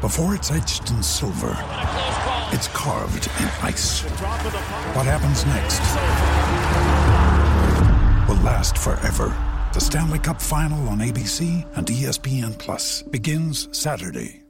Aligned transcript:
Before 0.00 0.34
it's 0.34 0.50
etched 0.50 0.88
in 0.88 1.02
silver, 1.02 1.52
it's 2.54 2.68
carved 2.68 3.26
in 3.38 3.48
ice. 3.60 4.00
What 4.96 5.04
happens 5.04 5.44
next 5.44 5.78
will 8.26 8.42
last 8.42 8.78
forever. 8.78 9.36
The 9.74 9.80
Stanley 9.80 10.18
Cup 10.18 10.40
Final 10.40 10.88
on 10.88 11.00
ABC 11.00 11.66
and 11.76 11.86
ESPN 11.86 12.56
Plus 12.56 13.02
begins 13.02 13.68
Saturday. 13.76 14.40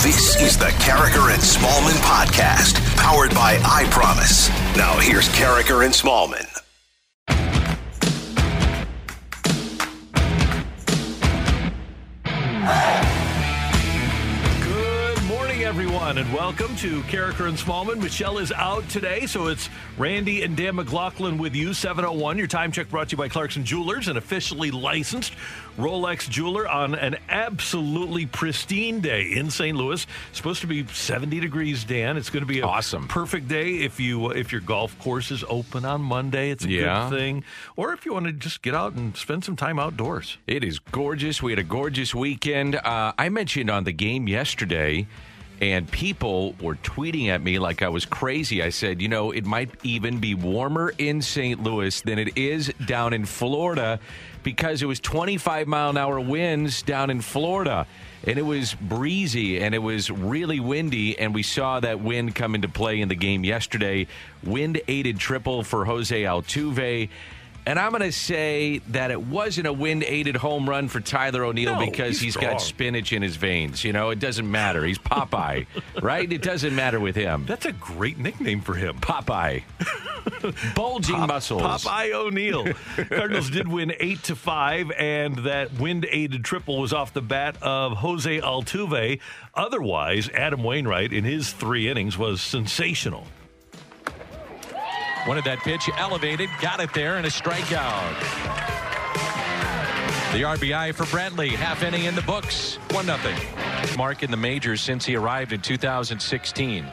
This 0.00 0.40
is 0.40 0.56
the 0.56 0.72
Karraker 0.80 1.30
and 1.30 1.42
Smallman 1.42 2.00
podcast, 2.00 2.80
powered 2.96 3.34
by 3.34 3.60
I 3.62 3.86
Promise. 3.90 4.48
Now 4.74 4.98
here's 5.00 5.28
Karraker 5.34 5.84
and 5.84 5.92
Smallman. 5.92 6.48
Everyone, 16.04 16.26
and 16.26 16.34
welcome 16.34 16.76
to 16.76 17.00
Karraker 17.04 17.48
and 17.48 17.56
Smallman. 17.56 17.96
Michelle 18.02 18.36
is 18.36 18.52
out 18.52 18.86
today, 18.90 19.24
so 19.24 19.46
it's 19.46 19.70
Randy 19.96 20.42
and 20.42 20.54
Dan 20.54 20.74
McLaughlin 20.76 21.38
with 21.38 21.54
you. 21.56 21.72
701. 21.72 22.36
Your 22.36 22.46
time 22.46 22.70
check 22.72 22.90
brought 22.90 23.08
to 23.08 23.12
you 23.12 23.16
by 23.16 23.28
Clarkson 23.30 23.64
Jewelers, 23.64 24.08
an 24.08 24.18
officially 24.18 24.70
licensed 24.70 25.32
Rolex 25.78 26.28
jeweler 26.28 26.68
on 26.68 26.94
an 26.94 27.16
absolutely 27.30 28.26
pristine 28.26 29.00
day 29.00 29.32
in 29.32 29.48
St. 29.48 29.74
Louis. 29.78 30.06
Supposed 30.34 30.60
to 30.60 30.66
be 30.66 30.86
70 30.86 31.40
degrees, 31.40 31.84
Dan. 31.84 32.18
It's 32.18 32.28
going 32.28 32.42
to 32.42 32.46
be 32.46 32.60
a 32.60 32.66
Awesome. 32.66 33.08
perfect 33.08 33.48
day 33.48 33.76
if 33.76 33.98
you 33.98 34.30
if 34.32 34.52
your 34.52 34.60
golf 34.60 34.98
course 34.98 35.30
is 35.30 35.42
open 35.48 35.86
on 35.86 36.02
Monday. 36.02 36.50
It's 36.50 36.66
a 36.66 36.70
Yeah. 36.70 37.08
good 37.08 37.16
thing. 37.18 37.44
Or 37.76 37.94
if 37.94 38.04
you 38.04 38.12
want 38.12 38.26
to 38.26 38.32
just 38.32 38.60
get 38.60 38.74
out 38.74 38.92
and 38.92 39.16
spend 39.16 39.42
some 39.44 39.56
time 39.56 39.78
outdoors. 39.78 40.36
It 40.46 40.64
is 40.64 40.80
gorgeous. 40.80 41.42
We 41.42 41.52
had 41.52 41.58
a 41.58 41.62
gorgeous 41.62 42.14
weekend. 42.14 42.76
Uh, 42.76 43.14
I 43.16 43.30
mentioned 43.30 43.70
on 43.70 43.84
the 43.84 43.92
game 43.92 44.28
yesterday, 44.28 45.06
and 45.60 45.90
people 45.90 46.54
were 46.60 46.74
tweeting 46.76 47.28
at 47.28 47.42
me 47.42 47.58
like 47.58 47.82
I 47.82 47.88
was 47.88 48.04
crazy. 48.04 48.62
I 48.62 48.70
said, 48.70 49.00
you 49.00 49.08
know, 49.08 49.30
it 49.30 49.44
might 49.44 49.70
even 49.82 50.18
be 50.18 50.34
warmer 50.34 50.92
in 50.98 51.22
St. 51.22 51.62
Louis 51.62 52.00
than 52.00 52.18
it 52.18 52.36
is 52.36 52.72
down 52.84 53.12
in 53.12 53.24
Florida 53.24 54.00
because 54.42 54.82
it 54.82 54.86
was 54.86 55.00
25 55.00 55.66
mile 55.66 55.90
an 55.90 55.96
hour 55.96 56.20
winds 56.20 56.82
down 56.82 57.10
in 57.10 57.20
Florida. 57.20 57.86
And 58.26 58.38
it 58.38 58.42
was 58.42 58.74
breezy 58.74 59.60
and 59.60 59.74
it 59.74 59.78
was 59.78 60.10
really 60.10 60.60
windy. 60.60 61.18
And 61.18 61.34
we 61.34 61.42
saw 61.42 61.80
that 61.80 62.00
wind 62.00 62.34
come 62.34 62.54
into 62.54 62.68
play 62.68 63.00
in 63.00 63.08
the 63.08 63.14
game 63.14 63.44
yesterday. 63.44 64.06
Wind 64.42 64.80
aided 64.88 65.18
triple 65.18 65.62
for 65.62 65.84
Jose 65.84 66.22
Altuve. 66.22 67.08
And 67.66 67.78
I'm 67.78 67.90
going 67.90 68.02
to 68.02 68.12
say 68.12 68.78
that 68.88 69.10
it 69.10 69.22
wasn't 69.22 69.66
a 69.66 69.72
wind 69.72 70.04
aided 70.04 70.36
home 70.36 70.68
run 70.68 70.88
for 70.88 71.00
Tyler 71.00 71.44
O'Neill 71.44 71.74
No, 71.74 71.80
because 71.80 72.20
he's 72.20 72.34
he's 72.34 72.36
got 72.36 72.60
spinach 72.60 73.12
in 73.12 73.22
his 73.22 73.36
veins. 73.36 73.84
You 73.84 73.92
know, 73.92 74.10
it 74.10 74.18
doesn't 74.18 74.50
matter. 74.50 74.84
He's 74.84 74.98
Popeye, 74.98 75.66
right? 76.02 76.30
It 76.30 76.42
doesn't 76.42 76.74
matter 76.74 77.00
with 77.00 77.16
him. 77.16 77.46
That's 77.46 77.64
a 77.64 77.72
great 77.72 78.18
nickname 78.18 78.60
for 78.60 78.74
him. 78.74 78.98
Popeye. 79.00 79.62
Bulging 80.74 81.20
muscles. 81.20 81.62
Popeye 81.62 82.12
O'Neill. 82.12 82.66
Cardinals 83.08 83.50
did 83.50 83.68
win 83.68 83.94
eight 83.98 84.22
to 84.24 84.36
five, 84.36 84.90
and 84.92 85.36
that 85.38 85.72
wind-aided 85.78 86.44
triple 86.44 86.80
was 86.80 86.92
off 86.92 87.12
the 87.12 87.22
bat 87.22 87.56
of 87.62 87.98
Jose 87.98 88.40
Altuve. 88.40 89.20
Otherwise, 89.54 90.28
Adam 90.30 90.62
Wainwright 90.62 91.12
in 91.12 91.24
his 91.24 91.52
three 91.52 91.88
innings 91.88 92.18
was 92.18 92.40
sensational. 92.40 93.26
Wanted 95.26 95.44
that 95.44 95.60
pitch 95.60 95.88
elevated, 95.96 96.50
got 96.60 96.80
it 96.80 96.92
there, 96.92 97.16
and 97.16 97.24
a 97.26 97.30
strikeout. 97.30 98.12
The 100.34 100.42
RBI 100.42 100.94
for 100.94 101.04
Brantley, 101.04 101.50
half 101.50 101.82
inning 101.82 102.04
in 102.04 102.14
the 102.14 102.22
books, 102.22 102.76
1 102.90 103.06
0. 103.06 103.18
Mark 103.96 104.22
in 104.22 104.30
the 104.30 104.36
majors 104.36 104.82
since 104.82 105.06
he 105.06 105.16
arrived 105.16 105.52
in 105.52 105.62
2016. 105.62 106.84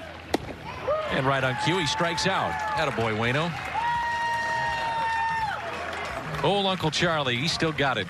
And 1.10 1.26
right 1.26 1.44
on 1.44 1.58
cue, 1.66 1.78
he 1.78 1.88
strikes 1.88 2.26
out. 2.26 2.54
Attaboy, 2.78 3.18
Wayno. 3.18 3.52
Old 6.42 6.68
Uncle 6.68 6.90
Charlie, 6.90 7.36
he 7.36 7.50
still 7.50 7.74
got 7.74 7.98
it. 7.98 8.08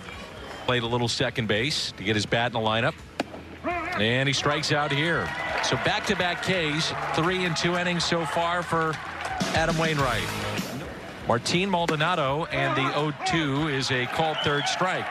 Played 0.65 0.83
a 0.83 0.87
little 0.87 1.07
second 1.07 1.47
base 1.47 1.93
to 1.93 2.03
get 2.03 2.15
his 2.15 2.27
bat 2.27 2.47
in 2.47 2.53
the 2.53 2.59
lineup. 2.59 2.93
And 3.65 4.27
he 4.27 4.33
strikes 4.33 4.71
out 4.71 4.91
here. 4.91 5.27
So 5.63 5.77
back 5.77 6.05
to 6.07 6.15
back 6.15 6.43
Ks, 6.43 6.93
three 7.15 7.45
and 7.45 7.57
two 7.57 7.75
innings 7.75 8.03
so 8.03 8.25
far 8.25 8.61
for 8.61 8.93
Adam 9.55 9.77
Wainwright. 9.77 10.27
Martin 11.27 11.69
Maldonado 11.69 12.45
and 12.45 12.75
the 12.75 12.89
0-2 12.91 13.71
is 13.71 13.91
a 13.91 14.05
called 14.07 14.37
third 14.43 14.67
strike. 14.67 15.07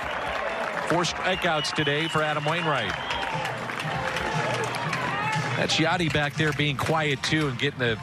Four 0.88 1.02
strikeouts 1.02 1.72
today 1.74 2.08
for 2.08 2.22
Adam 2.22 2.44
Wainwright. 2.44 2.92
That's 5.56 5.76
Yadi 5.76 6.12
back 6.12 6.34
there 6.34 6.52
being 6.52 6.76
quiet 6.76 7.22
too 7.22 7.48
and 7.48 7.58
getting 7.58 7.78
the 7.78 7.98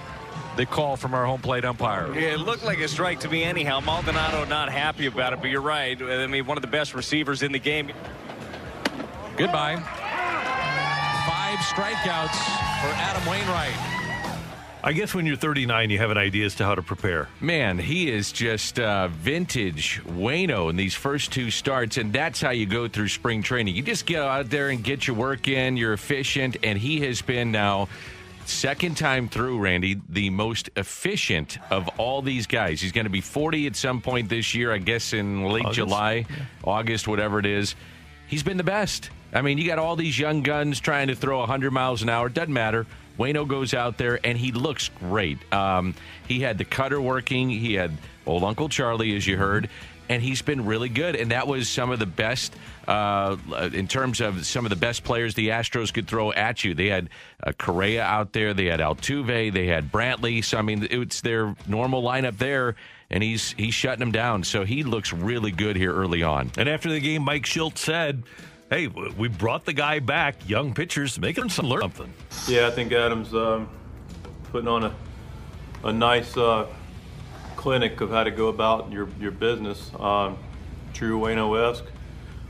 the 0.58 0.66
call 0.66 0.98
from 0.98 1.14
our 1.14 1.26
home 1.26 1.40
plate 1.40 1.64
umpire. 1.64 2.12
Yeah, 2.14 2.34
it 2.34 2.40
looked 2.40 2.64
like 2.64 2.80
a 2.80 2.88
strike 2.88 3.20
to 3.20 3.30
me 3.30 3.44
anyhow. 3.44 3.80
Maldonado 3.80 4.44
not 4.46 4.70
happy 4.72 5.06
about 5.06 5.34
it, 5.34 5.40
but 5.40 5.52
you're 5.52 5.62
right. 5.62 6.02
I 6.02 6.26
mean, 6.26 6.48
one 6.48 6.58
of 6.58 6.62
the 6.62 6.68
best 6.68 6.96
receivers 6.96 7.44
in 7.44 7.52
the 7.52 7.60
game. 7.60 7.92
Goodbye. 9.38 9.76
Five 11.28 11.60
strikeouts 11.60 12.38
for 12.82 12.92
Adam 12.96 13.26
Wainwright. 13.30 13.97
I 14.88 14.94
guess 14.94 15.14
when 15.14 15.26
you're 15.26 15.36
39, 15.36 15.90
you 15.90 15.98
have 15.98 16.12
an 16.12 16.18
idea 16.18 16.46
as 16.46 16.56
to 16.56 16.64
how 16.64 16.74
to 16.74 16.82
prepare. 16.82 17.28
Man, 17.42 17.78
he 17.78 18.10
is 18.10 18.32
just 18.32 18.80
uh, 18.80 19.10
vintage 19.10 20.02
Wayno 20.06 20.70
in 20.70 20.78
these 20.78 20.94
first 20.94 21.34
two 21.34 21.52
starts, 21.52 21.98
and 21.98 22.14
that's 22.14 22.40
how 22.40 22.52
you 22.52 22.66
go 22.66 22.88
through 22.88 23.10
spring 23.10 23.44
training. 23.44 23.76
You 23.76 23.82
just 23.82 24.06
get 24.06 24.22
out 24.22 24.50
there 24.50 24.70
and 24.70 24.82
get 24.82 25.06
your 25.06 25.18
work 25.18 25.50
in, 25.50 25.76
you're 25.76 25.92
efficient, 25.92 26.56
and 26.64 26.80
he 26.80 27.02
has 27.02 27.22
been 27.22 27.52
now. 27.52 27.90
Second 28.46 28.96
time 28.96 29.28
through, 29.28 29.60
Randy, 29.60 30.00
the 30.08 30.30
most 30.30 30.70
efficient 30.78 31.58
of 31.70 31.90
all 31.98 32.22
these 32.22 32.48
guys. 32.48 32.80
He's 32.80 32.94
going 32.94 33.08
to 33.08 33.12
be 33.12 33.20
40 33.20 33.68
at 33.68 33.76
some 33.76 34.00
point 34.00 34.30
this 34.30 34.56
year, 34.56 34.72
I 34.72 34.78
guess 34.78 35.12
in 35.12 35.44
late 35.44 35.66
August. 35.66 35.76
July, 35.76 36.26
August, 36.64 37.10
whatever 37.10 37.40
it 37.40 37.46
is. 37.46 37.76
He's 38.28 38.42
been 38.42 38.56
the 38.56 38.64
best. 38.64 39.10
I 39.34 39.42
mean, 39.42 39.58
you 39.58 39.68
got 39.68 39.80
all 39.80 39.98
these 39.98 40.18
young 40.18 40.44
guns 40.44 40.80
trying 40.80 41.10
to 41.10 41.16
throw 41.16 41.40
100 41.40 41.72
miles 41.72 42.04
an 42.04 42.08
hour. 42.08 42.30
Doesn't 42.30 42.54
matter. 42.54 42.88
Wayno 43.18 43.48
goes 43.48 43.74
out 43.74 43.98
there 43.98 44.20
and 44.24 44.38
he 44.38 44.52
looks 44.52 44.90
great. 44.90 45.38
Um, 45.54 45.96
he 46.28 46.40
had 46.42 46.58
the 46.58 46.66
cutter 46.66 47.02
working. 47.02 47.50
He 47.50 47.74
had 47.74 47.92
old 48.26 48.44
Uncle 48.44 48.70
Charlie, 48.70 49.16
as 49.16 49.26
you 49.26 49.38
heard, 49.38 49.70
and 50.10 50.22
he's 50.22 50.42
been 50.42 50.66
really 50.66 50.90
good. 50.90 51.16
And 51.16 51.32
that 51.32 51.48
was 51.48 51.70
some 51.70 51.92
of 51.92 52.00
the 52.00 52.06
best 52.06 52.54
uh, 52.88 53.38
in 53.74 53.88
terms 53.88 54.22
of 54.22 54.46
some 54.46 54.66
of 54.66 54.70
the 54.70 54.76
best 54.76 55.04
players 55.04 55.34
the 55.36 55.50
Astros 55.50 55.94
could 55.94 56.08
throw 56.08 56.32
at 56.32 56.64
you. 56.64 56.74
They 56.74 56.88
had 56.88 57.10
uh, 57.44 57.52
Correa 57.54 58.04
out 58.04 58.34
there. 58.34 58.54
They 58.54 58.66
had 58.66 58.80
Altuve. 58.80 59.52
They 59.52 59.68
had 59.68 59.92
Brantley. 59.92 60.44
So 60.44 60.58
I 60.58 60.62
mean, 60.62 60.88
it's 60.90 61.22
their 61.22 61.56
normal 61.68 62.04
lineup 62.04 62.38
there. 62.38 62.76
And 63.10 63.24
he's 63.24 63.54
he's 63.54 63.74
shutting 63.74 64.02
them 64.02 64.12
down, 64.12 64.44
so 64.44 64.66
he 64.66 64.84
looks 64.84 65.14
really 65.14 65.52
good 65.52 65.78
here 65.78 65.94
early 65.94 66.24
on. 66.24 66.52
And 66.58 66.68
after 66.68 66.90
the 66.90 67.00
game, 67.00 67.24
Mike 67.24 67.44
Shildt 67.44 67.78
said, 67.78 68.24
"Hey, 68.70 68.88
we 68.88 69.28
brought 69.28 69.66
the 69.66 69.74
guy 69.74 70.00
back, 70.00 70.48
young 70.48 70.74
pitchers, 70.74 71.20
make 71.20 71.36
them 71.36 71.50
learn 71.64 71.82
something." 71.82 72.14
Yeah, 72.48 72.68
I 72.68 72.72
think 72.72 72.92
Adam's 72.92 73.34
um, 73.34 73.70
putting 74.52 74.68
on 74.68 74.84
a, 74.84 74.96
a 75.84 75.94
nice 75.94 76.36
uh, 76.36 76.68
clinic 77.56 78.02
of 78.02 78.10
how 78.12 78.24
to 78.24 78.32
go 78.32 78.48
about 78.48 78.92
your, 78.92 79.08
your 79.20 79.32
business. 79.32 79.92
Um, 80.00 80.38
true 80.94 81.20
Wayno 81.20 81.72
esque. 81.72 81.86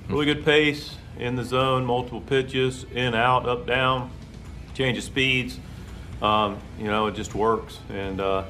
Really 0.07 0.25
good 0.25 0.45
pace 0.45 0.95
in 1.19 1.35
the 1.35 1.43
zone, 1.43 1.85
multiple 1.85 2.21
pitches, 2.21 2.85
in, 2.93 3.13
out, 3.13 3.47
up, 3.47 3.65
down, 3.65 4.09
change 4.73 4.97
of 4.97 5.03
speeds. 5.03 5.59
Um, 6.21 6.57
you 6.79 6.85
know, 6.85 7.07
it 7.07 7.15
just 7.15 7.35
works. 7.35 7.79
And, 7.89 8.21
uh, 8.21 8.45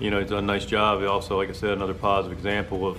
you 0.00 0.10
know, 0.10 0.20
he's 0.20 0.30
done 0.30 0.44
a 0.44 0.46
nice 0.46 0.66
job. 0.66 1.00
He 1.00 1.06
also, 1.06 1.36
like 1.36 1.48
I 1.48 1.52
said, 1.52 1.70
another 1.70 1.94
positive 1.94 2.36
example 2.36 2.86
of 2.86 2.98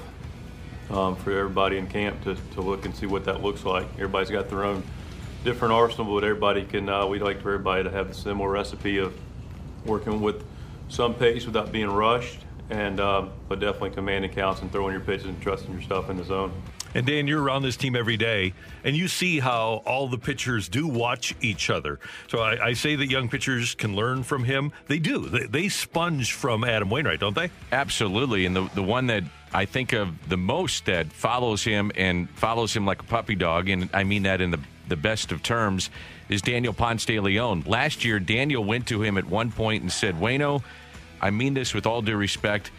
um, 0.89 1.15
for 1.15 1.31
everybody 1.31 1.77
in 1.77 1.87
camp 1.87 2.23
to, 2.23 2.35
to 2.53 2.61
look 2.61 2.85
and 2.85 2.95
see 2.95 3.05
what 3.05 3.25
that 3.25 3.41
looks 3.41 3.63
like. 3.65 3.87
Everybody's 3.93 4.29
got 4.29 4.49
their 4.49 4.63
own 4.63 4.83
different 5.43 5.73
arsenal, 5.73 6.13
but 6.13 6.23
everybody 6.23 6.63
can. 6.63 6.89
Uh, 6.89 7.05
we'd 7.05 7.21
like 7.21 7.41
for 7.41 7.53
everybody 7.53 7.83
to 7.83 7.89
have 7.91 8.07
the 8.07 8.13
similar 8.13 8.49
recipe 8.49 8.97
of 8.97 9.13
working 9.85 10.21
with 10.21 10.43
some 10.89 11.13
pace 11.13 11.45
without 11.45 11.71
being 11.71 11.89
rushed, 11.89 12.39
and 12.69 12.99
uh, 12.99 13.25
but 13.47 13.59
definitely 13.59 13.91
commanding 13.91 14.31
counts 14.31 14.61
and 14.61 14.71
throwing 14.71 14.91
your 14.91 15.01
pitches 15.01 15.25
and 15.25 15.41
trusting 15.41 15.71
your 15.71 15.81
stuff 15.81 16.09
in 16.09 16.17
the 16.17 16.23
zone. 16.23 16.51
And 16.95 17.05
Dan, 17.05 17.27
you're 17.27 17.41
around 17.41 17.61
this 17.61 17.77
team 17.77 17.95
every 17.95 18.17
day, 18.17 18.53
and 18.83 18.95
you 18.95 19.07
see 19.07 19.39
how 19.39 19.83
all 19.85 20.07
the 20.07 20.17
pitchers 20.17 20.67
do 20.67 20.87
watch 20.87 21.35
each 21.39 21.69
other. 21.69 21.99
So 22.27 22.39
I, 22.39 22.67
I 22.67 22.73
say 22.73 22.95
that 22.95 23.07
young 23.07 23.29
pitchers 23.29 23.75
can 23.75 23.95
learn 23.95 24.23
from 24.23 24.43
him. 24.43 24.71
They 24.87 24.97
do. 24.97 25.27
They, 25.27 25.45
they 25.45 25.69
sponge 25.69 26.33
from 26.33 26.63
Adam 26.63 26.89
Wainwright, 26.89 27.19
don't 27.19 27.35
they? 27.35 27.51
Absolutely. 27.71 28.45
And 28.45 28.55
the, 28.55 28.69
the 28.73 28.83
one 28.83 29.07
that 29.07 29.23
I 29.53 29.65
think 29.65 29.93
of 29.93 30.29
the 30.29 30.37
most 30.37 30.85
that 30.85 31.11
follows 31.13 31.63
him 31.63 31.91
and 31.95 32.27
follows 32.31 32.75
him 32.75 32.85
like 32.85 33.01
a 33.01 33.05
puppy 33.05 33.35
dog, 33.35 33.69
and 33.69 33.89
I 33.93 34.03
mean 34.03 34.23
that 34.23 34.41
in 34.41 34.49
the, 34.49 34.59
the 34.87 34.97
best 34.97 35.31
of 35.31 35.43
terms, 35.43 35.91
is 36.27 36.41
Daniel 36.41 36.73
Ponce 36.73 37.05
de 37.05 37.19
Leon. 37.19 37.63
Last 37.67 38.03
year, 38.03 38.19
Daniel 38.19 38.63
went 38.63 38.87
to 38.87 39.01
him 39.03 39.17
at 39.17 39.25
one 39.25 39.51
point 39.51 39.83
and 39.83 39.91
said, 39.91 40.15
Wayno, 40.15 40.63
I 41.21 41.29
mean 41.29 41.53
this 41.53 41.73
with 41.73 41.85
all 41.85 42.01
due 42.01 42.15
respect. 42.15 42.71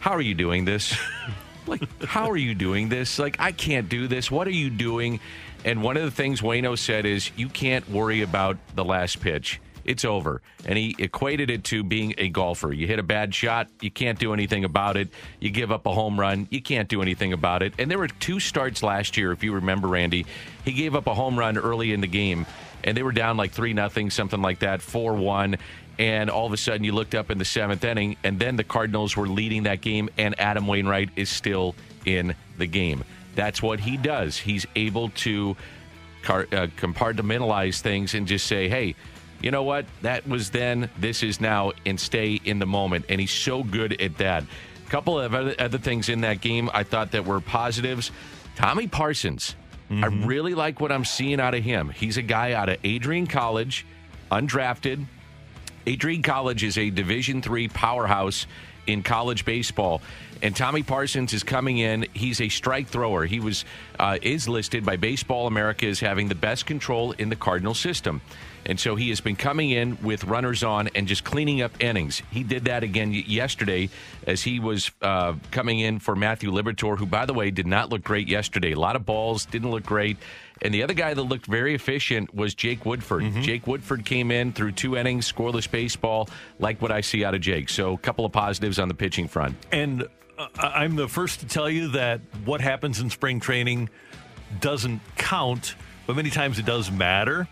How 0.00 0.12
are 0.12 0.20
you 0.20 0.34
doing 0.34 0.64
this? 0.64 0.96
like, 1.68 2.02
how 2.02 2.30
are 2.30 2.36
you 2.36 2.54
doing 2.54 2.88
this? 2.88 3.18
Like, 3.18 3.36
I 3.38 3.52
can't 3.52 3.88
do 3.88 4.08
this. 4.08 4.30
What 4.30 4.46
are 4.46 4.52
you 4.52 4.70
doing? 4.70 5.20
And 5.64 5.82
one 5.82 5.96
of 5.96 6.04
the 6.04 6.10
things 6.10 6.40
Wayno 6.40 6.78
said 6.78 7.06
is, 7.06 7.30
you 7.36 7.48
can't 7.48 7.88
worry 7.90 8.22
about 8.22 8.56
the 8.74 8.84
last 8.84 9.20
pitch. 9.20 9.60
It's 9.84 10.04
over. 10.04 10.42
And 10.66 10.76
he 10.76 10.94
equated 10.98 11.48
it 11.48 11.64
to 11.64 11.82
being 11.82 12.14
a 12.18 12.28
golfer. 12.28 12.72
You 12.72 12.86
hit 12.86 12.98
a 12.98 13.02
bad 13.02 13.34
shot, 13.34 13.68
you 13.80 13.90
can't 13.90 14.18
do 14.18 14.34
anything 14.34 14.64
about 14.64 14.98
it. 14.98 15.08
You 15.40 15.48
give 15.48 15.72
up 15.72 15.86
a 15.86 15.92
home 15.92 16.20
run, 16.20 16.46
you 16.50 16.60
can't 16.60 16.88
do 16.88 17.00
anything 17.00 17.32
about 17.32 17.62
it. 17.62 17.72
And 17.78 17.90
there 17.90 17.98
were 17.98 18.08
two 18.08 18.38
starts 18.38 18.82
last 18.82 19.16
year, 19.16 19.32
if 19.32 19.42
you 19.42 19.54
remember, 19.54 19.88
Randy. 19.88 20.26
He 20.64 20.72
gave 20.72 20.94
up 20.94 21.06
a 21.06 21.14
home 21.14 21.38
run 21.38 21.56
early 21.56 21.94
in 21.94 22.02
the 22.02 22.06
game, 22.06 22.44
and 22.84 22.96
they 22.96 23.02
were 23.02 23.12
down 23.12 23.38
like 23.38 23.52
3 23.52 23.72
nothing, 23.72 24.10
something 24.10 24.42
like 24.42 24.58
that, 24.58 24.82
4 24.82 25.14
1 25.14 25.56
and 25.98 26.30
all 26.30 26.46
of 26.46 26.52
a 26.52 26.56
sudden 26.56 26.84
you 26.84 26.92
looked 26.92 27.14
up 27.14 27.30
in 27.30 27.38
the 27.38 27.44
seventh 27.44 27.84
inning, 27.84 28.16
and 28.24 28.38
then 28.38 28.56
the 28.56 28.64
Cardinals 28.64 29.16
were 29.16 29.28
leading 29.28 29.64
that 29.64 29.80
game, 29.80 30.08
and 30.16 30.38
Adam 30.38 30.66
Wainwright 30.66 31.10
is 31.16 31.28
still 31.28 31.74
in 32.04 32.34
the 32.56 32.66
game. 32.66 33.04
That's 33.34 33.62
what 33.62 33.80
he 33.80 33.96
does. 33.96 34.36
He's 34.36 34.66
able 34.76 35.10
to 35.10 35.56
car- 36.22 36.48
uh, 36.52 36.66
compartmentalize 36.76 37.80
things 37.80 38.14
and 38.14 38.26
just 38.26 38.46
say, 38.46 38.68
hey, 38.68 38.94
you 39.40 39.50
know 39.50 39.62
what? 39.62 39.86
That 40.02 40.26
was 40.26 40.50
then, 40.50 40.90
this 40.98 41.22
is 41.22 41.40
now, 41.40 41.72
and 41.86 41.98
stay 41.98 42.40
in 42.44 42.58
the 42.58 42.66
moment. 42.66 43.04
And 43.08 43.20
he's 43.20 43.30
so 43.30 43.62
good 43.62 44.00
at 44.00 44.18
that. 44.18 44.44
A 44.86 44.90
couple 44.90 45.20
of 45.20 45.34
other, 45.34 45.54
other 45.58 45.78
things 45.78 46.08
in 46.08 46.22
that 46.22 46.40
game 46.40 46.70
I 46.74 46.82
thought 46.82 47.12
that 47.12 47.24
were 47.24 47.40
positives. 47.40 48.10
Tommy 48.56 48.88
Parsons. 48.88 49.54
I 49.90 50.06
really 50.06 50.54
like 50.54 50.80
what 50.80 50.92
I'm 50.92 51.06
seeing 51.06 51.40
out 51.40 51.54
of 51.54 51.64
him. 51.64 51.88
He's 51.88 52.18
a 52.18 52.22
guy 52.22 52.52
out 52.52 52.68
of 52.68 52.76
Adrian 52.84 53.26
College, 53.26 53.86
undrafted, 54.30 55.06
Adrian 55.88 56.22
College 56.22 56.64
is 56.64 56.76
a 56.76 56.90
Division 56.90 57.40
three 57.40 57.66
powerhouse 57.66 58.46
in 58.86 59.02
college 59.02 59.46
baseball, 59.46 60.02
and 60.42 60.54
Tommy 60.54 60.82
Parsons 60.82 61.32
is 61.32 61.42
coming 61.42 61.78
in. 61.78 62.04
He's 62.12 62.42
a 62.42 62.50
strike 62.50 62.88
thrower. 62.88 63.24
He 63.24 63.40
was 63.40 63.64
uh, 63.98 64.18
is 64.20 64.50
listed 64.50 64.84
by 64.84 64.98
Baseball 64.98 65.46
America 65.46 65.86
as 65.86 65.98
having 65.98 66.28
the 66.28 66.34
best 66.34 66.66
control 66.66 67.12
in 67.12 67.30
the 67.30 67.36
Cardinal 67.36 67.72
system, 67.72 68.20
and 68.68 68.78
so 68.78 68.94
he 68.94 69.08
has 69.08 69.20
been 69.20 69.34
coming 69.34 69.70
in 69.70 69.98
with 70.02 70.24
runners 70.24 70.62
on 70.62 70.88
and 70.94 71.08
just 71.08 71.24
cleaning 71.24 71.62
up 71.62 71.82
innings. 71.82 72.22
He 72.30 72.44
did 72.44 72.66
that 72.66 72.82
again 72.82 73.12
yesterday 73.12 73.88
as 74.26 74.42
he 74.42 74.60
was 74.60 74.90
uh, 75.00 75.34
coming 75.50 75.80
in 75.80 75.98
for 75.98 76.14
Matthew 76.14 76.52
Liberatore, 76.52 76.98
who, 76.98 77.06
by 77.06 77.24
the 77.24 77.32
way, 77.32 77.50
did 77.50 77.66
not 77.66 77.88
look 77.88 78.04
great 78.04 78.28
yesterday. 78.28 78.72
A 78.72 78.78
lot 78.78 78.94
of 78.94 79.06
balls 79.06 79.46
didn't 79.46 79.70
look 79.70 79.84
great. 79.84 80.18
And 80.60 80.74
the 80.74 80.82
other 80.82 80.92
guy 80.92 81.14
that 81.14 81.22
looked 81.22 81.46
very 81.46 81.74
efficient 81.74 82.34
was 82.34 82.54
Jake 82.54 82.84
Woodford. 82.84 83.22
Jake 83.42 83.66
Woodford 83.66 84.04
came 84.04 84.30
in 84.30 84.52
through 84.52 84.72
two 84.72 84.96
innings, 84.96 85.30
scoreless 85.32 85.70
baseball, 85.70 86.28
like 86.58 86.82
what 86.82 86.90
I 86.90 87.00
see 87.00 87.24
out 87.24 87.34
of 87.34 87.40
Jake. 87.40 87.68
So, 87.68 87.94
a 87.94 87.98
couple 87.98 88.24
of 88.24 88.32
positives 88.32 88.78
on 88.78 88.88
the 88.88 88.94
pitching 88.94 89.28
front. 89.28 89.56
And 89.72 90.06
uh, 90.36 90.48
I'm 90.58 90.96
the 90.96 91.08
first 91.08 91.40
to 91.40 91.46
tell 91.46 91.70
you 91.70 91.88
that 91.92 92.20
what 92.44 92.60
happens 92.60 93.00
in 93.00 93.08
spring 93.08 93.40
training 93.40 93.88
doesn't 94.60 95.00
count, 95.16 95.74
but 96.06 96.16
many 96.16 96.30
times 96.30 96.58
it 96.58 96.66
does 96.66 96.90
matter. 96.90 97.48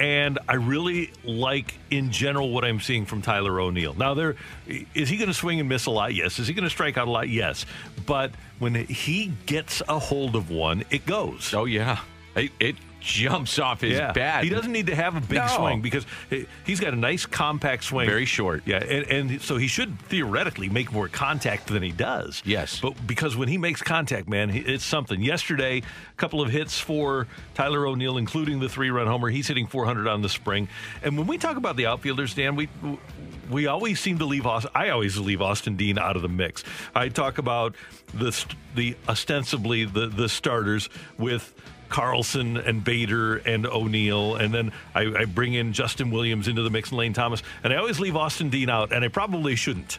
And 0.00 0.38
I 0.48 0.54
really 0.54 1.12
like, 1.24 1.74
in 1.90 2.10
general, 2.10 2.50
what 2.50 2.64
I'm 2.64 2.80
seeing 2.80 3.04
from 3.04 3.20
Tyler 3.20 3.60
O'Neill. 3.60 3.92
Now, 3.92 4.14
there 4.14 4.34
is 4.66 5.10
he 5.10 5.18
going 5.18 5.28
to 5.28 5.34
swing 5.34 5.60
and 5.60 5.68
miss 5.68 5.84
a 5.84 5.90
lot? 5.90 6.14
Yes. 6.14 6.38
Is 6.38 6.48
he 6.48 6.54
going 6.54 6.64
to 6.64 6.70
strike 6.70 6.96
out 6.96 7.06
a 7.06 7.10
lot? 7.10 7.28
Yes. 7.28 7.66
But 8.06 8.32
when 8.58 8.74
he 8.74 9.32
gets 9.44 9.82
a 9.88 9.98
hold 9.98 10.36
of 10.36 10.50
one, 10.50 10.84
it 10.90 11.04
goes. 11.04 11.52
Oh, 11.52 11.66
yeah. 11.66 12.00
It, 12.34 12.50
it 12.58 12.76
jumps 13.00 13.58
off 13.58 13.80
his 13.80 13.92
yeah. 13.98 14.12
bat. 14.12 14.44
He 14.44 14.50
doesn't 14.50 14.70
need 14.72 14.86
to 14.86 14.94
have 14.94 15.16
a 15.16 15.20
big 15.20 15.38
No. 15.38 15.46
swing 15.48 15.80
because 15.80 16.06
he- 16.28 16.46
he's 16.64 16.80
got 16.80 16.92
a 16.92 16.96
nice 16.96 17.26
compact 17.26 17.84
swing. 17.84 18.06
Very 18.08 18.24
short. 18.26 18.62
Yeah, 18.66 18.78
and, 18.78 19.30
and 19.30 19.42
so 19.42 19.56
he 19.56 19.66
should 19.66 19.98
theoretically 20.02 20.68
make 20.68 20.92
more 20.92 21.08
contact 21.08 21.66
than 21.68 21.82
he 21.82 21.92
does. 21.92 22.42
Yes. 22.44 22.80
But 22.80 23.06
because 23.06 23.36
when 23.36 23.48
he 23.48 23.58
makes 23.58 23.82
contact, 23.82 24.28
man, 24.28 24.50
it's 24.50 24.84
something. 24.84 25.20
Yesterday, 25.22 25.78
a 25.78 26.16
couple 26.16 26.40
of 26.40 26.50
hits 26.50 26.78
for 26.78 27.26
Tyler 27.54 27.86
O'Neill, 27.86 28.18
including 28.18 28.60
the 28.60 28.68
three-run 28.68 29.06
homer. 29.06 29.28
He's 29.30 29.48
hitting 29.48 29.66
400 29.66 30.06
on 30.06 30.22
the 30.22 30.28
spring. 30.28 30.68
And 31.02 31.16
when 31.18 31.26
we 31.26 31.38
talk 31.38 31.56
about 31.56 31.76
the 31.76 31.86
outfielders, 31.86 32.34
Dan, 32.34 32.56
we 32.56 32.68
we 33.50 33.66
always 33.66 33.98
seem 33.98 34.18
to 34.18 34.24
leave 34.26 34.46
Austin. 34.46 34.70
I 34.74 34.90
always 34.90 35.18
leave 35.18 35.42
Austin 35.42 35.74
Dean 35.76 35.98
out 35.98 36.14
of 36.16 36.22
the 36.22 36.28
mix. 36.28 36.62
I 36.94 37.08
talk 37.08 37.38
about 37.38 37.74
the 38.14 38.30
the 38.74 38.96
ostensibly 39.08 39.84
the 39.84 40.06
the 40.06 40.28
starters 40.28 40.88
with. 41.18 41.52
Carlson 41.90 42.56
and 42.56 42.82
Bader 42.82 43.36
and 43.36 43.66
O'Neill, 43.66 44.36
and 44.36 44.54
then 44.54 44.72
I, 44.94 45.02
I 45.02 45.24
bring 45.26 45.54
in 45.54 45.72
Justin 45.72 46.10
Williams 46.10 46.48
into 46.48 46.62
the 46.62 46.70
mix 46.70 46.90
and 46.90 46.98
Lane 46.98 47.12
Thomas, 47.12 47.42
and 47.62 47.72
I 47.72 47.76
always 47.76 48.00
leave 48.00 48.16
Austin 48.16 48.48
Dean 48.48 48.70
out, 48.70 48.92
and 48.92 49.04
I 49.04 49.08
probably 49.08 49.56
shouldn't. 49.56 49.98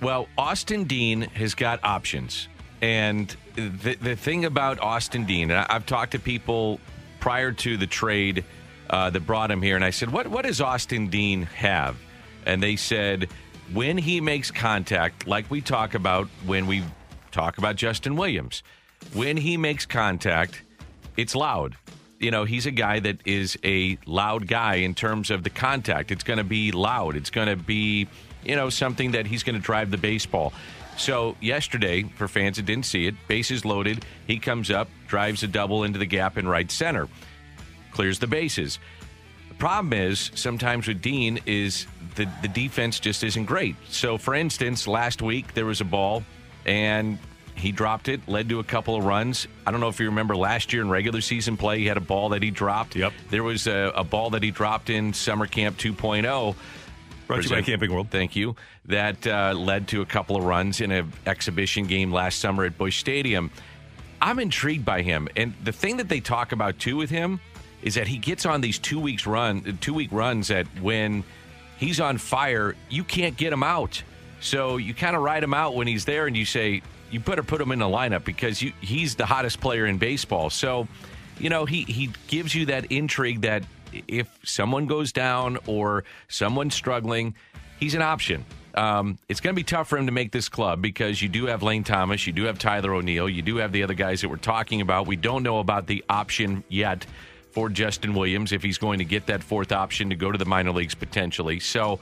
Well, 0.00 0.28
Austin 0.38 0.84
Dean 0.84 1.22
has 1.22 1.54
got 1.54 1.82
options. 1.82 2.48
And 2.82 3.34
the, 3.56 3.96
the 4.00 4.16
thing 4.16 4.44
about 4.44 4.80
Austin 4.80 5.24
Dean, 5.26 5.50
and 5.50 5.60
I, 5.60 5.66
I've 5.68 5.86
talked 5.86 6.12
to 6.12 6.18
people 6.18 6.80
prior 7.18 7.52
to 7.52 7.76
the 7.76 7.86
trade 7.86 8.44
uh, 8.88 9.10
that 9.10 9.26
brought 9.26 9.50
him 9.50 9.60
here, 9.60 9.76
and 9.76 9.84
I 9.84 9.90
said, 9.90 10.10
what, 10.10 10.26
what 10.28 10.44
does 10.44 10.60
Austin 10.60 11.08
Dean 11.08 11.42
have? 11.42 11.96
And 12.46 12.62
they 12.62 12.76
said, 12.76 13.28
when 13.72 13.98
he 13.98 14.20
makes 14.20 14.50
contact, 14.50 15.26
like 15.26 15.50
we 15.50 15.60
talk 15.60 15.94
about 15.94 16.28
when 16.46 16.66
we 16.66 16.82
talk 17.30 17.58
about 17.58 17.76
Justin 17.76 18.16
Williams, 18.16 18.62
when 19.12 19.36
he 19.36 19.56
makes 19.56 19.86
contact, 19.86 20.62
it's 21.16 21.34
loud. 21.34 21.76
You 22.18 22.30
know, 22.30 22.44
he's 22.44 22.66
a 22.66 22.70
guy 22.70 23.00
that 23.00 23.18
is 23.24 23.58
a 23.64 23.98
loud 24.06 24.46
guy 24.46 24.76
in 24.76 24.94
terms 24.94 25.30
of 25.30 25.42
the 25.42 25.50
contact. 25.50 26.10
It's 26.10 26.22
going 26.24 26.38
to 26.38 26.44
be 26.44 26.70
loud. 26.70 27.16
It's 27.16 27.30
going 27.30 27.48
to 27.48 27.56
be, 27.56 28.08
you 28.44 28.56
know, 28.56 28.68
something 28.68 29.12
that 29.12 29.26
he's 29.26 29.42
going 29.42 29.54
to 29.54 29.62
drive 29.62 29.90
the 29.90 29.98
baseball. 29.98 30.52
So, 30.96 31.36
yesterday, 31.40 32.02
for 32.02 32.28
fans 32.28 32.58
that 32.58 32.66
didn't 32.66 32.84
see 32.84 33.06
it, 33.06 33.14
bases 33.26 33.64
loaded. 33.64 34.04
He 34.26 34.38
comes 34.38 34.70
up, 34.70 34.88
drives 35.06 35.42
a 35.42 35.46
double 35.46 35.84
into 35.84 35.98
the 35.98 36.04
gap 36.04 36.36
in 36.36 36.46
right 36.46 36.70
center, 36.70 37.08
clears 37.90 38.18
the 38.18 38.26
bases. 38.26 38.78
The 39.48 39.54
problem 39.54 39.94
is 39.94 40.30
sometimes 40.34 40.86
with 40.86 41.00
Dean 41.00 41.40
is 41.46 41.86
the, 42.16 42.28
the 42.42 42.48
defense 42.48 43.00
just 43.00 43.24
isn't 43.24 43.46
great. 43.46 43.76
So, 43.88 44.18
for 44.18 44.34
instance, 44.34 44.86
last 44.86 45.22
week 45.22 45.54
there 45.54 45.64
was 45.64 45.80
a 45.80 45.86
ball 45.86 46.22
and 46.66 47.18
he 47.60 47.72
dropped 47.72 48.08
it, 48.08 48.26
led 48.28 48.48
to 48.48 48.58
a 48.60 48.64
couple 48.64 48.96
of 48.96 49.04
runs. 49.04 49.46
I 49.66 49.70
don't 49.70 49.80
know 49.80 49.88
if 49.88 50.00
you 50.00 50.06
remember 50.06 50.36
last 50.36 50.72
year 50.72 50.82
in 50.82 50.90
regular 50.90 51.20
season 51.20 51.56
play, 51.56 51.78
he 51.78 51.86
had 51.86 51.96
a 51.96 52.02
ball 52.02 52.30
that 52.30 52.42
he 52.42 52.50
dropped. 52.50 52.96
Yep. 52.96 53.12
There 53.30 53.42
was 53.42 53.66
a, 53.66 53.92
a 53.94 54.04
ball 54.04 54.30
that 54.30 54.42
he 54.42 54.50
dropped 54.50 54.90
in 54.90 55.12
summer 55.12 55.46
camp 55.46 55.78
2.0. 55.78 56.54
Brought 57.26 57.42
to 57.42 57.48
you 57.48 57.54
by 57.54 57.62
Camping 57.62 57.92
World. 57.92 58.08
Thank 58.10 58.34
you. 58.34 58.56
That 58.86 59.24
uh, 59.26 59.54
led 59.56 59.86
to 59.88 60.00
a 60.00 60.06
couple 60.06 60.36
of 60.36 60.44
runs 60.44 60.80
in 60.80 60.90
an 60.90 61.12
exhibition 61.26 61.86
game 61.86 62.12
last 62.12 62.40
summer 62.40 62.64
at 62.64 62.76
Busch 62.76 62.98
Stadium. 62.98 63.50
I'm 64.20 64.38
intrigued 64.38 64.84
by 64.84 65.02
him, 65.02 65.28
and 65.36 65.54
the 65.62 65.72
thing 65.72 65.98
that 65.98 66.08
they 66.08 66.20
talk 66.20 66.52
about 66.52 66.78
too 66.78 66.96
with 66.96 67.08
him 67.08 67.40
is 67.82 67.94
that 67.94 68.08
he 68.08 68.18
gets 68.18 68.44
on 68.44 68.60
these 68.60 68.78
two 68.78 68.98
weeks 68.98 69.26
run, 69.26 69.78
two 69.80 69.94
week 69.94 70.10
runs 70.12 70.48
that 70.48 70.66
when 70.80 71.24
he's 71.78 72.00
on 72.00 72.18
fire, 72.18 72.74
you 72.90 73.04
can't 73.04 73.36
get 73.36 73.52
him 73.52 73.62
out. 73.62 74.02
So 74.40 74.76
you 74.76 74.92
kind 74.92 75.16
of 75.16 75.22
ride 75.22 75.42
him 75.42 75.54
out 75.54 75.74
when 75.74 75.86
he's 75.86 76.04
there, 76.04 76.26
and 76.26 76.36
you 76.36 76.44
say 76.44 76.82
you 77.10 77.20
better 77.20 77.42
put 77.42 77.60
him 77.60 77.72
in 77.72 77.78
the 77.78 77.86
lineup 77.86 78.24
because 78.24 78.62
you, 78.62 78.72
he's 78.80 79.14
the 79.14 79.26
hottest 79.26 79.60
player 79.60 79.86
in 79.86 79.98
baseball. 79.98 80.50
So, 80.50 80.88
you 81.38 81.50
know, 81.50 81.64
he 81.64 81.82
he 81.82 82.10
gives 82.28 82.54
you 82.54 82.66
that 82.66 82.86
intrigue 82.86 83.42
that 83.42 83.64
if 84.08 84.28
someone 84.44 84.86
goes 84.86 85.12
down 85.12 85.58
or 85.66 86.04
someone's 86.28 86.74
struggling, 86.74 87.34
he's 87.78 87.94
an 87.94 88.02
option. 88.02 88.44
Um, 88.74 89.18
it's 89.28 89.40
going 89.40 89.54
to 89.54 89.58
be 89.58 89.64
tough 89.64 89.88
for 89.88 89.98
him 89.98 90.06
to 90.06 90.12
make 90.12 90.30
this 90.30 90.48
club 90.48 90.80
because 90.80 91.20
you 91.20 91.28
do 91.28 91.46
have 91.46 91.62
Lane 91.62 91.82
Thomas, 91.82 92.26
you 92.26 92.32
do 92.32 92.44
have 92.44 92.58
Tyler 92.58 92.94
O'Neill, 92.94 93.28
you 93.28 93.42
do 93.42 93.56
have 93.56 93.72
the 93.72 93.82
other 93.82 93.94
guys 93.94 94.20
that 94.20 94.28
we're 94.28 94.36
talking 94.36 94.80
about. 94.80 95.08
We 95.08 95.16
don't 95.16 95.42
know 95.42 95.58
about 95.58 95.88
the 95.88 96.04
option 96.08 96.62
yet 96.68 97.04
for 97.50 97.68
Justin 97.68 98.14
Williams 98.14 98.52
if 98.52 98.62
he's 98.62 98.78
going 98.78 99.00
to 99.00 99.04
get 99.04 99.26
that 99.26 99.42
fourth 99.42 99.72
option 99.72 100.10
to 100.10 100.16
go 100.16 100.30
to 100.30 100.38
the 100.38 100.44
minor 100.44 100.70
leagues 100.70 100.94
potentially. 100.94 101.58
So 101.58 101.98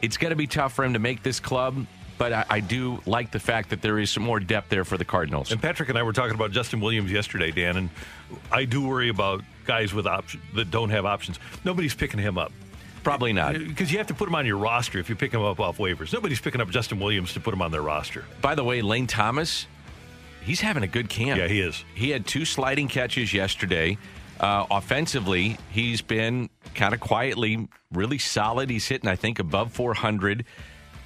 it's 0.00 0.16
going 0.16 0.30
to 0.30 0.36
be 0.36 0.48
tough 0.48 0.72
for 0.72 0.84
him 0.84 0.94
to 0.94 0.98
make 0.98 1.22
this 1.22 1.38
club. 1.38 1.86
But 2.18 2.32
I, 2.32 2.44
I 2.48 2.60
do 2.60 3.00
like 3.06 3.30
the 3.30 3.40
fact 3.40 3.70
that 3.70 3.82
there 3.82 3.98
is 3.98 4.10
some 4.10 4.22
more 4.22 4.38
depth 4.38 4.68
there 4.68 4.84
for 4.84 4.96
the 4.96 5.04
Cardinals. 5.04 5.50
And 5.50 5.60
Patrick 5.60 5.88
and 5.88 5.98
I 5.98 6.02
were 6.02 6.12
talking 6.12 6.34
about 6.34 6.52
Justin 6.52 6.80
Williams 6.80 7.10
yesterday, 7.10 7.50
Dan, 7.50 7.76
and 7.76 7.90
I 8.50 8.64
do 8.64 8.86
worry 8.86 9.08
about 9.08 9.42
guys 9.64 9.92
with 9.92 10.06
options 10.06 10.42
that 10.54 10.70
don't 10.70 10.90
have 10.90 11.04
options. 11.04 11.38
Nobody's 11.64 11.94
picking 11.94 12.20
him 12.20 12.38
up. 12.38 12.52
Probably 13.02 13.32
not. 13.32 13.54
Because 13.54 13.90
you 13.90 13.98
have 13.98 14.06
to 14.08 14.14
put 14.14 14.28
him 14.28 14.34
on 14.36 14.46
your 14.46 14.58
roster 14.58 15.00
if 15.00 15.08
you 15.08 15.16
pick 15.16 15.32
him 15.34 15.42
up 15.42 15.58
off 15.58 15.78
waivers. 15.78 16.12
Nobody's 16.12 16.40
picking 16.40 16.60
up 16.60 16.70
Justin 16.70 17.00
Williams 17.00 17.32
to 17.32 17.40
put 17.40 17.52
him 17.52 17.60
on 17.60 17.72
their 17.72 17.82
roster. 17.82 18.24
By 18.40 18.54
the 18.54 18.62
way, 18.62 18.80
Lane 18.80 19.08
Thomas 19.08 19.66
he's 20.42 20.60
having 20.60 20.82
a 20.82 20.88
good 20.88 21.08
camp. 21.08 21.38
Yeah, 21.38 21.48
he 21.48 21.60
is. 21.60 21.84
He 21.94 22.10
had 22.10 22.26
two 22.26 22.44
sliding 22.44 22.88
catches 22.88 23.32
yesterday. 23.32 23.98
Uh, 24.40 24.66
offensively, 24.70 25.56
he's 25.70 26.02
been 26.02 26.50
kind 26.74 26.94
of 26.94 27.00
quietly 27.00 27.68
really 27.92 28.18
solid. 28.18 28.70
He's 28.70 28.86
hitting, 28.86 29.08
I 29.08 29.16
think, 29.16 29.38
above 29.38 29.72
400. 29.72 30.44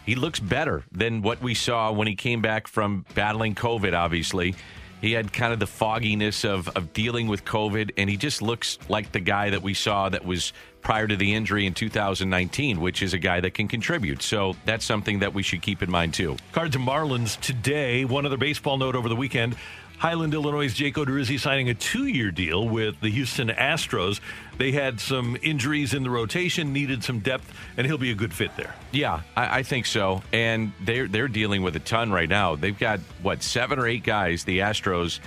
He 0.06 0.14
looks 0.14 0.38
better 0.38 0.84
than 0.92 1.20
what 1.20 1.42
we 1.42 1.54
saw 1.54 1.90
when 1.90 2.06
he 2.06 2.14
came 2.14 2.40
back 2.40 2.68
from 2.68 3.04
battling 3.14 3.56
COVID, 3.56 3.92
obviously. 3.92 4.54
He 5.00 5.12
had 5.12 5.32
kind 5.32 5.52
of 5.52 5.58
the 5.58 5.66
fogginess 5.66 6.44
of, 6.44 6.68
of 6.70 6.92
dealing 6.92 7.26
with 7.26 7.44
COVID, 7.44 7.90
and 7.98 8.08
he 8.08 8.16
just 8.16 8.40
looks 8.40 8.78
like 8.88 9.12
the 9.12 9.20
guy 9.20 9.50
that 9.50 9.62
we 9.62 9.74
saw 9.74 10.08
that 10.08 10.24
was 10.24 10.52
prior 10.80 11.06
to 11.08 11.16
the 11.16 11.34
injury 11.34 11.66
in 11.66 11.74
2019, 11.74 12.80
which 12.80 13.02
is 13.02 13.12
a 13.12 13.18
guy 13.18 13.40
that 13.40 13.52
can 13.52 13.66
contribute. 13.66 14.22
So 14.22 14.54
that's 14.64 14.84
something 14.84 15.18
that 15.18 15.34
we 15.34 15.42
should 15.42 15.60
keep 15.60 15.82
in 15.82 15.90
mind, 15.90 16.14
too. 16.14 16.36
Cards 16.52 16.76
and 16.76 16.86
Marlins 16.86 17.38
today. 17.40 18.04
One 18.04 18.24
other 18.24 18.36
baseball 18.36 18.78
note 18.78 18.94
over 18.94 19.08
the 19.08 19.16
weekend. 19.16 19.56
Highland, 19.98 20.34
Illinois' 20.34 20.72
Jake 20.72 20.94
Odorizzi 20.96 21.40
signing 21.40 21.70
a 21.70 21.74
two-year 21.74 22.30
deal 22.30 22.68
with 22.68 23.00
the 23.00 23.08
Houston 23.10 23.48
Astros. 23.48 24.20
They 24.58 24.72
had 24.72 25.00
some 25.00 25.36
injuries 25.42 25.94
in 25.94 26.02
the 26.02 26.10
rotation, 26.10 26.72
needed 26.72 27.02
some 27.02 27.20
depth, 27.20 27.52
and 27.76 27.86
he'll 27.86 27.96
be 27.98 28.10
a 28.10 28.14
good 28.14 28.34
fit 28.34 28.54
there. 28.56 28.74
Yeah, 28.92 29.22
I, 29.36 29.58
I 29.58 29.62
think 29.62 29.86
so. 29.86 30.22
And 30.32 30.72
they're 30.80 31.08
they're 31.08 31.28
dealing 31.28 31.62
with 31.62 31.76
a 31.76 31.80
ton 31.80 32.12
right 32.12 32.28
now. 32.28 32.56
They've 32.56 32.78
got 32.78 33.00
what 33.22 33.42
seven 33.42 33.78
or 33.78 33.86
eight 33.86 34.04
guys. 34.04 34.44
The 34.44 34.58
Astros, 34.58 35.20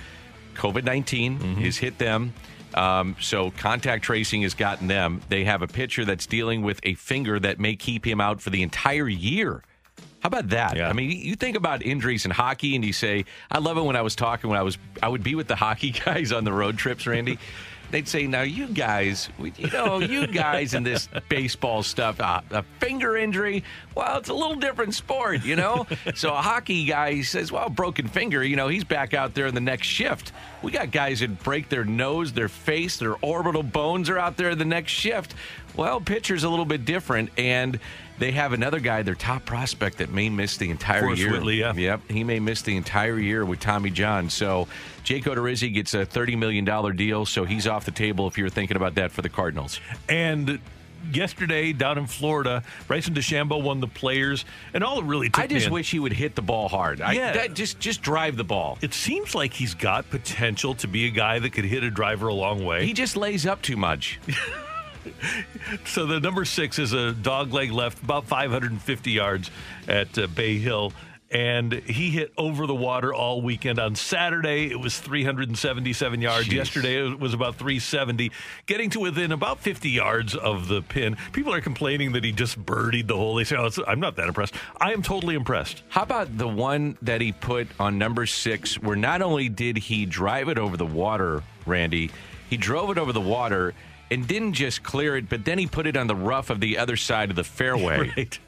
COVID 0.54 0.84
19 0.84 1.56
has 1.62 1.76
hit 1.76 1.98
them. 1.98 2.32
Um, 2.74 3.16
so 3.20 3.50
contact 3.50 4.04
tracing 4.04 4.42
has 4.42 4.54
gotten 4.54 4.86
them. 4.86 5.20
They 5.28 5.44
have 5.44 5.62
a 5.62 5.66
pitcher 5.66 6.04
that's 6.04 6.26
dealing 6.26 6.62
with 6.62 6.78
a 6.84 6.94
finger 6.94 7.40
that 7.40 7.58
may 7.58 7.74
keep 7.74 8.06
him 8.06 8.20
out 8.20 8.40
for 8.40 8.50
the 8.50 8.62
entire 8.62 9.08
year. 9.08 9.62
How 10.20 10.26
about 10.26 10.50
that? 10.50 10.76
Yeah. 10.76 10.88
I 10.88 10.92
mean, 10.92 11.10
you 11.10 11.34
think 11.34 11.56
about 11.56 11.82
injuries 11.82 12.24
in 12.24 12.30
hockey, 12.30 12.74
and 12.74 12.84
you 12.84 12.92
say, 12.92 13.24
"I 13.50 13.58
love 13.58 13.78
it." 13.78 13.82
When 13.82 13.96
I 13.96 14.02
was 14.02 14.14
talking, 14.14 14.50
when 14.50 14.58
I 14.58 14.62
was, 14.62 14.78
I 15.02 15.08
would 15.08 15.22
be 15.22 15.34
with 15.34 15.48
the 15.48 15.56
hockey 15.56 15.90
guys 16.04 16.32
on 16.32 16.44
the 16.44 16.52
road 16.52 16.76
trips, 16.76 17.06
Randy. 17.06 17.38
They'd 17.90 18.06
say, 18.06 18.26
"Now 18.26 18.42
you 18.42 18.68
guys, 18.68 19.30
you 19.38 19.70
know, 19.70 19.98
you 19.98 20.26
guys 20.26 20.74
in 20.74 20.84
this 20.84 21.08
baseball 21.28 21.82
stuff, 21.82 22.20
uh, 22.20 22.42
a 22.50 22.62
finger 22.78 23.16
injury. 23.16 23.64
Well, 23.96 24.18
it's 24.18 24.28
a 24.28 24.34
little 24.34 24.54
different 24.56 24.94
sport, 24.94 25.44
you 25.44 25.56
know." 25.56 25.86
so 26.14 26.32
a 26.32 26.42
hockey 26.42 26.84
guy 26.84 27.14
he 27.14 27.22
says, 27.22 27.50
"Well, 27.50 27.68
broken 27.70 28.06
finger, 28.06 28.44
you 28.44 28.56
know, 28.56 28.68
he's 28.68 28.84
back 28.84 29.14
out 29.14 29.34
there 29.34 29.46
in 29.46 29.54
the 29.54 29.60
next 29.60 29.86
shift." 29.88 30.32
We 30.62 30.70
got 30.70 30.90
guys 30.90 31.20
that 31.20 31.42
break 31.42 31.70
their 31.70 31.84
nose, 31.84 32.32
their 32.32 32.48
face, 32.48 32.98
their 32.98 33.16
orbital 33.22 33.62
bones 33.62 34.10
are 34.10 34.18
out 34.18 34.36
there 34.36 34.50
in 34.50 34.58
the 34.58 34.64
next 34.66 34.92
shift. 34.92 35.34
Well, 35.74 36.00
pitcher's 36.00 36.44
a 36.44 36.48
little 36.50 36.64
bit 36.66 36.84
different, 36.84 37.30
and 37.38 37.80
they 38.20 38.30
have 38.30 38.52
another 38.52 38.78
guy, 38.78 39.02
their 39.02 39.16
top 39.16 39.44
prospect, 39.44 39.98
that 39.98 40.10
may 40.10 40.28
miss 40.28 40.56
the 40.56 40.70
entire 40.70 41.00
Forrest 41.00 41.20
year. 41.22 41.32
Whitley, 41.32 41.58
yeah. 41.60 41.72
Yep, 41.74 42.02
he 42.08 42.22
may 42.22 42.38
miss 42.38 42.62
the 42.62 42.76
entire 42.76 43.18
year 43.18 43.44
with 43.44 43.58
Tommy 43.58 43.90
John. 43.90 44.30
So 44.30 44.68
Jake 45.02 45.24
Odorizzi 45.24 45.72
gets 45.74 45.94
a 45.94 46.06
$30 46.06 46.38
million 46.38 46.64
deal, 46.96 47.26
so 47.26 47.44
he's 47.44 47.66
off 47.66 47.84
the 47.84 47.90
table 47.90 48.28
if 48.28 48.38
you're 48.38 48.48
thinking 48.48 48.76
about 48.76 48.94
that 48.94 49.10
for 49.10 49.22
the 49.22 49.28
Cardinals. 49.28 49.80
And 50.08 50.60
yesterday 51.12 51.72
down 51.72 51.96
in 51.96 52.06
Florida, 52.06 52.62
Bryson 52.86 53.14
DeChambeau 53.14 53.62
won 53.62 53.80
the 53.80 53.86
Players, 53.88 54.44
and 54.74 54.84
all 54.84 54.98
it 55.00 55.04
really 55.06 55.30
took 55.30 55.42
I 55.42 55.46
just 55.46 55.68
in- 55.68 55.72
wish 55.72 55.90
he 55.90 55.98
would 55.98 56.12
hit 56.12 56.34
the 56.34 56.42
ball 56.42 56.68
hard. 56.68 57.00
I, 57.00 57.12
Yeah. 57.12 57.32
that, 57.32 57.54
just, 57.54 57.80
just 57.80 58.02
drive 58.02 58.36
the 58.36 58.44
ball. 58.44 58.76
It 58.82 58.92
seems 58.92 59.34
like 59.34 59.54
he's 59.54 59.72
got 59.74 60.10
potential 60.10 60.74
to 60.74 60.86
be 60.86 61.06
a 61.06 61.10
guy 61.10 61.38
that 61.38 61.54
could 61.54 61.64
hit 61.64 61.82
a 61.84 61.90
driver 61.90 62.28
a 62.28 62.34
long 62.34 62.64
way. 62.66 62.84
He 62.84 62.92
just 62.92 63.16
lays 63.16 63.46
up 63.46 63.62
too 63.62 63.78
much. 63.78 64.20
So 65.84 66.06
the 66.06 66.20
number 66.20 66.44
six 66.44 66.78
is 66.78 66.92
a 66.92 67.12
dog 67.12 67.52
leg 67.52 67.72
left, 67.72 68.02
about 68.02 68.26
550 68.26 69.10
yards 69.10 69.50
at 69.88 70.18
uh, 70.18 70.26
Bay 70.28 70.58
Hill. 70.58 70.92
And 71.32 71.72
he 71.72 72.10
hit 72.10 72.32
over 72.36 72.66
the 72.66 72.74
water 72.74 73.14
all 73.14 73.40
weekend. 73.40 73.78
On 73.78 73.94
Saturday, 73.94 74.68
it 74.68 74.80
was 74.80 74.98
377 74.98 76.20
yards. 76.20 76.48
Jeez. 76.48 76.52
Yesterday, 76.52 77.06
it 77.06 77.20
was 77.20 77.34
about 77.34 77.54
370, 77.54 78.32
getting 78.66 78.90
to 78.90 79.00
within 79.00 79.30
about 79.30 79.60
50 79.60 79.90
yards 79.90 80.34
of 80.34 80.66
the 80.66 80.82
pin. 80.82 81.16
People 81.30 81.54
are 81.54 81.60
complaining 81.60 82.12
that 82.12 82.24
he 82.24 82.32
just 82.32 82.58
birdied 82.64 83.06
the 83.06 83.16
hole. 83.16 83.36
They 83.36 83.44
say, 83.44 83.56
oh, 83.56 83.70
I'm 83.86 84.00
not 84.00 84.16
that 84.16 84.26
impressed. 84.26 84.54
I 84.80 84.92
am 84.92 85.02
totally 85.02 85.36
impressed. 85.36 85.84
How 85.88 86.02
about 86.02 86.36
the 86.36 86.48
one 86.48 86.98
that 87.02 87.20
he 87.20 87.30
put 87.30 87.68
on 87.78 87.96
number 87.96 88.26
six, 88.26 88.74
where 88.82 88.96
not 88.96 89.22
only 89.22 89.48
did 89.48 89.78
he 89.78 90.06
drive 90.06 90.48
it 90.48 90.58
over 90.58 90.76
the 90.76 90.86
water, 90.86 91.44
Randy, 91.64 92.10
he 92.48 92.56
drove 92.56 92.90
it 92.90 92.98
over 92.98 93.12
the 93.12 93.20
water 93.20 93.72
and 94.10 94.26
didn't 94.26 94.54
just 94.54 94.82
clear 94.82 95.16
it, 95.16 95.28
but 95.28 95.44
then 95.44 95.58
he 95.58 95.66
put 95.66 95.86
it 95.86 95.96
on 95.96 96.06
the 96.06 96.16
rough 96.16 96.50
of 96.50 96.60
the 96.60 96.78
other 96.78 96.96
side 96.96 97.30
of 97.30 97.36
the 97.36 97.44
fairway. 97.44 98.12
Right? 98.16 98.38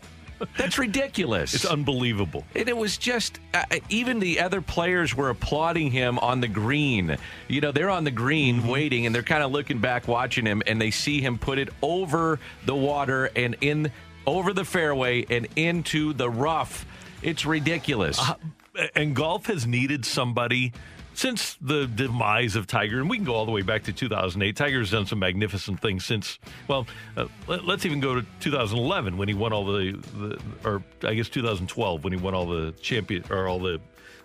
That's 0.59 0.77
ridiculous. 0.77 1.55
It's 1.55 1.65
unbelievable. 1.65 2.45
And 2.57 2.69
it 2.69 2.77
was 2.77 2.97
just, 2.99 3.39
uh, 3.55 3.63
even 3.91 4.19
the 4.19 4.41
other 4.41 4.61
players 4.61 5.15
were 5.15 5.31
applauding 5.31 5.93
him 5.93 6.19
on 6.19 6.41
the 6.41 6.49
green. 6.49 7.17
You 7.47 7.61
know, 7.61 7.71
they're 7.71 7.91
on 7.91 8.03
the 8.03 8.11
green 8.11 8.57
Mm-hmm. 8.59 8.69
waiting 8.69 9.07
and 9.07 9.15
they're 9.15 9.23
kind 9.23 9.45
of 9.45 9.53
looking 9.53 9.79
back 9.79 10.09
watching 10.09 10.45
him 10.45 10.61
and 10.67 10.81
they 10.81 10.91
see 10.91 11.21
him 11.21 11.39
put 11.39 11.59
it 11.61 11.69
over 11.81 12.41
the 12.67 12.75
water 12.75 13.31
and 13.37 13.57
in 13.61 13.93
over 14.27 14.53
the 14.53 14.65
fairway 14.65 15.25
and 15.31 15.47
into 15.55 16.13
the 16.13 16.29
rough. 16.29 16.87
It's 17.23 17.47
ridiculous. 17.47 18.19
Uh, 18.19 18.35
and 18.97 19.15
golf 19.15 19.47
has 19.47 19.65
needed 19.65 20.05
somebody 20.05 20.73
since 21.15 21.57
the 21.61 21.87
demise 21.87 22.57
of 22.57 22.67
Tiger, 22.67 23.01
and 23.01 23.09
we 23.09 23.17
can 23.17 23.25
go 23.25 23.35
all 23.35 23.45
the 23.47 23.53
way 23.53 23.63
back 23.63 23.85
to 23.85 23.93
2008. 23.93 24.57
Tiger's 24.57 24.91
done 24.91 25.07
some 25.07 25.19
magnificent 25.19 25.81
things 25.81 26.05
since. 26.05 26.39
Well, 26.69 26.87
uh, 27.17 27.27
let, 27.47 27.69
us 27.69 27.87
even 27.87 28.01
go 28.01 28.15
to 28.15 28.27
2011 28.41 29.17
when 29.17 29.29
he 29.29 29.35
won 29.35 29.53
all 29.53 29.65
the, 29.65 29.93
the, 30.19 30.41
or 30.65 30.83
I 31.03 31.15
guess 31.15 31.29
2012 31.29 32.05
when 32.05 32.13
he 32.13 32.19
won 32.19 32.35
all 32.35 32.47
the 32.47 32.73
champion 32.83 33.25
or 33.31 33.49
all 33.49 33.59
the 33.59 33.81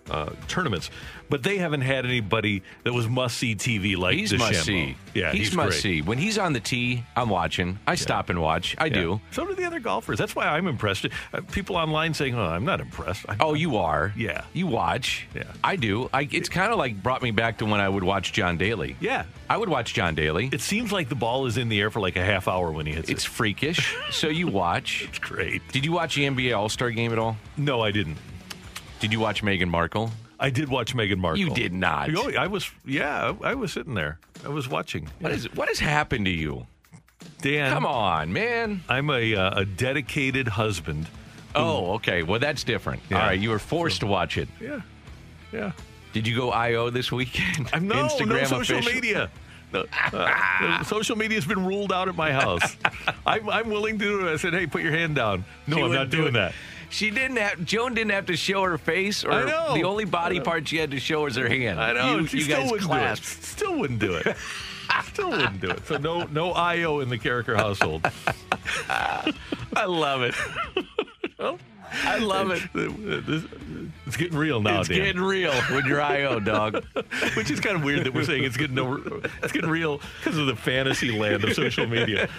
uh, 0.10 0.30
tournaments. 0.48 0.90
But 1.30 1.44
they 1.44 1.58
haven't 1.58 1.82
had 1.82 2.06
anybody 2.06 2.64
that 2.86 2.94
was 2.94 3.10
must 3.10 3.38
see 3.38 3.54
TV 3.54 3.98
like 3.98 4.16
he's 4.16 4.32
DeChambeau. 4.32 4.40
must 4.40 4.64
see. 4.64 4.96
Yeah, 5.14 5.34
he's, 5.34 5.48
he's 5.48 5.56
must 5.58 5.72
great. 5.72 5.82
see. 5.82 6.02
When 6.02 6.18
he's 6.18 6.38
on 6.38 6.54
the 6.54 6.62
tee, 6.62 7.04
I'm 7.18 7.28
watching. 7.30 7.80
I 7.86 7.96
stop 7.96 8.30
and 8.30 8.42
watch. 8.42 8.78
I 8.78 8.86
Yeah. 8.86 8.94
do. 8.94 9.22
So 9.32 9.46
do 9.46 9.54
the 9.54 9.66
other 9.66 9.82
golfers. 9.82 10.18
That's 10.18 10.34
why 10.38 10.46
I'm 10.48 10.68
impressed. 10.68 11.06
Uh, 11.34 11.42
people 11.52 11.76
online 11.76 12.14
saying, 12.14 12.34
"Oh, 12.34 12.46
I'm 12.46 12.64
not 12.64 12.80
impressed." 12.80 13.26
I, 13.28 13.36
Oh, 13.42 13.56
you 13.56 13.76
are. 13.76 14.14
Yeah. 14.16 14.46
You 14.54 14.68
watch. 14.68 15.28
Yeah. 15.36 15.44
I 15.66 15.76
do. 15.76 16.10
I, 16.14 16.30
it's 16.32 16.48
kind 16.48 16.72
of 16.72 16.78
like 16.78 17.04
brought 17.04 17.22
me 17.22 17.32
back 17.32 17.58
to 17.58 17.66
when 17.66 17.82
I 17.82 17.90
would 17.90 18.06
watch 18.06 18.32
John 18.32 18.58
Daly. 18.58 18.96
yeah. 19.02 19.26
I 19.50 19.56
would 19.58 19.70
watch 19.70 19.94
John 19.94 20.16
Daly. 20.16 20.50
It 20.54 20.60
seems 20.62 20.92
like 20.94 21.08
the 21.10 21.16
ball 21.16 21.46
is 21.46 21.58
in 21.58 21.68
the 21.70 21.80
air 21.82 21.90
for 21.92 22.00
like 22.02 22.16
a 22.18 22.24
half 22.24 22.48
hour 22.50 22.70
when 22.72 22.86
he 22.86 22.92
hits 22.94 23.10
It's 23.10 23.10
it. 23.10 23.14
It's 23.16 23.26
freakish. 23.26 23.96
so 24.12 24.28
you 24.30 24.48
watch. 24.64 25.04
It's 25.10 25.20
great. 25.20 25.62
Did 25.74 25.84
you 25.84 25.92
watch 25.92 26.16
the 26.16 26.24
NBA 26.24 26.58
All 26.58 26.70
Star 26.70 26.90
game 26.92 27.12
at 27.12 27.20
all? 27.20 27.36
No, 27.58 27.82
I 27.82 27.92
didn't. 27.92 28.18
Did 29.00 29.12
you 29.14 29.20
watch 29.20 29.44
Meghan 29.44 29.70
Markle? 29.70 30.12
I 30.40 30.50
did 30.50 30.70
watch 30.70 30.96
Meghan 30.96 31.18
Markle. 31.18 31.40
You 31.40 31.50
did 31.52 31.74
not. 31.74 32.10
Oh, 32.16 32.32
I 32.38 32.48
was. 32.48 32.70
Yeah, 32.86 33.34
I 33.44 33.56
was 33.56 33.74
sitting 33.74 33.94
there. 33.96 34.20
I 34.46 34.50
was 34.50 34.68
watching. 34.70 35.10
What 35.20 35.32
is 35.32 35.54
what 35.56 35.68
has 35.68 35.80
happened 35.80 36.26
to 36.26 36.32
you? 36.32 36.68
Dan? 37.42 37.72
Come 37.72 37.86
on, 37.86 38.32
man. 38.34 38.82
I'm 38.88 39.10
a 39.10 39.36
uh, 39.36 39.62
a 39.62 39.66
dedicated 39.66 40.48
husband. 40.48 41.08
Oh, 41.56 41.94
okay. 41.94 42.22
Well, 42.24 42.40
that's 42.40 42.64
different. 42.64 43.02
Yeah. 43.10 43.20
All 43.20 43.28
right, 43.28 43.40
you 43.40 43.50
were 43.50 43.60
forced 43.60 44.02
to 44.02 44.08
watch 44.08 44.38
it. 44.38 44.48
Yeah, 44.62 44.82
yeah. 45.52 45.72
Did 46.14 46.28
you 46.28 46.36
go 46.36 46.52
IO 46.52 46.90
this 46.90 47.12
weekend? 47.12 47.70
I'm 47.74 47.88
no, 47.88 47.96
no 47.96 48.08
Instagram 48.08 48.48
social 48.48 48.78
official? 48.78 48.94
media. 48.94 49.30
No, 49.74 49.86
uh, 50.14 50.84
social 50.86 51.16
media's 51.18 51.46
been 51.46 51.66
ruled 51.66 51.92
out 51.92 52.08
at 52.08 52.16
my 52.16 52.32
house. 52.32 52.78
I'm, 53.26 53.50
I'm 53.50 53.70
willing 53.70 54.00
to 54.00 54.06
do 54.06 54.28
it. 54.28 54.32
I 54.34 54.38
said, 54.38 54.54
hey, 54.54 54.66
put 54.66 54.82
your 54.82 54.94
hand 54.94 55.16
down. 55.16 55.44
No, 55.68 55.76
She 55.78 55.84
I'm 55.84 55.92
not 55.92 56.10
do 56.10 56.18
doing 56.18 56.30
it. 56.30 56.34
that. 56.34 56.54
She 56.90 57.12
didn't 57.12 57.38
have. 57.38 57.64
Joan 57.66 57.94
didn't 57.94 58.12
have 58.12 58.28
to 58.28 58.38
show 58.38 58.64
her 58.64 58.78
face, 58.78 59.24
or 59.24 59.32
I 59.32 59.46
know. 59.46 59.74
the 59.74 59.84
only 59.84 60.06
body 60.06 60.40
part 60.40 60.68
she 60.68 60.78
had 60.78 60.92
to 60.92 61.00
show 61.00 61.24
was 61.24 61.36
her 61.36 61.48
hand. 61.50 61.80
I 61.80 61.94
know. 61.94 62.20
You, 62.20 62.28
she 62.28 62.38
you 62.38 62.44
still 62.44 62.62
guys 62.62 62.72
wouldn't 62.72 62.90
clasped. 62.90 63.26
do 63.26 63.40
it. 63.40 63.44
Still 63.46 63.80
wouldn't 63.80 64.00
do 64.00 64.14
it. 64.16 64.38
still 65.12 65.30
wouldn't 65.30 65.62
do 65.62 65.70
it. 65.72 65.86
So 65.86 65.98
no, 65.98 66.24
no 66.26 66.54
IO 66.54 67.00
in 67.02 67.10
the 67.10 67.18
character 67.18 67.56
household. 67.56 68.06
I 68.90 69.86
love 69.86 70.22
it. 70.22 70.36
I 71.92 72.18
love 72.20 72.52
it. 72.52 72.62
It's 74.06 74.18
getting 74.18 74.38
real 74.38 74.62
now, 74.62 74.80
it's 74.80 74.90
Dan. 74.90 74.98
getting 75.00 75.22
real 75.22 75.54
when 75.72 75.86
you're 75.86 76.02
IO, 76.02 76.40
dog. 76.40 76.84
Which 77.36 77.52
is 77.52 77.60
kind 77.60 77.76
of 77.76 77.84
weird 77.84 78.06
that 78.06 78.14
we're 78.14 78.24
saying 78.24 78.44
it's 78.44 78.58
getting 78.58 78.76
no, 78.76 78.96
it's 79.44 79.52
getting 79.52 79.70
real 79.70 80.02
because 80.20 80.38
of 80.38 80.48
the 80.48 80.56
fantasy 80.56 81.18
land 81.18 81.44
of 81.44 81.54
social 81.54 81.88
media. 81.88 82.30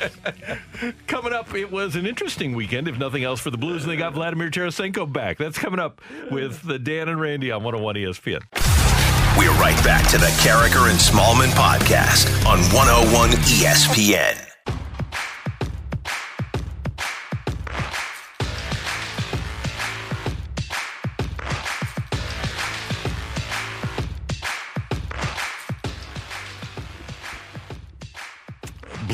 coming 1.06 1.32
up, 1.32 1.54
it 1.54 1.70
was 1.70 1.96
an 1.96 2.06
interesting 2.06 2.54
weekend, 2.54 2.88
if 2.88 2.98
nothing 2.98 3.24
else, 3.24 3.40
for 3.40 3.50
the 3.50 3.58
Blues, 3.58 3.82
and 3.82 3.90
they 3.90 3.96
got 3.96 4.14
Vladimir 4.14 4.50
Tarasenko 4.50 5.12
back. 5.12 5.38
That's 5.38 5.58
coming 5.58 5.80
up 5.80 6.00
with 6.30 6.62
the 6.62 6.78
Dan 6.78 7.08
and 7.08 7.20
Randy 7.20 7.50
on 7.50 7.62
101 7.62 7.96
ESPN. 7.96 8.42
We're 9.38 9.52
right 9.52 9.82
back 9.84 10.08
to 10.10 10.18
the 10.18 10.26
Karraker 10.42 10.90
and 10.90 10.98
Smallman 10.98 11.50
podcast 11.50 12.26
on 12.44 12.58
101 12.74 13.30
ESPN. 13.30 14.57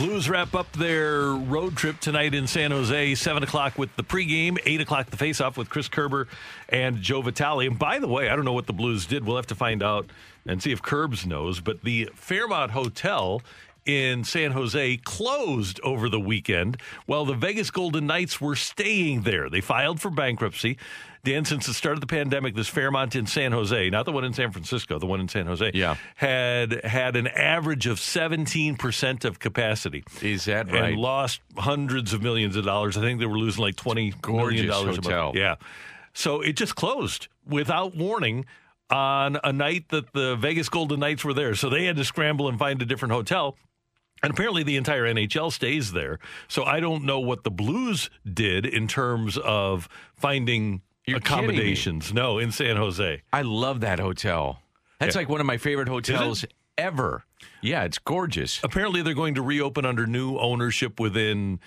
Blues 0.04 0.28
wrap 0.28 0.54
up 0.54 0.70
their 0.72 1.28
road 1.30 1.78
trip 1.78 1.98
tonight 1.98 2.34
in 2.34 2.46
San 2.46 2.72
Jose, 2.72 3.14
7 3.14 3.42
o'clock 3.42 3.78
with 3.78 3.96
the 3.96 4.02
pregame, 4.02 4.58
8 4.66 4.82
o'clock 4.82 5.08
the 5.08 5.16
faceoff 5.16 5.56
with 5.56 5.70
Chris 5.70 5.88
Kerber 5.88 6.28
and 6.68 7.00
Joe 7.00 7.22
Vitale. 7.22 7.66
And 7.66 7.78
by 7.78 7.98
the 7.98 8.06
way, 8.06 8.28
I 8.28 8.36
don't 8.36 8.44
know 8.44 8.52
what 8.52 8.66
the 8.66 8.74
Blues 8.74 9.06
did. 9.06 9.24
We'll 9.24 9.36
have 9.36 9.46
to 9.46 9.54
find 9.54 9.82
out 9.82 10.10
and 10.44 10.62
see 10.62 10.72
if 10.72 10.82
Curbs 10.82 11.24
knows. 11.24 11.60
But 11.60 11.80
the 11.84 12.10
Fairmont 12.14 12.72
Hotel 12.72 13.40
in 13.86 14.24
San 14.24 14.52
Jose 14.52 14.98
closed 15.04 15.80
over 15.82 16.10
the 16.10 16.20
weekend 16.20 16.76
while 17.06 17.24
the 17.24 17.32
Vegas 17.32 17.70
Golden 17.70 18.06
Knights 18.06 18.42
were 18.42 18.56
staying 18.56 19.22
there. 19.22 19.48
They 19.48 19.62
filed 19.62 20.02
for 20.02 20.10
bankruptcy. 20.10 20.76
Dan, 21.24 21.44
since 21.44 21.66
the 21.66 21.74
start 21.74 21.94
of 21.94 22.00
the 22.00 22.06
pandemic, 22.06 22.54
this 22.54 22.68
Fairmont 22.68 23.16
in 23.16 23.26
San 23.26 23.52
Jose, 23.52 23.90
not 23.90 24.04
the 24.04 24.12
one 24.12 24.24
in 24.24 24.32
San 24.34 24.52
Francisco, 24.52 24.98
the 24.98 25.06
one 25.06 25.20
in 25.20 25.28
San 25.28 25.46
Jose, 25.46 25.70
Yeah. 25.74 25.96
had 26.16 26.84
had 26.84 27.16
an 27.16 27.26
average 27.28 27.86
of 27.86 27.98
17% 27.98 29.24
of 29.24 29.38
capacity. 29.38 30.04
Is 30.22 30.44
that 30.44 30.70
right? 30.70 30.92
And 30.92 30.96
lost 30.98 31.40
hundreds 31.56 32.12
of 32.12 32.22
millions 32.22 32.56
of 32.56 32.64
dollars. 32.64 32.96
I 32.96 33.00
think 33.00 33.20
they 33.20 33.26
were 33.26 33.38
losing 33.38 33.62
like 33.62 33.76
twenty 33.76 34.10
million 34.10 34.18
gorgeous 34.20 34.66
dollars 34.66 34.98
a 34.98 35.02
month. 35.02 35.36
Yeah. 35.36 35.56
So 36.12 36.40
it 36.42 36.52
just 36.56 36.76
closed 36.76 37.28
without 37.46 37.96
warning 37.96 38.46
on 38.90 39.38
a 39.42 39.52
night 39.52 39.88
that 39.88 40.12
the 40.12 40.36
Vegas 40.36 40.68
Golden 40.68 41.00
Knights 41.00 41.24
were 41.24 41.34
there. 41.34 41.54
So 41.54 41.68
they 41.70 41.86
had 41.86 41.96
to 41.96 42.04
scramble 42.04 42.48
and 42.48 42.58
find 42.58 42.80
a 42.82 42.84
different 42.86 43.12
hotel. 43.12 43.56
And 44.22 44.30
apparently 44.32 44.62
the 44.62 44.76
entire 44.76 45.04
NHL 45.04 45.50
stays 45.52 45.92
there. 45.92 46.18
So 46.48 46.64
I 46.64 46.80
don't 46.80 47.04
know 47.04 47.18
what 47.18 47.44
the 47.44 47.50
Blues 47.50 48.10
did 48.30 48.64
in 48.64 48.86
terms 48.88 49.36
of 49.38 49.88
finding 50.16 50.82
You're 51.06 51.18
accommodations. 51.18 52.12
No, 52.12 52.38
in 52.38 52.50
San 52.52 52.76
Jose. 52.76 53.22
I 53.32 53.42
love 53.42 53.80
that 53.80 53.98
hotel. 53.98 54.60
That's 54.98 55.14
Yeah. 55.14 55.20
like 55.22 55.28
one 55.28 55.40
of 55.40 55.46
my 55.46 55.58
favorite 55.58 55.88
hotels 55.88 56.44
ever. 56.78 57.24
Yeah, 57.60 57.84
it's 57.84 57.98
gorgeous. 57.98 58.60
Apparently, 58.64 59.02
they're 59.02 59.14
going 59.14 59.34
to 59.34 59.42
reopen 59.42 59.84
under 59.84 60.06
new 60.06 60.38
ownership 60.38 60.98
within 60.98 61.60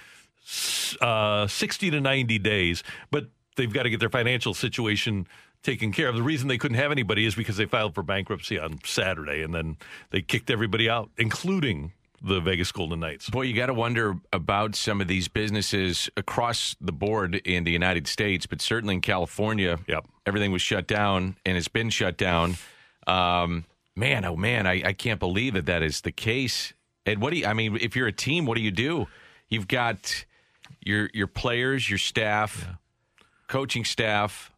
uh, 1.01 1.47
60 1.47 1.91
to 1.91 2.01
90 2.01 2.39
days, 2.39 2.83
but 3.11 3.29
they've 3.55 3.71
got 3.71 3.83
to 3.83 3.89
get 3.89 3.99
their 3.99 4.09
financial 4.09 4.53
situation 4.53 5.27
taken 5.63 5.91
care 5.91 6.07
of. 6.07 6.15
The 6.15 6.23
reason 6.23 6.47
they 6.47 6.57
couldn't 6.57 6.77
have 6.77 6.91
anybody 6.91 7.25
is 7.25 7.35
because 7.35 7.57
they 7.57 7.65
filed 7.65 7.93
for 7.95 8.03
bankruptcy 8.03 8.57
on 8.59 8.79
Saturday, 8.85 9.41
and 9.43 9.53
then 9.53 9.77
they 10.11 10.21
kicked 10.21 10.49
everybody 10.49 10.89
out, 10.89 11.09
including 11.17 11.91
the 12.21 12.39
Vegas 12.39 12.71
Golden 12.71 12.99
Knights. 12.99 13.29
Boy, 13.29 13.43
you 13.43 13.53
got 13.53 13.67
to 13.67 13.73
wonder 13.73 14.15
about 14.33 14.75
some 14.75 15.01
of 15.01 15.07
these 15.07 15.27
businesses 15.27 16.09
across 16.17 16.75
the 16.81 16.91
board 16.91 17.35
in 17.35 17.63
the 17.63 17.71
United 17.71 18.07
States, 18.07 18.45
but 18.45 18.61
certainly 18.61 18.95
in 18.95 19.01
California. 19.01 19.79
Yep. 19.87 20.05
Everything 20.25 20.51
was 20.51 20.61
shut 20.61 20.87
down 20.87 21.37
and 21.45 21.57
it's 21.57 21.67
been 21.67 21.89
shut 21.89 22.17
down. 22.17 22.55
Um, 23.05 23.65
man, 23.95 24.25
oh 24.25 24.35
man, 24.35 24.65
I, 24.67 24.81
I 24.87 24.93
can't 24.93 25.19
believe 25.19 25.53
that 25.53 25.67
that 25.67 25.83
is 25.83 26.01
the 26.01 26.11
case. 26.11 26.73
And 27.05 27.21
what 27.21 27.31
do 27.31 27.37
you, 27.39 27.45
I 27.45 27.53
mean, 27.53 27.77
if 27.79 27.95
you're 27.95 28.07
a 28.07 28.13
team, 28.13 28.45
what 28.45 28.57
do 28.57 28.61
you 28.61 28.71
do? 28.71 29.07
You've 29.47 29.67
got 29.67 30.25
your 30.83 31.09
your 31.13 31.27
players, 31.27 31.89
your 31.89 31.99
staff, 31.99 32.67
coaching 33.47 33.85
staff. 33.85 34.51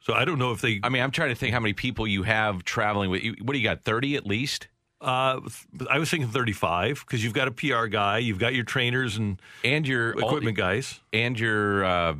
So 0.00 0.14
I 0.14 0.24
don't 0.24 0.38
know 0.38 0.52
if 0.52 0.60
they. 0.60 0.80
I 0.82 0.88
mean, 0.88 1.02
I'm 1.02 1.10
trying 1.10 1.30
to 1.30 1.34
think 1.34 1.52
how 1.52 1.60
many 1.60 1.72
people 1.72 2.06
you 2.06 2.22
have 2.22 2.64
traveling 2.64 3.10
with. 3.10 3.22
you. 3.22 3.34
What 3.42 3.52
do 3.52 3.58
you 3.58 3.64
got? 3.64 3.82
Thirty 3.82 4.16
at 4.16 4.26
least. 4.26 4.68
Uh, 5.00 5.40
I 5.88 5.98
was 5.98 6.10
thinking 6.10 6.28
35 6.28 7.04
because 7.06 7.24
you've 7.24 7.32
got 7.32 7.48
a 7.48 7.52
PR 7.52 7.86
guy, 7.86 8.18
you've 8.18 8.38
got 8.38 8.54
your 8.54 8.64
trainers 8.64 9.16
and 9.16 9.40
and 9.64 9.88
your 9.88 10.10
equipment 10.10 10.56
guys, 10.56 11.00
and 11.12 11.38
your 11.38 11.84
uh, 11.84 12.14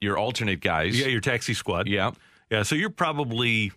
your 0.00 0.16
alternate 0.16 0.60
guys. 0.60 0.98
Yeah, 0.98 1.08
your 1.08 1.20
taxi 1.20 1.54
squad. 1.54 1.88
Yeah, 1.88 2.12
yeah. 2.50 2.62
So 2.62 2.74
you're 2.76 2.90
probably 2.90 3.72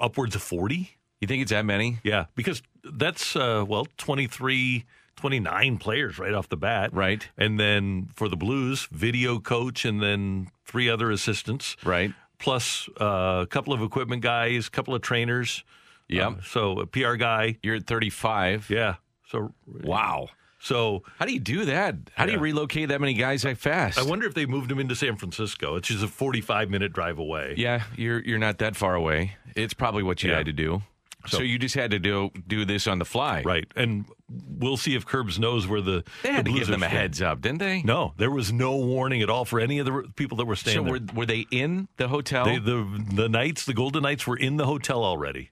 upwards 0.00 0.34
of 0.34 0.42
40. 0.42 0.90
You 1.20 1.28
think 1.28 1.42
it's 1.42 1.50
that 1.50 1.64
many? 1.64 1.98
Yeah, 2.02 2.26
because 2.34 2.62
that's 2.84 3.36
uh, 3.36 3.64
well 3.66 3.86
23, 3.98 4.84
29 5.16 5.78
players 5.78 6.18
right 6.18 6.32
off 6.32 6.48
the 6.48 6.56
bat. 6.56 6.92
Right. 6.92 7.28
And 7.36 7.58
then 7.58 8.08
for 8.14 8.28
the 8.28 8.36
Blues, 8.36 8.88
video 8.90 9.38
coach, 9.40 9.84
and 9.84 10.02
then 10.02 10.48
three 10.64 10.88
other 10.88 11.10
assistants. 11.10 11.76
Right. 11.84 12.12
Plus 12.38 12.88
uh, 13.00 13.40
a 13.42 13.46
couple 13.48 13.72
of 13.72 13.82
equipment 13.82 14.22
guys, 14.22 14.68
a 14.68 14.70
couple 14.70 14.94
of 14.94 15.02
trainers. 15.02 15.64
Yeah. 16.08 16.28
Uh, 16.28 16.34
so 16.44 16.80
a 16.80 16.86
PR 16.86 17.14
guy. 17.14 17.58
You're 17.62 17.76
at 17.76 17.86
35. 17.86 18.70
Yeah. 18.70 18.96
So 19.30 19.52
wow. 19.66 20.28
So 20.60 21.04
how 21.18 21.26
do 21.26 21.32
you 21.32 21.38
do 21.40 21.66
that? 21.66 21.94
How 22.14 22.26
do 22.26 22.32
you 22.32 22.38
relocate 22.38 22.88
that 22.88 23.00
many 23.00 23.14
guys 23.14 23.42
that 23.42 23.58
fast? 23.58 23.98
I 23.98 24.02
wonder 24.02 24.26
if 24.26 24.34
they 24.34 24.44
moved 24.46 24.70
him 24.72 24.78
into 24.80 24.96
San 24.96 25.16
Francisco. 25.16 25.76
It's 25.76 25.88
just 25.88 26.02
a 26.02 26.08
45 26.08 26.68
minute 26.70 26.92
drive 26.92 27.18
away. 27.18 27.54
Yeah, 27.56 27.84
you're 27.96 28.20
you're 28.24 28.38
not 28.38 28.58
that 28.58 28.74
far 28.74 28.94
away. 28.94 29.36
It's 29.54 29.74
probably 29.74 30.02
what 30.02 30.22
you 30.22 30.30
Yeah. 30.30 30.38
had 30.38 30.46
to 30.46 30.52
do. 30.52 30.82
So, 31.26 31.38
So- 31.38 31.42
you 31.42 31.58
just 31.58 31.74
had 31.74 31.90
to 31.92 31.98
do 31.98 32.30
do 32.46 32.64
this 32.64 32.86
on 32.86 32.98
the 32.98 33.04
fly, 33.04 33.42
Right. 33.42 33.66
And 33.76 34.06
we'll 34.28 34.76
see 34.76 34.94
if 34.94 35.04
Curbs 35.06 35.38
knows 35.38 35.66
where 35.66 35.80
the. 35.80 36.02
They 36.22 36.32
had 36.32 36.44
the 36.46 36.52
to 36.52 36.58
give 36.58 36.68
them 36.68 36.82
a 36.82 36.88
heads 36.88 37.20
up, 37.22 37.40
didn't 37.40 37.58
they? 37.58 37.82
No, 37.82 38.14
there 38.16 38.30
was 38.30 38.52
no 38.52 38.76
warning 38.76 39.20
at 39.22 39.28
all 39.30 39.44
for 39.44 39.60
any 39.60 39.78
of 39.78 39.86
the 39.86 40.10
people 40.16 40.38
that 40.38 40.46
were 40.46 40.56
staying 40.56 40.78
So 40.78 40.82
there. 40.84 40.92
were 40.94 41.00
were 41.14 41.26
they 41.26 41.46
in 41.50 41.86
the 41.98 42.08
hotel? 42.08 42.44
They, 42.46 42.58
the 42.58 43.04
the 43.14 43.28
Knights, 43.28 43.64
the 43.64 43.74
Golden 43.74 44.02
Knights, 44.02 44.26
were 44.26 44.36
in 44.36 44.56
the 44.56 44.66
hotel 44.66 45.04
already, 45.04 45.50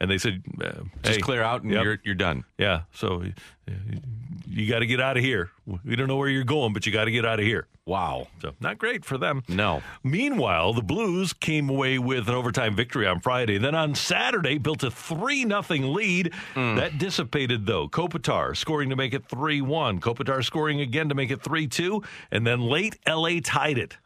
and 0.00 0.10
they 0.10 0.18
said, 0.18 0.42
uh, 0.62 0.82
just 1.02 1.16
hey, 1.16 1.20
clear 1.20 1.42
out 1.42 1.62
and 1.62 1.72
yep, 1.72 1.84
you're 1.84 1.98
you're 2.04 2.14
done. 2.14 2.44
yeah." 2.58 2.82
So 2.92 3.22
uh, 3.68 3.72
you 4.46 4.68
got 4.68 4.80
to 4.80 4.86
get 4.86 5.00
out 5.00 5.16
of 5.16 5.22
here. 5.22 5.50
We 5.84 5.96
don't 5.96 6.08
know 6.08 6.16
where 6.16 6.28
you're 6.28 6.44
going, 6.44 6.72
but 6.72 6.86
you 6.86 6.92
got 6.92 7.04
to 7.06 7.10
get 7.10 7.24
out 7.26 7.38
of 7.40 7.44
here. 7.46 7.66
Wow. 7.84 8.26
So 8.42 8.52
not 8.60 8.78
great 8.78 9.04
for 9.04 9.16
them. 9.16 9.44
No. 9.48 9.82
Meanwhile, 10.02 10.72
the 10.72 10.82
Blues 10.82 11.32
came 11.32 11.68
away 11.68 11.98
with 11.98 12.28
an 12.28 12.34
overtime 12.34 12.74
victory 12.74 13.06
on 13.06 13.20
Friday. 13.20 13.58
Then 13.58 13.74
on 13.76 13.94
Saturday, 13.94 14.58
built 14.58 14.82
a 14.82 14.90
3 14.90 15.44
nothing 15.44 15.92
lead. 15.92 16.32
That 16.54 16.98
dissipated, 16.98 17.66
though. 17.66 17.88
Kopitar 17.88 18.56
scoring 18.56 18.90
to 18.90 18.96
make 18.96 19.14
it 19.14 19.28
3 19.28 19.60
1. 19.60 20.00
Kopitar 20.00 20.44
scoring 20.44 20.80
again 20.80 21.08
to 21.10 21.14
make 21.14 21.30
it 21.30 21.42
3 21.42 21.68
2. 21.68 22.02
And 22.32 22.46
then 22.46 22.60
late, 22.60 22.98
LA 23.06 23.38
tied 23.42 23.78
it. 23.78 23.96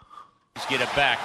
Let's 0.57 0.69
get 0.69 0.81
it 0.83 0.95
back. 0.95 1.19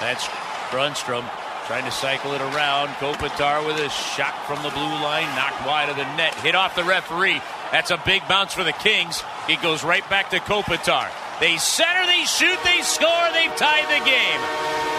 That's 0.00 0.26
Brunstrom 0.70 1.24
trying 1.66 1.84
to 1.84 1.90
cycle 1.90 2.32
it 2.32 2.40
around. 2.40 2.88
Kopitar 3.02 3.66
with 3.66 3.76
a 3.76 3.88
shot 3.90 4.34
from 4.46 4.62
the 4.62 4.70
blue 4.70 4.96
line, 5.02 5.26
knocked 5.34 5.66
wide 5.66 5.88
of 5.88 5.96
the 5.96 6.04
net, 6.16 6.34
hit 6.36 6.54
off 6.54 6.76
the 6.76 6.84
referee. 6.84 7.42
That's 7.72 7.90
a 7.90 8.00
big 8.06 8.26
bounce 8.28 8.54
for 8.54 8.62
the 8.62 8.72
Kings. 8.72 9.22
It 9.48 9.60
goes 9.62 9.82
right 9.82 10.08
back 10.08 10.30
to 10.30 10.38
Kopitar. 10.38 11.10
They 11.40 11.58
center, 11.58 12.06
they 12.06 12.24
shoot, 12.24 12.58
they 12.64 12.80
score, 12.82 13.28
they've 13.32 13.54
tied 13.56 13.84
the 13.90 14.04
game. 14.06 14.40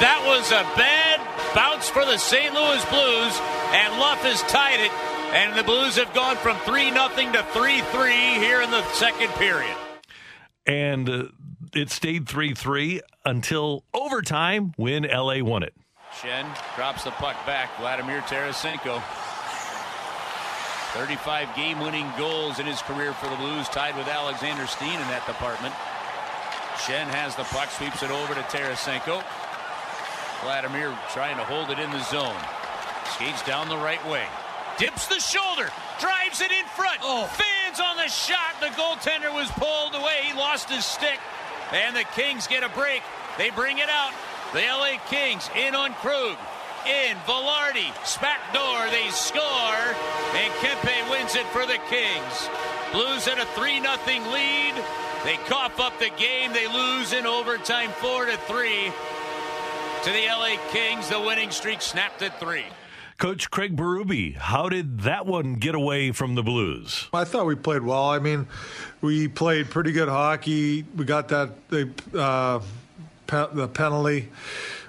That 0.04 0.22
was 0.28 0.52
a 0.52 0.62
bad 0.78 1.20
bounce 1.56 1.90
for 1.90 2.06
the 2.06 2.18
St. 2.18 2.54
Louis 2.54 2.84
Blues, 2.92 3.34
and 3.74 4.00
Luff 4.00 4.22
has 4.22 4.42
tied 4.44 4.80
it. 4.80 4.92
And 5.34 5.58
the 5.58 5.64
Blues 5.64 5.96
have 5.98 6.14
gone 6.14 6.36
from 6.38 6.58
3 6.60 6.92
0 6.92 7.08
to 7.34 7.44
3 7.54 7.82
3 7.82 8.12
here 8.12 8.62
in 8.62 8.72
the 8.72 8.84
second 8.92 9.30
period. 9.34 9.76
And 10.66 11.10
uh, 11.10 11.24
it 11.74 11.90
stayed 11.90 12.28
3 12.28 12.54
3 12.54 13.02
until 13.26 13.84
overtime 13.94 14.74
when 14.76 15.04
LA 15.04 15.44
won 15.44 15.64
it. 15.64 15.74
Schenn 16.22 16.48
drops 16.76 17.04
the 17.04 17.12
puck 17.12 17.38
back. 17.46 17.70
Vladimir 17.78 18.22
Tarasenko. 18.22 19.04
35 20.98 21.56
game 21.56 21.80
winning 21.80 22.10
goals 22.18 22.58
in 22.58 22.66
his 22.66 22.82
career 22.82 23.14
for 23.14 23.30
the 23.30 23.36
Blues, 23.36 23.70
tied 23.70 23.96
with 23.96 24.08
Alexander 24.08 24.66
Steen 24.66 24.98
in 24.98 25.08
that 25.14 25.28
department. 25.28 25.76
Schenn 26.82 27.06
has 27.14 27.36
the 27.36 27.44
puck, 27.54 27.70
sweeps 27.70 28.02
it 28.02 28.10
over 28.10 28.34
to 28.34 28.42
Tarasenko. 28.50 29.22
Vladimir 30.42 30.98
trying 31.14 31.38
to 31.38 31.44
hold 31.46 31.70
it 31.70 31.78
in 31.78 31.92
the 31.92 32.02
zone. 32.10 32.38
Skates 33.14 33.44
down 33.46 33.70
the 33.70 33.78
right 33.78 34.02
way. 34.10 34.26
Dips 34.80 35.06
the 35.06 35.20
shoulder. 35.20 35.70
Drives 36.00 36.42
it 36.42 36.52
in 36.52 36.66
front. 36.74 36.98
Oh. 37.02 37.30
Fans 37.30 37.80
on 37.80 37.98
the 37.98 38.10
shot. 38.10 38.58
The 38.60 38.74
goaltender 38.74 39.34
was 39.34 39.50
pulled 39.52 39.94
away. 39.94 40.26
He 40.26 40.34
lost 40.34 40.70
his 40.70 40.86
stick. 40.86 41.20
And 41.74 41.96
the 41.96 42.06
Kings 42.16 42.48
get 42.48 42.64
a 42.64 42.70
break. 42.70 43.04
They 43.38 43.50
bring 43.50 43.78
it 43.78 43.90
out. 43.90 44.14
The 44.54 44.62
LA 44.62 44.98
Kings 45.10 45.50
in 45.56 45.76
on 45.76 45.94
Krug. 45.96 46.38
In 46.86 47.18
Vilardi. 47.28 47.92
Smack 48.06 48.54
door. 48.54 48.88
They 48.90 49.10
score. 49.10 49.96
And 50.36 50.54
Kempe 50.62 51.10
wins 51.12 51.36
it 51.36 51.46
for 51.48 51.66
the 51.66 51.80
Kings. 51.90 52.50
Blues 52.94 53.28
at 53.28 53.40
a 53.40 53.46
3 53.46 53.82
0 53.82 54.32
lead. 54.32 54.74
They 55.26 55.36
cough 55.48 55.80
up 55.80 56.00
the 56.00 56.12
game. 56.18 56.54
They 56.54 56.68
lose 56.68 57.12
in 57.12 57.26
overtime 57.26 57.90
4 57.92 58.28
to 58.28 58.38
3 58.38 58.92
to 60.04 60.12
the 60.12 60.28
LA 60.28 60.56
Kings. 60.72 61.10
The 61.10 61.20
winning 61.20 61.52
streak 61.52 61.82
snapped 61.82 62.22
at 62.22 62.40
3. 62.40 62.64
Coach 63.18 63.50
Craig 63.50 63.76
Berube, 63.76 64.38
how 64.38 64.70
did 64.70 65.02
that 65.02 65.26
one 65.26 65.56
get 65.56 65.74
away 65.74 66.12
from 66.12 66.36
the 66.36 66.44
Blues? 66.44 67.10
I 67.12 67.24
thought 67.24 67.48
we 67.48 67.56
played 67.56 67.82
well. 67.82 68.06
I 68.10 68.20
mean, 68.20 68.48
we 69.02 69.28
played 69.28 69.72
pretty 69.72 69.92
good 69.92 70.08
hockey. 70.08 70.86
We 70.96 71.04
got 71.04 71.28
that 71.30 71.68
the 71.70 71.90
uh, 72.14 72.62
pe- 73.28 73.54
the 73.54 73.68
penalty, 73.68 74.30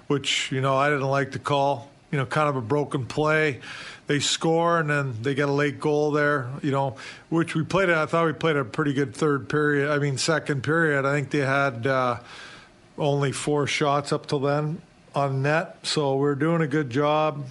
which 0.06 0.50
you 0.52 0.60
know 0.60 0.76
I 0.76 0.88
didn't 0.88 1.08
like 1.08 1.32
to 1.32 1.38
call. 1.38 1.90
You 2.10 2.18
know, 2.18 2.24
kind 2.24 2.48
of 2.48 2.56
a 2.56 2.62
broken 2.62 3.04
play. 3.04 3.60
They 4.06 4.20
score 4.20 4.78
and 4.78 4.88
then 4.88 5.14
they 5.20 5.34
get 5.34 5.50
a 5.50 5.52
late 5.52 5.78
goal 5.78 6.10
there. 6.10 6.48
You 6.62 6.70
know, 6.70 6.96
which 7.28 7.54
we 7.54 7.64
played. 7.64 7.90
I 7.90 8.06
thought 8.06 8.24
we 8.24 8.32
played 8.32 8.56
a 8.56 8.64
pretty 8.64 8.94
good 8.94 9.14
third 9.14 9.50
period. 9.50 9.90
I 9.90 9.98
mean, 9.98 10.16
second 10.16 10.62
period. 10.62 11.04
I 11.04 11.12
think 11.12 11.30
they 11.30 11.40
had 11.40 11.86
uh, 11.86 12.20
only 12.96 13.32
four 13.32 13.66
shots 13.66 14.12
up 14.12 14.26
till 14.26 14.40
then 14.40 14.80
on 15.14 15.42
net. 15.42 15.76
So 15.82 16.16
we're 16.16 16.34
doing 16.34 16.62
a 16.62 16.66
good 16.66 16.88
job. 16.88 17.44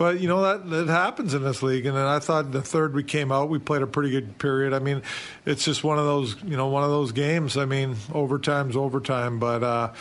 But 0.00 0.18
you 0.18 0.28
know 0.28 0.40
that 0.40 0.70
that 0.70 0.88
happens 0.88 1.34
in 1.34 1.42
this 1.42 1.62
league. 1.62 1.84
And 1.84 1.98
I 1.98 2.20
thought 2.20 2.52
the 2.52 2.62
third 2.62 2.94
we 2.94 3.04
came 3.04 3.30
out, 3.30 3.50
we 3.50 3.58
played 3.58 3.82
a 3.82 3.86
pretty 3.86 4.08
good 4.08 4.38
period. 4.38 4.72
I 4.72 4.78
mean, 4.78 5.02
it's 5.44 5.62
just 5.62 5.84
one 5.84 5.98
of 5.98 6.06
those 6.06 6.42
you 6.42 6.56
know 6.56 6.68
one 6.68 6.84
of 6.84 6.88
those 6.88 7.12
games. 7.12 7.58
I 7.58 7.66
mean, 7.66 7.96
overtime's 8.10 8.76
overtime. 8.76 9.38
But 9.38 9.62
uh, 9.62 9.92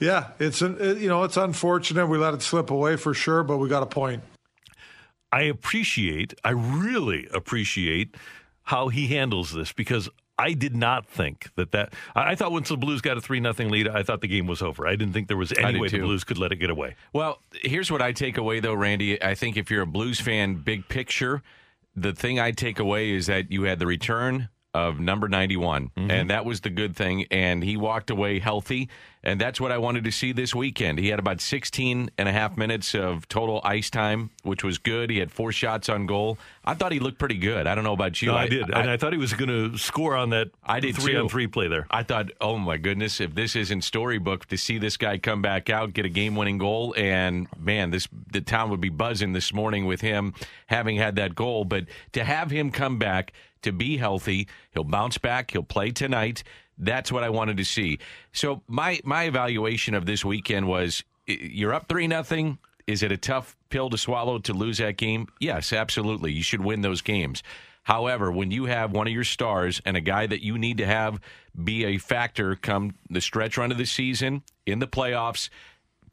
yeah, 0.00 0.30
it's 0.40 0.60
an, 0.60 0.78
it, 0.80 0.98
you 0.98 1.08
know 1.08 1.22
it's 1.22 1.36
unfortunate 1.36 2.08
we 2.08 2.18
let 2.18 2.34
it 2.34 2.42
slip 2.42 2.72
away 2.72 2.96
for 2.96 3.14
sure, 3.14 3.44
but 3.44 3.58
we 3.58 3.68
got 3.68 3.84
a 3.84 3.86
point. 3.86 4.24
I 5.30 5.42
appreciate, 5.42 6.34
I 6.42 6.50
really 6.50 7.28
appreciate 7.32 8.16
how 8.64 8.88
he 8.88 9.06
handles 9.06 9.52
this 9.52 9.70
because 9.70 10.08
I 10.38 10.52
did 10.52 10.74
not 10.74 11.06
think 11.06 11.50
that 11.56 11.72
that. 11.72 11.92
I 12.14 12.34
thought 12.34 12.50
once 12.52 12.68
the 12.68 12.76
Blues 12.76 13.00
got 13.00 13.16
a 13.16 13.20
three 13.20 13.40
nothing 13.40 13.70
lead, 13.70 13.88
I 13.88 14.02
thought 14.02 14.20
the 14.20 14.28
game 14.28 14.46
was 14.46 14.62
over. 14.62 14.86
I 14.86 14.96
didn't 14.96 15.12
think 15.12 15.28
there 15.28 15.36
was 15.36 15.52
any 15.52 15.78
way 15.78 15.88
the. 15.88 16.00
Blues 16.00 16.24
could 16.24 16.38
let 16.38 16.50
it 16.50 16.56
get 16.56 16.70
away. 16.70 16.96
Well, 17.12 17.40
here's 17.52 17.90
what 17.90 18.02
I 18.02 18.12
take 18.12 18.36
away, 18.36 18.60
though, 18.60 18.74
Randy. 18.74 19.22
I 19.22 19.34
think 19.34 19.56
if 19.56 19.70
you're 19.70 19.82
a 19.82 19.86
Blues 19.86 20.20
fan, 20.20 20.56
big 20.56 20.88
picture, 20.88 21.42
the 21.94 22.12
thing 22.12 22.40
I 22.40 22.50
take 22.50 22.80
away 22.80 23.12
is 23.12 23.26
that 23.26 23.52
you 23.52 23.62
had 23.62 23.78
the 23.78 23.86
return 23.86 24.48
of 24.74 24.98
number 24.98 25.28
91, 25.28 25.90
mm-hmm. 25.96 26.10
and 26.10 26.30
that 26.30 26.44
was 26.44 26.60
the 26.60 26.70
good 26.70 26.96
thing. 26.96 27.26
And 27.30 27.62
he 27.62 27.76
walked 27.76 28.10
away 28.10 28.40
healthy, 28.40 28.88
and 29.22 29.40
that's 29.40 29.60
what 29.60 29.70
I 29.70 29.78
wanted 29.78 30.04
to 30.04 30.10
see 30.10 30.32
this 30.32 30.52
weekend. 30.52 30.98
He 30.98 31.08
had 31.08 31.20
about 31.20 31.40
16 31.40 32.10
and 32.18 32.28
a 32.28 32.32
half 32.32 32.56
minutes 32.56 32.94
of 32.94 33.28
total 33.28 33.60
ice 33.62 33.88
time, 33.88 34.30
which 34.42 34.64
was 34.64 34.78
good. 34.78 35.10
He 35.10 35.18
had 35.18 35.30
four 35.30 35.52
shots 35.52 35.88
on 35.88 36.06
goal. 36.06 36.38
I 36.64 36.74
thought 36.74 36.90
he 36.90 36.98
looked 36.98 37.18
pretty 37.18 37.38
good. 37.38 37.68
I 37.68 37.76
don't 37.76 37.84
know 37.84 37.92
about 37.92 38.20
you. 38.20 38.28
No, 38.28 38.34
I, 38.34 38.48
did, 38.48 38.64
and 38.64 38.90
I 38.90 38.96
thought 38.96 39.12
he 39.12 39.18
was 39.18 39.32
going 39.32 39.48
to 39.48 39.78
score 39.78 40.16
on 40.16 40.30
that. 40.30 40.48
I 40.64 40.80
did 40.80 40.96
three 40.96 41.12
too. 41.12 41.20
on 41.20 41.28
three 41.28 41.46
play 41.46 41.68
there. 41.68 41.86
I 41.90 42.02
thought, 42.02 42.32
oh 42.40 42.58
my 42.58 42.76
goodness, 42.76 43.20
if 43.20 43.34
this 43.34 43.54
isn't 43.54 43.82
storybook 43.82 44.46
to 44.46 44.58
see 44.58 44.78
this 44.78 44.96
guy 44.96 45.18
come 45.18 45.40
back 45.40 45.70
out, 45.70 45.92
get 45.94 46.04
a 46.04 46.08
game-winning 46.08 46.58
goal, 46.58 46.94
and 46.98 47.46
man, 47.58 47.90
this 47.90 48.08
the 48.32 48.40
town 48.40 48.70
would 48.70 48.80
be 48.80 48.88
buzzing 48.88 49.32
this 49.32 49.52
morning 49.54 49.86
with 49.86 50.00
him 50.00 50.34
having 50.66 50.96
had 50.96 51.16
that 51.16 51.36
goal. 51.36 51.64
But 51.64 51.86
to 52.12 52.24
have 52.24 52.50
him 52.50 52.72
come 52.72 52.98
back 52.98 53.32
to 53.64 53.72
be 53.72 53.96
healthy, 53.96 54.48
he'll 54.72 54.84
bounce 54.84 55.18
back. 55.18 55.50
He'll 55.50 55.62
play 55.62 55.90
tonight. 55.90 56.42
That's 56.78 57.12
what 57.12 57.22
I 57.22 57.30
wanted 57.30 57.56
to 57.58 57.64
see. 57.64 57.98
So 58.32 58.62
my 58.66 59.00
my 59.04 59.24
evaluation 59.24 59.94
of 59.94 60.06
this 60.06 60.24
weekend 60.24 60.66
was: 60.66 61.04
you're 61.26 61.74
up 61.74 61.88
three 61.88 62.06
nothing. 62.06 62.58
Is 62.86 63.02
it 63.02 63.12
a 63.12 63.16
tough 63.16 63.56
pill 63.70 63.88
to 63.90 63.98
swallow 63.98 64.38
to 64.40 64.52
lose 64.52 64.78
that 64.78 64.96
game? 64.96 65.26
Yes, 65.40 65.72
absolutely. 65.72 66.32
You 66.32 66.42
should 66.42 66.62
win 66.62 66.82
those 66.82 67.00
games. 67.00 67.42
However, 67.84 68.32
when 68.32 68.50
you 68.50 68.64
have 68.64 68.92
one 68.92 69.06
of 69.06 69.12
your 69.12 69.24
stars 69.24 69.80
and 69.84 69.96
a 69.96 70.00
guy 70.00 70.26
that 70.26 70.42
you 70.42 70.58
need 70.58 70.78
to 70.78 70.86
have 70.86 71.20
be 71.62 71.84
a 71.84 71.98
factor 71.98 72.56
come 72.56 72.94
the 73.10 73.20
stretch 73.20 73.56
run 73.56 73.70
of 73.70 73.78
the 73.78 73.86
season 73.86 74.42
in 74.66 74.78
the 74.78 74.86
playoffs, 74.86 75.50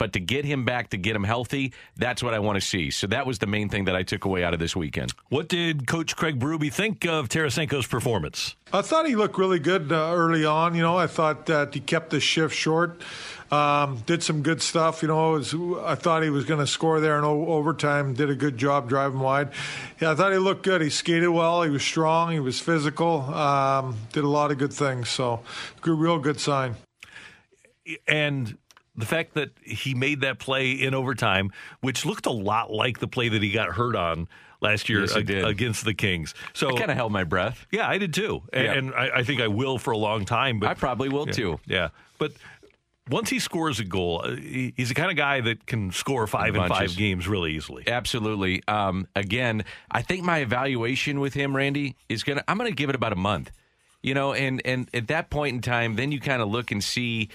but 0.02 0.14
to 0.14 0.20
get 0.20 0.46
him 0.46 0.66
back, 0.66 0.90
to 0.90 0.98
get 0.98 1.16
him 1.16 1.24
healthy, 1.24 1.74
that's 1.96 2.24
what 2.24 2.34
I 2.34 2.40
want 2.40 2.56
to 2.60 2.62
see. 2.62 2.90
So 2.90 3.06
that 3.06 3.28
was 3.28 3.38
the 3.38 3.46
main 3.46 3.70
thing 3.70 3.86
that 3.86 3.96
I 3.96 4.02
took 4.02 4.26
away 4.26 4.44
out 4.44 4.52
of 4.52 4.60
this 4.60 4.76
weekend. 4.76 5.14
What 5.30 5.48
did 5.48 5.86
Coach 5.86 6.16
Craig 6.16 6.40
Berube 6.40 6.74
think 6.74 7.06
of 7.06 7.30
Tarasenko's 7.30 7.86
performance? 7.86 8.56
I 8.74 8.82
thought 8.82 9.08
he 9.08 9.16
looked 9.16 9.38
really 9.38 9.60
good 9.60 9.92
uh, 9.92 10.12
early 10.16 10.44
on. 10.44 10.74
You 10.74 10.82
know, 10.82 10.98
I 10.98 11.06
thought 11.06 11.46
that 11.46 11.76
he 11.76 11.82
kept 11.82 12.10
the 12.10 12.20
shift 12.20 12.56
short, 12.56 13.00
um, 13.52 14.02
did 14.08 14.24
some 14.24 14.42
good 14.42 14.64
stuff. 14.64 15.04
You 15.04 15.10
know, 15.10 15.34
was, 15.34 15.54
I 15.54 15.94
thought 15.94 16.24
he 16.24 16.32
was 16.32 16.46
going 16.46 16.62
to 16.62 16.66
score 16.66 17.00
there 17.00 17.20
in 17.20 17.24
o- 17.24 17.46
overtime. 17.50 18.16
Did 18.16 18.32
a 18.32 18.36
good 18.36 18.58
job 18.58 18.90
driving 18.90 19.20
wide. 19.20 19.50
Yeah, 20.00 20.14
I 20.14 20.16
thought 20.16 20.32
he 20.32 20.40
looked 20.40 20.64
good. 20.64 20.82
He 20.82 20.90
skated 20.90 21.30
well. 21.30 21.62
He 21.62 21.70
was 21.70 21.84
strong. 21.84 22.32
He 22.32 22.40
was 22.40 22.60
physical. 22.60 23.22
Um, 23.22 23.98
did 24.14 24.24
a 24.24 24.30
lot 24.30 24.50
of 24.50 24.58
good 24.58 24.74
things. 24.74 25.10
So, 25.10 25.42
good, 25.82 26.00
real 26.00 26.18
good 26.18 26.40
sign. 26.40 26.74
And 28.08 28.58
the 28.96 29.06
fact 29.06 29.34
that 29.36 29.52
he 29.64 29.94
made 29.94 30.22
that 30.22 30.40
play 30.40 30.72
in 30.72 30.94
overtime, 30.94 31.52
which 31.82 32.06
looked 32.06 32.26
a 32.26 32.32
lot 32.32 32.72
like 32.72 33.00
the 33.00 33.08
play 33.08 33.30
that 33.30 33.42
he 33.42 33.52
got 33.52 33.70
hurt 33.70 33.96
on 33.96 34.28
last 34.62 34.90
year 34.90 35.02
Yes, 35.02 35.16
ag- 35.16 35.30
against 35.32 35.86
the 35.86 35.94
Kings. 35.94 36.34
So 36.54 36.76
I 36.76 36.78
kind 36.80 36.92
of 36.92 36.98
held 36.98 37.12
my 37.12 37.24
breath. 37.24 37.66
Yeah, 37.72 37.88
I 37.88 37.98
did 37.98 38.14
too, 38.14 38.44
and, 38.54 38.64
Yeah. 38.66 38.74
and 38.74 38.94
I, 38.94 39.10
I 39.20 39.24
think 39.24 39.42
I 39.42 39.48
will 39.48 39.78
for 39.78 39.92
a 39.92 39.98
long 39.98 40.26
time. 40.26 40.60
But 40.60 40.70
I 40.70 40.74
probably 40.74 41.10
will 41.10 41.26
yeah, 41.28 41.34
too. 41.34 41.60
Yeah, 41.66 41.90
but 42.18 42.34
once 43.10 43.30
he 43.30 43.40
scores 43.40 43.80
a 43.80 43.84
goal, 43.84 44.22
uh, 44.24 44.36
he's 44.36 44.90
the 44.90 44.94
kind 44.96 45.10
of 45.10 45.18
guy 45.18 45.42
that 45.42 45.66
can 45.66 45.92
score 45.92 46.28
five 46.28 46.56
in 46.56 46.68
five 46.70 46.96
games 46.96 47.28
really 47.28 47.54
easily. 47.56 47.84
Absolutely. 47.88 48.62
Um, 48.68 49.08
again, 49.16 49.64
I 49.90 50.02
think 50.02 50.24
my 50.24 50.40
evaluation 50.40 51.20
with 51.20 51.34
him, 51.34 51.56
Randy, 51.56 51.96
is 52.10 52.24
gonna. 52.24 52.44
I'm 52.48 52.58
gonna 52.58 52.72
give 52.72 52.90
it 52.90 52.96
about 52.96 53.14
a 53.14 53.18
month. 53.18 53.52
You 54.04 54.14
know, 54.14 54.34
and 54.34 54.62
and 54.66 54.90
at 54.94 55.08
that 55.08 55.30
point 55.30 55.56
in 55.56 55.62
time, 55.62 55.96
then 55.96 56.12
you 56.12 56.20
kind 56.20 56.42
of 56.42 56.50
look 56.50 56.72
and 56.72 56.84
see 56.84 57.30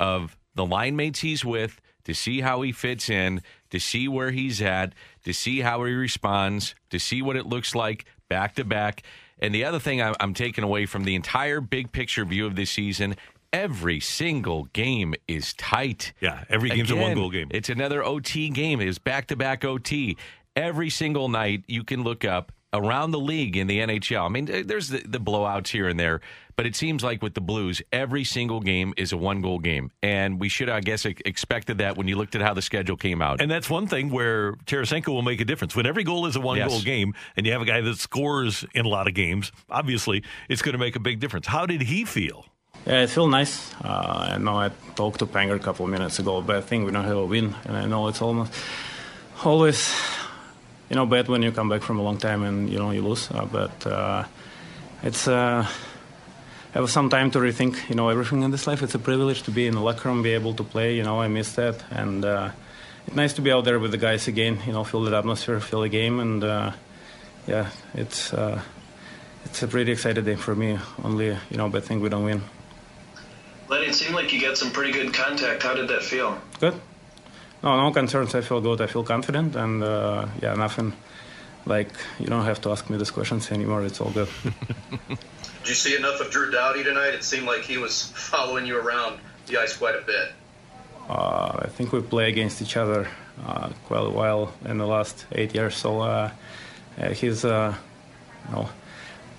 of 0.00 0.36
the 0.54 0.66
line 0.66 0.96
mates 0.96 1.20
he's 1.20 1.44
with 1.44 1.80
to 2.04 2.14
see 2.14 2.40
how 2.40 2.62
he 2.62 2.72
fits 2.72 3.08
in, 3.08 3.40
to 3.70 3.78
see 3.78 4.08
where 4.08 4.30
he's 4.32 4.60
at, 4.60 4.92
to 5.24 5.32
see 5.32 5.60
how 5.60 5.84
he 5.84 5.92
responds, 5.92 6.74
to 6.90 6.98
see 6.98 7.22
what 7.22 7.36
it 7.36 7.46
looks 7.46 7.74
like 7.74 8.04
back 8.28 8.54
to 8.56 8.64
back. 8.64 9.02
And 9.38 9.54
the 9.54 9.64
other 9.64 9.78
thing 9.78 10.00
I- 10.02 10.14
I'm 10.20 10.34
taking 10.34 10.64
away 10.64 10.86
from 10.86 11.04
the 11.04 11.14
entire 11.14 11.60
big 11.60 11.92
picture 11.92 12.24
view 12.24 12.46
of 12.46 12.56
this 12.56 12.70
season. 12.70 13.16
Every 13.52 14.00
single 14.00 14.64
game 14.72 15.14
is 15.28 15.52
tight. 15.54 16.12
Yeah, 16.20 16.44
every 16.48 16.70
game's 16.70 16.90
a 16.90 16.96
one-goal 16.96 17.30
game. 17.30 17.48
It's 17.50 17.68
another 17.68 18.02
OT 18.02 18.48
game. 18.48 18.80
It's 18.80 18.98
back 18.98 19.26
to 19.28 19.36
back 19.36 19.64
OT. 19.64 20.16
Every 20.56 20.88
single 20.90 21.28
night 21.28 21.64
you 21.66 21.84
can 21.84 22.02
look 22.02 22.24
up 22.24 22.50
around 22.72 23.10
the 23.10 23.18
league 23.18 23.56
in 23.56 23.66
the 23.66 23.78
NHL. 23.80 24.24
I 24.24 24.28
mean, 24.28 24.46
there's 24.66 24.88
the, 24.88 25.02
the 25.06 25.18
blowouts 25.20 25.68
here 25.68 25.88
and 25.88 25.98
there, 26.00 26.20
but 26.56 26.66
it 26.66 26.74
seems 26.74 27.02
like 27.04 27.22
with 27.22 27.34
the 27.34 27.40
Blues, 27.40 27.82
every 27.92 28.24
single 28.24 28.60
game 28.60 28.94
is 28.96 29.12
a 29.12 29.16
one 29.16 29.40
goal 29.42 29.58
game. 29.58 29.90
And 30.02 30.40
we 30.40 30.48
should, 30.48 30.68
I 30.70 30.80
guess, 30.80 31.04
expected 31.04 31.78
that 31.78 31.96
when 31.96 32.08
you 32.08 32.16
looked 32.16 32.34
at 32.34 32.40
how 32.42 32.54
the 32.54 32.62
schedule 32.62 32.96
came 32.96 33.20
out. 33.20 33.40
And 33.40 33.50
that's 33.50 33.68
one 33.68 33.86
thing 33.86 34.10
where 34.10 34.54
Tarasenko 34.66 35.08
will 35.08 35.22
make 35.22 35.40
a 35.40 35.44
difference. 35.44 35.76
When 35.76 35.86
every 35.86 36.04
goal 36.04 36.26
is 36.26 36.36
a 36.36 36.40
one 36.40 36.56
Yes. 36.58 36.70
goal 36.70 36.80
game 36.80 37.14
and 37.36 37.44
you 37.46 37.52
have 37.52 37.62
a 37.62 37.66
guy 37.66 37.80
that 37.82 37.98
scores 37.98 38.64
in 38.74 38.84
a 38.86 38.88
lot 38.88 39.06
of 39.08 39.14
games, 39.14 39.52
obviously 39.70 40.22
it's 40.48 40.62
going 40.62 40.72
to 40.72 40.78
make 40.78 40.96
a 40.96 41.00
big 41.00 41.20
difference. 41.20 41.46
How 41.46 41.66
did 41.66 41.82
he 41.82 42.04
feel? 42.04 42.46
Yeah, 42.86 43.02
it 43.02 43.10
feels 43.10 43.30
nice. 43.30 43.72
Uh, 43.84 44.30
I 44.34 44.38
know 44.38 44.56
I 44.58 44.70
talked 44.96 45.18
to 45.20 45.26
Panger 45.26 45.54
a 45.54 45.58
couple 45.60 45.84
of 45.84 45.90
minutes 45.92 46.18
ago, 46.18 46.40
but 46.42 46.56
I 46.56 46.60
think 46.62 46.84
we 46.86 46.90
don't 46.90 47.04
have 47.04 47.16
a 47.16 47.24
win, 47.26 47.54
and 47.64 47.76
I 47.76 47.84
know 47.86 48.08
it's 48.08 48.20
almost 48.20 48.52
always, 49.44 49.94
you 50.88 50.96
know, 50.96 51.06
bad 51.06 51.28
when 51.28 51.42
you 51.42 51.52
come 51.52 51.68
back 51.68 51.82
from 51.82 51.98
a 51.98 52.02
long 52.02 52.18
time 52.18 52.42
and 52.42 52.70
you 52.70 52.78
know 52.78 52.90
you 52.90 53.02
lose. 53.02 53.30
Uh, 53.30 53.44
but 53.44 53.86
uh, 53.86 54.24
it's 55.02 55.26
uh, 55.28 55.66
have 56.72 56.90
some 56.90 57.08
time 57.08 57.30
to 57.30 57.38
rethink, 57.38 57.88
you 57.88 57.94
know, 57.94 58.08
everything 58.08 58.42
in 58.42 58.50
this 58.50 58.66
life. 58.66 58.82
It's 58.82 58.94
a 58.94 58.98
privilege 58.98 59.42
to 59.44 59.50
be 59.50 59.66
in 59.66 59.74
the 59.74 59.80
locker 59.80 60.08
room, 60.08 60.22
be 60.22 60.32
able 60.32 60.54
to 60.54 60.64
play. 60.64 60.96
You 60.96 61.02
know, 61.02 61.20
I 61.20 61.28
miss 61.28 61.52
that, 61.52 61.82
and 61.90 62.24
uh, 62.24 62.50
it's 63.06 63.16
nice 63.16 63.32
to 63.34 63.42
be 63.42 63.50
out 63.50 63.64
there 63.64 63.78
with 63.78 63.90
the 63.90 63.98
guys 63.98 64.28
again. 64.28 64.58
You 64.66 64.72
know, 64.72 64.84
feel 64.84 65.02
the 65.02 65.16
atmosphere, 65.16 65.60
feel 65.60 65.82
the 65.82 65.88
game, 65.88 66.20
and 66.20 66.44
uh, 66.44 66.72
yeah, 67.46 67.70
it's. 67.94 68.32
Uh, 68.32 68.60
it's 69.44 69.62
a 69.62 69.68
pretty 69.68 69.92
exciting 69.92 70.24
day 70.24 70.36
for 70.36 70.54
me. 70.54 70.78
Only, 71.02 71.36
you 71.50 71.56
know, 71.56 71.68
bad 71.68 71.84
thing 71.84 72.00
we 72.00 72.08
don't 72.08 72.24
win. 72.24 72.42
Lenny, 73.68 73.86
it 73.86 73.94
seemed 73.94 74.14
like 74.14 74.32
you 74.32 74.40
got 74.40 74.56
some 74.56 74.70
pretty 74.70 74.92
good 74.92 75.12
contact. 75.14 75.62
How 75.62 75.74
did 75.74 75.88
that 75.88 76.02
feel? 76.02 76.38
Good. 76.60 76.80
No, 77.62 77.76
no 77.80 77.92
concerns. 77.92 78.34
I 78.34 78.40
feel 78.40 78.60
good. 78.60 78.80
I 78.80 78.86
feel 78.86 79.04
confident, 79.04 79.54
and 79.56 79.82
uh, 79.82 80.26
yeah, 80.42 80.54
nothing. 80.54 80.92
Like 81.64 81.90
you 82.18 82.26
don't 82.26 82.44
have 82.44 82.60
to 82.62 82.70
ask 82.70 82.90
me 82.90 82.96
these 82.98 83.12
questions 83.12 83.52
anymore. 83.52 83.84
It's 83.84 84.00
all 84.00 84.10
good. 84.10 84.28
Did 85.08 85.68
you 85.68 85.74
see 85.74 85.94
enough 85.96 86.20
of 86.20 86.30
Drew 86.32 86.50
Doughty 86.50 86.82
tonight? 86.82 87.14
It 87.14 87.22
seemed 87.22 87.46
like 87.46 87.62
he 87.62 87.78
was 87.78 88.10
following 88.16 88.66
you 88.66 88.76
around 88.78 89.20
the 89.46 89.58
ice 89.58 89.76
quite 89.76 89.94
a 89.94 90.00
bit. 90.02 90.32
uh, 91.08 91.60
I 91.62 91.68
think 91.68 91.92
we 91.92 92.00
play 92.00 92.28
against 92.28 92.60
each 92.62 92.76
other 92.76 93.06
uh, 93.46 93.68
quite 93.86 94.04
a 94.06 94.10
while 94.10 94.52
in 94.64 94.78
the 94.78 94.86
last 94.86 95.24
eight 95.32 95.54
years. 95.54 95.76
So 95.76 96.00
uh, 96.00 96.30
uh, 96.98 97.10
he's, 97.10 97.44
uh, 97.44 97.74
you 98.48 98.54
know, 98.56 98.68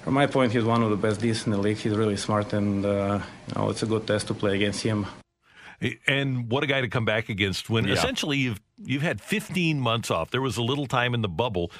from 0.03 0.13
my 0.13 0.27
point, 0.27 0.53
he's 0.53 0.63
one 0.63 0.81
of 0.81 0.89
the 0.91 0.95
best 0.97 1.19
Ds 1.19 1.45
in 1.45 1.51
the 1.51 1.57
league. 1.57 1.77
He's 1.77 1.95
really 1.95 2.15
smart, 2.17 2.53
and 2.53 2.85
uh, 2.85 3.19
you 3.47 3.53
know, 3.55 3.69
it's 3.69 3.83
a 3.83 3.85
good 3.85 4.07
test 4.07 4.27
to 4.27 4.33
play 4.33 4.55
against 4.55 4.81
him. 4.83 5.07
And 6.07 6.49
what 6.49 6.63
a 6.63 6.67
guy 6.67 6.81
to 6.81 6.87
come 6.87 7.05
back 7.05 7.29
against 7.29 7.69
when 7.69 7.85
Yeah. 7.85 7.93
essentially 7.93 8.37
you've 8.37 8.61
you've 8.83 9.01
had 9.01 9.21
15 9.21 9.79
months 9.79 10.11
off. 10.11 10.31
There 10.31 10.41
was 10.41 10.57
a 10.57 10.63
little 10.63 10.87
time 10.87 11.13
in 11.13 11.21
the 11.21 11.29
bubble, 11.29 11.71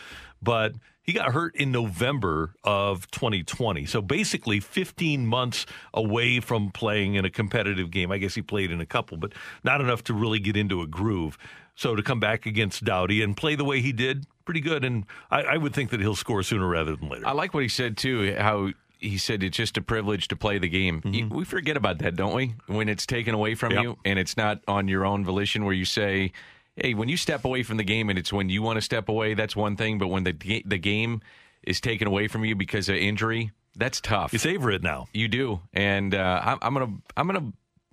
but 0.41 0.73
he 1.01 1.11
got 1.11 1.33
hurt 1.33 1.53
in 1.55 1.71
November 1.71 2.53
of 2.63 3.09
2020. 3.11 3.85
So 3.85 4.01
basically 4.01 4.59
15 4.61 5.25
months 5.27 5.65
away 5.93 6.39
from 6.39 6.71
playing 6.71 7.15
in 7.15 7.25
a 7.25 7.29
competitive 7.29 7.91
game. 7.91 8.09
I 8.11 8.19
guess 8.19 8.35
he 8.35 8.41
played 8.41 8.71
in 8.71 8.79
a 8.79 8.85
couple, 8.85 9.17
but 9.17 9.33
not 9.65 9.81
enough 9.81 10.03
to 10.05 10.13
really 10.13 10.39
get 10.39 10.55
into 10.55 10.81
a 10.81 10.87
groove. 10.87 11.37
So 11.75 11.95
to 11.95 12.03
come 12.03 12.19
back 12.21 12.45
against 12.45 12.85
Doughty 12.85 13.21
and 13.21 13.35
play 13.35 13.55
the 13.55 13.65
way 13.65 13.81
he 13.81 13.91
did, 13.91 14.25
pretty 14.45 14.61
good. 14.61 14.85
And 14.85 15.05
I, 15.31 15.41
I 15.41 15.57
would 15.57 15.73
think 15.73 15.89
that 15.89 15.99
he'll 15.99 16.15
score 16.15 16.43
sooner 16.43 16.67
rather 16.67 16.95
than 16.95 17.09
later. 17.09 17.27
I 17.27 17.31
like 17.33 17.53
what 17.53 17.63
he 17.63 17.69
said 17.69 17.97
too. 17.97 18.33
How 18.37 18.69
he 19.03 19.17
said 19.17 19.43
it's 19.43 19.57
just 19.57 19.77
a 19.77 19.81
privilege 19.81 20.27
to 20.29 20.35
play 20.35 20.57
the 20.57 20.69
game. 20.69 21.01
You- 21.05 21.27
We 21.29 21.43
forget 21.45 21.77
about 21.77 21.99
that, 21.99 22.15
don't 22.15 22.33
we? 22.35 22.55
When 22.67 22.89
it's 22.89 23.05
taken 23.05 23.33
away 23.35 23.55
from 23.55 23.71
Yep. 23.73 23.83
you 23.83 23.97
and 24.05 24.17
it's 24.17 24.35
not 24.37 24.61
on 24.67 24.87
your 24.87 25.05
own 25.05 25.23
volition, 25.25 25.65
where 25.65 25.73
you 25.73 25.85
say, 25.85 26.31
"Hey, 26.75 26.93
when 26.93 27.09
you 27.09 27.17
step 27.17 27.45
away 27.45 27.63
from 27.63 27.77
the 27.77 27.83
game 27.83 28.09
and 28.09 28.17
it's 28.17 28.31
when 28.33 28.49
you 28.49 28.61
want 28.61 28.77
to 28.77 28.81
step 28.81 29.09
away, 29.09 29.33
that's 29.33 29.55
one 29.55 29.75
thing. 29.75 29.97
But 29.99 30.07
when 30.07 30.23
the 30.23 30.33
the 30.65 30.77
game 30.77 31.21
is 31.63 31.79
taken 31.79 32.07
away 32.07 32.27
from 32.27 32.43
you 32.45 32.55
because 32.55 32.89
of 32.89 32.95
injury, 32.95 33.51
that's 33.75 34.01
tough. 34.01 34.33
You 34.33 34.39
savor 34.39 34.71
it 34.71 34.83
now. 34.83 35.07
You 35.13 35.27
do, 35.27 35.61
and 35.73 36.13
uh, 36.15 36.41
I'm, 36.43 36.57
I'm 36.61 36.73
gonna 36.73 36.93
I'm 37.17 37.27
gonna. 37.27 37.51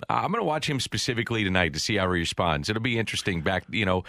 I'm 0.08 0.32
going 0.32 0.40
to 0.40 0.44
watch 0.46 0.66
him 0.68 0.80
specifically 0.80 1.44
tonight 1.44 1.74
to 1.74 1.78
see 1.78 1.96
how 1.96 2.06
he 2.10 2.20
responds. 2.20 2.70
It'll 2.70 2.80
be 2.80 2.98
interesting. 2.98 3.42
Back, 3.42 3.64
you 3.70 3.84
know, 3.84 4.04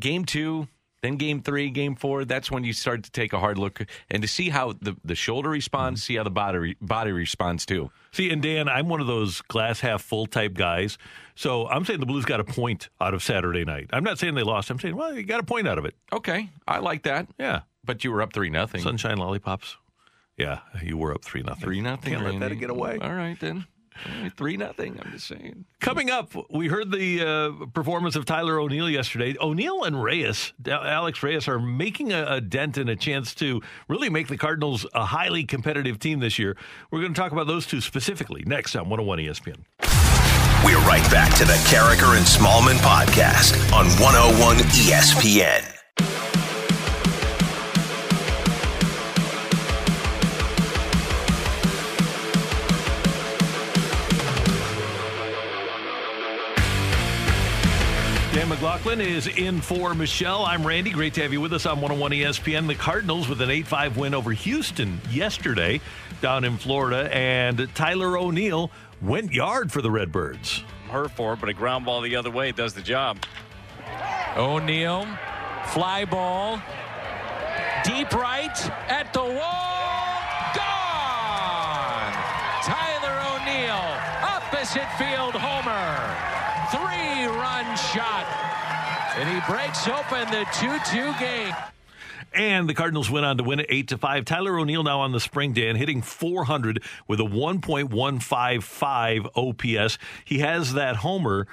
game 0.00 0.24
two, 0.24 0.68
Then 1.04 1.16
game 1.16 1.42
three, 1.42 1.68
game 1.68 1.96
four, 1.96 2.24
that's 2.24 2.50
when 2.50 2.64
you 2.64 2.72
start 2.72 3.02
to 3.02 3.10
take 3.10 3.34
a 3.34 3.38
hard 3.38 3.58
look 3.58 3.84
and 4.10 4.22
to 4.22 4.26
see 4.26 4.48
how 4.48 4.72
the, 4.72 4.96
the 5.04 5.14
shoulder 5.14 5.50
responds, 5.50 6.00
mm-hmm. 6.00 6.06
see 6.06 6.16
how 6.16 6.22
the 6.22 6.30
body 6.30 6.76
body 6.80 7.12
responds 7.12 7.66
too. 7.66 7.90
See, 8.10 8.30
and 8.30 8.40
Dan, 8.40 8.70
I'm 8.70 8.88
one 8.88 9.02
of 9.02 9.06
those 9.06 9.42
glass 9.42 9.80
half 9.80 10.00
full 10.00 10.24
type 10.24 10.54
guys. 10.54 10.96
So 11.34 11.68
I'm 11.68 11.84
saying 11.84 12.00
the 12.00 12.06
Blues 12.06 12.24
got 12.24 12.40
a 12.40 12.44
point 12.44 12.88
out 13.02 13.12
of 13.12 13.22
Saturday 13.22 13.66
night. 13.66 13.90
I'm 13.92 14.02
not 14.02 14.18
saying 14.18 14.34
they 14.34 14.42
lost. 14.42 14.70
I'm 14.70 14.78
saying, 14.78 14.96
well, 14.96 15.14
you 15.14 15.24
got 15.24 15.40
a 15.40 15.44
point 15.44 15.68
out 15.68 15.76
of 15.76 15.84
it. 15.84 15.94
Okay, 16.10 16.48
I 16.66 16.78
like 16.78 17.02
that. 17.02 17.28
Yeah, 17.38 17.60
but 17.84 18.02
you 18.02 18.10
were 18.10 18.22
up 18.22 18.32
three 18.32 18.48
nothing. 18.48 18.80
Sunshine 18.80 19.18
lollipops. 19.18 19.76
Yeah, 20.38 20.60
you 20.82 20.96
were 20.96 21.12
up 21.14 21.22
three 21.22 21.42
nothing. 21.42 21.64
Three 21.64 21.82
nothing. 21.82 22.14
Can't 22.14 22.24
let 22.24 22.48
that 22.48 22.54
get 22.54 22.70
away. 22.70 22.98
All 23.02 23.12
right 23.12 23.38
then. 23.38 23.66
Three 24.36 24.56
nothing. 24.56 24.98
I'm 25.02 25.12
just 25.12 25.26
saying. 25.26 25.64
Coming 25.80 26.10
up, 26.10 26.32
we 26.50 26.68
heard 26.68 26.90
the 26.90 27.22
uh, 27.22 27.66
performance 27.66 28.16
of 28.16 28.24
Tyler 28.24 28.58
O'Neill 28.58 28.90
yesterday. 28.90 29.36
O'Neill 29.40 29.84
and 29.84 30.02
Reyes, 30.02 30.52
Alex 30.66 31.22
Reyes, 31.22 31.48
are 31.48 31.58
making 31.58 32.12
a, 32.12 32.24
a, 32.26 32.40
dent 32.40 32.76
and 32.76 32.90
a 32.90 32.96
chance 32.96 33.34
to 33.36 33.62
really 33.88 34.10
make 34.10 34.28
the 34.28 34.36
Cardinals 34.36 34.86
a 34.94 35.04
highly 35.04 35.44
competitive 35.44 35.98
team 35.98 36.20
this 36.20 36.38
year. 36.38 36.56
We're 36.90 37.00
going 37.00 37.14
to 37.14 37.20
talk 37.20 37.32
about 37.32 37.46
those 37.46 37.66
two 37.66 37.80
specifically 37.80 38.42
next 38.46 38.74
on 38.76 38.88
101 38.88 39.18
ESPN. 39.18 39.58
We're 40.64 40.78
right 40.88 41.08
back 41.10 41.34
to 41.36 41.44
the 41.44 41.52
Karraker 41.68 42.16
and 42.16 42.24
Smallman 42.24 42.78
podcast 42.78 43.54
on 43.72 43.86
101 44.00 44.56
ESPN. 44.56 45.83
Dan 58.74 58.80
McLaughlin 58.82 59.06
is 59.06 59.28
in 59.28 59.60
for 59.60 59.94
Michelle. 59.94 60.44
I'm 60.44 60.66
Randy. 60.66 60.90
Great 60.90 61.14
to 61.14 61.22
have 61.22 61.32
you 61.32 61.40
with 61.40 61.52
us 61.52 61.64
on 61.64 61.80
101 61.80 62.10
ESPN. 62.10 62.66
The 62.66 62.74
Cardinals 62.74 63.28
with 63.28 63.40
an 63.40 63.48
8 63.48 63.68
5 63.68 63.96
win 63.96 64.14
over 64.14 64.32
Houston 64.32 65.00
yesterday 65.12 65.80
down 66.20 66.42
in 66.42 66.56
Florida, 66.56 67.08
and 67.14 67.72
Tyler 67.76 68.18
O'Neill 68.18 68.72
went 69.00 69.32
yard 69.32 69.70
for 69.70 69.80
the 69.80 69.92
Redbirds. 69.92 70.64
Her 70.90 71.08
for 71.08 71.34
it, 71.34 71.40
but 71.40 71.48
a 71.48 71.52
ground 71.52 71.84
ball 71.84 72.00
the 72.00 72.16
other 72.16 72.32
way 72.32 72.50
does 72.50 72.74
the 72.74 72.82
job. 72.82 73.18
O'Neill, 74.36 75.06
fly 75.66 76.04
ball, 76.04 76.60
deep 77.84 78.12
right 78.12 78.70
at 78.90 79.12
the 79.12 79.22
wall, 79.22 80.18
gone! 80.56 82.12
Tyler 82.64 83.38
O'Neill, 83.38 83.86
opposite 84.24 84.90
field 84.98 85.34
homer 85.34 86.34
three 86.74 87.26
run 87.26 87.76
shot. 87.76 88.33
And 89.16 89.28
he 89.28 89.38
breaks 89.52 89.86
open 89.86 90.28
the 90.30 90.44
2 90.60 90.78
2 90.90 91.14
game. 91.20 91.54
And 92.32 92.68
the 92.68 92.74
Cardinals 92.74 93.08
went 93.08 93.24
on 93.24 93.38
to 93.38 93.44
win 93.44 93.60
it 93.60 93.66
8 93.68 93.86
to 93.88 93.98
5. 93.98 94.24
Tyler 94.24 94.58
O'Neill 94.58 94.82
now 94.82 94.98
on 95.00 95.12
the 95.12 95.20
spring, 95.20 95.52
Dan, 95.52 95.76
hitting 95.76 96.02
400 96.02 96.82
with 97.06 97.20
a 97.20 97.24
1.155 97.24 99.26
OPS. 99.36 99.98
He 100.24 100.40
has 100.40 100.72
that 100.72 100.96
homer. 100.96 101.46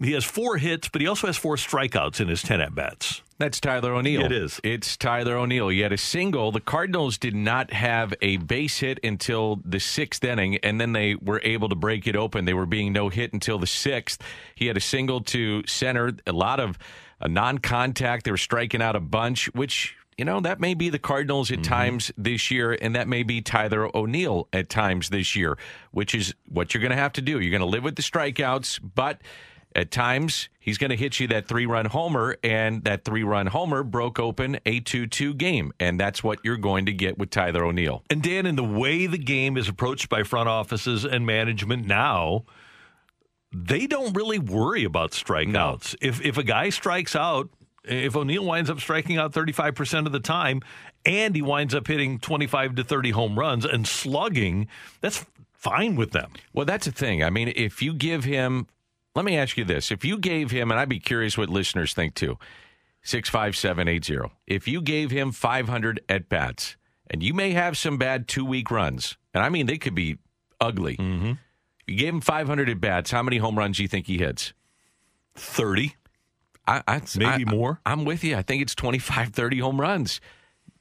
He 0.00 0.10
has 0.12 0.24
four 0.24 0.56
hits, 0.56 0.88
but 0.88 1.00
he 1.00 1.06
also 1.06 1.28
has 1.28 1.36
four 1.36 1.54
strikeouts 1.54 2.20
in 2.20 2.26
his 2.26 2.42
10 2.42 2.60
at 2.60 2.74
bats. 2.74 3.22
That's 3.38 3.60
Tyler 3.60 3.94
O'Neill. 3.94 4.24
It 4.24 4.32
is. 4.32 4.60
It's 4.64 4.96
Tyler 4.96 5.36
O'Neill. 5.36 5.68
He 5.68 5.80
had 5.80 5.92
a 5.92 5.98
single. 5.98 6.50
The 6.50 6.60
Cardinals 6.60 7.18
did 7.18 7.36
not 7.36 7.72
have 7.72 8.12
a 8.20 8.38
base 8.38 8.78
hit 8.78 8.98
until 9.04 9.60
the 9.64 9.78
sixth 9.78 10.24
inning, 10.24 10.56
and 10.56 10.80
then 10.80 10.92
they 10.92 11.14
were 11.14 11.40
able 11.44 11.68
to 11.68 11.76
break 11.76 12.08
it 12.08 12.16
open. 12.16 12.46
They 12.46 12.54
were 12.54 12.66
being 12.66 12.92
no 12.92 13.10
hit 13.10 13.32
until 13.32 13.58
the 13.60 13.66
sixth. 13.68 14.20
He 14.56 14.66
had 14.66 14.76
a 14.76 14.80
single 14.80 15.20
to 15.20 15.62
center, 15.68 16.14
a 16.26 16.32
lot 16.32 16.58
of 16.58 16.78
uh, 17.20 17.28
non 17.28 17.58
contact. 17.58 18.24
They 18.24 18.32
were 18.32 18.36
striking 18.36 18.82
out 18.82 18.96
a 18.96 19.00
bunch, 19.00 19.46
which 19.54 19.94
you 20.16 20.24
know, 20.24 20.40
that 20.40 20.58
may 20.58 20.74
be 20.74 20.90
the 20.90 20.98
Cardinals 20.98 21.52
at 21.52 21.60
mm-hmm. 21.60 21.72
times 21.72 22.10
this 22.18 22.50
year, 22.50 22.76
and 22.82 22.96
that 22.96 23.06
may 23.06 23.22
be 23.22 23.40
Tyler 23.40 23.88
O'Neill 23.96 24.48
at 24.52 24.68
times 24.68 25.10
this 25.10 25.36
year, 25.36 25.56
which 25.92 26.12
is 26.12 26.34
what 26.48 26.74
you're 26.74 26.80
going 26.80 26.90
to 26.90 26.96
have 26.96 27.12
to 27.12 27.22
do. 27.22 27.38
You're 27.38 27.56
going 27.56 27.60
to 27.60 27.66
live 27.66 27.84
with 27.84 27.94
the 27.94 28.02
strikeouts, 28.02 28.80
but 28.96 29.20
at 29.74 29.90
times, 29.90 30.48
he's 30.58 30.78
going 30.78 30.90
to 30.90 30.96
hit 30.96 31.20
you 31.20 31.28
that 31.28 31.46
three 31.46 31.66
run 31.66 31.86
homer, 31.86 32.36
and 32.42 32.84
that 32.84 33.04
three 33.04 33.22
run 33.22 33.46
homer 33.46 33.82
broke 33.82 34.18
open 34.18 34.58
a 34.66 34.80
2 34.80 35.06
2 35.06 35.34
game. 35.34 35.72
And 35.78 36.00
that's 36.00 36.22
what 36.22 36.38
you're 36.42 36.56
going 36.56 36.86
to 36.86 36.92
get 36.92 37.18
with 37.18 37.30
Tyler 37.30 37.64
O'Neill. 37.64 38.02
And 38.10 38.22
Dan, 38.22 38.46
in 38.46 38.56
the 38.56 38.64
way 38.64 39.06
the 39.06 39.18
game 39.18 39.56
is 39.56 39.68
approached 39.68 40.08
by 40.08 40.22
front 40.22 40.48
offices 40.48 41.04
and 41.04 41.26
management 41.26 41.86
now, 41.86 42.44
they 43.52 43.86
don't 43.86 44.14
really 44.14 44.38
worry 44.38 44.84
about 44.84 45.12
strikeouts. 45.12 45.52
No. 45.52 46.08
If, 46.08 46.24
if 46.24 46.38
a 46.38 46.44
guy 46.44 46.70
strikes 46.70 47.14
out, 47.14 47.50
if 47.84 48.16
O'Neill 48.16 48.44
winds 48.44 48.68
up 48.68 48.80
striking 48.80 49.16
out 49.16 49.32
35% 49.32 50.06
of 50.06 50.12
the 50.12 50.20
time 50.20 50.60
and 51.06 51.34
he 51.34 51.42
winds 51.42 51.74
up 51.74 51.86
hitting 51.86 52.18
25 52.18 52.74
to 52.76 52.84
30 52.84 53.10
home 53.10 53.38
runs 53.38 53.64
and 53.64 53.86
slugging, 53.86 54.68
that's 55.00 55.24
fine 55.52 55.96
with 55.96 56.12
them. 56.12 56.32
Well, 56.52 56.66
that's 56.66 56.86
the 56.86 56.92
thing. 56.92 57.22
I 57.22 57.30
mean, 57.30 57.52
if 57.56 57.80
you 57.80 57.94
give 57.94 58.24
him 58.24 58.66
let 59.14 59.24
me 59.24 59.36
ask 59.36 59.56
you 59.56 59.64
this. 59.64 59.90
If 59.90 60.04
you 60.04 60.18
gave 60.18 60.50
him, 60.50 60.70
and 60.70 60.78
I'd 60.78 60.88
be 60.88 61.00
curious 61.00 61.36
what 61.36 61.48
listeners 61.48 61.94
think 61.94 62.14
too, 62.14 62.38
65780, 63.02 64.34
if 64.46 64.68
you 64.68 64.82
gave 64.82 65.10
him 65.10 65.32
500 65.32 66.00
at 66.08 66.28
bats, 66.28 66.76
and 67.10 67.22
you 67.22 67.32
may 67.32 67.52
have 67.52 67.78
some 67.78 67.96
bad 67.96 68.28
two 68.28 68.44
week 68.44 68.70
runs, 68.70 69.16
and 69.32 69.42
I 69.42 69.48
mean, 69.48 69.66
they 69.66 69.78
could 69.78 69.94
be 69.94 70.18
ugly. 70.60 70.96
Mm-hmm. 70.96 71.32
You 71.86 71.96
gave 71.96 72.14
him 72.14 72.20
500 72.20 72.68
at 72.68 72.80
bats, 72.80 73.10
how 73.10 73.22
many 73.22 73.38
home 73.38 73.58
runs 73.58 73.78
do 73.78 73.82
you 73.82 73.88
think 73.88 74.06
he 74.06 74.18
hits? 74.18 74.52
30. 75.36 75.94
I, 76.66 76.82
I, 76.86 77.00
Maybe 77.16 77.46
I, 77.46 77.50
more. 77.50 77.80
I'm 77.86 78.04
with 78.04 78.22
you. 78.24 78.36
I 78.36 78.42
think 78.42 78.60
it's 78.60 78.74
25, 78.74 79.30
30 79.30 79.58
home 79.60 79.80
runs. 79.80 80.20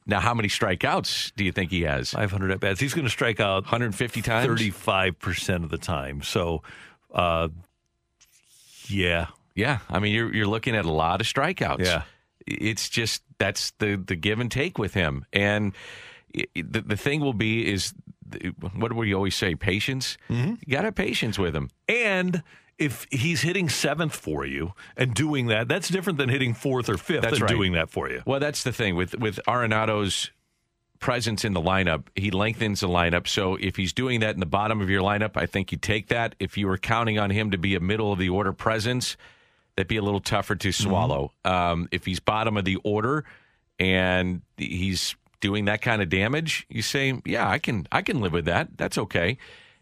Now, 0.06 0.20
how 0.20 0.34
many 0.34 0.48
strikeouts 0.48 1.34
do 1.36 1.44
you 1.44 1.52
think 1.52 1.72
he 1.72 1.82
has? 1.82 2.12
500 2.12 2.52
at 2.52 2.60
bats. 2.60 2.80
He's 2.80 2.94
going 2.94 3.06
to 3.06 3.12
strike 3.12 3.40
out 3.40 3.64
150 3.64 4.22
times, 4.22 4.48
35% 4.48 5.64
of 5.64 5.70
the 5.70 5.78
time. 5.78 6.22
So, 6.22 6.64
uh, 7.14 7.50
yeah. 8.90 9.28
Yeah. 9.56 9.80
I 9.90 10.00
mean, 10.00 10.14
you're 10.14 10.34
you're 10.34 10.48
looking 10.48 10.76
at 10.76 10.86
a 10.86 10.92
lot 10.92 11.22
of 11.22 11.28
strikeouts. 11.28 11.86
Yeah. 11.86 12.04
It's 12.46 12.90
just 12.90 13.24
that's 13.40 13.72
the 13.80 13.96
the 13.96 14.16
give 14.16 14.40
and 14.40 14.52
take 14.52 14.78
with 14.78 14.94
him. 14.94 15.26
And 15.34 15.74
the 16.34 16.82
the 16.82 16.98
thing 16.98 17.22
will 17.22 17.34
be 17.34 17.72
is 17.72 17.94
what 18.74 18.90
do 18.90 18.96
we 18.96 19.14
always 19.14 19.36
say? 19.36 19.56
Patience. 19.56 20.18
Mm-hmm. 20.30 20.56
You 20.66 20.72
got 20.72 20.82
to 20.82 20.88
have 20.88 20.96
patience 20.96 21.40
with 21.40 21.56
him. 21.56 21.70
And 21.88 22.44
if 22.78 23.08
he's 23.10 23.42
hitting 23.42 23.70
seventh 23.70 24.16
for 24.16 24.46
you 24.46 24.74
and 24.96 25.14
doing 25.14 25.48
that, 25.48 25.68
that's 25.68 25.90
different 25.90 26.20
than 26.20 26.30
hitting 26.30 26.54
fourth 26.54 26.90
or 26.90 26.98
fifth 26.98 27.24
that's 27.24 27.34
and 27.34 27.44
right. 27.44 27.50
doing 27.50 27.74
that 27.74 27.90
for 27.90 28.10
you. 28.10 28.22
Well, 28.26 28.40
that's 28.40 28.64
the 28.64 28.74
thing 28.74 28.96
with 28.96 29.18
with 29.18 29.40
Arenado's 29.48 30.32
presence 31.00 31.46
in 31.46 31.54
the 31.54 31.62
lineup. 31.62 32.08
He 32.16 32.32
lengthens 32.32 32.82
the 32.82 32.88
lineup. 32.88 33.28
So 33.28 33.56
if 33.56 33.76
he's 33.76 33.94
doing 33.94 34.20
that 34.22 34.34
in 34.34 34.40
the 34.40 34.46
bottom 34.46 34.82
of 34.82 34.90
your 34.90 35.02
lineup, 35.02 35.38
I 35.38 35.46
think 35.46 35.72
you 35.72 35.78
take 35.78 36.08
that. 36.08 36.36
If 36.40 36.58
you 36.58 36.68
were 36.68 36.78
counting 36.78 37.20
on 37.20 37.30
him 37.30 37.52
to 37.52 37.58
be 37.58 37.76
a 37.76 37.80
middle 37.80 38.12
of 38.12 38.20
the 38.20 38.30
order 38.30 38.54
presence, 38.54 39.18
that'd 39.76 39.88
be 39.88 39.98
a 39.98 40.02
little 40.02 40.20
tougher 40.20 40.56
to 40.56 40.70
mm-hmm. 40.70 40.90
swallow. 40.90 41.32
Mm-hmm. 41.46 41.72
Um, 41.72 41.90
if 41.92 42.06
he's 42.06 42.20
bottom 42.20 42.58
of 42.58 42.66
the 42.66 42.78
order 42.84 43.26
and 43.80 44.42
he's 44.58 45.16
doing 45.40 45.66
that 45.66 45.82
kind 45.82 46.02
of 46.02 46.10
damage, 46.10 46.66
you 46.70 46.82
say, 46.82 47.22
yeah, 47.26 47.48
I 47.50 47.60
can 47.60 47.88
I 47.92 48.02
can 48.02 48.22
live 48.22 48.34
with 48.34 48.46
that. 48.46 48.78
That's 48.78 48.98
okay. 48.98 49.38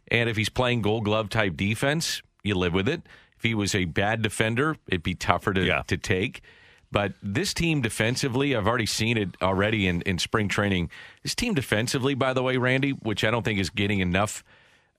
And 0.09 0.29
if 0.29 0.37
he's 0.37 0.49
playing 0.49 0.81
Gold 0.81 1.05
Glove 1.05 1.29
type 1.29 1.57
defense, 1.57 2.21
you 2.43 2.55
live 2.55 2.73
with 2.73 2.87
it. 2.87 3.01
If 3.37 3.43
he 3.43 3.55
was 3.55 3.73
a 3.73 3.85
bad 3.85 4.21
defender, 4.21 4.77
it'd 4.87 5.03
be 5.03 5.15
tougher 5.15 5.53
to 5.53 5.63
yeah. 5.63 5.83
to 5.87 5.97
take. 5.97 6.41
But 6.91 7.13
this 7.21 7.53
team 7.53 7.81
defensively, 7.81 8.55
I've 8.55 8.67
already 8.67 8.85
seen 8.85 9.17
it 9.17 9.29
already 9.41 9.87
in, 9.87 10.01
in 10.01 10.17
spring 10.17 10.47
training. 10.47 10.89
This 11.23 11.35
team 11.35 11.53
defensively, 11.53 12.13
by 12.13 12.33
the 12.33 12.43
way, 12.43 12.57
Randy, 12.57 12.91
which 12.91 13.23
I 13.23 13.31
don't 13.31 13.43
think 13.43 13.59
is 13.59 13.69
getting 13.69 13.99
enough 13.99 14.43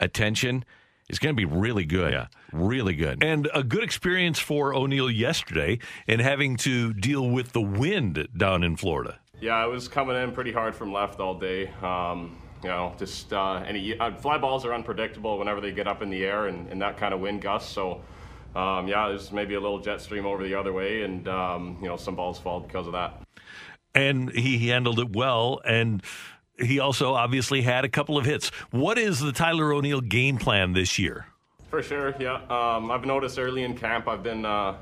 attention, 0.01 0.65
is 1.09 1.19
going 1.19 1.35
to 1.35 1.37
be 1.37 1.45
really 1.45 1.85
good. 1.85 2.13
Yeah. 2.13 2.27
Really 2.53 2.95
good. 2.95 3.23
And 3.23 3.49
a 3.55 3.63
good 3.63 3.83
experience 3.83 4.39
for 4.39 4.75
O'Neill 4.75 5.11
yesterday 5.11 5.79
in 6.07 6.21
having 6.21 6.57
to 6.59 6.93
deal 6.93 7.29
with 7.29 7.53
the 7.53 7.63
wind 7.63 8.29
down 8.37 8.63
in 8.63 8.77
Florida. 8.77 9.19
Yeah, 9.41 9.55
I 9.55 9.67
was 9.67 9.89
coming 9.89 10.17
in 10.17 10.33
pretty 10.33 10.53
hard 10.53 10.75
from 10.75 10.93
left 10.93 11.21
all 11.21 11.39
day. 11.39 11.69
Um, 11.83 12.41
you 12.63 12.69
know, 12.71 12.95
just 12.99 13.33
uh, 13.33 13.63
any 13.67 13.99
uh, 13.99 14.17
fly 14.17 14.39
balls 14.39 14.65
are 14.65 14.73
unpredictable 14.73 15.39
whenever 15.39 15.61
they 15.61 15.73
get 15.73 15.87
up 15.87 16.03
in 16.03 16.11
the 16.11 16.25
air 16.25 16.47
and, 16.47 16.69
and 16.69 16.81
that 16.81 16.97
kind 16.97 17.13
of 17.13 17.21
wind 17.21 17.43
gust. 17.43 17.71
So 17.71 18.01
um, 18.57 18.89
yeah, 18.89 19.09
there's 19.09 19.33
maybe 19.33 19.55
a 19.55 19.61
little 19.61 19.79
jet 19.79 20.01
stream 20.01 20.25
over 20.25 20.43
the 20.43 20.55
other 20.55 20.73
way, 20.73 21.03
and 21.03 21.29
um, 21.29 21.77
you 21.83 21.89
know 21.89 21.97
some 21.97 22.17
balls 22.17 22.39
fall 22.39 22.61
because 22.61 22.87
of 22.87 22.95
that. 22.95 23.21
And 23.95 24.31
he 24.31 24.69
handled 24.69 24.99
it 24.99 25.15
well, 25.15 25.61
and 25.65 26.03
he 26.59 26.79
also 26.79 27.13
obviously 27.13 27.61
had 27.61 27.85
a 27.85 27.89
couple 27.89 28.17
of 28.17 28.25
hits. 28.25 28.49
What 28.71 28.99
is 28.99 29.21
the 29.21 29.33
Tyler 29.33 29.73
O'Neill 29.73 30.01
game 30.01 30.39
plan 30.39 30.73
this 30.73 30.99
year? 30.99 31.27
For 31.69 31.83
sure, 31.83 32.15
yeah. 32.19 32.41
Um, 32.49 32.91
I've 32.91 33.05
noticed 33.05 33.39
early 33.39 33.63
in 33.63 33.77
camp 33.77 34.09
I've 34.09 34.23
been, 34.23 34.47
uh, 34.47 34.77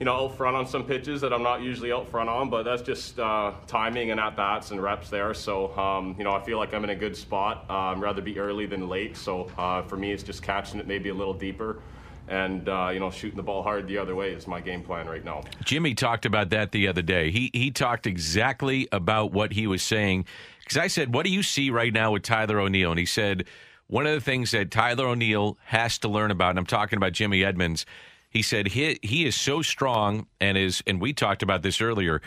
you 0.00 0.06
know, 0.06 0.14
out 0.14 0.36
front 0.36 0.56
on 0.56 0.66
some 0.66 0.84
pitches 0.84 1.20
that 1.20 1.32
I'm 1.32 1.42
not 1.42 1.62
usually 1.62 1.92
out 1.92 2.08
front 2.10 2.28
on, 2.28 2.50
but 2.50 2.64
that's 2.64 2.82
just 2.82 3.20
uh, 3.20 3.52
timing 3.66 4.10
and 4.10 4.18
at 4.18 4.36
bats 4.36 4.72
and 4.72 4.82
reps 4.82 5.10
there. 5.10 5.34
So, 5.34 5.76
um, 5.76 6.16
you 6.18 6.24
know, 6.24 6.32
I 6.32 6.42
feel 6.42 6.58
like 6.58 6.74
I'm 6.74 6.82
in 6.82 6.90
a 6.90 6.96
good 6.96 7.16
spot. 7.16 7.66
Uh, 7.68 7.92
I'd 7.92 8.00
rather 8.00 8.22
be 8.22 8.38
early 8.38 8.66
than 8.66 8.88
late. 8.88 9.16
So 9.16 9.50
uh, 9.58 9.82
for 9.82 9.96
me, 9.96 10.12
it's 10.12 10.22
just 10.22 10.42
catching 10.42 10.80
it 10.80 10.86
maybe 10.88 11.10
a 11.10 11.14
little 11.14 11.34
deeper 11.34 11.80
and 12.28 12.68
uh, 12.68 12.90
you 12.92 13.00
know 13.00 13.10
shooting 13.10 13.36
the 13.36 13.42
ball 13.42 13.62
hard 13.62 13.86
the 13.88 13.98
other 13.98 14.14
way 14.14 14.32
is 14.32 14.46
my 14.46 14.60
game 14.60 14.82
plan 14.82 15.06
right 15.06 15.24
now. 15.24 15.42
Jimmy 15.64 15.94
talked 15.94 16.26
about 16.26 16.50
that 16.50 16.72
the 16.72 16.86
other 16.88 17.02
day. 17.02 17.30
He 17.30 17.50
he 17.52 17.70
talked 17.70 18.06
exactly 18.06 18.88
about 18.92 19.32
what 19.32 19.52
he 19.52 19.66
was 19.66 19.82
saying 19.82 20.26
because 20.60 20.76
I 20.76 20.86
said, 20.86 21.14
"What 21.14 21.24
do 21.24 21.32
you 21.32 21.42
see 21.42 21.70
right 21.70 21.92
now 21.92 22.12
with 22.12 22.22
Tyler 22.22 22.60
O'Neill?" 22.60 22.90
And 22.90 22.98
he 22.98 23.06
said, 23.06 23.46
"One 23.86 24.06
of 24.06 24.12
the 24.12 24.20
things 24.20 24.50
that 24.50 24.70
Tyler 24.70 25.06
O'Neill 25.06 25.58
has 25.64 25.98
to 25.98 26.08
learn 26.08 26.30
about." 26.30 26.50
And 26.50 26.58
I'm 26.58 26.66
talking 26.66 26.96
about 26.96 27.12
Jimmy 27.12 27.44
Edmonds. 27.44 27.86
He 28.30 28.42
said 28.42 28.68
he 28.68 28.98
he 29.02 29.24
is 29.24 29.34
so 29.34 29.62
strong 29.62 30.26
and 30.40 30.58
is 30.58 30.82
and 30.86 31.00
we 31.00 31.12
talked 31.12 31.42
about 31.42 31.62
this 31.62 31.80
earlier. 31.80 32.20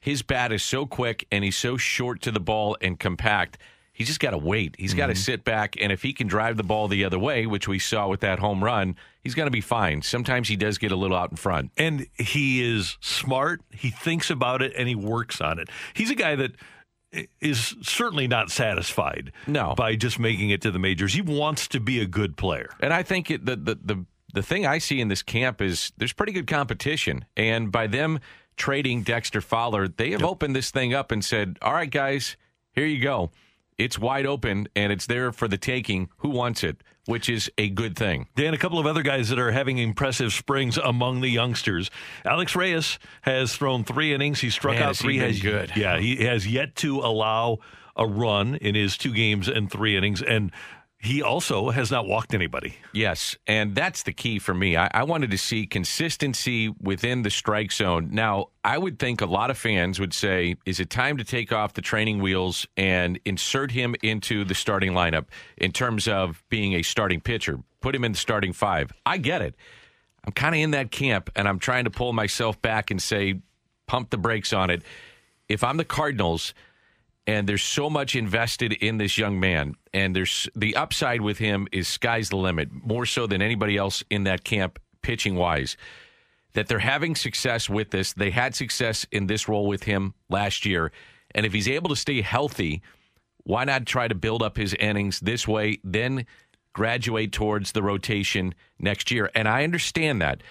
His 0.00 0.22
bat 0.22 0.52
is 0.52 0.62
so 0.62 0.86
quick 0.86 1.26
and 1.32 1.42
he's 1.42 1.56
so 1.56 1.76
short 1.76 2.20
to 2.22 2.30
the 2.30 2.40
ball 2.40 2.76
and 2.80 2.98
compact. 2.98 3.58
He's 3.96 4.08
just 4.08 4.20
got 4.20 4.32
to 4.32 4.38
wait. 4.38 4.74
He's 4.78 4.92
got 4.92 5.06
to 5.06 5.14
mm-hmm. 5.14 5.20
sit 5.20 5.42
back, 5.42 5.74
and 5.80 5.90
if 5.90 6.02
he 6.02 6.12
can 6.12 6.26
drive 6.26 6.58
the 6.58 6.62
ball 6.62 6.86
the 6.86 7.02
other 7.02 7.18
way, 7.18 7.46
which 7.46 7.66
we 7.66 7.78
saw 7.78 8.08
with 8.08 8.20
that 8.20 8.38
home 8.40 8.62
run, 8.62 8.94
he's 9.22 9.34
going 9.34 9.46
to 9.46 9.50
be 9.50 9.62
fine. 9.62 10.02
Sometimes 10.02 10.48
he 10.48 10.56
does 10.56 10.76
get 10.76 10.92
a 10.92 10.96
little 10.96 11.16
out 11.16 11.30
in 11.30 11.38
front. 11.38 11.70
And 11.78 12.06
he 12.18 12.62
is 12.62 12.98
smart. 13.00 13.62
He 13.70 13.88
thinks 13.88 14.28
about 14.28 14.60
it 14.60 14.74
and 14.76 14.86
he 14.86 14.94
works 14.94 15.40
on 15.40 15.58
it. 15.58 15.70
He's 15.94 16.10
a 16.10 16.14
guy 16.14 16.36
that 16.36 16.52
is 17.40 17.74
certainly 17.80 18.28
not 18.28 18.50
satisfied 18.50 19.32
no. 19.46 19.74
by 19.74 19.96
just 19.96 20.18
making 20.18 20.50
it 20.50 20.60
to 20.60 20.70
the 20.70 20.78
majors. 20.78 21.14
He 21.14 21.22
wants 21.22 21.66
to 21.68 21.80
be 21.80 21.98
a 21.98 22.06
good 22.06 22.36
player. 22.36 22.68
And 22.80 22.92
I 22.92 23.02
think 23.02 23.30
it, 23.30 23.46
the, 23.46 23.56
the 23.56 23.78
the 23.82 24.04
the 24.34 24.42
thing 24.42 24.66
I 24.66 24.76
see 24.76 25.00
in 25.00 25.08
this 25.08 25.22
camp 25.22 25.62
is 25.62 25.92
there's 25.96 26.12
pretty 26.12 26.32
good 26.32 26.46
competition, 26.46 27.24
and 27.34 27.72
by 27.72 27.86
them 27.86 28.20
trading 28.58 29.02
Dexter 29.02 29.40
Fowler, 29.40 29.88
they 29.88 30.10
have 30.10 30.20
yep. 30.20 30.28
opened 30.28 30.54
this 30.54 30.70
thing 30.70 30.92
up 30.92 31.10
and 31.10 31.24
said, 31.24 31.58
"All 31.62 31.72
right, 31.72 31.90
guys, 31.90 32.36
here 32.72 32.84
you 32.84 33.00
go." 33.02 33.30
It's 33.78 33.98
wide 33.98 34.26
open 34.26 34.68
and 34.74 34.92
it's 34.92 35.06
there 35.06 35.32
for 35.32 35.48
the 35.48 35.58
taking. 35.58 36.08
Who 36.18 36.30
wants 36.30 36.64
it? 36.64 36.82
Which 37.04 37.28
is 37.28 37.50
a 37.56 37.68
good 37.68 37.96
thing. 37.96 38.26
Dan, 38.34 38.52
a 38.52 38.58
couple 38.58 38.78
of 38.78 38.86
other 38.86 39.02
guys 39.02 39.28
that 39.28 39.38
are 39.38 39.52
having 39.52 39.78
impressive 39.78 40.32
springs 40.32 40.76
among 40.76 41.20
the 41.20 41.28
youngsters. 41.28 41.90
Alex 42.24 42.56
Reyes 42.56 42.98
has 43.22 43.54
thrown 43.54 43.84
three 43.84 44.12
innings. 44.12 44.40
He 44.40 44.50
struck 44.50 44.74
Man, 44.74 44.82
out 44.82 44.96
three. 44.96 45.18
Has 45.18 45.40
good. 45.40 45.72
Yeah, 45.76 45.98
he 45.98 46.24
has 46.24 46.46
yet 46.46 46.74
to 46.76 46.98
allow 47.00 47.58
a 47.96 48.06
run 48.06 48.56
in 48.56 48.74
his 48.74 48.96
two 48.96 49.12
games 49.12 49.48
and 49.48 49.70
three 49.70 49.96
innings. 49.96 50.22
And 50.22 50.52
he 51.06 51.22
also 51.22 51.70
has 51.70 51.90
not 51.90 52.06
walked 52.06 52.34
anybody. 52.34 52.74
Yes, 52.92 53.36
and 53.46 53.74
that's 53.74 54.02
the 54.02 54.12
key 54.12 54.38
for 54.38 54.52
me. 54.52 54.76
I, 54.76 54.90
I, 54.92 55.04
wanted 55.04 55.30
to 55.30 55.38
see 55.38 55.66
consistency 55.66 56.68
within 56.80 57.22
the 57.22 57.30
strike 57.30 57.72
zone. 57.72 58.08
Now, 58.10 58.48
I 58.64 58.76
would 58.76 58.98
think 58.98 59.20
a 59.20 59.26
lot 59.26 59.50
of 59.50 59.56
fans 59.56 60.00
would 60.00 60.12
say, 60.12 60.56
is 60.66 60.80
it 60.80 60.90
time 60.90 61.16
to 61.18 61.24
take 61.24 61.52
off 61.52 61.74
the 61.74 61.82
training 61.82 62.20
wheels 62.20 62.66
and 62.76 63.18
insert 63.24 63.70
him 63.70 63.94
into 64.02 64.44
the 64.44 64.54
starting 64.54 64.92
lineup 64.92 65.26
in 65.56 65.72
terms 65.72 66.08
of 66.08 66.42
being 66.48 66.74
a 66.74 66.82
starting 66.82 67.20
pitcher? 67.20 67.60
Put 67.80 67.94
him 67.94 68.04
in 68.04 68.12
the 68.12 68.18
starting 68.18 68.52
five. 68.52 68.92
I 69.06 69.18
get 69.18 69.42
it. 69.42 69.54
I'm 70.24 70.32
kind 70.32 70.54
of 70.54 70.60
in 70.60 70.72
that 70.72 70.90
camp, 70.90 71.30
and 71.36 71.46
I'm 71.48 71.60
trying 71.60 71.84
to 71.84 71.90
pull 71.90 72.12
myself 72.12 72.60
back 72.60 72.90
and 72.90 73.00
say, 73.00 73.40
pump 73.86 74.10
the 74.10 74.18
brakes 74.18 74.52
on 74.52 74.70
it. 74.70 74.82
If 75.48 75.62
I'm 75.62 75.76
the 75.76 75.84
Cardinals, 75.84 76.52
and 77.26 77.48
there's 77.48 77.62
so 77.62 77.90
much 77.90 78.14
invested 78.14 78.72
in 78.72 78.98
this 78.98 79.18
young 79.18 79.40
man 79.40 79.74
and 79.92 80.14
there's 80.14 80.48
the 80.54 80.76
upside 80.76 81.20
with 81.20 81.38
him 81.38 81.66
is 81.72 81.88
sky's 81.88 82.28
the 82.28 82.36
limit 82.36 82.68
more 82.72 83.06
so 83.06 83.26
than 83.26 83.42
anybody 83.42 83.76
else 83.76 84.04
in 84.10 84.24
that 84.24 84.44
camp 84.44 84.78
pitching 85.02 85.34
wise 85.34 85.76
that 86.52 86.68
they're 86.68 86.78
having 86.78 87.14
success 87.14 87.68
with 87.68 87.90
this. 87.90 88.14
They 88.14 88.30
had 88.30 88.54
success 88.54 89.04
in 89.12 89.26
this 89.26 89.46
role 89.48 89.66
with 89.66 89.82
him 89.82 90.14
last 90.28 90.64
year 90.64 90.92
and 91.34 91.44
if 91.44 91.52
he's 91.52 91.68
able 91.68 91.90
to 91.90 91.96
stay 91.96 92.22
healthy 92.22 92.82
why 93.44 93.64
not 93.64 93.86
try 93.86 94.08
to 94.08 94.14
build 94.14 94.42
up 94.42 94.56
his 94.56 94.74
innings 94.74 95.20
this 95.20 95.46
way 95.46 95.78
then 95.84 96.26
graduate 96.72 97.32
towards 97.32 97.72
the 97.72 97.82
rotation 97.82 98.54
next 98.78 99.10
year? 99.10 99.30
And 99.34 99.48
i 99.48 99.64
understand 99.64 100.20
that. 100.22 100.42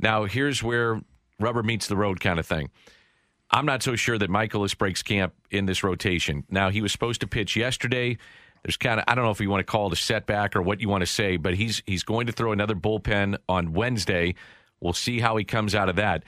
Now 0.00 0.24
here's 0.24 0.62
where 0.62 1.00
rubber 1.40 1.62
meets 1.62 1.86
the 1.86 1.96
road 1.96 2.20
kind 2.20 2.38
of 2.38 2.46
thing 2.46 2.70
I'm 3.50 3.66
not 3.66 3.82
so 3.82 3.96
sure 3.96 4.18
that 4.18 4.30
Mikolas 4.30 4.76
breaks 4.76 5.02
camp 5.02 5.34
in 5.50 5.66
this 5.66 5.82
rotation. 5.82 6.44
Now, 6.50 6.70
he 6.70 6.82
was 6.82 6.92
supposed 6.92 7.20
to 7.22 7.26
pitch 7.26 7.56
yesterday. 7.56 8.18
There's 8.62 8.76
kind 8.76 9.00
of 9.00 9.04
I 9.08 9.14
don't 9.14 9.24
know 9.24 9.30
if 9.30 9.40
you 9.40 9.50
want 9.50 9.60
to 9.60 9.70
call 9.70 9.86
it 9.86 9.92
a 9.92 9.96
setback 9.96 10.56
or 10.56 10.62
what 10.62 10.80
you 10.80 10.88
want 10.88 11.02
to 11.02 11.06
say, 11.06 11.36
but 11.36 11.54
he's 11.54 11.82
he's 11.86 12.02
going 12.02 12.26
to 12.26 12.32
throw 12.32 12.52
another 12.52 12.74
bullpen 12.74 13.38
on 13.48 13.72
Wednesday. 13.72 14.34
We'll 14.80 14.92
see 14.92 15.20
how 15.20 15.36
he 15.36 15.44
comes 15.44 15.74
out 15.74 15.88
of 15.88 15.96
that. 15.96 16.24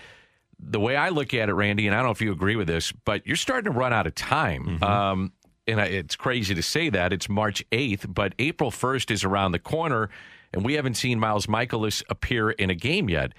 The 0.59 0.81
way 0.81 0.97
I 0.97 1.09
look 1.09 1.35
at 1.35 1.49
it, 1.49 1.55
Randy, 1.55 1.87
and 1.87 1.95
I 1.95 1.99
don't 1.99 2.07
know 2.07 2.13
if 2.13 2.21
you 2.21 2.33
agree 2.33 2.57
with 2.57 2.67
this, 2.67 2.93
but 2.93 3.27
you're 3.27 3.37
starting 3.37 3.73
to 3.73 3.79
run 3.79 3.93
out 3.93 4.07
of 4.07 4.15
time. 4.15 4.65
Mm-hmm. 4.65 4.85
Um, 4.85 5.33
and 5.67 5.81
it's 5.81 6.17
crazy 6.17 6.55
to 6.55 6.63
say 6.63 6.91
that 6.91 7.13
it's 7.13 7.29
March 7.29 7.65
8th, 7.71 8.13
but 8.13 8.35
April 8.39 8.71
1st 8.71 9.11
is 9.11 9.25
around 9.25 9.53
the 9.53 9.59
corner, 9.59 10.11
and 10.53 10.65
we 10.65 10.75
haven't 10.75 10.95
seen 10.95 11.19
Miles 11.19 11.47
Mikolas 11.47 12.03
appear 12.11 12.51
in 12.51 12.71
a 12.71 12.75
game 12.75 13.09
yet. 13.09 13.33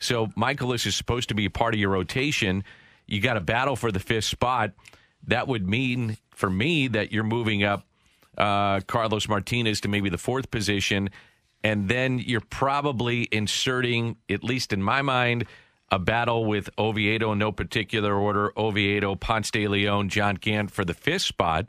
So 0.00 0.26
Mikolas 0.28 0.86
is 0.86 0.96
supposed 0.96 1.28
to 1.28 1.34
be 1.34 1.48
part 1.48 1.74
of 1.74 1.80
your 1.80 1.90
rotation 1.90 2.64
you 3.06 3.20
got 3.20 3.34
to 3.34 3.40
battle 3.40 3.76
for 3.76 3.92
the 3.92 4.00
fifth 4.00 4.24
spot. 4.24 4.72
That 5.26 5.48
would 5.48 5.68
mean 5.68 6.16
for 6.30 6.50
me 6.50 6.88
that 6.88 7.12
you're 7.12 7.24
moving 7.24 7.64
up 7.64 7.86
uh, 8.36 8.80
Carlos 8.80 9.28
Martinez 9.28 9.80
to 9.80 9.88
maybe 9.88 10.10
the 10.10 10.18
fourth 10.18 10.50
position, 10.50 11.10
and 11.64 11.88
then 11.88 12.18
you're 12.18 12.40
probably 12.40 13.28
inserting, 13.32 14.16
at 14.28 14.44
least 14.44 14.72
in 14.72 14.82
my 14.82 15.02
mind, 15.02 15.46
a 15.90 15.98
battle 15.98 16.44
with 16.44 16.68
Oviedo 16.78 17.32
in 17.32 17.38
no 17.38 17.52
particular 17.52 18.14
order. 18.14 18.52
Oviedo, 18.56 19.14
Ponce 19.14 19.50
de 19.50 19.66
Leon, 19.66 20.08
John 20.08 20.34
Gant 20.34 20.70
for 20.70 20.84
the 20.84 20.94
fifth 20.94 21.22
spot, 21.22 21.66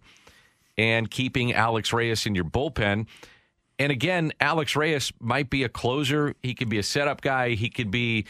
and 0.78 1.10
keeping 1.10 1.54
Alex 1.54 1.93
Reyes 1.93 2.26
in 2.26 2.36
your 2.36 2.43
bullpen. 2.43 3.08
And 3.80 3.91
again, 3.91 4.34
Alex 4.39 4.76
Reyes 4.76 5.13
might 5.19 5.50
be 5.50 5.63
a 5.63 5.69
closer. 5.69 6.34
He 6.41 6.56
could 6.56 6.69
be 6.69 6.80
a 6.80 6.84
setup 6.84 7.21
guy. 7.21 7.52
He 7.52 7.69
could 7.69 7.91
be 7.91 8.26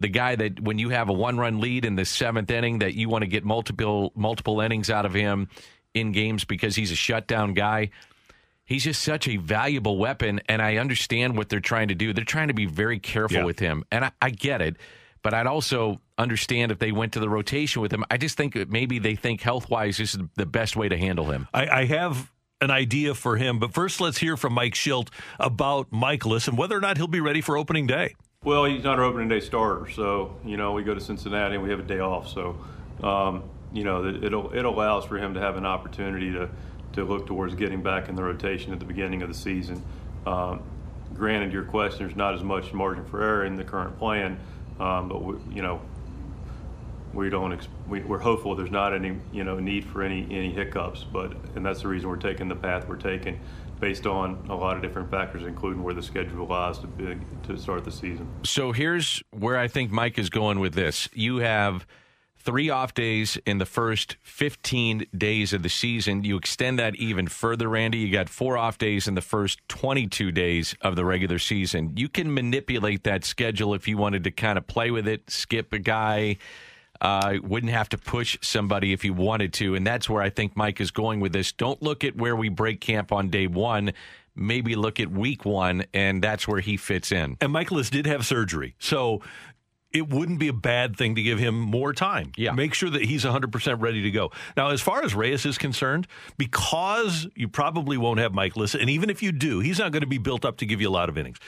the 0.00 0.08
guy 0.08 0.34
that 0.36 0.60
when 0.60 0.78
you 0.78 0.88
have 0.90 1.08
a 1.08 1.12
one 1.12 1.38
run 1.38 1.60
lead 1.60 1.84
in 1.84 1.94
the 1.94 2.04
seventh 2.04 2.50
inning 2.50 2.80
that 2.80 2.94
you 2.94 3.08
want 3.08 3.22
to 3.22 3.28
get 3.28 3.44
multiple 3.44 4.12
multiple 4.14 4.60
innings 4.60 4.90
out 4.90 5.06
of 5.06 5.14
him 5.14 5.48
in 5.94 6.12
games 6.12 6.44
because 6.44 6.74
he's 6.76 6.90
a 6.90 6.96
shutdown 6.96 7.54
guy. 7.54 7.90
He's 8.64 8.84
just 8.84 9.02
such 9.02 9.26
a 9.26 9.36
valuable 9.36 9.98
weapon, 9.98 10.40
and 10.48 10.62
I 10.62 10.76
understand 10.76 11.36
what 11.36 11.48
they're 11.48 11.58
trying 11.58 11.88
to 11.88 11.94
do. 11.96 12.12
They're 12.12 12.24
trying 12.24 12.48
to 12.48 12.54
be 12.54 12.66
very 12.66 13.00
careful 13.00 13.38
Yeah. 13.38 13.44
with 13.44 13.58
him, 13.58 13.84
and 13.90 14.04
I, 14.04 14.12
I 14.22 14.30
get 14.30 14.62
it. 14.62 14.76
But 15.22 15.34
I'd 15.34 15.48
also 15.48 16.00
understand 16.16 16.70
if 16.70 16.78
they 16.78 16.92
went 16.92 17.12
to 17.14 17.20
the 17.20 17.28
rotation 17.28 17.82
with 17.82 17.92
him. 17.92 18.04
I 18.10 18.16
just 18.16 18.36
think 18.36 18.54
maybe 18.70 18.98
they 19.00 19.16
think 19.16 19.40
health 19.42 19.68
wise 19.68 19.96
this 19.98 20.14
is 20.14 20.20
the 20.36 20.46
best 20.46 20.76
way 20.76 20.88
to 20.88 20.96
handle 20.96 21.26
him. 21.26 21.48
I, 21.52 21.66
I 21.80 21.84
have 21.86 22.30
an 22.62 22.70
idea 22.70 23.14
for 23.14 23.36
him, 23.36 23.58
but 23.58 23.74
first 23.74 24.00
let's 24.00 24.18
hear 24.18 24.36
from 24.36 24.52
Mike 24.52 24.74
Shildt 24.74 25.08
about 25.40 25.90
Mikolas 25.90 26.46
and 26.46 26.56
whether 26.56 26.76
or 26.76 26.80
not 26.80 26.96
he'll 26.96 27.06
be 27.08 27.20
ready 27.20 27.40
for 27.40 27.56
opening 27.58 27.86
day. 27.86 28.14
Well, 28.42 28.64
he's 28.64 28.82
not 28.82 28.98
our 28.98 29.04
opening 29.04 29.28
day 29.28 29.40
starter, 29.40 29.90
so 29.90 30.34
you 30.46 30.56
know 30.56 30.72
we 30.72 30.82
go 30.82 30.94
to 30.94 31.00
Cincinnati 31.02 31.56
and 31.56 31.62
we 31.62 31.68
have 31.68 31.78
a 31.78 31.82
day 31.82 31.98
off. 31.98 32.26
So, 32.26 32.58
um, 33.02 33.42
you 33.70 33.84
know, 33.84 34.02
it 34.06 34.24
it'll, 34.24 34.50
it 34.52 34.64
allows 34.64 35.04
for 35.04 35.18
him 35.18 35.34
to 35.34 35.40
have 35.40 35.58
an 35.58 35.66
opportunity 35.66 36.32
to 36.32 36.48
to 36.94 37.04
look 37.04 37.26
towards 37.26 37.54
getting 37.54 37.82
back 37.82 38.08
in 38.08 38.16
the 38.16 38.22
rotation 38.22 38.72
at 38.72 38.78
the 38.78 38.86
beginning 38.86 39.20
of 39.20 39.28
the 39.28 39.34
season. 39.34 39.82
Um, 40.24 40.62
granted, 41.12 41.52
your 41.52 41.64
question, 41.64 42.06
there's 42.06 42.16
not 42.16 42.32
as 42.32 42.42
much 42.42 42.72
margin 42.72 43.04
for 43.04 43.22
error 43.22 43.44
in 43.44 43.56
the 43.56 43.64
current 43.64 43.98
plan, 43.98 44.40
um, 44.78 45.10
but 45.10 45.22
we, 45.22 45.34
you 45.54 45.60
know, 45.60 45.82
we 47.12 47.28
don't. 47.28 47.68
We, 47.90 48.00
we're 48.00 48.20
hopeful 48.20 48.54
there's 48.54 48.70
not 48.70 48.94
any 48.94 49.18
you 49.32 49.44
know 49.44 49.58
need 49.58 49.84
for 49.84 50.02
any 50.02 50.22
any 50.30 50.50
hiccups, 50.50 51.04
but 51.04 51.34
and 51.56 51.66
that's 51.66 51.82
the 51.82 51.88
reason 51.88 52.08
we're 52.08 52.16
taking 52.16 52.48
the 52.48 52.56
path 52.56 52.88
we're 52.88 52.96
taking 52.96 53.38
based 53.80 54.06
on 54.06 54.46
a 54.48 54.54
lot 54.54 54.76
of 54.76 54.82
different 54.82 55.10
factors, 55.10 55.44
including 55.44 55.82
where 55.82 55.94
the 55.94 56.02
schedule 56.02 56.46
lies 56.46 56.78
to 56.78 56.86
be, 56.86 57.16
to 57.44 57.56
start 57.56 57.84
the 57.84 57.90
season. 57.90 58.28
So 58.44 58.72
here's 58.72 59.22
where 59.30 59.56
I 59.56 59.68
think 59.68 59.90
Mike 59.90 60.18
is 60.18 60.30
going 60.30 60.60
with 60.60 60.74
this. 60.74 61.08
You 61.14 61.38
have 61.38 61.86
three 62.36 62.70
off 62.70 62.94
days 62.94 63.38
in 63.44 63.58
the 63.58 63.66
first 63.66 64.16
15 64.22 65.06
days 65.16 65.52
of 65.52 65.62
the 65.62 65.68
season. 65.68 66.24
You 66.24 66.36
extend 66.36 66.78
that 66.78 66.96
even 66.96 67.26
further, 67.26 67.68
Randy. 67.68 67.98
You 67.98 68.12
got 68.12 68.28
four 68.28 68.56
off 68.56 68.78
days 68.78 69.06
in 69.06 69.14
the 69.14 69.20
first 69.20 69.60
22 69.68 70.32
days 70.32 70.74
of 70.80 70.96
the 70.96 71.04
regular 71.04 71.38
season. 71.38 71.92
You 71.96 72.08
can 72.08 72.32
manipulate 72.32 73.04
that 73.04 73.24
schedule 73.24 73.74
if 73.74 73.86
you 73.86 73.98
wanted 73.98 74.24
to 74.24 74.30
kind 74.30 74.56
of 74.58 74.66
play 74.66 74.90
with 74.90 75.06
it, 75.06 75.30
skip 75.30 75.72
a 75.72 75.78
guy. 75.78 76.38
Uh, 77.00 77.38
wouldn't 77.42 77.72
have 77.72 77.88
to 77.88 77.98
push 77.98 78.36
somebody 78.42 78.92
if 78.92 79.04
you 79.04 79.14
wanted 79.14 79.52
to. 79.54 79.74
And 79.74 79.86
that's 79.86 80.08
where 80.08 80.22
I 80.22 80.28
think 80.28 80.56
Mike 80.56 80.80
is 80.80 80.90
going 80.90 81.20
with 81.20 81.32
this. 81.32 81.50
Don't 81.52 81.80
look 81.82 82.04
at 82.04 82.16
where 82.16 82.36
we 82.36 82.50
break 82.50 82.80
camp 82.80 83.10
on 83.10 83.30
day 83.30 83.46
one. 83.46 83.92
Maybe 84.36 84.74
look 84.76 85.00
at 85.00 85.10
week 85.10 85.44
one, 85.44 85.84
and 85.92 86.22
that's 86.22 86.46
where 86.46 86.60
he 86.60 86.76
fits 86.76 87.10
in. 87.10 87.36
And 87.40 87.52
Mikolas 87.52 87.90
did 87.90 88.06
have 88.06 88.24
surgery. 88.24 88.74
So 88.78 89.22
it 89.92 90.08
wouldn't 90.08 90.38
be 90.38 90.48
a 90.48 90.52
bad 90.52 90.96
thing 90.96 91.16
to 91.16 91.22
give 91.22 91.38
him 91.38 91.58
more 91.58 91.92
time. 91.92 92.32
Yeah. 92.36 92.52
Make 92.52 92.74
sure 92.74 92.90
that 92.90 93.02
he's 93.02 93.24
100% 93.24 93.80
ready 93.80 94.02
to 94.02 94.10
go. 94.10 94.30
Now, 94.56 94.70
as 94.70 94.80
far 94.80 95.02
as 95.02 95.14
Reyes 95.14 95.44
is 95.44 95.58
concerned, 95.58 96.06
because 96.38 97.26
you 97.34 97.48
probably 97.48 97.96
won't 97.96 98.20
have 98.20 98.32
Mikolas, 98.32 98.78
and 98.78 98.88
even 98.88 99.10
if 99.10 99.22
you 99.22 99.32
do, 99.32 99.60
he's 99.60 99.78
not 99.78 99.90
going 99.90 100.02
to 100.02 100.06
be 100.06 100.18
built 100.18 100.44
up 100.44 100.58
to 100.58 100.66
give 100.66 100.80
you 100.80 100.88
a 100.88 100.90
lot 100.92 101.08
of 101.08 101.18
innings. 101.18 101.38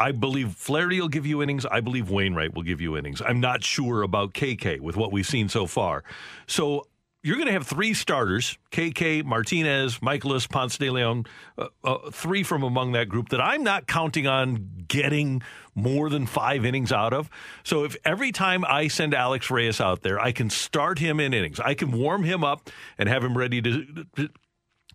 I 0.00 0.12
believe 0.12 0.54
Flaherty 0.54 1.00
will 1.00 1.08
give 1.08 1.26
you 1.26 1.42
innings. 1.42 1.66
I 1.66 1.80
believe 1.80 2.10
Wainwright 2.10 2.54
will 2.54 2.62
give 2.62 2.80
you 2.80 2.96
innings. 2.96 3.20
I'm 3.20 3.38
not 3.38 3.62
sure 3.62 4.02
about 4.02 4.32
KK 4.32 4.80
with 4.80 4.96
what 4.96 5.12
we've 5.12 5.26
seen 5.26 5.50
so 5.50 5.66
far. 5.66 6.02
So 6.46 6.86
you're 7.22 7.36
going 7.36 7.48
to 7.48 7.52
have 7.52 7.66
three 7.66 7.92
starters 7.92 8.56
KK, 8.72 9.24
Martinez, 9.24 9.98
Mikolas, 9.98 10.48
Ponce 10.48 10.78
de 10.78 10.88
Leon, 10.88 11.26
uh, 11.58 11.66
uh, 11.84 12.10
three 12.10 12.42
from 12.42 12.62
among 12.62 12.92
that 12.92 13.10
group 13.10 13.28
that 13.28 13.42
I'm 13.42 13.62
not 13.62 13.86
counting 13.86 14.26
on 14.26 14.84
getting 14.88 15.42
more 15.74 16.08
than 16.08 16.26
five 16.26 16.64
innings 16.64 16.92
out 16.92 17.12
of. 17.12 17.28
So 17.62 17.84
if 17.84 17.94
every 18.04 18.32
time 18.32 18.64
I 18.64 18.88
send 18.88 19.12
Alex 19.14 19.50
Reyes 19.50 19.82
out 19.82 20.02
there, 20.02 20.18
I 20.18 20.32
can 20.32 20.48
start 20.48 20.98
him 20.98 21.20
in 21.20 21.34
innings, 21.34 21.60
I 21.60 21.74
can 21.74 21.92
warm 21.92 22.22
him 22.22 22.42
up 22.42 22.70
and 22.96 23.08
have 23.08 23.22
him 23.22 23.36
ready 23.36 23.60
to. 23.60 24.06
to 24.16 24.30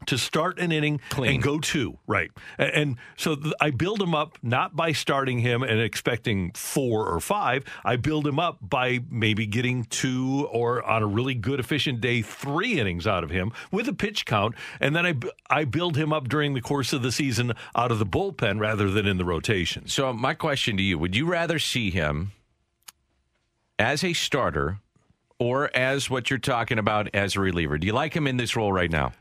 to 0.07 0.17
start 0.17 0.59
an 0.59 0.71
inning 0.71 0.99
Clean. 1.09 1.35
and 1.35 1.43
go 1.43 1.59
two, 1.59 1.97
right? 2.07 2.31
And, 2.57 2.71
and 2.71 2.97
so 3.17 3.35
th- 3.35 3.53
I 3.59 3.71
build 3.71 4.01
him 4.01 4.13
up 4.15 4.37
not 4.41 4.75
by 4.75 4.91
starting 4.91 5.39
him 5.39 5.63
and 5.63 5.79
expecting 5.79 6.51
four 6.53 7.07
or 7.07 7.19
five. 7.19 7.63
I 7.83 7.95
build 7.95 8.27
him 8.27 8.39
up 8.39 8.57
by 8.61 8.99
maybe 9.09 9.45
getting 9.45 9.85
two 9.85 10.47
or 10.51 10.83
on 10.83 11.03
a 11.03 11.07
really 11.07 11.35
good 11.35 11.59
efficient 11.59 12.01
day 12.01 12.21
three 12.21 12.79
innings 12.79 13.07
out 13.07 13.23
of 13.23 13.29
him 13.29 13.51
with 13.71 13.87
a 13.87 13.93
pitch 13.93 14.25
count, 14.25 14.55
and 14.79 14.95
then 14.95 15.05
I, 15.05 15.15
I 15.49 15.65
build 15.65 15.97
him 15.97 16.13
up 16.13 16.27
during 16.27 16.53
the 16.53 16.61
course 16.61 16.93
of 16.93 17.01
the 17.01 17.11
season 17.11 17.53
out 17.75 17.91
of 17.91 17.99
the 17.99 18.05
bullpen 18.05 18.59
rather 18.59 18.89
than 18.89 19.05
in 19.05 19.17
the 19.17 19.25
rotation. 19.25 19.87
So 19.87 20.11
my 20.13 20.33
question 20.33 20.77
to 20.77 20.83
you: 20.83 20.97
Would 20.97 21.15
you 21.15 21.25
rather 21.25 21.59
see 21.59 21.89
him 21.91 22.31
as 23.77 24.03
a 24.03 24.13
starter 24.13 24.79
or 25.39 25.75
as 25.75 26.09
what 26.09 26.29
you're 26.29 26.39
talking 26.39 26.79
about 26.79 27.13
as 27.13 27.35
a 27.35 27.39
reliever? 27.39 27.77
Do 27.77 27.87
you 27.87 27.93
like 27.93 28.15
him 28.15 28.27
in 28.27 28.37
this 28.37 28.55
role 28.55 28.71
right 28.71 28.91
now? 28.91 29.13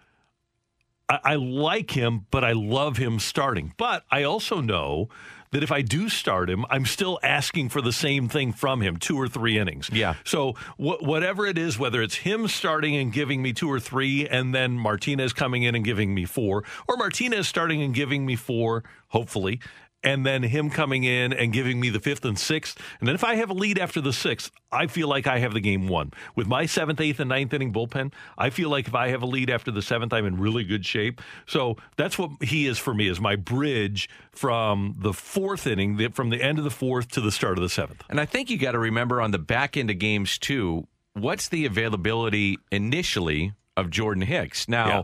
I, 1.09 1.19
I 1.25 1.35
like 1.35 1.91
him, 1.93 2.27
but 2.31 2.45
I 2.45 2.53
love 2.53 2.97
him 2.97 3.19
starting. 3.19 3.75
But 3.77 4.05
I 4.11 4.23
also 4.23 4.61
know 4.61 5.09
that 5.51 5.63
if 5.63 5.71
I 5.71 5.83
do 5.83 6.09
start 6.09 6.51
him, 6.51 6.65
I'm 6.69 6.85
still 6.85 7.21
asking 7.23 7.69
for 7.69 7.81
the 7.81 7.93
same 7.93 8.29
thing 8.29 8.53
from 8.53 8.81
him, 8.81 8.97
two 8.97 9.17
or 9.17 9.29
three 9.29 9.57
innings. 9.57 9.89
Yeah. 9.93 10.15
So 10.25 10.55
wh- 10.77 11.01
whatever 11.01 11.47
it 11.47 11.57
is, 11.57 11.79
whether 11.79 12.03
it's 12.03 12.17
him 12.17 12.49
starting 12.49 12.97
and 12.97 13.13
giving 13.13 13.41
me 13.41 13.53
two 13.53 13.71
or 13.71 13.79
three, 13.79 14.27
and 14.27 14.53
then 14.53 14.73
Martinez 14.73 15.33
coming 15.33 15.63
in 15.63 15.77
and 15.77 15.85
giving 15.85 16.13
me 16.13 16.25
four, 16.25 16.65
or 16.89 16.97
Martinez 16.97 17.47
starting 17.47 17.83
and 17.83 17.95
giving 17.95 18.27
me 18.27 18.35
four, 18.35 18.83
hopefully. 19.09 19.61
And 20.05 20.25
then 20.27 20.43
him 20.43 20.69
coming 20.71 21.05
in 21.05 21.33
and 21.33 21.53
giving 21.53 21.81
me 21.81 21.89
the 21.89 21.99
fifth 21.99 22.25
and 22.27 22.39
sixth. 22.39 22.79
And 23.01 23.09
then 23.09 23.15
if 23.15 23.25
I 23.25 23.37
have 23.37 23.49
a 23.51 23.55
lead 23.55 23.79
after 23.79 24.01
the 24.03 24.13
sixth, 24.13 24.53
I 24.71 24.87
feel 24.87 25.09
like 25.09 25.27
I 25.27 25.39
have 25.39 25.55
the 25.55 25.61
game 25.61 25.89
won. 25.89 26.13
With 26.37 26.47
my 26.47 26.67
seventh, 26.67 27.01
eighth, 27.01 27.21
and 27.21 27.31
ninth 27.31 27.55
inning 27.55 27.73
bullpen, 27.73 28.13
I 28.37 28.51
feel 28.51 28.69
like 28.69 28.87
if 28.87 28.95
I 28.95 29.09
have 29.09 29.23
a 29.23 29.27
lead 29.27 29.49
after 29.49 29.71
the 29.71 29.81
seventh, 29.81 30.13
I'm 30.13 30.27
in 30.27 30.37
really 30.39 30.63
good 30.63 30.85
shape. 30.85 31.23
So 31.47 31.79
that's 31.97 32.19
what 32.19 32.31
he 32.43 32.67
is 32.67 32.79
for 32.79 32.93
me, 32.93 33.09
is 33.09 33.19
my 33.21 33.35
bridge 33.35 34.09
from 34.33 34.95
the 34.99 35.13
fourth 35.15 35.67
inning, 35.67 35.97
the- 35.97 36.09
from 36.11 36.29
the 36.31 36.43
end 36.43 36.59
of 36.59 36.65
the 36.65 36.71
fourth 36.71 37.09
to 37.13 37.21
the 37.23 37.33
start 37.33 37.57
of 37.57 37.63
the 37.63 37.69
seventh. 37.71 38.03
And 38.11 38.21
I 38.21 38.27
think 38.27 38.51
you 38.51 38.59
got 38.59 38.73
to 38.73 38.79
remember 38.79 39.21
on 39.23 39.31
the 39.31 39.39
back 39.39 39.77
end 39.77 39.89
of 39.91 39.99
games 39.99 40.37
too, 40.37 40.87
what's 41.15 41.49
the 41.49 41.65
availability 41.65 42.59
initially 42.71 43.55
of 43.77 43.89
Jordan 43.91 44.23
Hicks? 44.25 44.69
Now, 44.69 44.87
Yeah. 44.89 45.03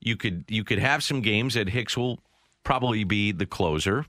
you 0.00 0.16
could 0.16 0.44
you 0.48 0.62
could 0.62 0.78
have 0.78 1.02
some 1.02 1.20
games 1.20 1.54
that 1.54 1.68
Hicks 1.70 1.96
will 1.96 2.20
probably 2.64 3.04
be 3.04 3.30
the 3.32 3.46
closer 3.46 4.06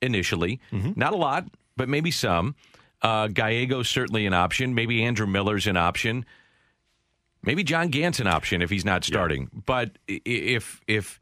initially. 0.00 0.60
Not 0.72 1.12
a 1.12 1.16
lot, 1.16 1.46
but 1.76 1.88
maybe 1.88 2.10
some. 2.10 2.54
Uh, 3.02 3.26
Gallego's 3.28 3.88
certainly 3.88 4.26
an 4.26 4.32
option. 4.34 4.74
Maybe 4.74 5.02
Andrew 5.02 5.26
Miller's 5.26 5.66
an 5.66 5.76
option. 5.76 6.24
Maybe 7.42 7.62
John 7.64 7.88
Gant's 7.88 8.20
an 8.20 8.26
option 8.26 8.62
if 8.62 8.70
he's 8.70 8.84
not 8.84 9.04
starting. 9.04 9.50
But 9.66 9.98
if 10.08 10.80
if 10.86 11.20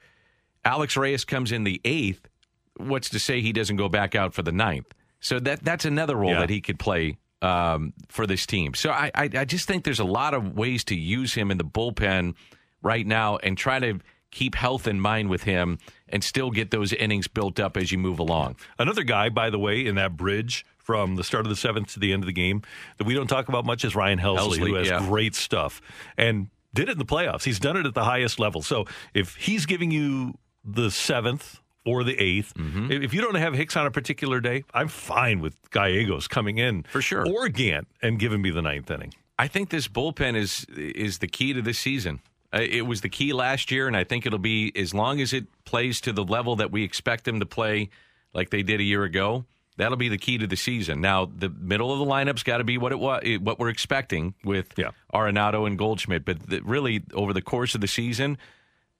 Alex 0.65 0.97
Reyes 0.97 1.25
comes 1.25 1.51
in 1.51 1.65
the 1.65 1.81
eighth, 1.85 2.29
what's 2.77 3.09
to 3.11 3.19
say 3.19 3.41
he 3.41 3.53
doesn't 3.53 3.77
go 3.77 3.89
back 3.89 4.15
out 4.15 4.33
for 4.33 4.43
the 4.43 4.53
ninth? 4.53 4.87
So 5.21 5.41
that 5.41 5.65
that's 5.65 5.85
another 5.85 6.15
role 6.17 6.31
Yeah. 6.31 6.41
that 6.41 6.51
he 6.51 6.61
could 6.61 6.79
play 6.79 7.17
um, 7.41 7.93
for 8.09 8.27
this 8.29 8.47
team. 8.47 8.75
So 8.75 8.91
I, 8.91 9.11
I 9.15 9.29
I 9.39 9.45
just 9.45 9.67
think 9.67 9.83
there's 9.85 9.99
a 10.01 10.05
lot 10.05 10.35
of 10.35 10.57
ways 10.57 10.85
to 10.85 10.95
use 10.97 11.35
him 11.35 11.51
in 11.51 11.59
the 11.59 11.65
bullpen 11.65 12.35
right 12.83 13.07
now 13.07 13.39
and 13.39 13.59
try 13.59 13.81
to 13.81 13.99
keep 14.33 14.57
health 14.57 14.89
in 14.89 14.99
mind 14.99 15.29
with 15.29 15.45
him 15.45 15.79
and 16.09 16.25
still 16.25 16.51
get 16.51 16.73
those 16.73 16.93
innings 16.93 17.29
built 17.29 17.61
up 17.61 17.77
as 17.77 17.93
you 17.93 17.99
move 17.99 18.19
along. 18.19 18.57
Another 18.79 19.05
guy, 19.05 19.29
by 19.29 19.49
the 19.51 19.59
way, 19.59 19.87
in 19.87 19.95
that 19.95 20.17
bridge 20.17 20.67
from 20.79 21.15
the 21.15 21.23
start 21.23 21.47
of 21.47 21.51
the 21.51 21.57
seventh 21.57 21.93
to 21.93 22.01
the 22.01 22.13
end 22.13 22.25
of 22.25 22.27
the 22.27 22.33
game 22.33 22.63
that 22.99 23.05
we 23.07 23.15
don't 23.15 23.29
talk 23.29 23.49
about 23.49 23.65
much 23.65 23.85
is 23.85 23.95
Ryan 23.95 24.19
Helsley, 24.19 24.59
Helsley, 24.59 24.69
who 24.69 24.75
has 24.75 24.89
yeah. 24.89 24.99
great 25.07 25.37
stuff 25.37 25.81
and 26.17 26.49
did 26.75 26.89
it 26.89 26.93
in 26.93 26.99
the 26.99 27.05
playoffs. 27.05 27.45
He's 27.45 27.61
done 27.61 27.77
it 27.77 27.87
at 27.87 27.95
the 27.95 28.05
highest 28.05 28.41
level. 28.41 28.63
So 28.63 28.87
if 29.15 29.37
he's 29.37 29.67
giving 29.67 29.91
you 29.93 30.35
the 30.65 30.91
seventh 30.91 31.61
or 31.85 32.03
the 32.05 32.15
8th 32.17 32.53
Mm-hmm. 32.55 32.93
if 32.93 33.03
if 33.03 33.15
you 33.15 33.21
don't 33.21 33.35
have 33.35 33.55
Hicks 33.55 33.77
on 33.77 33.87
a 33.87 33.91
particular 33.91 34.41
day, 34.41 34.65
I'm 34.73 34.89
fine 34.89 35.41
with 35.41 35.57
Gallegos 35.71 36.29
coming 36.29 36.59
in 36.59 36.85
For 36.85 37.03
sure. 37.03 37.27
or 37.29 37.49
Gant 37.49 37.87
and 38.01 38.19
giving 38.19 38.41
me 38.41 38.51
the 38.51 38.63
ninth 38.63 38.91
inning. 38.91 39.13
I 39.39 39.49
think 39.49 39.71
this 39.71 39.89
bullpen 39.89 40.37
is 40.37 40.65
is 40.77 41.19
the 41.19 41.27
key 41.29 41.53
to 41.53 41.61
this 41.63 41.79
season. 41.79 42.21
Uh, 42.53 42.61
It 42.61 42.87
was 42.87 43.01
the 43.01 43.09
key 43.09 43.33
last 43.33 43.71
year, 43.71 43.87
and 43.87 43.97
I 43.97 44.05
think 44.05 44.27
it'll 44.27 44.39
be 44.39 44.73
as 44.77 44.93
long 44.95 45.21
as 45.21 45.33
it 45.33 45.47
plays 45.65 46.01
to 46.03 46.13
the 46.13 46.25
level 46.25 46.57
that 46.57 46.71
we 46.71 46.85
expect 46.85 47.25
them 47.25 47.41
to 47.41 47.47
play, 47.47 47.91
like 48.35 48.51
they 48.51 48.63
did 48.63 48.81
a 48.81 48.85
year 48.85 49.05
ago. 49.05 49.45
That'll 49.79 49.97
be 49.97 50.11
the 50.11 50.19
key 50.19 50.37
to 50.37 50.47
the 50.47 50.57
season. 50.57 51.01
Now, 51.01 51.25
the 51.25 51.49
middle 51.49 51.91
of 51.93 51.99
the 51.99 52.05
lineup's 52.05 52.43
got 52.43 52.59
to 52.59 52.65
be 52.65 52.77
what 52.77 52.93
it 52.93 52.99
was, 52.99 53.23
what 53.41 53.59
we're 53.59 53.71
expecting 53.71 54.35
with 54.45 54.75
Yeah. 54.77 54.91
Arenado 55.15 55.67
and 55.67 55.79
Goldschmidt. 55.79 56.27
But 56.27 56.47
the, 56.47 56.61
really, 56.63 57.03
over 57.15 57.33
the 57.33 57.41
course 57.41 57.75
of 57.75 57.81
the 57.81 57.89
season, 57.89 58.37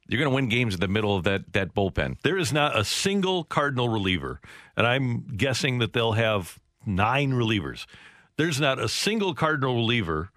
you're 0.09 0.19
going 0.19 0.31
to 0.31 0.35
win 0.35 0.49
games 0.49 0.75
in 0.75 0.81
the 0.81 0.89
middle 0.89 1.15
of 1.15 1.25
that 1.25 1.53
that 1.53 1.75
bullpen. 1.75 2.17
There 2.23 2.39
is 2.39 2.53
not 2.53 2.77
a 2.77 2.85
single 2.85 3.45
Cardinal 3.45 3.89
reliever, 3.91 4.41
and 4.77 4.87
I'm 4.87 5.27
guessing 5.37 5.79
that 5.79 5.93
they'll 5.93 6.13
have 6.13 6.59
nine 6.87 7.33
relievers. 7.33 7.85
There's 8.37 8.59
not 8.59 8.79
a 8.79 8.89
single 8.89 9.35
Cardinal 9.35 9.75
reliever 9.77 10.31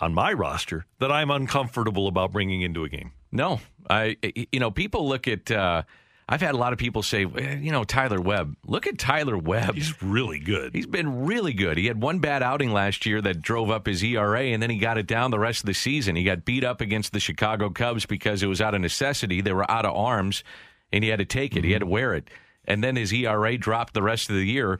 on 0.00 0.14
my 0.14 0.32
roster 0.32 0.86
that 0.98 1.12
I'm 1.12 1.30
uncomfortable 1.30 2.08
about 2.08 2.32
bringing 2.32 2.62
into 2.62 2.84
a 2.84 2.88
game. 2.88 3.12
No, 3.30 3.60
I 3.88 4.16
you 4.22 4.60
know 4.60 4.70
people 4.70 5.08
look 5.08 5.28
at. 5.28 5.50
Uh, 5.50 5.82
I've 6.30 6.42
had 6.42 6.54
a 6.54 6.58
lot 6.58 6.74
of 6.74 6.78
people 6.78 7.02
say, 7.02 7.24
"Eh, 7.24 7.56
you 7.56 7.72
know, 7.72 7.84
Tyler 7.84 8.20
Webb. 8.20 8.54
Look 8.66 8.86
at 8.86 8.98
Tyler 8.98 9.38
Webb. 9.38 9.74
He's 9.74 10.02
really 10.02 10.38
good. 10.38 10.74
He's 10.74 10.86
been 10.86 11.24
really 11.24 11.54
good. 11.54 11.78
He 11.78 11.86
had 11.86 12.02
one 12.02 12.18
bad 12.18 12.42
outing 12.42 12.70
last 12.70 13.06
year 13.06 13.22
that 13.22 13.40
drove 13.40 13.70
up 13.70 13.86
his 13.86 14.02
ERA, 14.02 14.42
and 14.42 14.62
then 14.62 14.68
he 14.68 14.76
got 14.76 14.98
it 14.98 15.06
down 15.06 15.30
the 15.30 15.38
rest 15.38 15.60
of 15.60 15.66
the 15.66 15.74
season. 15.74 16.16
He 16.16 16.24
got 16.24 16.44
beat 16.44 16.64
up 16.64 16.82
against 16.82 17.12
the 17.12 17.20
Chicago 17.20 17.70
Cubs 17.70 18.04
because 18.04 18.42
it 18.42 18.46
was 18.46 18.60
out 18.60 18.74
of 18.74 18.82
necessity. 18.82 19.40
They 19.40 19.54
were 19.54 19.70
out 19.70 19.86
of 19.86 19.96
arms, 19.96 20.44
and 20.92 21.02
he 21.02 21.08
had 21.08 21.18
to 21.20 21.24
take 21.24 21.56
it. 21.56 21.64
He 21.64 21.72
had 21.72 21.80
to 21.80 21.86
wear 21.86 22.14
it. 22.14 22.28
And 22.66 22.84
then 22.84 22.96
his 22.96 23.10
ERA 23.12 23.56
dropped 23.56 23.94
the 23.94 24.02
rest 24.02 24.28
of 24.28 24.36
the 24.36 24.44
year. 24.44 24.78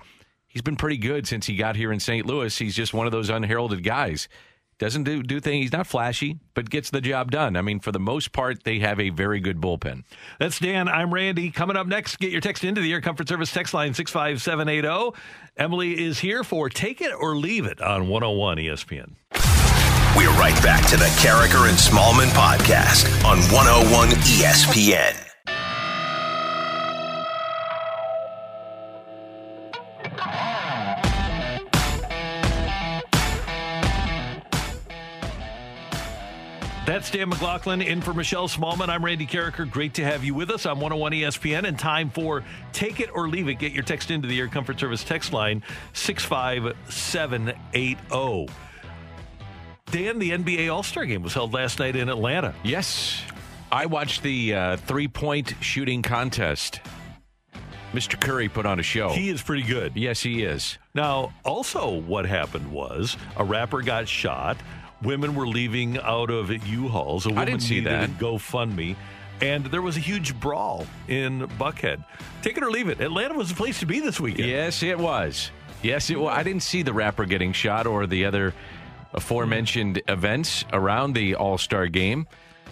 He's 0.48 0.62
been 0.62 0.76
pretty 0.76 0.98
good 0.98 1.26
since 1.26 1.46
he 1.46 1.56
got 1.56 1.76
here 1.76 1.92
in 1.92 2.00
St. 2.00 2.26
Louis. 2.26 2.56
He's 2.56 2.76
just 2.76 2.92
one 2.92 3.06
of 3.06 3.12
those 3.12 3.30
unheralded 3.30 3.82
guys. 3.82 4.28
Doesn't 4.78 5.04
do, 5.04 5.22
do 5.24 5.40
things. 5.40 5.64
He's 5.64 5.72
not 5.72 5.88
flashy, 5.88 6.38
but 6.54 6.70
gets 6.70 6.90
the 6.90 7.00
job 7.00 7.32
done. 7.32 7.56
I 7.56 7.62
mean, 7.62 7.80
for 7.80 7.90
the 7.90 7.98
most 7.98 8.32
part, 8.32 8.62
they 8.62 8.78
have 8.78 9.00
a 9.00 9.10
very 9.10 9.40
good 9.40 9.60
bullpen. 9.60 10.04
That's 10.38 10.60
Dan. 10.60 10.88
I'm 10.88 11.12
Randy. 11.12 11.50
Coming 11.50 11.76
up 11.76 11.88
next, 11.88 12.18
get 12.18 12.30
your 12.30 12.40
text 12.40 12.62
into 12.62 12.80
the 12.80 12.92
Air 12.92 13.00
Comfort 13.00 13.28
Service 13.28 13.52
text 13.52 13.74
line 13.74 13.92
65780. 13.92 15.18
Emily 15.56 16.04
is 16.04 16.20
here 16.20 16.44
for 16.44 16.68
Take 16.68 17.00
It 17.00 17.12
or 17.12 17.36
Leave 17.36 17.66
It 17.66 17.80
on 17.80 18.08
101 18.08 18.58
ESPN. 18.58 19.14
We're 20.16 20.30
right 20.32 20.60
back 20.62 20.86
to 20.88 20.96
the 20.96 21.06
Karraker 21.20 21.68
and 21.68 21.76
Smallman 21.76 22.28
podcast 22.30 23.24
on 23.24 23.38
101 23.52 24.08
ESPN. 24.10 25.27
That's 36.88 37.10
Dan 37.10 37.28
McLaughlin 37.28 37.82
in 37.82 38.00
for 38.00 38.14
Michelle 38.14 38.48
Smallman. 38.48 38.88
I'm 38.88 39.04
Randy 39.04 39.26
Karraker. 39.26 39.70
Great 39.70 39.92
to 39.92 40.04
have 40.04 40.24
you 40.24 40.32
with 40.32 40.50
us 40.50 40.64
on 40.64 40.80
101 40.80 41.12
ESPN 41.12 41.68
and 41.68 41.78
time 41.78 42.08
for 42.08 42.42
Take 42.72 43.00
It 43.00 43.10
or 43.14 43.28
Leave 43.28 43.46
It. 43.46 43.58
Get 43.58 43.72
your 43.72 43.82
text 43.82 44.10
into 44.10 44.26
the 44.26 44.40
Air 44.40 44.48
Comfort 44.48 44.80
Service 44.80 45.04
text 45.04 45.34
line 45.34 45.62
65780. 45.92 48.48
Dan, 49.90 50.18
the 50.18 50.30
NBA 50.30 50.74
All 50.74 50.82
Star 50.82 51.04
game 51.04 51.22
was 51.22 51.34
held 51.34 51.52
last 51.52 51.78
night 51.78 51.94
in 51.94 52.08
Atlanta. 52.08 52.54
Yes. 52.64 53.20
I 53.70 53.84
watched 53.84 54.22
the 54.22 54.54
uh, 54.54 54.78
three 54.78 55.08
point 55.08 55.56
shooting 55.60 56.00
contest. 56.00 56.80
Mr. 57.92 58.18
Curry 58.18 58.48
put 58.48 58.64
on 58.64 58.80
a 58.80 58.82
show. 58.82 59.10
He 59.10 59.28
is 59.28 59.42
pretty 59.42 59.64
good. 59.64 59.92
yes, 59.94 60.22
he 60.22 60.42
is. 60.42 60.78
Now, 60.94 61.34
also, 61.44 62.00
what 62.00 62.24
happened 62.24 62.72
was 62.72 63.18
a 63.36 63.44
rapper 63.44 63.82
got 63.82 64.08
shot. 64.08 64.56
Women 65.02 65.34
were 65.34 65.46
leaving 65.46 65.98
out 65.98 66.30
of 66.30 66.50
U-Hauls. 66.66 67.26
A 67.26 67.28
woman 67.30 67.46
didn't 67.46 67.62
see 67.62 67.80
that. 67.80 68.10
GoFundMe. 68.18 68.96
And 69.40 69.66
there 69.66 69.82
was 69.82 69.96
a 69.96 70.00
huge 70.00 70.38
brawl 70.40 70.84
in 71.06 71.46
Buckhead. 71.58 72.04
Take 72.42 72.56
it 72.56 72.62
or 72.64 72.70
leave 72.72 72.88
it. 72.88 73.00
Atlanta 73.00 73.34
was 73.34 73.48
the 73.50 73.54
place 73.54 73.78
to 73.80 73.86
be 73.86 74.00
this 74.00 74.18
weekend. 74.18 74.48
Yes, 74.48 74.82
it 74.82 74.98
was. 74.98 75.52
Yes, 75.82 76.10
it 76.10 76.18
was. 76.18 76.36
I 76.36 76.42
didn't 76.42 76.64
see 76.64 76.82
the 76.82 76.92
rapper 76.92 77.24
getting 77.24 77.52
shot 77.52 77.86
or 77.86 78.06
the 78.08 78.24
other 78.24 78.52
aforementioned 79.14 80.02
events 80.08 80.64
around 80.72 81.12
the 81.14 81.34
All 81.36 81.58
Star 81.58 81.86
game. 81.86 82.26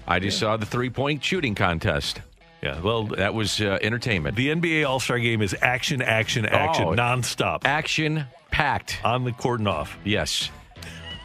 I 0.09 0.19
just 0.19 0.39
saw 0.39 0.57
the 0.57 0.67
three 0.67 0.91
point 0.91 1.23
shooting 1.25 1.55
contest. 1.55 2.21
Yeah, 2.63 2.81
well, 2.81 3.05
That 3.05 3.35
was 3.35 3.61
uh, 3.61 3.79
entertainment. 3.83 4.35
the 4.37 4.49
NBA 4.49 4.89
All 4.89 4.99
Star 4.99 5.19
game 5.19 5.43
is 5.43 5.55
action, 5.63 6.03
action, 6.03 6.47
action, 6.47 6.85
Oh. 6.89 6.93
nonstop. 6.95 7.61
Action 7.65 8.25
packed. 8.51 8.99
on 9.05 9.25
the 9.25 9.33
court 9.33 9.61
and 9.61 9.69
off. 9.69 9.97
Yes. 10.05 10.51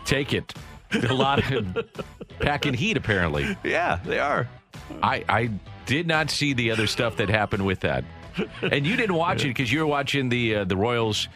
Take 0.05 0.33
it 0.33 0.53
A 0.93 1.13
lot 1.13 1.51
of 1.51 1.77
packing 2.39 2.73
heat, 2.73 2.97
apparently. 2.97 3.57
Yeah, 3.63 3.99
they 4.05 4.19
are. 4.19 4.47
I 5.01 5.23
I 5.27 5.49
did 5.85 6.07
not 6.07 6.29
see 6.29 6.53
the 6.53 6.71
other 6.71 6.87
stuff 6.87 7.17
that 7.17 7.29
happened 7.29 7.65
with 7.65 7.81
that, 7.81 8.03
and 8.61 8.85
you 8.85 8.95
didn't 8.95 9.15
watch 9.15 9.43
it 9.43 9.49
because 9.49 9.71
you 9.71 9.79
were 9.79 9.87
watching 9.87 10.29
the 10.29 10.55
uh, 10.57 10.63
the 10.65 10.77
Royals, 10.77 11.27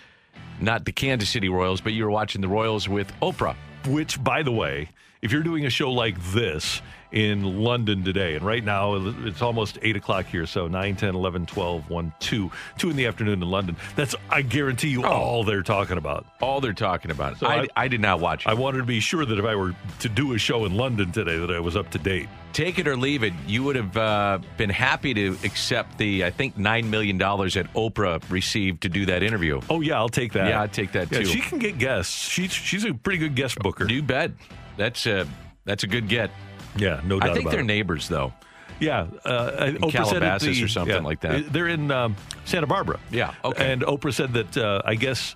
not 0.59 0.85
the 0.85 0.91
Kansas 0.91 1.29
City 1.29 1.49
Royals, 1.49 1.81
but 1.81 1.93
you 1.93 2.03
were 2.03 2.11
watching 2.11 2.41
the 2.41 2.47
Royals 2.47 2.87
with 2.89 3.11
Oprah. 3.21 3.55
Which, 3.87 4.23
by 4.23 4.43
the 4.43 4.51
way, 4.51 4.89
if 5.21 5.31
you're 5.31 5.43
doing 5.43 5.65
a 5.65 5.69
show 5.69 5.91
like 5.91 6.21
this 6.31 6.81
in 7.15 7.63
London 7.63 8.03
today, 8.03 8.35
and 8.35 8.45
right 8.45 8.63
now 8.63 8.95
it's 9.25 9.41
almost 9.41 9.79
8 9.81 9.95
o'clock 9.95 10.25
here, 10.25 10.45
so 10.45 10.67
9, 10.67 10.95
10, 10.97 11.15
11, 11.15 11.45
12, 11.45 11.89
1, 11.89 12.13
2, 12.19 12.51
2 12.77 12.89
in 12.89 12.95
the 12.97 13.05
afternoon 13.07 13.41
in 13.41 13.49
London, 13.49 13.77
that's, 13.95 14.13
I 14.29 14.41
guarantee 14.41 14.89
you, 14.89 15.05
all 15.05 15.43
they're 15.45 15.63
talking 15.63 15.97
about. 15.97 16.25
All 16.41 16.59
they're 16.59 16.73
talking 16.73 17.11
about. 17.11 17.37
So 17.39 17.47
I, 17.47 17.61
I- 17.61 17.67
I 17.77 17.87
did 17.87 18.01
not 18.01 18.19
watch 18.19 18.45
it. 18.45 18.49
I 18.49 18.53
wanted 18.53 18.79
to 18.79 18.83
be 18.83 18.99
sure 18.99 19.25
that 19.25 19.39
if 19.39 19.45
I 19.45 19.55
were 19.55 19.73
to 19.99 20.09
do 20.09 20.33
a 20.33 20.37
show 20.37 20.65
in 20.65 20.75
London 20.75 21.11
today, 21.13 21.37
that 21.37 21.49
I 21.51 21.59
was 21.59 21.75
up 21.77 21.89
to 21.91 21.97
date. 21.97 22.27
Take 22.51 22.79
it 22.79 22.87
or 22.87 22.95
leave 22.97 23.23
it. 23.23 23.33
You 23.47 23.63
would 23.63 23.75
have 23.75 23.95
uh, 23.97 24.39
been 24.57 24.69
happy 24.69 25.13
to 25.13 25.37
accept 25.43 25.97
the, 25.97 26.25
I 26.25 26.31
think, 26.31 26.57
$9 26.57 26.85
million 26.89 27.17
that 27.17 27.67
Oprah 27.75 28.21
received 28.29 28.81
to 28.83 28.89
do 28.89 29.05
that 29.07 29.23
interview. 29.23 29.61
Oh, 29.69 29.79
yeah, 29.81 29.95
I'll 29.97 30.09
take 30.09 30.33
that. 30.33 30.47
Yeah, 30.49 30.61
I'd 30.61 30.73
take 30.73 30.91
that 30.93 31.11
Yeah, 31.11 31.19
too. 31.19 31.25
she 31.25 31.39
can 31.41 31.59
get 31.59 31.77
guests. 31.77 32.13
She's, 32.29 32.51
she's 32.51 32.83
a 32.85 32.93
pretty 32.93 33.19
good 33.19 33.35
guest 33.35 33.57
booker. 33.59 33.87
You 33.89 34.01
bet. 34.01 34.31
That's 34.77 35.05
a, 35.05 35.27
that's 35.65 35.83
a 35.83 35.87
good 35.87 36.07
get. 36.09 36.31
Yeah, 36.75 37.01
no 37.03 37.19
doubt 37.19 37.29
I 37.29 37.33
think 37.33 37.49
they're 37.49 37.59
it. 37.61 37.65
neighbors, 37.65 38.07
though. 38.07 38.33
Yeah, 38.79 39.07
uh, 39.23 39.71
Oprah 39.71 39.91
said 39.91 40.19
Calabasas 40.21 40.57
the- 40.57 40.63
or 40.63 40.67
something 40.67 40.95
yeah, 40.95 41.01
like 41.01 41.21
that. 41.21 41.51
They're 41.51 41.67
in 41.67 41.91
um, 41.91 42.15
Santa 42.43 42.67
Barbara. 42.67 42.99
Yeah, 43.09 43.33
okay. 43.43 43.71
And 43.71 43.81
Oprah 43.83 44.13
said 44.13 44.33
that 44.33 44.57
uh, 44.57 44.81
I 44.83 44.95
guess 44.95 45.35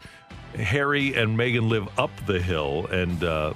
Harry 0.56 1.16
and 1.16 1.38
Meghan 1.38 1.70
live 1.70 1.88
up 1.98 2.12
the 2.26 2.42
hill, 2.42 2.88
and 2.88 3.24
uh, 3.24 3.54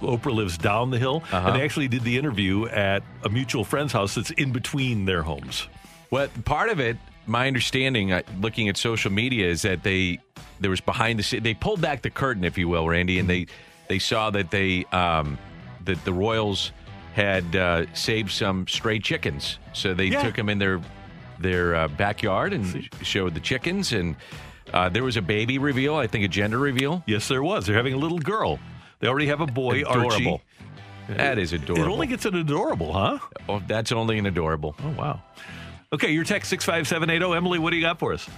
Oprah 0.00 0.34
lives 0.34 0.56
down 0.56 0.90
the 0.90 0.98
hill. 0.98 1.22
Uh-huh. 1.30 1.48
And 1.48 1.56
they 1.56 1.64
actually 1.64 1.88
did 1.88 2.04
the 2.04 2.16
interview 2.16 2.66
at 2.68 3.02
a 3.22 3.28
mutual 3.28 3.64
friend's 3.64 3.92
house 3.92 4.14
that's 4.14 4.30
in 4.30 4.52
between 4.52 5.04
their 5.04 5.22
homes. 5.22 5.68
Well, 6.10 6.28
part 6.44 6.70
of 6.70 6.80
it, 6.80 6.96
my 7.26 7.46
understanding, 7.46 8.12
uh, 8.12 8.22
looking 8.40 8.68
at 8.68 8.76
social 8.76 9.12
media, 9.12 9.46
is 9.46 9.62
that 9.62 9.82
they 9.82 10.20
there 10.58 10.70
was 10.70 10.80
behind 10.80 11.18
the 11.18 11.22
scene. 11.22 11.42
They 11.42 11.54
pulled 11.54 11.80
back 11.80 12.02
the 12.02 12.10
curtain, 12.10 12.44
if 12.44 12.56
you 12.56 12.68
will, 12.68 12.88
Randy, 12.88 13.18
and 13.18 13.28
they 13.28 13.46
they 13.88 13.98
saw 13.98 14.30
that 14.30 14.50
they 14.50 14.84
um, 14.86 15.38
that 15.84 16.04
the 16.04 16.12
Royals 16.12 16.72
had 17.14 17.56
uh, 17.56 17.86
saved 17.94 18.30
some 18.30 18.66
stray 18.68 18.98
chickens, 18.98 19.58
so 19.72 19.94
they 19.94 20.06
Yeah. 20.06 20.22
took 20.22 20.36
them 20.36 20.48
in 20.48 20.58
their 20.58 20.80
their 21.38 21.74
uh, 21.74 21.88
backyard 21.88 22.52
and 22.52 22.86
showed 23.02 23.32
the 23.34 23.40
chickens, 23.40 23.92
and 23.94 24.14
uh, 24.74 24.90
there 24.90 25.02
was 25.02 25.16
a 25.16 25.22
baby 25.22 25.56
reveal, 25.58 25.94
I 25.96 26.06
think 26.06 26.22
a 26.24 26.28
gender 26.28 26.58
reveal. 26.58 27.02
Yes, 27.06 27.28
there 27.28 27.42
was. 27.42 27.64
They're 27.66 27.76
having 27.76 27.94
a 27.94 27.96
little 27.96 28.18
girl. 28.18 28.58
They 28.98 29.08
already 29.08 29.28
have 29.28 29.40
a 29.40 29.46
boy, 29.46 29.82
Archie. 29.84 30.06
Adorable. 30.08 30.42
That 31.08 31.38
is 31.38 31.54
adorable. 31.54 31.82
It 31.84 31.88
only 31.90 32.06
gets 32.06 32.26
an 32.26 32.34
adorable, 32.36 32.92
huh? 32.92 33.18
Oh, 33.48 33.62
that's 33.66 33.90
only 33.90 34.18
an 34.18 34.26
adorable. 34.26 34.76
Oh, 34.84 34.90
wow. 34.90 35.22
Okay, 35.94 36.12
your 36.12 36.24
text 36.24 36.50
65780. 36.50 37.34
Emily, 37.36 37.58
what 37.58 37.70
do 37.70 37.76
you 37.76 37.82
got 37.82 37.98
for 37.98 38.12
us? 38.12 38.28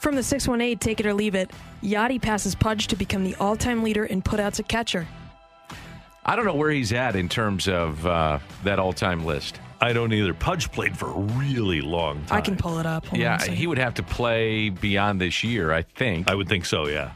From 0.00 0.16
the 0.16 0.22
618, 0.24 0.78
take 0.78 0.98
it 1.00 1.06
or 1.06 1.14
leave 1.14 1.34
it, 1.36 1.50
Yadi 1.82 2.20
passes 2.20 2.54
Pudge 2.56 2.88
to 2.88 2.96
become 2.96 3.22
the 3.24 3.34
all 3.36 3.54
time 3.56 3.82
leader 3.82 4.04
in 4.06 4.22
putouts 4.22 4.58
at 4.58 4.68
catcher. 4.68 5.06
I 6.28 6.34
don't 6.34 6.44
know 6.44 6.54
where 6.54 6.70
he's 6.70 6.92
at 6.92 7.14
in 7.14 7.28
terms 7.28 7.68
of 7.68 8.04
uh, 8.04 8.40
that 8.64 8.80
all 8.80 8.92
time 8.92 9.24
list. 9.24 9.60
I 9.80 9.92
don't 9.92 10.12
either. 10.12 10.34
Pudge 10.34 10.72
played 10.72 10.98
for 10.98 11.08
a 11.08 11.20
really 11.38 11.80
long 11.80 12.24
time. 12.24 12.38
I 12.38 12.40
can 12.40 12.56
pull 12.56 12.78
it 12.78 12.86
up. 12.86 13.06
Hold 13.06 13.20
Yeah, 13.20 13.42
he 13.44 13.66
would 13.68 13.78
have 13.78 13.94
to 13.94 14.02
play 14.02 14.70
beyond 14.70 15.20
this 15.20 15.44
year, 15.44 15.72
I 15.72 15.82
think. 15.82 16.28
I 16.28 16.34
would 16.34 16.48
think 16.48 16.66
so, 16.66 16.88
yeah. 16.88 17.12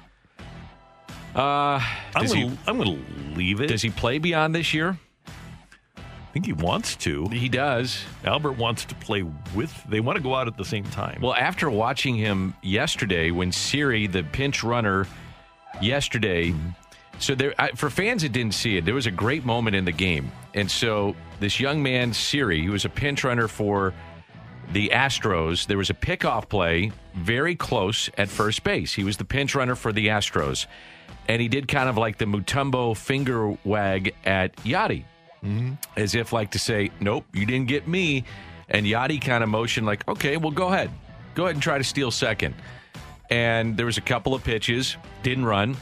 Uh, 1.35 1.81
I'm 2.15 2.27
gonna, 2.27 2.35
he, 2.35 2.59
I'm 2.67 2.77
going 2.79 3.05
to 3.05 3.37
leave 3.37 3.61
it. 3.61 3.67
does 3.67 3.83
he 3.83 3.91
play 3.91 4.19
beyond 4.19 4.55
this 4.55 4.73
year? 4.73 4.97
I 5.97 6.33
think 6.33 6.47
he 6.47 6.53
wants 6.53 6.95
to. 6.97 7.27
He 7.29 7.49
does. 7.49 8.05
Albert 8.25 8.53
wants 8.53 8.85
to 8.85 8.95
play 8.95 9.25
with. 9.55 9.73
They 9.89 9.99
want 9.99 10.17
to 10.17 10.23
go 10.23 10.37
out 10.37 10.47
at 10.47 10.57
the 10.57 10.65
same 10.65 10.85
time. 10.85 11.21
Well, 11.21 11.35
after 11.35 11.69
watching 11.69 12.15
him 12.15 12.55
yesterday, 12.63 13.33
when 13.33 13.51
Siri, 13.51 14.07
the 14.07 14.23
pinch 14.23 14.63
runner, 14.63 15.09
yesterday, 15.81 16.55
so 17.21 17.35
there 17.35 17.55
I, 17.59 17.71
for 17.73 17.91
fans 17.91 18.23
that 18.23 18.33
didn't 18.33 18.55
see 18.55 18.77
it, 18.77 18.85
there 18.85 18.95
was 18.95 19.07
a 19.07 19.11
great 19.11 19.45
moment 19.45 19.77
in 19.77 19.85
the 19.85 19.93
game, 19.93 20.33
and 20.55 20.71
so 20.71 21.15
this 21.39 21.61
young 21.61 21.83
man, 21.83 22.13
Siri, 22.13 22.61
he 22.61 22.69
was 22.69 22.85
a 22.85 22.89
pinch 22.89 23.23
runner 23.25 23.47
for 23.47 23.95
the 24.73 24.89
Astros. 24.89 25.67
There 25.67 25.79
was 25.79 25.91
a 25.91 25.95
pickoff 25.95 26.49
play 26.49 26.93
very 27.15 27.55
close 27.55 28.11
at 28.17 28.29
first 28.29 28.65
base. 28.65 28.93
He 28.93 29.05
was 29.05 29.17
the 29.17 29.25
pinch 29.25 29.55
runner 29.55 29.75
for 29.75 29.93
the 29.93 30.09
Astros, 30.09 30.67
and 31.29 31.41
he 31.41 31.49
did 31.49 31.69
kind 31.69 31.89
of 31.89 31.97
like 31.97 32.19
the 32.19 32.25
Mutombo 32.25 32.97
finger 32.97 33.57
wag 33.65 34.15
at 34.25 34.57
Yadi, 34.57 35.05
mm-hmm. 35.45 35.75
as 35.97 36.15
if 36.15 36.33
like 36.33 36.53
to 36.53 36.59
say, 36.59 36.91
"Nope, 37.01 37.27
you 37.33 37.47
didn't 37.47 37.69
get 37.69 37.87
me." 37.87 38.25
And 38.69 38.87
Yadi 38.87 39.21
kind 39.21 39.45
of 39.45 39.51
motioned 39.51 39.87
like, 39.87 40.07
"Okay, 40.09 40.37
well, 40.37 40.53
go 40.53 40.69
ahead, 40.69 40.91
go 41.35 41.45
ahead 41.45 41.57
and 41.57 41.63
try 41.63 41.79
to 41.79 41.85
steal 41.85 42.11
second. 42.11 42.55
And 43.31 43.77
there 43.77 43.87
was 43.87 43.99
a 43.99 44.03
couple 44.03 44.35
of 44.35 44.43
pitches, 44.43 44.97
didn't 45.23 45.45
run. 45.45 45.77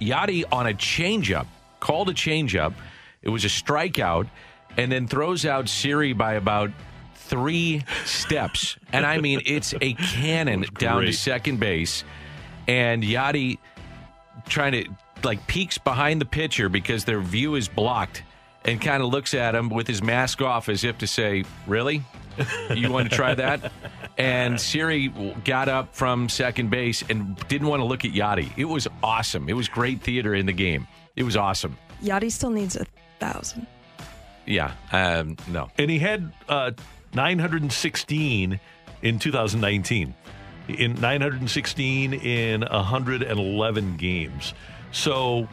Yadi 0.00 0.44
on 0.50 0.66
a 0.66 0.74
changeup, 0.74 1.46
called 1.80 2.08
a 2.08 2.14
changeup. 2.14 2.74
It 3.22 3.28
was 3.28 3.44
a 3.44 3.48
strikeout, 3.48 4.28
and 4.76 4.90
then 4.90 5.06
throws 5.06 5.44
out 5.44 5.68
Siri 5.68 6.12
by 6.12 6.34
about 6.34 6.70
three 7.14 7.84
steps. 8.04 8.76
And 8.92 9.04
I 9.04 9.18
mean, 9.18 9.42
it's 9.44 9.74
a 9.80 9.94
cannon 10.14 10.64
down 10.78 11.02
to 11.02 11.12
second 11.12 11.60
base. 11.60 12.04
And 12.66 13.02
Yadi 13.02 13.58
trying 14.48 14.72
to 14.72 14.88
like 15.24 15.46
peeks 15.46 15.78
behind 15.78 16.20
the 16.20 16.24
pitcher 16.24 16.68
because 16.68 17.04
their 17.04 17.20
view 17.20 17.54
is 17.54 17.68
blocked 17.68 18.22
and 18.64 18.80
kind 18.80 19.02
of 19.02 19.10
looks 19.10 19.34
at 19.34 19.54
him 19.54 19.68
with 19.68 19.86
his 19.86 20.02
mask 20.02 20.42
off 20.42 20.68
as 20.68 20.84
if 20.84 20.98
to 20.98 21.06
say, 21.06 21.44
Really? 21.66 22.02
You 22.74 22.90
want 22.92 23.10
to 23.10 23.16
try 23.16 23.34
that? 23.34 23.72
And 24.16 24.60
Siri 24.60 25.08
got 25.44 25.68
up 25.68 25.94
from 25.94 26.28
second 26.28 26.70
base 26.70 27.02
and 27.08 27.36
didn't 27.48 27.68
want 27.68 27.80
to 27.80 27.84
look 27.84 28.04
at 28.04 28.12
Yadi. 28.12 28.50
It 28.56 28.64
was 28.64 28.88
awesome. 29.02 29.48
It 29.48 29.54
was 29.54 29.68
great 29.68 30.00
theater 30.02 30.34
in 30.34 30.46
the 30.46 30.52
game. 30.52 30.86
It 31.16 31.22
was 31.22 31.36
awesome. 31.36 31.76
Yadi 32.02 32.30
still 32.30 32.50
needs 32.50 32.76
a 32.76 32.84
thousand. 33.20 33.66
Yeah. 34.46 34.72
Um, 34.92 35.36
no. 35.48 35.70
and 35.78 35.90
he 35.90 35.98
had 35.98 36.32
uh, 36.48 36.72
916 37.14 38.60
in 39.02 39.18
2019. 39.18 40.14
In 40.68 40.94
916 41.00 42.12
in 42.12 42.60
111 42.60 43.96
games. 43.96 44.52
So, 44.92 45.48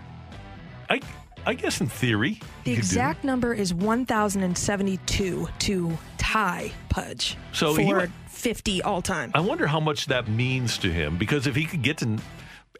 I 0.89 0.99
I 1.45 1.53
guess 1.53 1.79
in 1.81 1.87
theory, 1.87 2.31
The 2.31 2.37
he 2.37 2.41
could 2.41 2.63
do 2.65 2.71
it. 2.71 2.77
exact 2.77 3.23
number 3.23 3.53
is 3.53 3.73
1,072 3.73 5.47
to 5.59 5.97
tie 6.17 6.71
Pudge 6.89 7.37
So 7.53 7.73
for 7.75 8.01
he 8.01 8.07
50 8.27 8.81
all 8.83 9.01
time. 9.01 9.31
I 9.33 9.39
wonder 9.39 9.67
how 9.67 9.79
much 9.79 10.07
that 10.07 10.27
means 10.27 10.77
to 10.79 10.91
him 10.91 11.17
because 11.17 11.47
if 11.47 11.55
he 11.55 11.65
could 11.65 11.81
get 11.81 11.97
to 11.99 12.17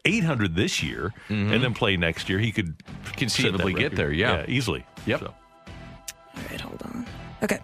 800 0.04 0.54
this 0.54 0.82
year 0.82 1.12
and 1.28 1.62
then 1.62 1.74
play 1.74 1.96
next 1.96 2.28
year, 2.28 2.38
he 2.38 2.52
could 2.52 2.74
set 2.76 2.86
Mm-hmm. 2.86 3.14
Conceivably 3.18 3.72
get 3.72 3.82
record. 3.92 3.96
there, 3.98 4.12
yeah. 4.12 4.44
easily. 4.46 4.84
Yep. 5.06 5.20
So, 5.20 5.26
All 5.26 6.42
right, 6.50 6.60
hold 6.60 6.82
on. 6.84 7.06
Okay. 7.42 7.60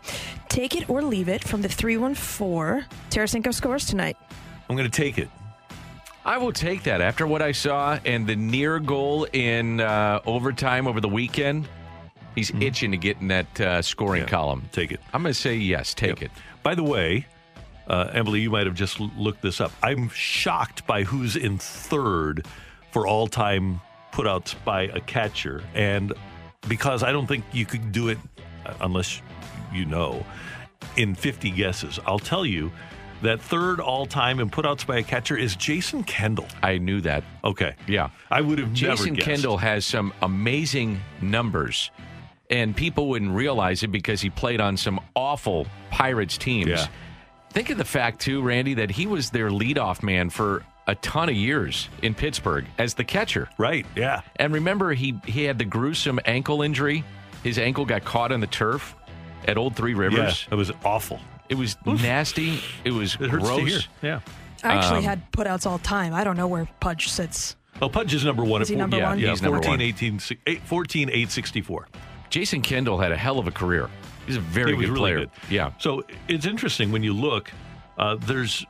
Take 0.48 0.74
it 0.76 0.88
or 0.88 1.03
leave 1.03 1.28
it 1.28 1.42
from 1.44 1.62
the 1.62 1.68
314. 1.68 2.86
Tarasenko 3.11 3.53
scores 3.55 3.86
tonight. 3.86 4.16
I'm 4.70 4.76
going 4.76 4.90
to 4.90 4.96
take 4.96 5.18
it. 5.18 5.28
I 6.25 6.39
will 6.39 6.53
take 6.53 6.85
that 6.85 7.01
after 7.01 7.27
what 7.27 7.43
I 7.43 7.53
saw 7.53 7.99
and 8.05 8.27
the 8.27 8.37
near 8.37 8.79
goal 8.79 9.25
in 9.33 9.81
uh, 9.81 10.20
overtime 10.25 10.87
over 10.87 11.01
the 11.01 11.09
weekend. 11.09 11.68
He's 12.35 12.51
itching 12.61 12.93
to 12.93 12.97
get 12.97 13.20
in 13.20 13.29
that 13.29 13.61
uh, 13.61 13.83
scoring 13.83 14.23
Yeah, 14.23 14.29
column. 14.29 14.62
Take 14.73 14.93
it. 14.93 15.01
I'm 15.12 15.23
going 15.23 15.35
to 15.35 15.39
say 15.39 15.55
yes. 15.57 15.95
Take 15.95 16.23
it. 16.23 16.31
By 16.62 16.75
the 16.75 16.83
way, 16.85 17.27
uh, 17.89 18.09
Emily, 18.12 18.41
you 18.41 18.51
might 18.51 18.66
have 18.66 18.75
just 18.77 19.01
l- 19.01 19.11
looked 19.18 19.43
this 19.43 19.61
up. 19.61 19.73
I'm 19.83 20.09
shocked 20.11 20.87
by 20.87 21.03
who's 21.03 21.37
in 21.37 21.59
third 21.59 22.47
for 22.93 23.07
all 23.07 23.27
time 23.27 23.81
putouts 24.12 24.55
by 24.64 24.83
a 24.85 25.01
catcher. 25.01 25.62
And 25.75 26.12
because 26.68 27.03
I 27.03 27.11
don't 27.12 27.27
think 27.27 27.45
you 27.53 27.66
could 27.66 27.91
do 27.93 28.09
it 28.09 28.18
uh, 28.64 28.75
unless 28.81 29.20
you 29.73 29.85
know 29.85 30.25
in 30.97 31.14
50 31.14 31.51
guesses, 31.51 31.99
I'll 32.07 32.18
tell 32.18 32.47
you 32.47 32.70
that 33.23 33.41
third 33.41 33.81
all 33.81 34.07
time 34.07 34.41
in 34.41 34.51
putouts 34.51 34.87
by 34.87 34.99
a 34.99 35.03
catcher 35.03 35.37
is 35.37 35.57
Jason 35.57 36.05
Kendall. 36.05 36.47
I 36.62 36.79
knew 36.79 37.01
that. 37.03 37.25
Okay. 37.43 37.75
Yeah. 37.87 38.11
I 38.31 38.41
would 38.41 38.59
have 38.59 38.70
never 38.70 38.97
Jason. 38.97 39.16
Kendall 39.16 39.57
has 39.57 39.87
some 39.87 40.12
amazing 40.23 41.01
numbers, 41.20 41.91
and 42.51 42.77
people 42.77 43.09
wouldn't 43.09 43.33
realize 43.33 43.83
it 43.83 43.89
because 43.89 44.20
he 44.20 44.31
played 44.31 44.61
on 44.61 44.77
some 44.77 45.01
awful 45.16 45.66
Pirates 45.91 46.37
teams. 46.37 46.68
Yeah. 46.68 46.87
Think 47.51 47.70
of 47.70 47.79
the 47.79 47.85
fact, 47.85 48.20
too, 48.20 48.43
Randy, 48.43 48.75
that 48.75 48.91
he 48.91 49.07
was 49.07 49.31
their 49.31 49.51
leadoff 49.51 50.03
man 50.03 50.31
for 50.31 50.64
a 50.87 50.95
ton 50.97 51.29
of 51.29 51.37
years 51.37 51.89
in 52.03 52.14
Pittsburgh 52.14 52.64
as 52.79 52.95
the 52.95 53.05
catcher. 53.05 53.49
Right. 53.59 53.87
Yeah. 53.95 54.23
And 54.37 54.53
remember, 54.55 54.93
he, 54.95 55.20
he 55.27 55.45
had 55.45 55.59
the 55.59 55.64
gruesome 55.64 56.18
ankle 56.25 56.62
injury. 56.62 57.05
His 57.45 57.59
ankle 57.59 57.85
got 57.85 58.05
caught 58.05 58.33
on 58.33 58.41
the 58.41 58.47
turf 58.47 58.95
at 59.47 59.59
Old 59.59 59.77
Three 59.77 59.95
Rivers. 59.95 60.47
Yeah. 60.49 60.55
It 60.55 60.57
was 60.57 60.73
awful. 60.85 61.20
It 61.53 61.59
was 61.59 61.76
nasty. 61.86 62.61
It 62.84 62.92
was 62.92 63.14
It 63.20 63.30
hurts 63.30 63.44
gross. 63.44 63.59
to 63.61 63.64
hear. 63.66 63.80
Yeah. 64.03 64.20
I 64.64 64.74
actually 64.74 64.98
Um, 64.98 65.05
had 65.05 65.32
putouts 65.32 65.66
all 65.66 65.78
time. 65.78 66.14
I 66.14 66.24
don't 66.24 66.36
know 66.36 66.46
where 66.48 66.66
Pudge 66.80 67.09
sits. 67.09 67.57
Oh, 67.80 67.88
Pudge 67.88 68.14
is 68.14 68.24
number 68.24 68.44
one. 68.44 68.62
Is 68.62 68.68
he 68.68 68.74
at 68.74 68.78
four- 68.78 68.80
number 68.82 68.96
yeah, 68.98 69.09
one? 69.09 69.18
Yeah, 69.18 69.30
He's 69.30 69.42
number 69.42 69.57
14, 69.57 69.70
one. 69.72 69.80
18, 69.80 70.20
eight- 70.46 70.62
14, 70.64 71.11
8, 71.12 71.30
64. 71.30 71.88
Jason 72.30 72.62
Kendall 72.62 72.98
had 72.98 73.11
a 73.12 73.16
hell 73.16 73.38
of 73.38 73.46
a 73.46 73.50
career. 73.50 73.88
He's 74.26 74.36
a 74.36 74.40
very 74.40 74.70
He 74.72 74.76
good 74.78 74.88
really 74.90 74.98
player. 75.00 75.18
good. 75.18 75.30
Yeah. 75.50 75.72
So 75.78 76.05
it's 76.28 76.46
interesting 76.46 76.92
when 76.92 77.03
you 77.03 77.12
look. 77.12 77.50
Uh, 77.98 78.16
there's, 78.20 78.64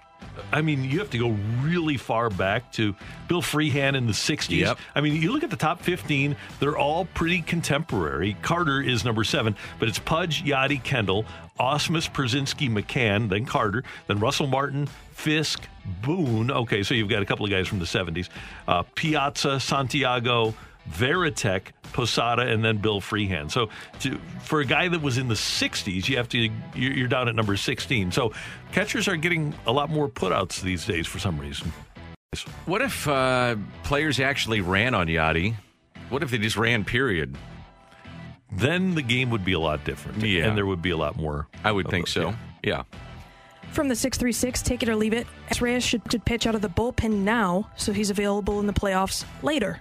I 0.50 0.62
mean, 0.62 0.82
you 0.82 0.98
have 1.00 1.10
to 1.10 1.18
go 1.18 1.36
really 1.60 1.96
far 1.98 2.30
back 2.30 2.72
to 2.72 2.94
Bill 3.28 3.42
Freehan 3.42 3.94
in 3.94 4.06
the 4.06 4.14
'60s. 4.14 4.60
Yep. 4.60 4.78
I 4.94 5.00
mean, 5.02 5.20
you 5.20 5.30
look 5.30 5.44
at 5.44 5.50
the 5.50 5.56
top 5.56 5.82
15; 5.82 6.34
they're 6.58 6.78
all 6.78 7.04
pretty 7.04 7.42
contemporary. 7.42 8.36
Carter 8.40 8.80
is 8.80 9.04
number 9.04 9.24
seven, 9.24 9.54
but 9.78 9.88
it's 9.88 9.98
Pudge, 9.98 10.42
Yadi, 10.44 10.82
Kendall, 10.82 11.24
Ausmus, 11.62 12.10
Pierzynski, 12.10 12.68
McCann, 12.68 13.28
then 13.28 13.44
Carter, 13.44 13.84
then 14.08 14.18
Russell 14.18 14.48
Martin, 14.48 14.88
Fisk, 15.12 15.62
Boone. 16.02 16.50
Okay, 16.50 16.82
so 16.82 16.92
you've 16.94 17.08
got 17.08 17.22
a 17.22 17.24
couple 17.26 17.44
of 17.44 17.52
guys 17.52 17.68
from 17.68 17.78
the 17.78 17.84
'70s: 17.84 18.28
uh, 18.66 18.82
Piazza, 18.94 19.60
Santiago. 19.60 20.54
Varitek, 20.90 21.66
Posada, 21.92 22.42
and 22.42 22.64
then 22.64 22.78
Bill 22.78 23.00
Freehan. 23.00 23.48
So, 23.48 23.68
to, 24.00 24.18
for 24.40 24.58
a 24.58 24.64
guy 24.64 24.88
that 24.88 25.00
was 25.00 25.16
in 25.16 25.28
the 25.28 25.34
60s, 25.34 26.08
you 26.08 26.16
have 26.16 26.28
to 26.30 26.50
you're 26.74 26.92
you're 26.92 27.06
down 27.06 27.28
at 27.28 27.36
number 27.36 27.56
16. 27.56 28.10
So, 28.10 28.32
catchers 28.72 29.06
are 29.06 29.14
getting 29.14 29.54
a 29.64 29.70
lot 29.70 29.90
more 29.90 30.08
putouts 30.08 30.60
these 30.60 30.84
days 30.84 31.06
for 31.06 31.20
some 31.20 31.38
reason. 31.38 31.72
What 32.66 32.82
if 32.82 33.06
uh, 33.06 33.54
players 33.84 34.18
actually 34.18 34.60
ran 34.60 34.92
on 34.92 35.06
Yadi? 35.06 35.54
What 36.08 36.24
if 36.24 36.32
they 36.32 36.38
just 36.38 36.56
ran, 36.56 36.84
period? 36.84 37.36
Then 38.52 38.94
the 38.94 39.02
game 39.02 39.30
would 39.30 39.44
be 39.44 39.52
a 39.54 39.58
lot 39.58 39.84
different. 39.84 40.22
Yeah. 40.24 40.46
and 40.46 40.56
there 40.56 40.66
would 40.66 40.82
be 40.82 40.90
a 40.90 40.96
lot 40.96 41.16
more. 41.16 41.48
I 41.64 41.72
would 41.72 41.88
think 41.88 42.06
those, 42.06 42.12
so. 42.14 42.34
Yeah. 42.62 42.82
From 43.72 43.88
the 43.88 43.96
636, 43.96 44.60
take 44.62 44.82
it 44.82 44.88
or 44.88 44.96
leave 44.96 45.14
it. 45.14 45.26
Reyes 45.60 45.82
should, 45.82 46.02
should 46.10 46.24
pitch 46.24 46.46
out 46.46 46.54
of 46.54 46.60
the 46.60 46.68
bullpen 46.68 47.10
now, 47.24 47.70
so 47.76 47.92
he's 47.92 48.10
available 48.10 48.60
in 48.60 48.66
the 48.66 48.72
playoffs 48.72 49.24
later. 49.42 49.80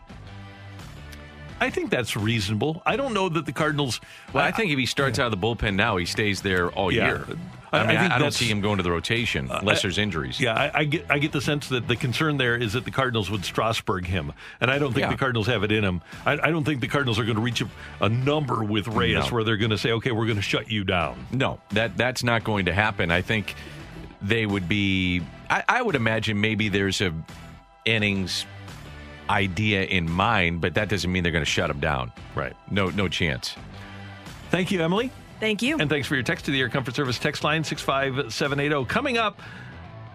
I 1.59 1.69
think 1.69 1.91
that's 1.91 2.15
reasonable. 2.15 2.81
I 2.85 2.95
don't 2.95 3.13
know 3.13 3.29
that 3.29 3.45
the 3.45 3.51
Cardinals. 3.51 3.99
Well, 4.33 4.43
I 4.43 4.51
think 4.51 4.71
if 4.71 4.79
he 4.79 4.85
starts 4.85 5.19
out 5.19 5.31
of 5.31 5.39
the 5.39 5.45
bullpen 5.45 5.75
now, 5.75 5.97
he 5.97 6.05
stays 6.05 6.41
there 6.41 6.69
all 6.71 6.91
Yeah. 6.91 7.07
year. 7.07 7.25
I- 7.73 7.77
I, 7.79 7.87
mean, 7.87 7.97
I, 7.97 8.15
I 8.15 8.19
don't 8.19 8.33
see 8.33 8.45
him 8.47 8.59
going 8.61 8.77
to 8.77 8.83
the 8.83 8.91
rotation 8.91 9.49
uh, 9.49 9.59
unless 9.61 9.79
I- 9.79 9.81
there's 9.83 9.97
injuries. 9.97 10.39
Yeah, 10.39 10.53
I, 10.53 10.79
I 10.79 10.83
get 10.83 11.05
I 11.09 11.19
get 11.19 11.31
the 11.31 11.41
sense 11.41 11.69
that 11.69 11.87
the 11.87 11.95
concern 11.95 12.37
there 12.37 12.55
is 12.55 12.73
that 12.73 12.83
the 12.85 12.91
Cardinals 12.91 13.31
would 13.31 13.45
Strasburg 13.45 14.05
him, 14.05 14.33
and 14.59 14.69
I 14.69 14.77
don't 14.79 14.93
think 14.93 15.05
Yeah. 15.05 15.11
the 15.11 15.17
Cardinals 15.17 15.47
have 15.47 15.63
it 15.63 15.71
in 15.71 15.83
them. 15.83 16.01
I, 16.25 16.33
I 16.33 16.51
don't 16.51 16.63
think 16.63 16.81
the 16.81 16.87
Cardinals 16.87 17.17
are 17.19 17.23
going 17.23 17.37
to 17.37 17.41
reach 17.41 17.61
a, 17.61 17.69
a 18.01 18.09
number 18.09 18.63
with 18.63 18.87
Reyes 18.87 19.15
No. 19.15 19.35
where 19.35 19.43
they're 19.43 19.57
going 19.57 19.71
to 19.71 19.77
say, 19.77 19.91
okay, 19.93 20.11
we're 20.11 20.25
going 20.25 20.35
to 20.37 20.41
shut 20.41 20.69
you 20.69 20.83
down. 20.83 21.25
No, 21.31 21.59
that 21.69 21.95
that's 21.97 22.23
not 22.23 22.43
going 22.43 22.65
to 22.65 22.73
happen. 22.73 23.09
I 23.11 23.21
think 23.21 23.55
they 24.21 24.45
would 24.45 24.67
be. 24.67 25.21
I, 25.49 25.63
I 25.67 25.81
would 25.81 25.95
imagine 25.95 26.39
maybe 26.41 26.69
there's 26.69 27.01
a 27.01 27.13
innings 27.85 28.45
idea 29.29 29.83
in 29.83 30.09
mind, 30.11 30.59
but 30.61 30.73
that 30.75 30.89
doesn't 30.89 31.11
mean 31.11 31.23
they're 31.23 31.31
going 31.31 31.45
to 31.45 31.49
shut 31.49 31.69
him 31.69 31.79
down. 31.79 32.11
Right. 32.35 32.53
No, 32.69 32.89
no 32.89 33.07
chance. 33.07 33.55
Thank 34.49 34.71
you, 34.71 34.81
Emily. 34.83 35.09
Thank 35.41 35.63
you. 35.63 35.77
And 35.79 35.89
thanks 35.89 36.07
for 36.07 36.13
your 36.13 36.23
text 36.23 36.45
to 36.45 36.51
the 36.51 36.61
Air 36.61 36.69
Comfort 36.69 36.95
Service 36.95 37.17
text 37.17 37.43
line 37.43 37.63
65780. 37.63 38.85
Coming 38.85 39.17
up, 39.17 39.41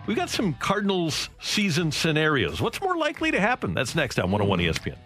we've 0.06 0.16
got 0.16 0.30
some 0.30 0.54
Cardinals 0.54 1.28
season 1.40 1.90
scenarios. 1.90 2.62
What's 2.62 2.80
more 2.80 2.96
likely 2.96 3.32
to 3.32 3.40
happen? 3.40 3.74
That's 3.74 3.96
next 3.96 4.20
on 4.20 4.30
101 4.30 4.60
ESPN. 4.60 4.96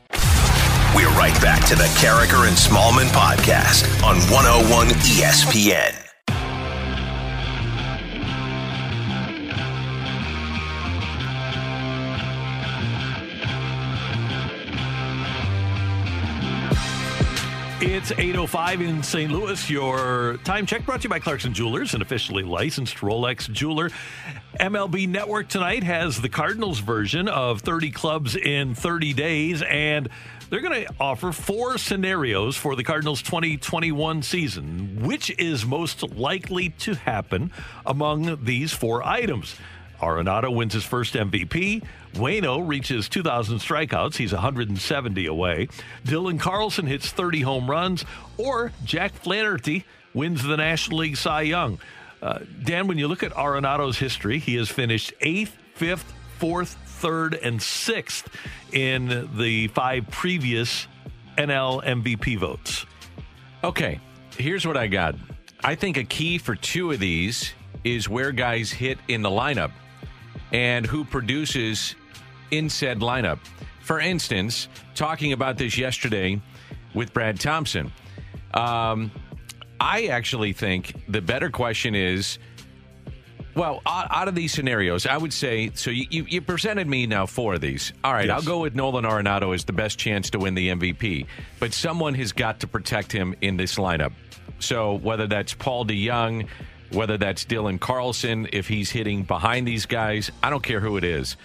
We're 0.94 1.08
right 1.18 1.40
back 1.40 1.66
to 1.68 1.74
the 1.74 1.84
Karraker 1.98 2.46
and 2.46 2.56
Smallman 2.56 3.08
podcast 3.08 3.86
on 4.04 4.18
101 4.30 4.88
ESPN. 4.88 6.09
It's 17.82 18.10
8.05 18.12 18.86
in 18.86 19.02
St. 19.02 19.32
Louis. 19.32 19.70
Your 19.70 20.36
time 20.44 20.66
check 20.66 20.84
brought 20.84 21.00
to 21.00 21.04
you 21.04 21.08
by 21.08 21.18
Clarkson 21.18 21.54
Jewelers, 21.54 21.94
an 21.94 22.02
officially 22.02 22.42
licensed 22.42 22.98
Rolex 22.98 23.50
jeweler. 23.50 23.88
MLB 24.60 25.08
Network 25.08 25.48
tonight 25.48 25.82
has 25.82 26.20
the 26.20 26.28
Cardinals 26.28 26.80
version 26.80 27.26
of 27.26 27.62
30 27.62 27.90
clubs 27.90 28.36
in 28.36 28.74
30 28.74 29.14
days, 29.14 29.62
and 29.62 30.10
they're 30.50 30.60
going 30.60 30.84
to 30.84 30.92
offer 31.00 31.32
four 31.32 31.78
scenarios 31.78 32.54
for 32.54 32.76
the 32.76 32.84
Cardinals 32.84 33.22
2021 33.22 34.20
season. 34.24 35.02
Which 35.02 35.30
is 35.38 35.64
most 35.64 36.02
likely 36.02 36.68
to 36.80 36.96
happen 36.96 37.50
among 37.86 38.44
these 38.44 38.74
four 38.74 39.02
items? 39.02 39.56
Arenado 40.00 40.54
wins 40.54 40.74
his 40.74 40.84
first 40.84 41.14
MVP. 41.14 41.82
Wayno 42.14 42.66
reaches 42.66 43.08
2,000 43.08 43.58
strikeouts. 43.58 44.16
He's 44.16 44.32
170 44.32 45.26
away. 45.26 45.68
Dylan 46.04 46.40
Carlson 46.40 46.86
hits 46.86 47.11
30 47.11 47.40
home 47.42 47.70
runs. 47.70 48.04
Or 48.36 48.72
Jack 48.84 49.14
Flaherty 49.14 49.84
wins 50.14 50.42
the 50.42 50.56
National 50.56 50.98
League 50.98 51.16
Cy 51.16 51.42
Young. 51.42 51.78
Uh, 52.22 52.40
Dan, 52.62 52.86
when 52.86 52.98
you 52.98 53.08
look 53.08 53.22
at 53.22 53.32
Arenado's 53.32 53.98
history, 53.98 54.38
he 54.38 54.56
has 54.56 54.68
finished 54.68 55.12
eighth, 55.20 55.56
fifth, 55.74 56.12
fourth, 56.38 56.76
third, 56.84 57.34
and 57.34 57.62
sixth 57.62 58.28
in 58.72 59.30
the 59.36 59.68
five 59.68 60.11
previous 60.11 60.86
NL 61.38 61.82
MVP 61.82 62.38
votes. 62.38 62.84
Okay, 63.64 64.00
here's 64.36 64.66
what 64.66 64.76
I 64.76 64.86
got. 64.86 65.14
I 65.62 65.74
think 65.74 65.96
a 65.96 66.04
key 66.04 66.38
for 66.38 66.54
two 66.54 66.92
of 66.92 67.00
these 67.00 67.52
is 67.84 68.08
where 68.08 68.32
guys 68.32 68.70
hit 68.70 68.98
in 69.08 69.22
the 69.22 69.30
lineup 69.30 69.72
and 70.52 70.86
who 70.86 71.04
produces 71.04 71.94
in 72.51 72.68
said 72.68 73.01
lineup. 73.01 73.38
For 73.80 74.01
instance, 74.01 74.68
talking 74.94 75.32
about 75.32 75.59
this 75.59 75.76
yesterday 75.76 76.40
with 76.94 77.12
Brad 77.12 77.40
Thompson, 77.40 77.92
um, 78.55 79.11
I 79.80 80.07
actually 80.07 80.53
think 80.53 80.94
the 81.09 81.20
better 81.20 81.51
question 81.51 81.94
is 81.94 82.38
well, 83.55 83.82
out, 83.84 84.07
out 84.11 84.28
of 84.28 84.34
these 84.34 84.53
scenarios, 84.53 85.07
I 85.07 85.16
would 85.16 85.32
say 85.32 85.70
so. 85.74 85.90
You, 85.90 86.07
you, 86.11 86.26
you 86.28 86.40
presented 86.40 86.86
me 86.86 87.07
now 87.07 87.26
four 87.26 87.55
of 87.55 87.61
these. 87.61 87.92
All 88.05 88.12
right, 88.12 88.26
Yes. 88.26 88.36
I'll 88.36 88.46
go 88.46 88.61
with 88.61 88.74
Nolan 88.74 89.05
Arenado 89.05 89.55
as 89.55 89.64
the 89.64 89.72
best 89.72 89.98
chance 89.98 90.30
to 90.30 90.38
win 90.38 90.55
the 90.55 90.68
MVP, 90.68 91.26
but 91.59 91.72
someone 91.72 92.14
has 92.14 92.32
got 92.32 92.61
to 92.61 92.66
protect 92.66 93.11
him 93.11 93.34
in 93.40 93.57
this 93.57 93.74
lineup. 93.74 94.12
So 94.61 94.94
whether 94.94 95.26
that's 95.26 95.53
Paul 95.53 95.84
DeJong, 95.84 96.46
whether 96.92 97.16
that's 97.16 97.44
Dylan 97.44 97.80
Carlson, 97.80 98.48
if 98.53 98.68
he's 98.68 98.90
hitting 98.90 99.24
behind 99.24 99.66
these 99.66 99.86
guys, 99.86 100.30
I 100.42 100.51
don't 100.51 100.62
care 100.62 100.80
who 100.80 100.96
it 100.96 101.05
is, 101.05 101.36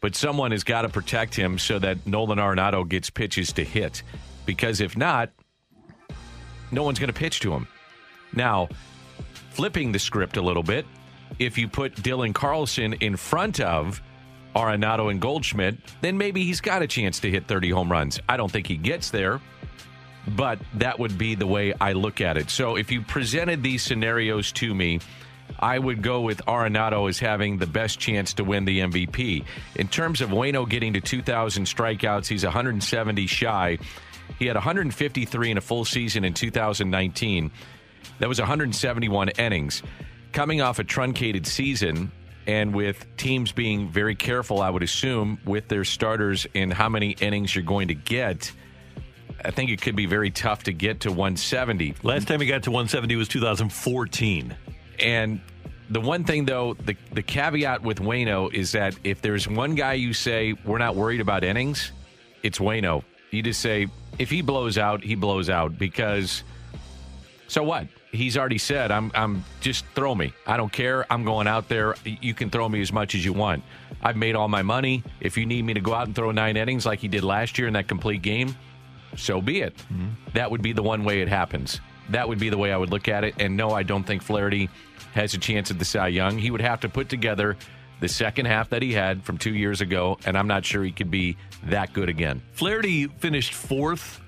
but 0.00 0.14
someone 0.14 0.52
has 0.52 0.64
got 0.64 0.82
to 0.82 0.88
protect 0.88 1.34
him 1.34 1.58
so 1.58 1.78
that 1.78 2.06
Nolan 2.06 2.38
Arenado 2.38 2.88
gets 2.88 3.10
pitches 3.10 3.52
to 3.54 3.64
hit. 3.64 4.02
Because 4.46 4.80
if 4.80 4.96
not, 4.96 5.30
no 6.70 6.82
one's 6.82 6.98
going 6.98 7.12
to 7.12 7.18
pitch 7.18 7.40
to 7.40 7.52
him. 7.52 7.66
Now, 8.32 8.68
flipping 9.50 9.92
the 9.92 9.98
script 9.98 10.36
a 10.36 10.42
little 10.42 10.62
bit, 10.62 10.86
if 11.38 11.58
you 11.58 11.68
put 11.68 11.94
Dylan 11.96 12.34
Carlson 12.34 12.94
in 12.94 13.16
front 13.16 13.60
of 13.60 14.00
Arenado 14.54 15.10
and 15.10 15.20
Goldschmidt, 15.20 15.76
then 16.00 16.18
maybe 16.18 16.44
he's 16.44 16.60
got 16.60 16.82
a 16.82 16.86
chance 16.86 17.20
to 17.20 17.30
hit 17.30 17.46
30 17.46 17.70
home 17.70 17.90
runs. 17.90 18.20
I 18.28 18.36
don't 18.36 18.50
think 18.50 18.66
he 18.66 18.76
gets 18.76 19.10
there, 19.10 19.40
but 20.28 20.58
that 20.74 20.98
would 20.98 21.18
be 21.18 21.34
the 21.34 21.46
way 21.46 21.74
I 21.80 21.92
look 21.92 22.20
at 22.20 22.36
it. 22.36 22.50
So 22.50 22.76
if 22.76 22.90
you 22.90 23.02
presented 23.02 23.62
these 23.62 23.82
scenarios 23.82 24.52
to 24.52 24.74
me, 24.74 25.00
I 25.58 25.78
would 25.78 26.02
go 26.02 26.20
with 26.20 26.44
Arenado 26.46 27.08
as 27.08 27.18
having 27.18 27.58
the 27.58 27.66
best 27.66 27.98
chance 27.98 28.34
to 28.34 28.44
win 28.44 28.64
the 28.64 28.80
MVP. 28.80 29.44
In 29.76 29.88
terms 29.88 30.20
of 30.20 30.30
Wayno 30.30 30.68
getting 30.68 30.92
to 30.92 31.00
2,000 31.00 31.64
strikeouts, 31.64 32.26
he's 32.26 32.44
170 32.44 33.26
shy. 33.26 33.78
He 34.38 34.46
had 34.46 34.56
153 34.56 35.50
in 35.50 35.58
a 35.58 35.60
full 35.60 35.84
season 35.84 36.24
in 36.24 36.34
2019. 36.34 37.50
That 38.20 38.28
was 38.28 38.38
171 38.38 39.30
innings. 39.30 39.82
Coming 40.32 40.60
off 40.60 40.78
a 40.78 40.84
truncated 40.84 41.46
season, 41.46 42.12
and 42.46 42.74
with 42.74 43.06
teams 43.16 43.52
being 43.52 43.88
very 43.88 44.14
careful, 44.14 44.60
I 44.60 44.70
would 44.70 44.82
assume, 44.82 45.38
with 45.44 45.68
their 45.68 45.84
starters 45.84 46.46
in 46.54 46.70
how 46.70 46.88
many 46.88 47.10
innings 47.10 47.54
you're 47.54 47.64
going 47.64 47.88
to 47.88 47.94
get, 47.94 48.52
I 49.44 49.50
think 49.50 49.70
it 49.70 49.80
could 49.80 49.96
be 49.96 50.06
very 50.06 50.30
tough 50.30 50.64
to 50.64 50.72
get 50.72 51.00
to 51.00 51.10
170. 51.10 51.96
Last 52.02 52.28
time 52.28 52.40
he 52.40 52.46
got 52.46 52.64
to 52.64 52.70
170 52.70 53.16
was 53.16 53.28
2014. 53.28 54.56
And 55.00 55.40
the 55.90 56.00
one 56.00 56.24
thing, 56.24 56.44
though, 56.44 56.74
the, 56.74 56.96
the 57.12 57.22
caveat 57.22 57.82
with 57.82 57.98
Wayno 58.00 58.52
is 58.52 58.72
that 58.72 58.96
if 59.04 59.22
there's 59.22 59.48
one 59.48 59.74
guy 59.74 59.94
you 59.94 60.12
say, 60.12 60.54
we're 60.64 60.78
not 60.78 60.96
worried 60.96 61.20
about 61.20 61.44
innings, 61.44 61.92
it's 62.42 62.58
Wayno. 62.58 63.04
You 63.30 63.42
just 63.42 63.60
say, 63.60 63.88
if 64.18 64.30
he 64.30 64.42
blows 64.42 64.78
out, 64.78 65.02
he 65.02 65.14
blows 65.14 65.50
out 65.50 65.78
because 65.78 66.42
so 67.48 67.62
what? 67.62 67.88
He's 68.12 68.36
already 68.36 68.58
said, 68.58 68.90
I'm, 68.90 69.10
I'm 69.14 69.44
just 69.60 69.84
throw 69.94 70.14
me. 70.14 70.32
I 70.46 70.56
don't 70.56 70.72
care. 70.72 71.10
I'm 71.10 71.24
going 71.24 71.46
out 71.46 71.68
there. 71.68 71.94
You 72.04 72.34
can 72.34 72.50
throw 72.50 72.68
me 72.68 72.80
as 72.80 72.92
much 72.92 73.14
as 73.14 73.24
you 73.24 73.32
want. 73.32 73.64
I've 74.02 74.16
made 74.16 74.34
all 74.34 74.48
my 74.48 74.62
money. 74.62 75.02
If 75.20 75.36
you 75.36 75.46
need 75.46 75.64
me 75.64 75.74
to 75.74 75.80
go 75.80 75.94
out 75.94 76.06
and 76.06 76.14
throw 76.14 76.30
nine 76.30 76.56
innings 76.56 76.86
like 76.86 77.00
he 77.00 77.08
did 77.08 77.24
last 77.24 77.58
year 77.58 77.66
in 77.66 77.74
that 77.74 77.88
complete 77.88 78.22
game, 78.22 78.54
so 79.16 79.40
be 79.40 79.60
it. 79.62 79.76
Mm-hmm. 79.76 80.08
That 80.34 80.50
would 80.50 80.62
be 80.62 80.72
the 80.72 80.82
one 80.82 81.04
way 81.04 81.20
it 81.20 81.28
happens. 81.28 81.80
That 82.10 82.28
would 82.28 82.38
be 82.38 82.48
the 82.48 82.58
way 82.58 82.72
I 82.72 82.76
would 82.76 82.90
look 82.90 83.08
at 83.08 83.24
it. 83.24 83.34
And 83.38 83.56
no, 83.56 83.70
I 83.70 83.82
don't 83.82 84.04
think 84.04 84.22
Flaherty 84.22 84.70
has 85.14 85.34
a 85.34 85.38
chance 85.38 85.70
at 85.70 85.78
the 85.78 85.84
Cy 85.84 86.08
Young. 86.08 86.38
He 86.38 86.50
would 86.50 86.60
have 86.60 86.80
to 86.80 86.88
put 86.88 87.08
together 87.08 87.56
the 88.00 88.08
second 88.08 88.46
half 88.46 88.70
that 88.70 88.82
he 88.82 88.92
had 88.92 89.24
from 89.24 89.38
two 89.38 89.54
years 89.54 89.80
ago, 89.80 90.18
and 90.24 90.38
I'm 90.38 90.46
not 90.46 90.64
sure 90.64 90.84
he 90.84 90.92
could 90.92 91.10
be 91.10 91.36
that 91.64 91.92
good 91.92 92.08
again. 92.08 92.42
Flaherty 92.52 93.08
finished 93.08 93.54
fourth 93.54 94.20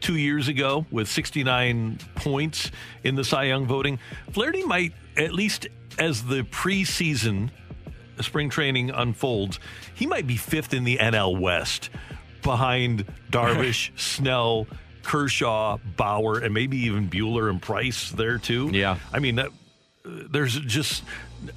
two 0.00 0.16
years 0.16 0.48
ago 0.48 0.84
with 0.90 1.08
69 1.08 1.98
points 2.14 2.70
in 3.02 3.14
the 3.14 3.24
Cy 3.24 3.44
Young 3.44 3.66
voting. 3.66 3.98
Flaherty 4.32 4.62
might, 4.62 4.92
at 5.16 5.32
least 5.32 5.66
as 5.98 6.24
the 6.24 6.42
preseason 6.42 7.50
uh, 8.18 8.22
spring 8.22 8.50
training 8.50 8.90
unfolds, 8.90 9.58
he 9.94 10.06
might 10.06 10.26
be 10.26 10.36
fifth 10.36 10.74
in 10.74 10.84
the 10.84 10.98
NL 10.98 11.40
West 11.40 11.88
behind 12.42 13.06
Darvish, 13.30 13.98
Snell, 13.98 14.66
Kershaw, 15.04 15.78
Bauer, 15.96 16.38
and 16.38 16.52
maybe 16.52 16.78
even 16.78 17.08
Buehler 17.08 17.50
and 17.50 17.60
Price 17.60 18.10
there 18.10 18.38
too. 18.38 18.70
Yeah. 18.72 18.98
I 19.12 19.18
mean, 19.18 19.36
that, 19.36 19.50
there's 20.04 20.58
just 20.60 21.04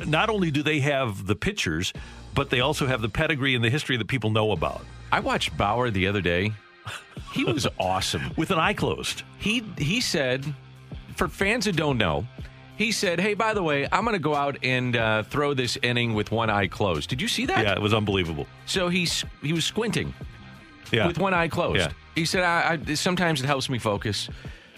not 0.05 0.29
only 0.29 0.51
do 0.51 0.63
they 0.63 0.79
have 0.81 1.25
the 1.25 1.35
pitchers, 1.35 1.93
but 2.35 2.49
they 2.49 2.59
also 2.59 2.85
have 2.85 3.01
the 3.01 3.09
pedigree 3.09 3.55
and 3.55 3.63
the 3.63 3.69
history 3.69 3.97
that 3.97 4.07
people 4.07 4.29
know 4.29 4.51
about. 4.51 4.85
I 5.11 5.21
watched 5.21 5.57
Bauer 5.57 5.89
the 5.89 6.07
other 6.07 6.21
day. 6.21 6.51
He 7.33 7.43
was 7.43 7.67
awesome 7.79 8.31
with 8.37 8.51
an 8.51 8.59
eye 8.59 8.73
closed. 8.73 9.23
He 9.39 9.63
he 9.77 10.01
said, 10.01 10.45
for 11.15 11.27
fans 11.27 11.65
who 11.65 11.71
don't 11.71 11.97
know, 11.97 12.27
he 12.77 12.91
said, 12.91 13.19
"Hey, 13.19 13.33
by 13.33 13.53
the 13.53 13.63
way, 13.63 13.87
I'm 13.91 14.03
going 14.03 14.13
to 14.13 14.19
go 14.19 14.35
out 14.35 14.57
and 14.63 14.95
uh, 14.95 15.23
throw 15.23 15.53
this 15.53 15.77
inning 15.81 16.13
with 16.13 16.31
one 16.31 16.49
eye 16.49 16.67
closed." 16.67 17.09
Did 17.09 17.21
you 17.21 17.27
see 17.27 17.45
that? 17.47 17.65
Yeah, 17.65 17.73
it 17.73 17.81
was 17.81 17.93
unbelievable. 17.93 18.45
So 18.65 18.87
he's 18.87 19.25
he 19.41 19.51
was 19.51 19.65
squinting, 19.65 20.13
yeah. 20.91 21.07
with 21.07 21.17
one 21.17 21.33
eye 21.33 21.47
closed. 21.47 21.79
Yeah. 21.79 21.91
He 22.17 22.25
said, 22.25 22.43
I, 22.43 22.79
I, 22.87 22.93
"Sometimes 22.95 23.41
it 23.41 23.45
helps 23.45 23.69
me 23.69 23.79
focus." 23.79 24.29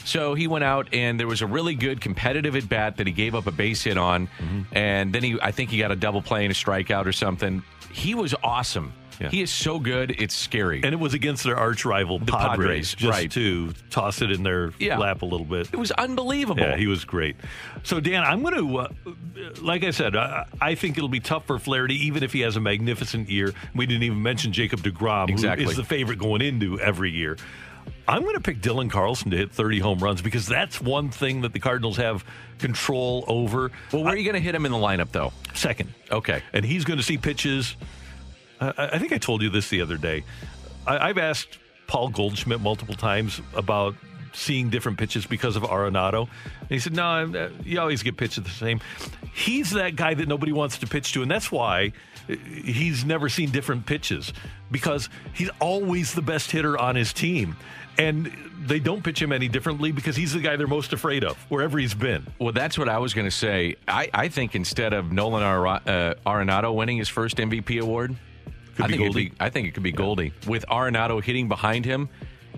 So 0.06 0.34
he 0.34 0.48
went 0.48 0.64
out 0.64 0.94
and 0.94 1.20
there 1.20 1.28
was 1.28 1.42
a 1.42 1.48
really 1.48 1.76
good 1.76 2.00
competitive 2.02 2.56
at 2.56 2.70
bat 2.70 2.98
that 2.98 3.06
he 3.08 3.12
gave 3.14 3.36
up 3.36 3.48
a 3.48 3.52
base 3.52 3.84
hit 3.84 3.98
on, 3.98 4.28
Mm-hmm. 4.28 4.62
and 4.76 5.14
then 5.14 5.24
he 5.24 5.38
I 5.42 5.52
think 5.52 5.70
he 5.70 5.78
got 5.78 5.92
a 5.92 5.96
double 5.96 6.22
play 6.22 6.46
and 6.46 6.52
a 6.52 6.56
strikeout 6.56 7.06
or 7.06 7.12
something. 7.12 7.64
He 7.92 8.16
was 8.16 8.34
awesome. 8.44 8.94
Yeah. 9.20 9.30
He 9.30 9.42
is 9.42 9.52
so 9.52 9.80
good, 9.80 10.12
it's 10.12 10.34
scary. 10.36 10.82
And 10.84 10.94
it 10.94 11.00
was 11.00 11.14
against 11.14 11.44
their 11.44 11.58
arch 11.58 11.84
rival, 11.86 12.20
The 12.20 12.32
Padres, 12.32 12.58
Padres, 12.58 12.96
just 12.96 13.20
right. 13.20 13.32
to 13.32 13.74
toss 13.90 14.22
it 14.22 14.32
in 14.32 14.44
their 14.44 14.72
Yeah. 14.80 14.98
lap 14.98 15.22
a 15.22 15.26
little 15.26 15.46
bit. 15.46 15.70
It 15.74 15.78
was 15.78 15.92
unbelievable. 15.92 16.62
Yeah, 16.62 16.78
he 16.78 16.88
was 16.88 17.04
great. 17.06 17.36
So, 17.84 18.00
Dan, 18.00 18.24
I'm 18.24 18.42
going 18.42 18.56
to, 18.56 18.78
uh, 18.78 18.88
like 19.62 19.84
I 19.84 19.92
said, 19.92 20.16
I, 20.16 20.46
I 20.62 20.76
think 20.76 20.98
it'll 20.98 21.10
be 21.10 21.20
tough 21.20 21.46
for 21.48 21.60
Flaherty, 21.60 21.96
even 22.08 22.24
if 22.24 22.32
he 22.34 22.42
has 22.42 22.56
a 22.56 22.62
magnificent 22.62 23.30
year. 23.30 23.54
We 23.76 23.86
didn't 23.86 24.04
even 24.04 24.22
mention 24.22 24.54
Jacob 24.54 24.80
DeGrom, 24.82 25.30
Exactly. 25.30 25.66
who 25.66 25.72
is 25.72 25.78
the 25.78 25.84
favorite 25.84 26.20
going 26.20 26.42
into 26.42 26.80
every 26.80 27.12
year. 27.12 27.38
I'm 28.08 28.24
going 28.24 28.36
to 28.36 28.42
pick 28.42 28.62
Dylan 28.62 28.90
Carlson 28.90 29.30
to 29.32 29.38
hit 29.38 29.52
30 29.52 29.80
home 29.80 30.00
runs 30.00 30.22
because 30.22 30.48
that's 30.48 30.82
one 30.82 31.10
thing 31.12 31.42
that 31.42 31.54
the 31.54 31.60
Cardinals 31.60 31.98
have 31.98 32.24
control 32.58 33.24
over. 33.28 33.72
Well, 33.92 34.04
where 34.04 34.14
are 34.14 34.18
you 34.18 34.24
going 34.24 34.34
to 34.36 34.40
hit 34.42 34.56
him 34.56 34.66
in 34.66 34.72
the 34.72 34.78
lineup, 34.80 35.12
though? 35.12 35.32
Second. 35.54 35.94
Okay. 36.12 36.42
And 36.54 36.66
he's 36.66 36.86
going 36.86 36.98
to 36.98 37.04
see 37.04 37.18
pitches. 37.18 37.76
I, 38.62 38.74
I 38.94 39.00
think 39.00 39.12
I 39.14 39.18
told 39.18 39.42
you 39.42 39.50
this 39.50 39.70
the 39.70 39.82
other 39.82 39.98
day. 39.98 40.24
I, 40.88 41.10
I've 41.10 41.18
asked 41.18 41.58
Paul 41.88 42.10
Goldschmidt 42.10 42.62
multiple 42.62 42.96
times 42.96 43.42
about 43.56 43.96
seeing 44.34 44.70
different 44.70 44.98
pitches 45.00 45.26
because 45.26 45.56
of 45.56 45.64
Arenado. 45.64 46.28
And 46.62 46.70
he 46.70 46.80
said, 46.80 46.94
no, 46.94 47.04
I'm- 47.04 47.36
uh, 47.36 47.50
you 47.64 47.80
always 47.80 48.04
get 48.04 48.16
pitches 48.18 48.44
the 48.44 48.50
same. 48.52 48.80
He's 49.34 49.72
that 49.72 49.96
guy 49.96 50.14
that 50.14 50.28
nobody 50.28 50.52
wants 50.52 50.78
to 50.80 50.88
pitch 50.88 51.14
to, 51.14 51.22
and 51.24 51.32
that's 51.32 51.52
why 51.52 51.94
uh, 52.30 52.36
he's 52.64 53.06
never 53.06 53.28
seen 53.30 53.50
different 53.50 53.86
pitches 53.88 54.32
because 54.70 55.10
he's 55.34 55.50
always 55.60 56.14
the 56.14 56.22
best 56.22 56.52
hitter 56.52 56.78
on 56.78 56.96
his 56.96 57.12
team. 57.12 57.56
And 57.98 58.32
they 58.66 58.80
don't 58.80 59.04
pitch 59.04 59.22
him 59.22 59.32
any 59.32 59.48
differently 59.48 59.92
because 59.92 60.16
he's 60.16 60.34
the 60.34 60.40
guy 60.40 60.56
they're 60.58 60.68
most 60.68 60.94
afraid 60.94 61.24
of 61.24 61.36
wherever 61.50 61.78
he's 61.80 61.94
been. 61.96 62.26
Well, 62.40 62.54
that's 62.54 62.78
what 62.78 62.88
I 62.88 63.00
was 63.00 63.14
going 63.14 63.26
to 63.28 63.32
say. 63.36 63.76
I, 63.88 64.10
I 64.14 64.28
think 64.30 64.54
instead 64.56 64.94
of 64.94 65.12
Nolan 65.12 65.44
Ar- 65.44 65.68
uh, 65.68 66.14
Arenado 66.26 66.74
winning 66.74 66.98
his 66.98 67.10
first 67.10 67.38
MVP 67.38 67.82
award, 67.82 68.16
Could 68.80 68.86
I 68.86 68.88
be 68.96 68.98
Goldie. 68.98 69.30
be 69.30 69.36
I 69.42 69.50
think 69.50 69.68
it 69.68 69.74
could 69.74 69.84
be 69.84 69.92
Goldie. 69.92 70.32
With 70.48 70.66
Arenado 70.70 71.22
hitting 71.22 71.50
behind 71.50 71.84
him, 71.84 72.08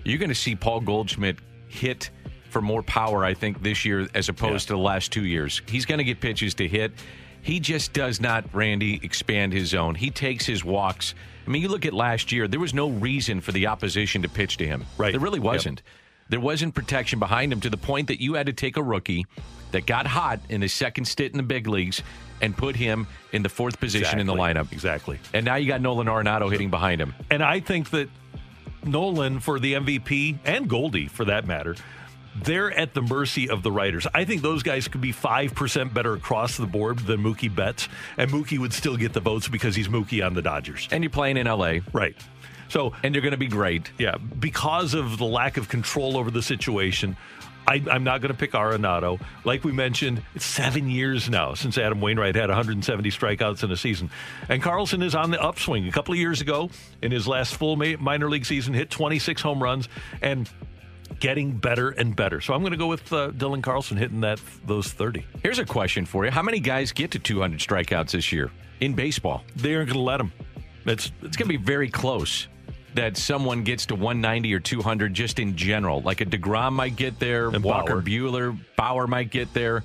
you're 0.04 0.18
going 0.18 0.28
to 0.28 0.34
see 0.34 0.54
Paul 0.54 0.80
Goldschmidt 0.80 1.38
hit 1.66 2.10
for 2.48 2.62
more 2.62 2.82
power. 2.84 3.24
I 3.24 3.34
think 3.34 3.62
this 3.62 3.84
year 3.84 4.06
as 4.14 4.28
opposed 4.28 4.68
to 4.68 4.74
the 4.74 4.78
last 4.78 5.10
two 5.10 5.24
years. 5.24 5.62
He's 5.66 5.84
going 5.84 5.98
to 5.98 6.04
get 6.04 6.20
pitches 6.20 6.54
to 6.54 6.68
hit. 6.68 6.92
He 7.40 7.58
just 7.58 7.92
does 7.92 8.20
not, 8.20 8.44
Randy, 8.54 9.00
expand 9.02 9.52
his 9.52 9.70
zone. 9.70 9.96
He 9.96 10.10
takes 10.10 10.46
his 10.46 10.64
walks. 10.64 11.16
I 11.44 11.50
mean, 11.50 11.60
you 11.60 11.68
look 11.68 11.84
at 11.84 11.92
last 11.92 12.30
year. 12.30 12.46
There 12.46 12.60
was 12.60 12.72
no 12.72 12.88
reason 12.88 13.40
for 13.40 13.50
the 13.50 13.66
opposition 13.66 14.22
to 14.22 14.28
pitch 14.28 14.58
to 14.58 14.66
him. 14.66 14.84
Right. 14.96 15.10
There 15.10 15.20
really 15.20 15.40
wasn't. 15.40 15.82
There 16.28 16.38
wasn't 16.38 16.72
protection 16.72 17.18
behind 17.18 17.52
him 17.52 17.60
to 17.62 17.68
the 17.68 17.76
point 17.76 18.06
that 18.08 18.20
you 18.20 18.34
had 18.34 18.46
to 18.46 18.52
take 18.52 18.76
a 18.76 18.82
rookie 18.82 19.26
that 19.72 19.86
got 19.86 20.06
hot 20.06 20.38
in 20.50 20.62
his 20.62 20.72
second 20.72 21.06
stint 21.06 21.32
in 21.32 21.38
the 21.38 21.42
big 21.42 21.66
leagues 21.66 22.02
and 22.42 22.56
put 22.56 22.76
him 22.76 23.06
in 23.32 23.42
the 23.42 23.48
fourth 23.48 23.80
position 23.80 24.18
in 24.18 24.26
the 24.26 24.34
lineup. 24.34 24.72
Exactly. 24.72 25.18
And 25.32 25.46
now 25.46 25.54
you 25.54 25.66
got 25.66 25.80
Nolan 25.80 26.08
Arenado 26.08 26.50
hitting 26.50 26.68
behind 26.68 27.00
him. 27.00 27.14
And 27.30 27.42
I 27.42 27.60
think 27.60 27.90
that 27.90 28.10
Nolan 28.84 29.40
for 29.40 29.58
the 29.58 29.74
MVP 29.74 30.38
and 30.44 30.68
Goldie 30.68 31.06
for 31.06 31.24
that 31.26 31.46
matter, 31.46 31.76
they're 32.42 32.72
at 32.72 32.94
the 32.94 33.02
mercy 33.02 33.48
of 33.48 33.62
the 33.62 33.70
writers. 33.70 34.06
I 34.12 34.24
think 34.24 34.42
those 34.42 34.62
guys 34.62 34.88
could 34.88 35.00
be 35.00 35.12
5% 35.12 35.94
better 35.94 36.14
across 36.14 36.56
the 36.56 36.66
board 36.66 36.98
than 37.00 37.22
Mookie 37.22 37.54
Betts, 37.54 37.88
and 38.16 38.30
Mookie 38.30 38.58
would 38.58 38.72
still 38.72 38.96
get 38.96 39.12
the 39.12 39.20
votes 39.20 39.48
because 39.48 39.76
he's 39.76 39.88
Mookie 39.88 40.24
on 40.24 40.34
the 40.34 40.42
Dodgers. 40.42 40.88
And 40.90 41.04
you're 41.04 41.10
playing 41.10 41.36
in 41.36 41.46
LA. 41.46 41.78
Right. 41.92 42.16
So, 42.68 42.94
and 43.02 43.14
they're 43.14 43.20
going 43.20 43.32
to 43.32 43.38
be 43.38 43.48
great. 43.48 43.90
Yeah, 43.98 44.16
because 44.16 44.94
of 44.94 45.18
the 45.18 45.26
lack 45.26 45.58
of 45.58 45.68
control 45.68 46.16
over 46.16 46.30
the 46.30 46.40
situation, 46.40 47.18
I, 47.66 47.82
I'm 47.90 48.04
not 48.04 48.20
going 48.20 48.32
to 48.32 48.38
pick 48.38 48.52
Arenado. 48.52 49.20
Like 49.44 49.64
we 49.64 49.72
mentioned, 49.72 50.22
it's 50.34 50.44
seven 50.44 50.90
years 50.90 51.30
now 51.30 51.54
since 51.54 51.78
Adam 51.78 52.00
Wainwright 52.00 52.34
had 52.34 52.48
170 52.48 53.10
strikeouts 53.10 53.62
in 53.62 53.70
a 53.70 53.76
season. 53.76 54.10
And 54.48 54.62
Carlson 54.62 55.02
is 55.02 55.14
on 55.14 55.30
the 55.30 55.40
upswing. 55.40 55.86
A 55.88 55.92
couple 55.92 56.12
of 56.12 56.18
years 56.18 56.40
ago, 56.40 56.70
in 57.02 57.12
his 57.12 57.28
last 57.28 57.54
full 57.54 57.76
ma- 57.76 57.96
minor 58.00 58.28
league 58.28 58.46
season, 58.46 58.74
hit 58.74 58.90
26 58.90 59.40
home 59.42 59.62
runs 59.62 59.88
and 60.20 60.50
getting 61.20 61.52
better 61.52 61.90
and 61.90 62.16
better. 62.16 62.40
So 62.40 62.54
I'm 62.54 62.60
going 62.60 62.72
to 62.72 62.78
go 62.78 62.88
with 62.88 63.12
uh, 63.12 63.30
Dylan 63.30 63.62
Carlson 63.62 63.96
hitting 63.96 64.20
that 64.22 64.40
those 64.66 64.88
30. 64.92 65.24
Here's 65.42 65.58
a 65.58 65.64
question 65.64 66.04
for 66.04 66.24
you. 66.24 66.30
How 66.30 66.42
many 66.42 66.58
guys 66.58 66.92
get 66.92 67.12
to 67.12 67.18
200 67.18 67.60
strikeouts 67.60 68.10
this 68.12 68.32
year 68.32 68.50
in 68.80 68.94
baseball? 68.94 69.44
They 69.54 69.74
aren't 69.74 69.88
going 69.88 69.98
to 69.98 70.04
let 70.04 70.18
them. 70.18 70.32
It's 70.84 71.12
it's 71.22 71.36
going 71.36 71.48
to 71.48 71.58
be 71.58 71.62
very 71.64 71.88
close 71.88 72.48
that 72.94 73.16
someone 73.16 73.62
gets 73.62 73.86
to 73.86 73.94
190 73.94 74.52
or 74.54 74.60
200 74.60 75.14
just 75.14 75.38
in 75.38 75.56
general. 75.56 76.02
Like 76.02 76.20
a 76.20 76.26
DeGrom 76.26 76.72
might 76.72 76.96
get 76.96 77.18
there, 77.18 77.48
And 77.48 77.64
Walker 77.64 77.94
Bauer. 77.94 78.02
Buehler, 78.02 78.58
Bauer 78.76 79.06
might 79.06 79.30
get 79.30 79.52
there. 79.54 79.82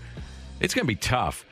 It's 0.60 0.74
going 0.74 0.84
to 0.84 0.88
be 0.88 0.96
tough. 0.96 1.46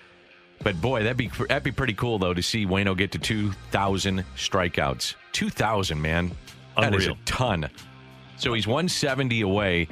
But 0.63 0.79
boy, 0.81 1.03
that'd 1.03 1.17
be 1.17 1.27
that'd 1.27 1.63
be 1.63 1.71
pretty 1.71 1.93
cool 1.93 2.17
though 2.17 2.33
to 2.33 2.41
see 2.41 2.65
Wayno 2.65 2.97
get 2.97 3.11
to 3.11 3.19
2,000 3.19 4.23
strikeouts. 4.35 5.15
2,000, 5.33 6.01
man. 6.01 6.31
That 6.77 6.95
is 6.95 7.07
a 7.07 7.15
ton. 7.25 7.69
So 8.37 8.53
he's 8.53 8.67
170 8.67 9.41
away. 9.41 9.87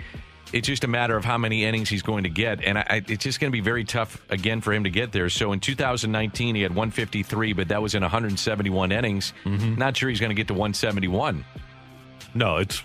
It's 0.53 0.67
just 0.67 0.83
a 0.83 0.87
matter 0.87 1.17
of 1.17 1.25
how 1.25 1.37
many 1.39 1.65
innings 1.65 1.89
he's 1.89 2.03
going 2.03 2.23
to 2.25 2.29
get, 2.29 2.63
and 2.63 2.77
I, 2.77 3.01
it's 3.07 3.23
just 3.23 3.39
going 3.39 3.51
to 3.51 3.55
be 3.55 3.59
very 3.59 3.83
tough 3.83 4.21
again 4.29 4.61
for 4.61 4.71
him 4.71 4.83
to 4.83 4.89
get 4.91 5.11
there. 5.11 5.27
So 5.29 5.51
in 5.51 5.59
2019, 5.59 6.53
he 6.55 6.61
had 6.61 6.71
153, 6.71 7.53
but 7.53 7.69
that 7.69 7.81
was 7.81 7.95
in 7.95 8.03
171 8.03 8.91
innings. 8.91 9.33
Not 9.45 9.97
sure 9.97 10.09
he's 10.09 10.19
going 10.19 10.29
to 10.29 10.35
get 10.35 10.47
to 10.49 10.53
171. 10.53 11.43
No, 12.35 12.57
it's 12.57 12.83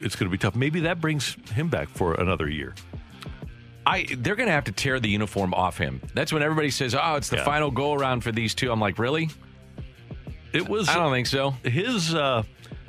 it's 0.00 0.14
going 0.14 0.30
to 0.30 0.30
be 0.30 0.38
tough. 0.38 0.54
Maybe 0.54 0.80
that 0.80 1.00
brings 1.00 1.36
him 1.52 1.68
back 1.68 1.88
for 1.88 2.14
another 2.14 2.48
year. 2.48 2.74
I 3.84 4.06
they're 4.18 4.36
going 4.36 4.48
to 4.48 4.52
have 4.52 4.64
to 4.64 4.72
tear 4.72 5.00
the 5.00 5.08
uniform 5.08 5.52
off 5.54 5.76
him. 5.76 6.00
That's 6.14 6.32
when 6.32 6.42
everybody 6.42 6.70
says, 6.70 6.94
"Oh, 6.94 7.16
it's 7.16 7.30
the 7.30 7.36
Yeah. 7.38 7.44
final 7.44 7.70
go 7.72 7.94
around 7.94 8.20
for 8.22 8.30
these 8.30 8.54
two. 8.54 8.70
I'm 8.70 8.80
like, 8.80 8.98
"Really?" 8.98 9.28
It 10.52 10.68
was. 10.68 10.88
I 10.88 10.94
don't 10.94 11.12
think 11.12 11.26
so. 11.26 11.50
His 11.64 12.14
uh, 12.14 12.42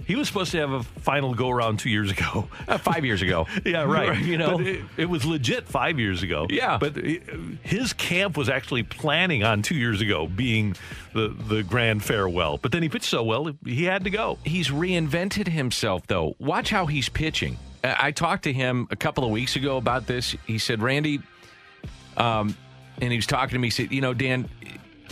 he 0.09 0.15
was 0.15 0.27
supposed 0.27 0.51
to 0.53 0.57
have 0.57 0.71
a 0.71 0.81
final 0.81 1.35
go 1.35 1.51
around 1.51 1.77
two 1.77 1.91
years 1.91 2.09
ago. 2.09 2.47
Uh, 2.67 2.79
five 2.79 3.05
years 3.05 3.21
ago. 3.21 3.45
yeah, 3.65 3.83
right. 3.83 4.17
You 4.29 4.39
know? 4.39 4.59
It, 4.59 4.81
it 4.97 5.05
was 5.05 5.23
legit 5.23 5.67
five 5.67 5.99
years 5.99 6.23
ago. 6.23 6.47
Yeah. 6.49 6.79
but 6.79 6.95
his 6.95 7.93
camp 7.93 8.35
was 8.35 8.49
actually 8.49 8.81
planning 8.81 9.43
on 9.43 9.61
two 9.61 9.75
years 9.75 10.01
ago 10.01 10.25
being 10.27 10.75
the 11.13 11.27
the 11.47 11.61
grand 11.61 12.03
farewell. 12.03 12.57
But 12.57 12.71
then 12.71 12.81
he 12.81 12.89
pitched 12.89 13.05
so 13.05 13.23
well, 13.23 13.51
he 13.63 13.83
had 13.83 14.03
to 14.05 14.09
go. 14.09 14.39
He's 14.43 14.69
reinvented 14.69 15.47
himself, 15.47 16.07
though. 16.07 16.35
Watch 16.39 16.71
how 16.71 16.87
he's 16.87 17.07
pitching. 17.07 17.59
I 17.83 18.07
I 18.07 18.11
talked 18.11 18.45
to 18.45 18.53
him 18.53 18.87
a 18.89 18.95
couple 18.95 19.23
of 19.23 19.29
weeks 19.29 19.55
ago 19.55 19.77
about 19.77 20.07
this. 20.07 20.35
He 20.47 20.57
said, 20.57 20.81
Randy, 20.81 21.19
um, 22.17 22.57
and 22.99 23.11
he 23.11 23.17
was 23.17 23.27
talking 23.27 23.53
to 23.53 23.59
me. 23.59 23.67
He 23.67 23.71
said, 23.71 23.91
You 23.91 24.01
know, 24.01 24.15
Dan, 24.15 24.49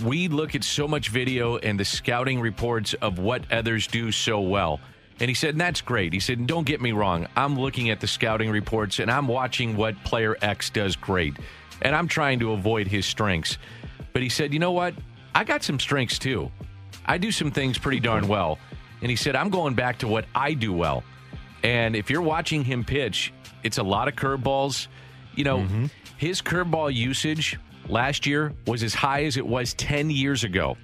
we 0.01 0.27
look 0.27 0.55
at 0.55 0.63
so 0.63 0.87
much 0.87 1.09
video 1.09 1.57
and 1.57 1.79
the 1.79 1.85
scouting 1.85 2.39
reports 2.39 2.93
of 2.95 3.19
what 3.19 3.43
others 3.51 3.87
do 3.87 4.11
so 4.11 4.39
well. 4.39 4.79
And 5.19 5.29
he 5.29 5.33
said, 5.33 5.51
and 5.51 5.61
that's 5.61 5.81
great. 5.81 6.13
He 6.13 6.19
said, 6.19 6.37
and 6.37 6.47
don't 6.47 6.65
get 6.65 6.81
me 6.81 6.91
wrong. 6.91 7.27
I'm 7.35 7.57
looking 7.57 7.89
at 7.89 7.99
the 7.99 8.07
scouting 8.07 8.51
reports 8.51 8.99
and 8.99 9.09
I'm 9.09 9.27
watching 9.27 9.75
what 9.75 9.95
player 10.03 10.37
X 10.41 10.69
does 10.69 10.95
great. 10.95 11.35
And 11.81 11.95
I'm 11.95 12.07
trying 12.07 12.39
to 12.39 12.51
avoid 12.51 12.87
his 12.87 13.05
strengths. 13.05 13.57
But 14.13 14.21
he 14.21 14.29
said, 14.29 14.53
you 14.53 14.59
know 14.59 14.71
what? 14.71 14.93
I 15.33 15.43
got 15.43 15.63
some 15.63 15.79
strengths 15.79 16.19
too. 16.19 16.51
I 17.05 17.17
do 17.17 17.31
some 17.31 17.51
things 17.51 17.77
pretty 17.77 17.99
darn 17.99 18.27
well. 18.27 18.59
And 19.01 19.09
he 19.09 19.15
said, 19.15 19.35
I'm 19.35 19.49
going 19.49 19.75
back 19.75 19.99
to 19.99 20.07
what 20.07 20.25
I 20.35 20.53
do 20.53 20.73
well. 20.73 21.03
And 21.63 21.95
if 21.95 22.09
you're 22.09 22.21
watching 22.21 22.63
him 22.63 22.83
pitch, 22.83 23.33
it's 23.63 23.77
a 23.77 23.83
lot 23.83 24.07
of 24.07 24.15
curveballs. 24.15 24.87
You 25.35 25.43
know, 25.43 25.59
mm-hmm. 25.59 25.85
his 26.17 26.41
curveball 26.41 26.93
usage 26.93 27.59
last 27.89 28.25
year 28.25 28.53
was 28.65 28.83
as 28.83 28.93
high 28.93 29.23
as 29.23 29.38
it 29.38 29.45
was 29.45 29.73
10 29.75 30.09
years 30.09 30.43
ago. 30.43 30.77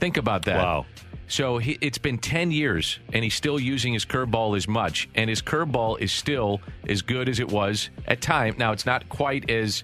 Think 0.00 0.16
about 0.16 0.44
that. 0.44 0.58
Wow. 0.58 0.86
So 1.28 1.58
he, 1.58 1.76
it's 1.80 1.98
been 1.98 2.18
10 2.18 2.52
years, 2.52 3.00
and 3.12 3.24
he's 3.24 3.34
still 3.34 3.58
using 3.58 3.92
his 3.92 4.04
curveball 4.04 4.56
as 4.56 4.68
much, 4.68 5.08
and 5.14 5.28
his 5.28 5.42
curveball 5.42 6.00
is 6.00 6.12
still 6.12 6.60
as 6.88 7.02
good 7.02 7.28
as 7.28 7.40
it 7.40 7.50
was 7.50 7.90
at 8.06 8.20
time. 8.20 8.54
Now, 8.58 8.72
it's 8.72 8.86
not 8.86 9.08
quite 9.08 9.50
as, 9.50 9.82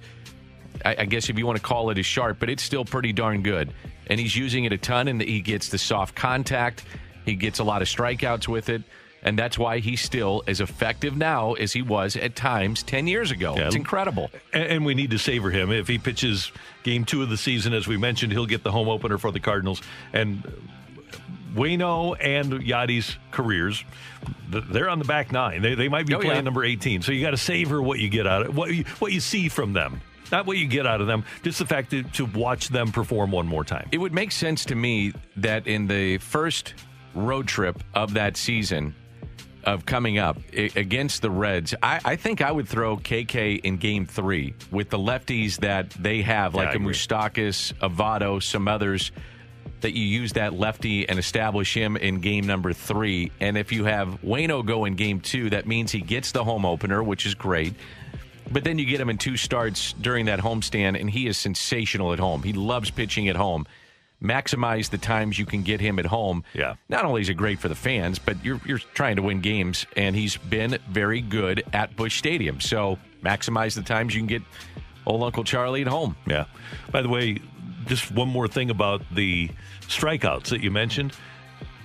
I, 0.85 0.97
I 1.01 1.05
guess 1.07 1.29
if 1.29 1.39
you 1.39 1.47
want 1.47 1.57
to 1.57 1.63
call 1.63 1.91
it 1.91 1.99
as 1.99 2.07
sharp, 2.07 2.39
but 2.39 2.49
it's 2.49 2.63
still 2.63 2.85
pretty 2.85 3.13
darn 3.13 3.43
good. 3.43 3.73
And 4.07 4.21
he's 4.21 4.37
using 4.37 4.65
it 4.65 4.73
a 4.73 4.79
ton, 4.79 5.09
and 5.09 5.21
he 5.21 5.41
gets 5.41 5.69
the 5.69 5.79
soft 5.79 6.15
contact. 6.15 6.85
He 7.25 7.35
gets 7.35 7.59
a 7.59 7.65
lot 7.65 7.83
of 7.83 7.89
strikeouts 7.89 8.47
with 8.47 8.69
it. 8.69 8.83
And 9.25 9.39
that's 9.39 9.57
why 9.57 9.79
he's 9.79 10.01
still 10.01 10.43
as 10.49 10.61
effective 10.61 11.17
now 11.17 11.53
as 11.53 11.73
he 11.73 11.81
was 11.83 12.17
at 12.17 12.35
times 12.35 12.83
10 12.83 13.07
years 13.07 13.31
ago. 13.31 13.55
Yeah. 13.57 13.67
It's 13.67 13.77
incredible. 13.77 14.31
And, 14.53 14.65
and 14.65 14.85
we 14.85 14.95
need 14.95 15.11
to 15.13 15.19
savor 15.19 15.51
him. 15.51 15.71
If 15.71 15.87
he 15.87 15.99
pitches 15.99 16.51
game 16.83 17.05
two 17.05 17.23
of 17.23 17.29
the 17.31 17.37
season, 17.37 17.73
as 17.73 17.87
we 17.87 17.97
mentioned, 17.97 18.33
he'll 18.33 18.47
get 18.47 18.65
the 18.65 18.73
home 18.73 18.89
opener 18.89 19.19
for 19.19 19.31
the 19.31 19.39
Cardinals. 19.41 19.81
And 20.13 20.43
Wayno 21.55 22.17
and 22.21 22.53
Yadi's 22.53 23.17
careers, 23.31 23.85
they're 24.49 24.89
on 24.89 24.99
the 24.99 25.05
back 25.05 25.33
nine. 25.33 25.63
They, 25.63 25.75
they 25.75 25.89
might 25.89 26.07
be 26.07 26.15
Oh, 26.15 26.19
playing 26.19 26.35
yeah. 26.37 26.41
number 26.41 26.65
18. 26.65 27.03
So 27.03 27.13
you 27.13 27.23
got 27.23 27.31
to 27.33 27.37
savor 27.37 27.81
what 27.83 27.99
you 27.99 28.09
get 28.09 28.27
out 28.27 28.47
of 28.47 28.57
what 28.57 28.75
you, 28.75 28.85
what 28.99 29.13
you 29.13 29.21
see 29.21 29.49
from 29.49 29.73
them. 29.73 30.01
Not 30.31 30.47
what 30.47 30.57
you 30.57 30.67
get 30.67 30.87
out 30.87 31.03
of 31.03 31.07
them, 31.07 31.25
just 31.43 31.59
the 31.59 31.67
fact 31.67 31.91
that, 31.91 32.15
to 32.15 32.25
watch 32.25 32.69
them 32.69 32.91
perform 32.91 33.31
one 33.33 33.47
more 33.47 33.65
time. 33.65 33.89
It 33.93 33.99
would 33.99 34.15
make 34.15 34.33
sense 34.33 34.65
to 34.67 34.75
me 34.75 35.13
that 35.37 35.67
in 35.67 35.87
the 35.89 36.17
first 36.19 36.73
road 37.15 37.47
trip 37.47 37.83
of 37.93 38.15
that 38.15 38.39
season 38.39 38.95
of 39.65 39.87
coming 39.87 40.19
up 40.19 40.39
against 40.55 41.23
the 41.23 41.31
Reds, 41.31 41.75
I, 41.83 42.01
I 42.05 42.17
think 42.17 42.41
I 42.41 42.51
would 42.51 42.69
throw 42.69 42.97
KK 42.97 43.61
in 43.61 43.77
game 43.77 44.07
three 44.07 44.55
with 44.71 44.91
the 44.91 44.99
lefties 44.99 45.59
that 45.59 45.91
they 45.91 46.23
have, 46.23 46.55
like 46.55 46.69
I 46.69 46.75
a. 46.75 46.79
Moustakas, 46.79 47.73
Avado, 47.81 48.39
some 48.39 48.69
others, 48.69 49.13
that 49.81 49.93
you 49.93 50.05
use 50.05 50.33
that 50.35 50.55
lefty 50.55 51.09
and 51.09 51.19
establish 51.19 51.75
him 51.75 51.97
in 51.97 52.21
game 52.21 52.47
number 52.47 52.73
three. 52.73 53.31
And 53.41 53.59
if 53.59 53.73
you 53.73 53.85
have 53.85 54.21
Wayno 54.23 54.65
go 54.65 54.85
in 54.85 54.95
game 54.95 55.21
two, 55.21 55.51
that 55.51 55.67
means 55.67 55.93
he 55.93 56.01
gets 56.01 56.33
the 56.33 56.45
home 56.45 56.65
opener, 56.65 57.03
which 57.03 57.27
is 57.27 57.35
great. 57.35 57.75
But 58.51 58.65
then 58.65 58.79
you 58.79 58.85
get 58.85 59.01
him 59.01 59.09
in 59.09 59.19
two 59.19 59.37
starts 59.37 59.93
during 59.95 60.27
that 60.27 60.41
homestand, 60.41 61.01
and 61.01 61.09
he 61.09 61.27
is 61.27 61.39
sensational 61.39 62.13
at 62.13 62.19
home. 62.19 62.43
He 62.43 62.53
loves 62.53 62.91
pitching 62.91 63.29
at 63.29 63.37
home. 63.37 63.67
Maximize 64.23 64.91
the 64.91 64.99
times 64.99 65.39
you 65.39 65.47
can 65.47 65.63
get 65.63 65.81
him 65.81 65.99
at 65.99 66.07
home. 66.07 66.45
Yeah. 66.55 66.75
Not 66.89 67.05
only 67.05 67.23
is 67.23 67.29
it 67.29 67.35
great 67.35 67.59
for 67.59 67.69
the 67.69 67.75
fans, 67.75 68.19
but 68.19 68.43
you're 68.45 68.61
you're 68.65 68.79
trying 68.79 69.17
to 69.17 69.23
win 69.23 69.41
games, 69.41 69.87
and 69.97 70.15
he's 70.15 70.37
been 70.37 70.79
very 70.89 71.21
good 71.21 71.65
at 71.73 71.97
Busch 71.97 72.19
Stadium. 72.19 72.61
So 72.61 72.99
maximize 73.23 73.75
the 73.75 73.83
times 73.83 74.15
you 74.15 74.21
can 74.21 74.29
get 74.29 74.43
old 75.07 75.23
Uncle 75.23 75.45
Charlie 75.45 75.83
at 75.83 75.89
home. 75.89 76.17
Yeah. 76.27 76.45
By 76.93 77.03
the 77.03 77.09
way, 77.09 77.39
just 77.87 78.13
one 78.13 78.29
more 78.29 78.47
thing 78.49 78.71
about 78.71 79.03
the 79.13 79.51
strikeouts 79.83 80.47
that 80.51 80.61
you 80.61 80.71
mentioned. 80.71 81.13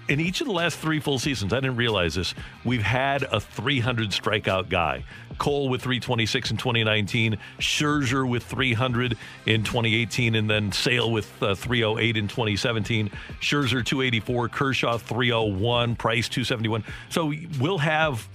In 0.07 0.21
each 0.21 0.39
of 0.39 0.47
the 0.47 0.53
last 0.53 0.79
three 0.79 1.01
full 1.01 1.19
seasons, 1.19 1.51
I 1.51 1.57
didn't 1.57 1.75
realize 1.75 2.15
this, 2.15 2.33
we've 2.63 2.81
had 2.81 3.23
a 3.23 3.41
300 3.41 4.11
strikeout 4.11 4.69
guy. 4.69 5.03
Cole 5.37 5.67
with 5.69 5.81
326 5.81 6.51
in 6.51 6.57
2019, 6.57 7.37
Scherzer 7.59 8.27
with 8.27 8.43
300 8.43 9.17
in 9.45 9.63
2018, 9.63 10.35
and 10.35 10.49
then 10.49 10.71
Sale 10.71 11.11
with 11.11 11.31
uh, 11.43 11.55
308 11.55 12.15
in 12.15 12.27
2017. 12.27 13.09
Scherzer 13.41 13.85
284, 13.85 14.49
Kershaw 14.49 14.97
301, 14.97 15.95
Price 15.97 16.29
271. 16.29 16.83
So 17.09 17.33
we'll 17.59 17.77
have 17.77 18.27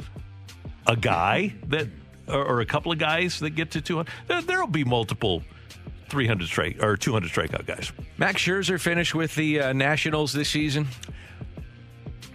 a 0.87 0.97
guy 0.97 1.55
that, 1.69 1.89
or, 2.29 2.61
a 2.61 2.67
couple 2.67 2.93
of 2.93 2.99
guys 2.99 3.41
that 3.41 3.51
get 3.51 3.71
to 3.73 3.81
200. 3.81 4.13
There, 4.29 4.43
there'll 4.43 4.67
be 4.67 4.85
multiple 4.85 5.43
300 6.11 6.47
strike 6.47 6.83
or 6.83 6.99
200 6.99 7.31
strikeout 7.31 7.67
guys. 7.67 7.91
Max 8.19 8.43
Scherzer 8.43 8.79
finished 8.79 9.15
with 9.15 9.35
the 9.35 9.61
uh, 9.61 9.73
Nationals 9.73 10.35
this 10.35 10.51
season. 10.51 10.87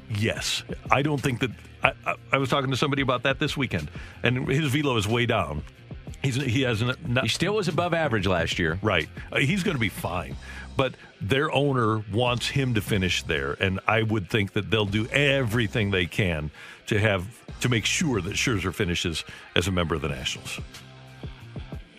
Yes, 0.09 0.63
I 0.91 1.01
don't 1.01 1.21
think 1.21 1.39
that. 1.41 1.51
I, 1.83 1.91
I, 2.05 2.15
I 2.33 2.37
was 2.37 2.49
talking 2.49 2.71
to 2.71 2.77
somebody 2.77 3.01
about 3.01 3.23
that 3.23 3.39
this 3.39 3.55
weekend, 3.57 3.89
and 4.23 4.47
his 4.47 4.71
velo 4.71 4.97
is 4.97 5.07
way 5.07 5.25
down. 5.25 5.63
He's 6.23 6.35
he 6.35 6.61
has 6.63 6.81
not, 6.81 7.23
He 7.23 7.29
still 7.29 7.55
was 7.55 7.67
above 7.67 7.93
average 7.93 8.25
last 8.25 8.57
year. 8.57 8.79
right. 8.81 9.07
Uh, 9.31 9.37
he's 9.37 9.63
going 9.63 9.75
to 9.75 9.81
be 9.81 9.89
fine, 9.89 10.35
but 10.75 10.95
their 11.21 11.51
owner 11.51 12.03
wants 12.11 12.47
him 12.47 12.73
to 12.73 12.81
finish 12.81 13.21
there, 13.23 13.53
and 13.59 13.79
I 13.87 14.01
would 14.03 14.29
think 14.29 14.53
that 14.53 14.71
they'll 14.71 14.85
do 14.85 15.07
everything 15.07 15.91
they 15.91 16.05
can 16.05 16.49
to 16.87 16.99
have 16.99 17.25
to 17.59 17.69
make 17.69 17.85
sure 17.85 18.21
that 18.21 18.33
Scherzer 18.33 18.73
finishes 18.73 19.23
as 19.55 19.67
a 19.67 19.71
member 19.71 19.93
of 19.95 20.01
the 20.01 20.09
Nationals 20.09 20.59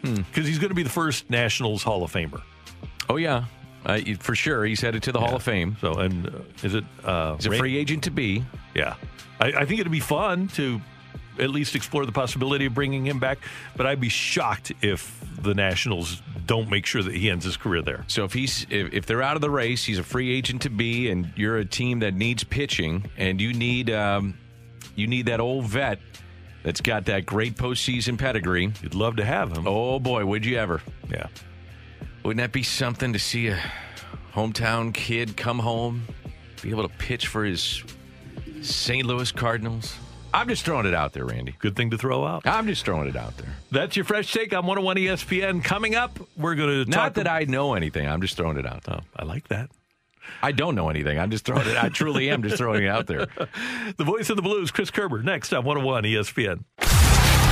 because 0.02 0.46
he's 0.46 0.58
going 0.58 0.70
to 0.70 0.74
be 0.74 0.82
the 0.84 0.88
first 0.88 1.28
Nationals 1.28 1.82
Hall 1.82 2.02
of 2.02 2.12
Famer. 2.12 2.40
Oh 3.08 3.16
yeah, 3.16 3.44
uh, 3.88 3.98
for 4.20 4.34
sure. 4.34 4.64
He's 4.64 4.80
headed 4.80 5.02
to 5.04 5.12
the 5.12 5.18
Hall 5.20 5.34
of 5.36 5.42
Fame. 5.42 5.76
So, 5.80 5.94
and 5.94 6.26
uh, 6.26 6.30
is 6.62 6.74
it? 6.74 6.84
Uh, 7.02 7.34
He's 7.36 7.46
a 7.46 7.50
Ray- 7.50 7.58
free 7.58 7.76
agent 7.76 8.04
to 8.04 8.10
be. 8.10 8.44
Yeah, 8.74 8.94
I, 9.40 9.46
I 9.48 9.64
think 9.64 9.80
it'd 9.80 9.90
be 9.90 9.98
fun 10.00 10.48
to 10.48 10.80
at 11.40 11.50
least 11.50 11.74
explore 11.76 12.04
the 12.04 12.12
possibility 12.12 12.66
of 12.66 12.74
bringing 12.74 13.06
him 13.06 13.18
back. 13.20 13.38
But 13.76 13.86
I'd 13.86 14.00
be 14.00 14.08
shocked 14.08 14.72
if 14.82 15.20
the 15.40 15.54
Nationals 15.54 16.20
don't 16.46 16.68
make 16.68 16.84
sure 16.86 17.02
that 17.02 17.14
he 17.14 17.30
ends 17.30 17.44
his 17.44 17.56
career 17.56 17.82
there. 17.82 18.04
So 18.08 18.24
if 18.24 18.32
he's 18.32 18.66
if, 18.70 18.92
if 18.92 19.06
they're 19.06 19.22
out 19.22 19.36
of 19.36 19.40
the 19.40 19.50
race, 19.50 19.84
he's 19.84 19.98
a 19.98 20.02
free 20.04 20.32
agent 20.36 20.62
to 20.62 20.70
be, 20.70 21.10
and 21.10 21.32
you're 21.36 21.58
a 21.58 21.64
team 21.64 22.00
that 22.00 22.14
needs 22.14 22.42
pitching, 22.44 23.08
and 23.16 23.40
you 23.40 23.52
need 23.52 23.90
um, 23.90 24.36
you 24.96 25.06
need 25.06 25.26
that 25.26 25.40
old 25.40 25.64
vet 25.66 25.98
that's 26.64 26.80
got 26.80 27.04
that 27.06 27.24
great 27.24 27.56
postseason 27.56 28.18
pedigree. 28.18 28.72
You'd 28.82 28.94
love 28.94 29.16
to 29.16 29.24
have 29.24 29.56
him. 29.56 29.66
Oh 29.68 30.00
boy, 30.00 30.26
would 30.26 30.44
you 30.44 30.58
ever? 30.58 30.82
Yeah. 31.08 31.28
Wouldn't 32.24 32.38
that 32.38 32.52
be 32.52 32.62
something 32.62 33.12
to 33.12 33.18
see 33.18 33.48
a 33.48 33.58
hometown 34.34 34.92
kid 34.92 35.36
come 35.36 35.58
home, 35.60 36.02
be 36.62 36.70
able 36.70 36.86
to 36.88 36.94
pitch 36.96 37.26
for 37.26 37.44
his 37.44 37.82
St. 38.62 39.06
Louis 39.06 39.30
Cardinals? 39.32 39.96
I'm 40.34 40.46
just 40.48 40.64
throwing 40.64 40.84
it 40.84 40.92
out 40.94 41.14
there, 41.14 41.24
Randy. 41.24 41.54
Good 41.58 41.74
thing 41.74 41.90
to 41.90 41.96
throw 41.98 42.26
out. 42.26 42.46
I'm 42.46 42.66
just 42.66 42.84
throwing 42.84 43.08
it 43.08 43.16
out 43.16 43.36
there. 43.38 43.48
That's 43.70 43.96
your 43.96 44.04
fresh 44.04 44.30
take 44.30 44.52
on 44.52 44.66
101 44.66 44.96
ESPN. 44.96 45.64
Coming 45.64 45.94
up, 45.94 46.18
we're 46.36 46.54
going 46.54 46.84
to 46.84 46.90
Not 46.90 46.96
talk. 46.98 47.14
that 47.14 47.28
I 47.28 47.44
know 47.44 47.72
anything. 47.74 48.06
I'm 48.06 48.20
just 48.20 48.36
throwing 48.36 48.58
it 48.58 48.66
out. 48.66 48.82
Oh, 48.88 49.00
I 49.16 49.24
like 49.24 49.48
that. 49.48 49.70
I 50.42 50.52
don't 50.52 50.74
know 50.74 50.90
anything. 50.90 51.18
I'm 51.18 51.30
just 51.30 51.46
throwing 51.46 51.66
it. 51.66 51.82
I 51.82 51.88
truly 51.88 52.28
am 52.28 52.42
just 52.42 52.58
throwing 52.58 52.84
it 52.84 52.88
out 52.88 53.06
there. 53.06 53.26
The 53.96 54.04
voice 54.04 54.28
of 54.28 54.36
the 54.36 54.42
Blues, 54.42 54.70
Chris 54.70 54.90
Kerber, 54.90 55.22
next 55.22 55.52
on 55.54 55.64
101 55.64 56.04
ESPN. 56.04 56.62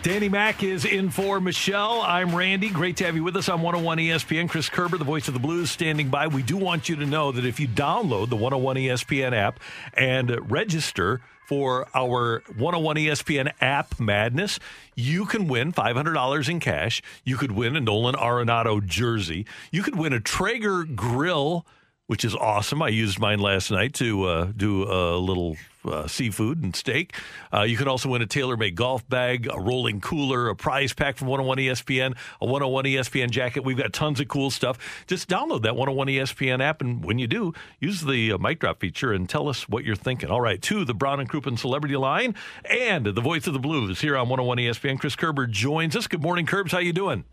Danny 0.00 0.28
Mack 0.28 0.62
is 0.62 0.84
in 0.84 1.10
for 1.10 1.40
Michelle. 1.40 2.02
I'm 2.02 2.34
Randy. 2.34 2.70
Great 2.70 2.96
to 2.98 3.04
have 3.04 3.16
you 3.16 3.24
with 3.24 3.36
us 3.36 3.48
on 3.48 3.62
101 3.62 3.98
ESPN. 3.98 4.48
Chris 4.48 4.68
Kerber, 4.68 4.96
the 4.96 5.04
voice 5.04 5.26
of 5.26 5.34
the 5.34 5.40
Blues, 5.40 5.72
standing 5.72 6.08
by. 6.08 6.28
We 6.28 6.44
do 6.44 6.56
want 6.56 6.88
you 6.88 6.94
to 6.96 7.04
know 7.04 7.32
that 7.32 7.44
if 7.44 7.58
you 7.58 7.66
download 7.66 8.28
the 8.28 8.36
101 8.36 8.76
ESPN 8.76 9.32
app 9.32 9.58
and 9.94 10.48
register 10.48 11.20
for 11.48 11.88
our 11.96 12.44
101 12.56 12.94
ESPN 12.94 13.52
app 13.60 13.98
madness, 13.98 14.60
you 14.94 15.26
can 15.26 15.48
win 15.48 15.72
$500 15.72 16.48
in 16.48 16.60
cash. 16.60 17.02
You 17.24 17.36
could 17.36 17.50
win 17.50 17.74
a 17.74 17.80
Nolan 17.80 18.14
Arenado 18.14 18.84
jersey. 18.84 19.46
You 19.72 19.82
could 19.82 19.96
win 19.96 20.12
a 20.12 20.20
Traeger 20.20 20.84
grill 20.84 21.66
which 22.08 22.24
is 22.24 22.34
awesome. 22.34 22.80
I 22.80 22.88
used 22.88 23.20
mine 23.20 23.38
last 23.38 23.70
night 23.70 23.92
to 23.94 24.24
uh, 24.24 24.52
do 24.56 24.90
a 24.90 25.18
little 25.18 25.58
uh, 25.88 26.06
seafood 26.06 26.62
and 26.62 26.74
steak. 26.74 27.14
Uh, 27.52 27.62
you 27.62 27.76
can 27.76 27.88
also 27.88 28.08
win 28.08 28.22
a 28.22 28.26
tailor-made 28.26 28.74
golf 28.74 29.08
bag, 29.08 29.48
a 29.52 29.60
rolling 29.60 30.00
cooler, 30.00 30.48
a 30.48 30.56
prize 30.56 30.92
pack 30.92 31.16
from 31.16 31.28
101 31.28 31.58
ESPN, 31.58 32.16
a 32.40 32.46
101 32.46 32.84
ESPN 32.84 33.30
jacket. 33.30 33.64
We've 33.64 33.76
got 33.76 33.92
tons 33.92 34.20
of 34.20 34.28
cool 34.28 34.50
stuff. 34.50 34.78
Just 35.06 35.28
download 35.28 35.62
that 35.62 35.76
101 35.76 36.08
ESPN 36.08 36.60
app, 36.62 36.80
and 36.80 37.04
when 37.04 37.18
you 37.18 37.26
do, 37.26 37.52
use 37.80 38.02
the 38.02 38.32
uh, 38.32 38.38
mic 38.38 38.60
drop 38.60 38.80
feature 38.80 39.12
and 39.12 39.28
tell 39.28 39.48
us 39.48 39.68
what 39.68 39.84
you're 39.84 39.96
thinking. 39.96 40.30
All 40.30 40.40
right, 40.40 40.60
to 40.62 40.84
the 40.84 40.94
Brown 40.94 41.20
and 41.20 41.28
Crouppen 41.28 41.58
Celebrity 41.58 41.96
Line 41.96 42.34
and 42.64 43.06
the 43.06 43.20
voice 43.20 43.46
of 43.46 43.52
the 43.52 43.58
Blues 43.58 44.00
here 44.00 44.16
on 44.16 44.28
101 44.28 44.58
ESPN. 44.58 44.98
Chris 44.98 45.16
Kerber 45.16 45.46
joins 45.46 45.96
us. 45.96 46.06
Good 46.06 46.22
morning, 46.22 46.46
Curbs. 46.46 46.72
How 46.72 46.78
you 46.78 46.92
doing? 46.92 47.24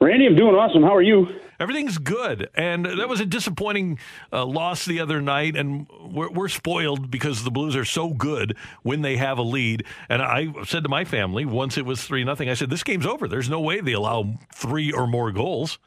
Randy, 0.00 0.26
I'm 0.26 0.36
doing 0.36 0.54
awesome. 0.54 0.82
How 0.82 0.94
are 0.94 1.02
you? 1.02 1.26
Everything's 1.60 1.98
good, 1.98 2.48
and 2.54 2.86
that 2.86 3.06
was 3.06 3.20
a 3.20 3.26
disappointing 3.26 3.98
uh, 4.32 4.46
loss 4.46 4.86
the 4.86 4.98
other 4.98 5.20
night. 5.20 5.56
And 5.56 5.86
we're, 6.00 6.30
we're 6.30 6.48
spoiled 6.48 7.10
because 7.10 7.44
the 7.44 7.50
Blues 7.50 7.76
are 7.76 7.84
so 7.84 8.14
good 8.14 8.56
when 8.82 9.02
they 9.02 9.18
have 9.18 9.36
a 9.36 9.42
lead. 9.42 9.84
And 10.08 10.22
I 10.22 10.48
said 10.64 10.84
to 10.84 10.88
my 10.88 11.04
family 11.04 11.44
once 11.44 11.76
it 11.76 11.84
was 11.84 12.02
three 12.02 12.24
nothing, 12.24 12.48
I 12.48 12.54
said, 12.54 12.70
"This 12.70 12.82
game's 12.82 13.04
over. 13.04 13.28
There's 13.28 13.50
no 13.50 13.60
way 13.60 13.82
they 13.82 13.92
allow 13.92 14.38
three 14.54 14.90
or 14.90 15.06
more 15.06 15.30
goals." 15.32 15.78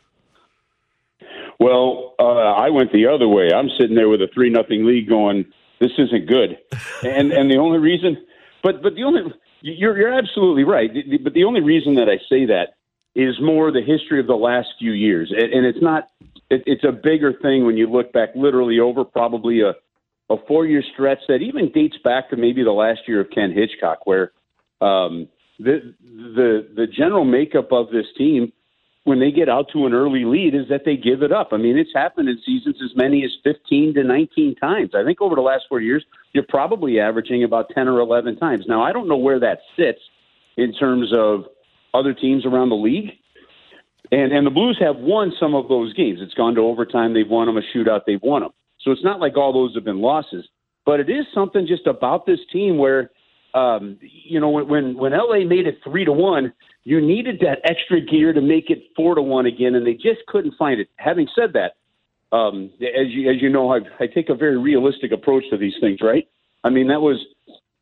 Well, 1.59 2.13
uh, 2.19 2.23
I 2.23 2.69
went 2.69 2.91
the 2.91 3.07
other 3.07 3.27
way. 3.27 3.49
I'm 3.51 3.69
sitting 3.79 3.95
there 3.95 4.09
with 4.09 4.21
a 4.21 4.27
three 4.31 4.51
nothing 4.51 4.85
lead, 4.85 5.09
going, 5.09 5.43
"This 5.79 5.91
isn't 5.97 6.27
good." 6.27 6.59
and 7.03 7.31
and 7.31 7.49
the 7.49 7.57
only 7.57 7.79
reason, 7.79 8.23
but 8.61 8.83
but 8.83 8.93
the 8.93 9.03
only 9.03 9.21
you're 9.61 9.97
you're 9.97 10.13
absolutely 10.13 10.65
right. 10.65 10.91
But 11.23 11.33
the 11.33 11.45
only 11.45 11.61
reason 11.61 11.95
that 11.95 12.09
I 12.09 12.17
say 12.29 12.45
that 12.45 12.75
is 13.15 13.35
more 13.41 13.71
the 13.71 13.81
history 13.81 14.19
of 14.19 14.27
the 14.27 14.35
last 14.35 14.69
few 14.79 14.91
years, 14.91 15.31
and, 15.35 15.53
and 15.53 15.65
it's 15.65 15.81
not 15.81 16.07
it, 16.49 16.63
it's 16.65 16.83
a 16.83 16.91
bigger 16.91 17.33
thing 17.33 17.65
when 17.65 17.77
you 17.77 17.87
look 17.87 18.11
back 18.13 18.29
literally 18.35 18.79
over 18.79 19.03
probably 19.03 19.61
a, 19.61 19.73
a 20.33 20.37
four 20.47 20.65
year 20.65 20.83
stretch 20.93 21.19
that 21.27 21.41
even 21.41 21.71
dates 21.71 21.97
back 22.03 22.29
to 22.29 22.37
maybe 22.37 22.63
the 22.63 22.71
last 22.71 23.01
year 23.07 23.21
of 23.21 23.27
Ken 23.29 23.51
Hitchcock, 23.51 24.05
where 24.05 24.31
um, 24.81 25.27
the 25.59 25.93
the 26.01 26.67
the 26.75 26.87
general 26.87 27.25
makeup 27.25 27.71
of 27.71 27.89
this 27.91 28.05
team 28.17 28.51
when 29.05 29.19
they 29.19 29.31
get 29.31 29.49
out 29.49 29.67
to 29.73 29.85
an 29.85 29.93
early 29.93 30.23
lead 30.23 30.55
is 30.55 30.67
that 30.69 30.85
they 30.85 30.95
give 30.95 31.23
it 31.23 31.31
up. 31.31 31.49
I 31.51 31.57
mean, 31.57 31.77
it's 31.77 31.91
happened 31.93 32.29
in 32.29 32.39
seasons 32.45 32.77
as 32.83 32.95
many 32.95 33.23
as 33.25 33.31
15 33.43 33.95
to 33.95 34.03
19 34.03 34.55
times. 34.55 34.91
I 34.95 35.03
think 35.03 35.21
over 35.21 35.35
the 35.35 35.41
last 35.41 35.65
four 35.67 35.81
years, 35.81 36.05
you're 36.31 36.45
probably 36.47 37.01
averaging 37.01 37.43
about 37.43 37.69
10 37.75 37.89
or 37.89 37.99
11 37.99 38.37
times. 38.37 38.63
Now, 38.67 38.81
I 38.81 38.93
don't 38.93 39.09
know 39.09 39.17
where 39.17 39.39
that 39.39 39.59
sits 39.75 39.99
in 40.55 40.73
terms 40.73 41.11
of 41.13 41.45
other 41.93 42.13
teams 42.13 42.45
around 42.45 42.69
the 42.69 42.75
league. 42.75 43.11
And 44.11 44.31
and 44.31 44.45
the 44.45 44.51
Blues 44.51 44.77
have 44.79 44.97
won 44.97 45.33
some 45.39 45.55
of 45.55 45.67
those 45.67 45.93
games. 45.93 46.19
It's 46.21 46.33
gone 46.33 46.55
to 46.55 46.61
overtime. 46.61 47.13
They've 47.13 47.29
won 47.29 47.47
them. 47.47 47.57
A 47.57 47.61
shootout. 47.75 48.01
They've 48.05 48.21
won 48.21 48.41
them. 48.41 48.51
So 48.81 48.91
it's 48.91 49.03
not 49.03 49.19
like 49.19 49.37
all 49.37 49.53
those 49.53 49.73
have 49.75 49.83
been 49.83 50.01
losses. 50.01 50.45
But 50.85 50.99
it 50.99 51.09
is 51.09 51.25
something 51.33 51.65
just 51.65 51.87
about 51.87 52.25
this 52.25 52.39
team 52.51 52.77
where, 52.77 53.11
um, 53.53 53.97
you 54.01 54.39
know, 54.39 54.49
when 54.49 54.97
when 54.97 55.13
LA 55.13 55.45
made 55.45 55.67
it 55.67 55.79
three 55.83 56.05
to 56.05 56.11
one, 56.11 56.53
you 56.83 56.99
needed 56.99 57.39
that 57.39 57.59
extra 57.63 58.01
gear 58.01 58.33
to 58.33 58.41
make 58.41 58.69
it 58.69 58.83
four 58.95 59.15
to 59.15 59.21
one 59.21 59.45
again, 59.45 59.75
and 59.75 59.87
they 59.87 59.93
just 59.93 60.25
couldn't 60.27 60.55
find 60.57 60.81
it. 60.81 60.89
Having 60.97 61.29
said 61.33 61.53
that, 61.53 61.77
um, 62.35 62.69
as 62.81 63.07
you 63.07 63.31
as 63.31 63.41
you 63.41 63.49
know, 63.49 63.73
I, 63.73 63.79
I 63.99 64.07
take 64.07 64.29
a 64.29 64.35
very 64.35 64.57
realistic 64.57 65.11
approach 65.11 65.45
to 65.51 65.57
these 65.57 65.75
things. 65.79 66.01
Right? 66.01 66.27
I 66.63 66.69
mean, 66.69 66.87
that 66.89 67.01
was 67.01 67.25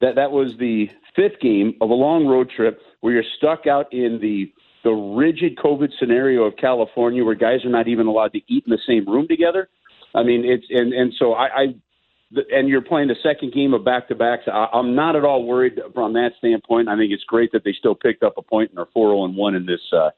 that 0.01 0.16
that 0.16 0.32
was 0.32 0.55
the 0.57 0.89
fifth 1.16 1.39
game 1.41 1.76
of 1.82 1.89
a 1.89 1.95
long 1.95 2.28
road 2.28 2.51
trip 2.55 2.82
where 3.02 3.14
you're 3.14 3.24
stuck 3.38 3.68
out 3.68 3.91
in 3.93 4.20
the 4.22 4.52
the 4.84 4.91
rigid 4.91 5.58
COVID 5.58 5.89
scenario 5.99 6.43
of 6.43 6.56
California, 6.58 7.24
where 7.24 7.36
guys 7.36 7.64
are 7.64 7.70
not 7.70 7.88
even 7.88 8.08
allowed 8.08 8.34
to 8.34 8.39
eat 8.47 8.64
in 8.66 8.72
the 8.72 8.80
same 8.88 9.08
room 9.08 9.28
together. 9.28 9.70
I 10.16 10.24
mean, 10.24 10.43
it's 10.45 10.66
and 10.70 10.93
and 10.93 11.14
so 11.20 11.34
I, 11.34 11.45
I 11.45 11.66
and 12.52 12.68
you're 12.68 12.82
playing 12.82 13.10
the 13.10 13.16
second 13.22 13.54
game 13.54 13.74
of 13.74 13.84
back 13.84 14.08
to 14.08 14.16
backs. 14.16 14.43
I'm 14.47 14.95
not 14.95 15.16
at 15.16 15.24
all 15.24 15.45
worried 15.45 15.80
from 15.93 16.14
that 16.14 16.32
standpoint. 16.38 16.88
I 16.88 16.97
think 16.97 17.12
it's 17.12 17.24
great 17.26 17.52
that 17.52 17.64
they 17.64 17.74
still 17.78 17.95
picked 17.95 18.24
up 18.24 18.36
a 18.38 18.41
point 18.41 18.72
and 18.72 18.80
are 18.80 18.88
four 18.93 19.10
zero 19.10 19.26
and 19.26 19.36
one 19.36 19.56
in 19.56 19.66
this. 19.66 19.82
Uh, 19.91 20.10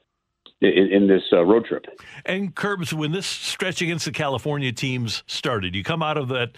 in, 0.60 0.88
in 0.90 1.08
this 1.08 1.22
uh, 1.30 1.44
road 1.44 1.66
trip. 1.66 1.84
And 2.24 2.54
Curbs, 2.54 2.94
when 2.94 3.12
this 3.12 3.26
stretch 3.26 3.82
against 3.82 4.06
the 4.06 4.12
California 4.12 4.72
teams 4.72 5.22
started, 5.26 5.74
you 5.74 5.84
come 5.84 6.02
out 6.02 6.16
of 6.16 6.28
that 6.28 6.52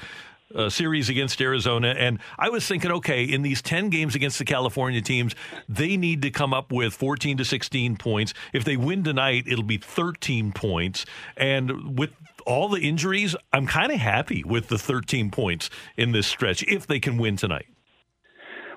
uh, 0.54 0.68
series 0.68 1.08
against 1.08 1.40
Arizona. 1.40 1.94
And 1.98 2.18
I 2.38 2.48
was 2.48 2.66
thinking, 2.66 2.90
okay, 2.92 3.24
in 3.24 3.42
these 3.42 3.62
10 3.62 3.90
games 3.90 4.14
against 4.14 4.38
the 4.38 4.44
California 4.44 5.00
teams, 5.00 5.34
they 5.68 5.96
need 5.96 6.22
to 6.22 6.30
come 6.30 6.54
up 6.54 6.72
with 6.72 6.94
14 6.94 7.38
to 7.38 7.44
16 7.44 7.96
points. 7.96 8.34
If 8.52 8.64
they 8.64 8.76
win 8.76 9.04
tonight, 9.04 9.44
it'll 9.46 9.64
be 9.64 9.78
13 9.78 10.52
points. 10.52 11.04
And 11.36 11.98
with 11.98 12.10
all 12.46 12.68
the 12.68 12.80
injuries, 12.80 13.34
I'm 13.52 13.66
kind 13.66 13.92
of 13.92 13.98
happy 13.98 14.44
with 14.44 14.68
the 14.68 14.78
13 14.78 15.30
points 15.30 15.70
in 15.96 16.12
this 16.12 16.26
stretch 16.26 16.62
if 16.64 16.86
they 16.86 17.00
can 17.00 17.18
win 17.18 17.36
tonight. 17.36 17.66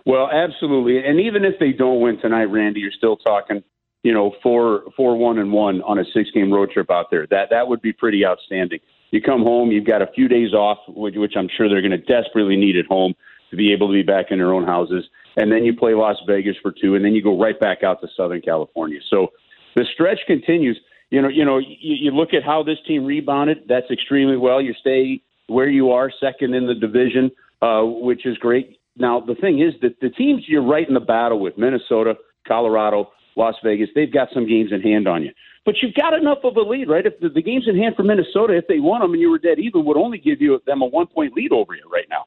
Well, 0.06 0.30
absolutely. 0.32 1.06
And 1.06 1.20
even 1.20 1.46
if 1.46 1.60
they 1.60 1.72
don't 1.72 2.02
win 2.02 2.20
tonight, 2.20 2.46
Randy, 2.46 2.80
you're 2.80 2.92
still 2.92 3.18
talking, 3.18 3.64
you 4.02 4.14
know, 4.14 4.34
four, 4.42 4.86
four, 4.98 5.16
one, 5.18 5.38
and 5.38 5.52
one 5.52 5.82
on 5.84 6.00
a 6.00 6.04
six 6.14 6.32
game 6.32 6.52
road 6.52 6.72
trip 6.72 6.90
out 6.90 7.12
there. 7.12 7.28
That 7.30 7.50
that 7.52 7.68
would 7.68 7.82
be 7.82 7.94
pretty 7.94 8.26
outstanding. 8.26 8.80
You 9.12 9.22
come 9.22 9.42
home, 9.42 9.72
you've 9.72 9.86
got 9.86 10.02
a 10.02 10.08
few 10.14 10.28
days 10.28 10.54
off, 10.54 10.78
which, 10.88 11.16
which 11.18 11.34
I'm 11.36 11.50
sure 11.56 11.68
they're 11.68 11.82
going 11.82 11.92
to 11.92 11.98
desperately 11.98 12.56
need 12.56 12.78
at 12.78 12.86
home 12.86 13.14
to 13.50 13.56
be 13.56 13.74
able 13.74 13.88
to 13.88 13.94
be 13.94 14.04
back 14.04 14.28
in 14.30 14.38
their 14.38 14.54
own 14.54 14.66
houses. 14.66 15.06
And 15.36 15.52
then 15.52 15.66
you 15.66 15.76
play 15.76 15.94
Las 15.94 16.18
Vegas 16.28 16.56
for 16.62 16.72
two, 16.72 16.96
and 16.96 17.04
then 17.04 17.14
you 17.14 17.24
go 17.24 17.40
right 17.40 17.60
back 17.60 17.84
out 17.84 18.02
to 18.02 18.08
Southern 18.16 18.42
California. 18.42 19.00
So 19.10 19.30
the 19.76 19.86
stretch 19.94 20.20
continues. 20.28 20.80
You 21.10 21.22
know, 21.22 21.28
you 21.28 21.44
know, 21.44 21.58
you, 21.58 21.68
you 21.80 22.12
look 22.12 22.34
at 22.34 22.44
how 22.44 22.62
this 22.62 22.78
team 22.88 23.06
rebounded. 23.06 23.64
That's 23.68 23.90
extremely 23.90 24.38
well. 24.38 24.62
You 24.62 24.74
stay 24.80 25.22
where 25.48 25.70
you 25.70 25.92
are, 25.92 26.12
second 26.20 26.54
in 26.54 26.68
the 26.68 26.76
division, 26.76 27.32
uh, 27.62 27.82
which 27.82 28.26
is 28.26 28.38
great. 28.38 28.80
Now 28.96 29.20
the 29.20 29.36
thing 29.36 29.62
is 29.62 29.74
that 29.82 30.00
the 30.02 30.10
teams 30.10 30.44
you're 30.48 30.64
right 30.64 30.88
in 30.88 30.94
the 30.94 31.00
battle 31.00 31.40
with, 31.40 31.58
Minnesota, 31.58 32.16
Colorado, 32.48 33.12
Las 33.36 33.56
Vegas, 33.64 33.90
they've 33.96 34.12
got 34.14 34.28
some 34.34 34.48
games 34.48 34.72
in 34.72 34.82
hand 34.82 35.08
on 35.08 35.24
you. 35.24 35.32
But 35.70 35.84
you've 35.84 35.94
got 35.94 36.16
enough 36.16 36.40
of 36.44 36.58
a 36.58 36.62
lead, 36.62 36.90
right? 36.90 37.06
If 37.06 37.20
the, 37.20 37.30
the 37.30 37.44
games 37.44 37.66
in 37.68 37.78
hand 37.78 37.96
for 37.96 38.02
Minnesota, 38.02 38.58
if 38.58 38.66
they 38.66 38.80
won 38.80 39.02
them 39.02 39.12
and 39.12 39.22
you 39.22 39.30
were 39.30 39.38
dead 39.38 39.60
even, 39.60 39.86
would 39.86 39.98
only 39.98 40.18
give 40.18 40.42
you 40.42 40.60
them 40.66 40.82
a 40.82 40.86
one 40.88 41.06
point 41.06 41.34
lead 41.34 41.52
over 41.52 41.76
you 41.76 41.88
right 41.94 42.08
now. 42.10 42.26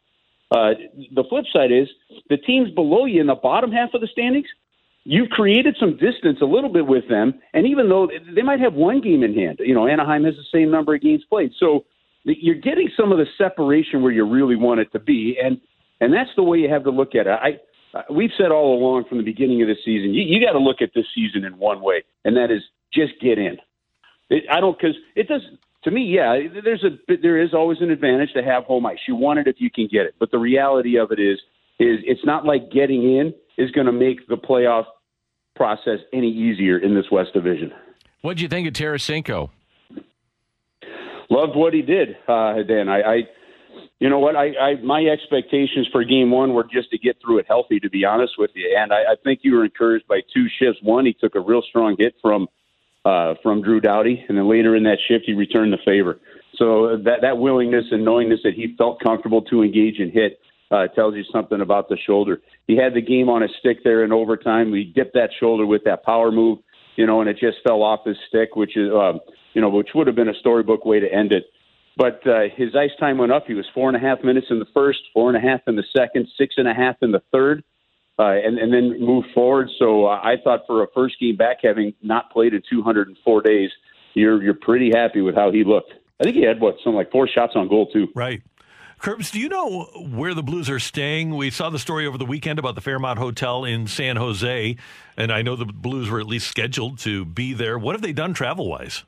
Uh, 0.53 0.74
the 1.12 1.24
flip 1.28 1.45
side 1.53 1.72
is 1.72 1.88
the 2.28 2.36
teams 2.36 2.70
below 2.70 3.05
you 3.05 3.20
in 3.20 3.26
the 3.26 3.34
bottom 3.34 3.72
half 3.72 3.95
of 3.95 4.01
the 4.01 4.07
standings. 4.07 4.47
You've 5.03 5.28
created 5.30 5.76
some 5.80 5.97
distance 5.97 6.38
a 6.40 6.45
little 6.45 6.72
bit 6.72 6.86
with 6.86 7.09
them, 7.09 7.34
and 7.53 7.66
even 7.66 7.88
though 7.88 8.09
they 8.32 8.43
might 8.43 8.61
have 8.61 8.74
one 8.74 9.01
game 9.01 9.24
in 9.24 9.34
hand, 9.34 9.59
you 9.59 9.74
know 9.74 9.88
Anaheim 9.88 10.22
has 10.22 10.34
the 10.36 10.47
same 10.57 10.70
number 10.70 10.95
of 10.95 11.01
games 11.01 11.24
played, 11.28 11.51
so 11.59 11.84
you're 12.22 12.55
getting 12.55 12.90
some 12.97 13.11
of 13.11 13.18
the 13.18 13.26
separation 13.36 14.05
where 14.05 14.12
you 14.12 14.24
really 14.24 14.55
want 14.55 14.78
it 14.78 14.93
to 14.93 15.01
be, 15.01 15.36
and 15.43 15.61
and 16.01 16.14
that's 16.14 16.30
the 16.36 16.45
way 16.45 16.59
you 16.59 16.70
have 16.70 16.84
to 16.84 16.90
look 16.90 17.16
at 17.16 17.26
it. 17.26 17.30
I 17.32 17.59
we've 18.09 18.30
said 18.38 18.53
all 18.53 18.78
along 18.78 19.07
from 19.09 19.18
the 19.18 19.24
beginning 19.24 19.62
of 19.62 19.66
the 19.66 19.76
season, 19.84 20.14
you, 20.14 20.22
you 20.22 20.47
got 20.47 20.53
to 20.53 20.61
look 20.61 20.80
at 20.80 20.90
this 20.95 21.07
season 21.12 21.45
in 21.45 21.59
one 21.59 21.82
way, 21.82 22.05
and 22.24 22.36
that 22.36 22.53
is 22.53 22.62
just 22.93 23.12
get 23.20 23.38
in. 23.38 23.59
It, 24.30 24.45
I 24.51 24.61
don't 24.61 24.78
because 24.78 24.97
it 25.14 25.28
does 25.28 25.43
to 25.84 25.90
me. 25.90 26.05
Yeah, 26.05 26.38
there's 26.64 26.84
a 26.84 27.16
there 27.22 27.43
is 27.43 27.55
always 27.55 27.78
an 27.80 27.90
advantage 27.90 28.32
to 28.34 28.43
have 28.43 28.64
home 28.64 28.86
ice. 28.86 28.99
You 29.07 29.16
want 29.16 29.40
it 29.40 29.47
if 29.47 29.57
you 29.59 29.70
can 29.70 29.88
get 29.90 30.07
it, 30.07 30.14
but 30.18 30.30
the 30.30 30.38
reality 30.38 30.99
of 30.99 31.12
it 31.12 31.20
is 31.20 31.38
is 31.78 31.99
it's 32.05 32.24
not 32.24 32.45
like 32.45 32.70
getting 32.70 33.03
in 33.03 33.34
is 33.59 33.70
going 33.72 33.86
to 33.86 33.93
make 33.93 34.26
the 34.28 34.36
playoff 34.36 34.84
process 35.55 35.99
any 36.12 36.30
easier 36.30 36.78
in 36.78 36.95
this 36.95 37.07
West 37.11 37.32
Division. 37.34 37.72
What 38.22 38.36
did 38.36 38.43
you 38.43 38.49
think 38.49 38.68
of 38.68 38.74
Tarasenko? 38.74 39.51
Loved 41.28 41.57
what 41.57 41.74
he 41.74 41.82
did, 41.82 42.16
uh, 42.28 42.62
Dan. 42.62 42.88
I, 42.88 43.01
I, 43.01 43.16
you 43.99 44.09
know 44.09 44.18
what? 44.18 44.36
I, 44.36 44.49
I 44.49 44.74
my 44.82 45.03
expectations 45.05 45.88
for 45.90 46.05
Game 46.05 46.30
One 46.30 46.53
were 46.53 46.64
just 46.64 46.90
to 46.90 46.99
get 46.99 47.16
through 47.22 47.38
it 47.38 47.47
healthy. 47.49 47.80
To 47.80 47.90
be 47.90 48.05
honest 48.05 48.34
with 48.38 48.51
you, 48.55 48.76
and 48.78 48.93
I, 48.93 49.12
I 49.12 49.14
think 49.24 49.40
you 49.43 49.55
were 49.55 49.64
encouraged 49.64 50.07
by 50.07 50.20
two 50.32 50.47
shifts. 50.59 50.80
One, 50.82 51.07
he 51.07 51.14
took 51.14 51.34
a 51.34 51.40
real 51.40 51.62
strong 51.62 51.97
hit 51.99 52.14
from 52.20 52.49
uh, 53.05 53.34
from 53.42 53.62
Drew 53.62 53.80
Doughty, 53.80 54.24
and 54.28 54.38
then 54.38 54.48
later 54.48 54.76
in 54.76 54.84
that 54.84 54.98
shift, 55.09 55.24
he 55.26 55.32
returned 55.32 55.72
the 55.72 55.78
favor. 55.84 56.20
So 56.57 56.96
that 57.05 57.22
that 57.22 57.38
willingness 57.38 57.86
and 57.90 58.05
knowingness 58.05 58.40
that 58.44 58.55
he 58.55 58.74
felt 58.76 59.00
comfortable 59.00 59.42
to 59.42 59.62
engage 59.62 59.98
and 59.98 60.12
hit 60.12 60.38
uh, 60.70 60.86
tells 60.88 61.14
you 61.14 61.24
something 61.32 61.61
about 61.61 61.88
the 61.88 61.96
shoulder. 62.07 62.40
He 62.66 62.76
had 62.76 62.94
the 62.94 63.00
game 63.00 63.28
on 63.28 63.42
his 63.42 63.50
stick 63.59 63.78
there 63.84 64.05
in 64.05 64.12
overtime. 64.12 64.72
He 64.72 64.84
dipped 64.84 65.14
that 65.14 65.30
shoulder 65.38 65.66
with 65.66 65.84
that 65.84 66.05
power 66.05 66.30
move, 66.30 66.59
you 66.96 67.07
know, 67.07 67.20
and 67.20 67.28
it 67.28 67.38
just 67.38 67.59
fell 67.66 67.82
off 67.82 68.00
his 68.07 68.16
stick, 68.28 68.55
which 68.57 68.76
is, 68.76 68.90
uh, 68.90 69.14
you 69.55 69.61
know, 69.61 69.68
which 69.68 69.90
would 69.94 70.07
have 70.07 70.16
been 70.16 70.28
a 70.28 70.38
storybook 70.40 70.84
way 70.84 71.00
to 71.00 71.12
end 71.12 71.32
it. 71.32 71.44
But 71.96 72.26
uh, 72.26 72.44
his 72.57 72.74
ice 72.74 72.90
time 72.98 73.18
went 73.18 73.32
up. 73.32 73.44
He 73.46 73.55
was 73.55 73.66
four 73.74 73.88
and 73.88 73.96
a 73.96 74.00
half 74.00 74.24
minutes 74.24 74.46
in 74.48 74.59
the 74.59 74.66
first, 74.72 75.00
four 75.12 75.28
and 75.28 75.36
a 75.36 75.46
half 75.46 75.61
in 75.66 75.76
the 75.76 75.84
second, 75.94 76.26
six 76.38 76.55
and 76.57 76.66
a 76.68 76.72
half 76.72 76.96
in 77.03 77.12
the 77.12 77.22
third 77.32 77.64
uh, 78.22 78.46
and, 78.46 78.58
and 78.58 78.72
then 78.72 79.00
move 79.00 79.24
forward. 79.34 79.68
So 79.78 80.06
uh, 80.06 80.20
I 80.22 80.36
thought 80.42 80.60
for 80.66 80.84
a 80.84 80.86
first 80.94 81.18
game 81.18 81.36
back, 81.36 81.58
having 81.62 81.92
not 82.02 82.30
played 82.30 82.54
in 82.54 82.62
204 82.70 83.42
days, 83.42 83.70
you're 84.14 84.42
you're 84.42 84.54
pretty 84.54 84.90
happy 84.94 85.20
with 85.20 85.34
how 85.34 85.50
he 85.50 85.64
looked. 85.64 85.92
I 86.20 86.24
think 86.24 86.36
he 86.36 86.42
had 86.42 86.60
what 86.60 86.76
something 86.76 86.94
like 86.94 87.10
four 87.10 87.26
shots 87.26 87.54
on 87.56 87.68
goal 87.68 87.86
too. 87.92 88.08
Right. 88.14 88.42
Curbs, 88.98 89.32
do 89.32 89.40
you 89.40 89.48
know 89.48 89.84
where 89.96 90.32
the 90.32 90.44
Blues 90.44 90.70
are 90.70 90.78
staying? 90.78 91.34
We 91.34 91.50
saw 91.50 91.70
the 91.70 91.78
story 91.80 92.06
over 92.06 92.16
the 92.16 92.24
weekend 92.24 92.60
about 92.60 92.76
the 92.76 92.80
Fairmont 92.80 93.18
Hotel 93.18 93.64
in 93.64 93.88
San 93.88 94.14
Jose, 94.14 94.76
and 95.16 95.32
I 95.32 95.42
know 95.42 95.56
the 95.56 95.64
Blues 95.64 96.08
were 96.08 96.20
at 96.20 96.26
least 96.26 96.46
scheduled 96.46 96.98
to 96.98 97.24
be 97.24 97.52
there. 97.52 97.76
What 97.76 97.96
have 97.96 98.02
they 98.02 98.12
done 98.12 98.32
travel 98.32 98.68
wise? 98.68 99.02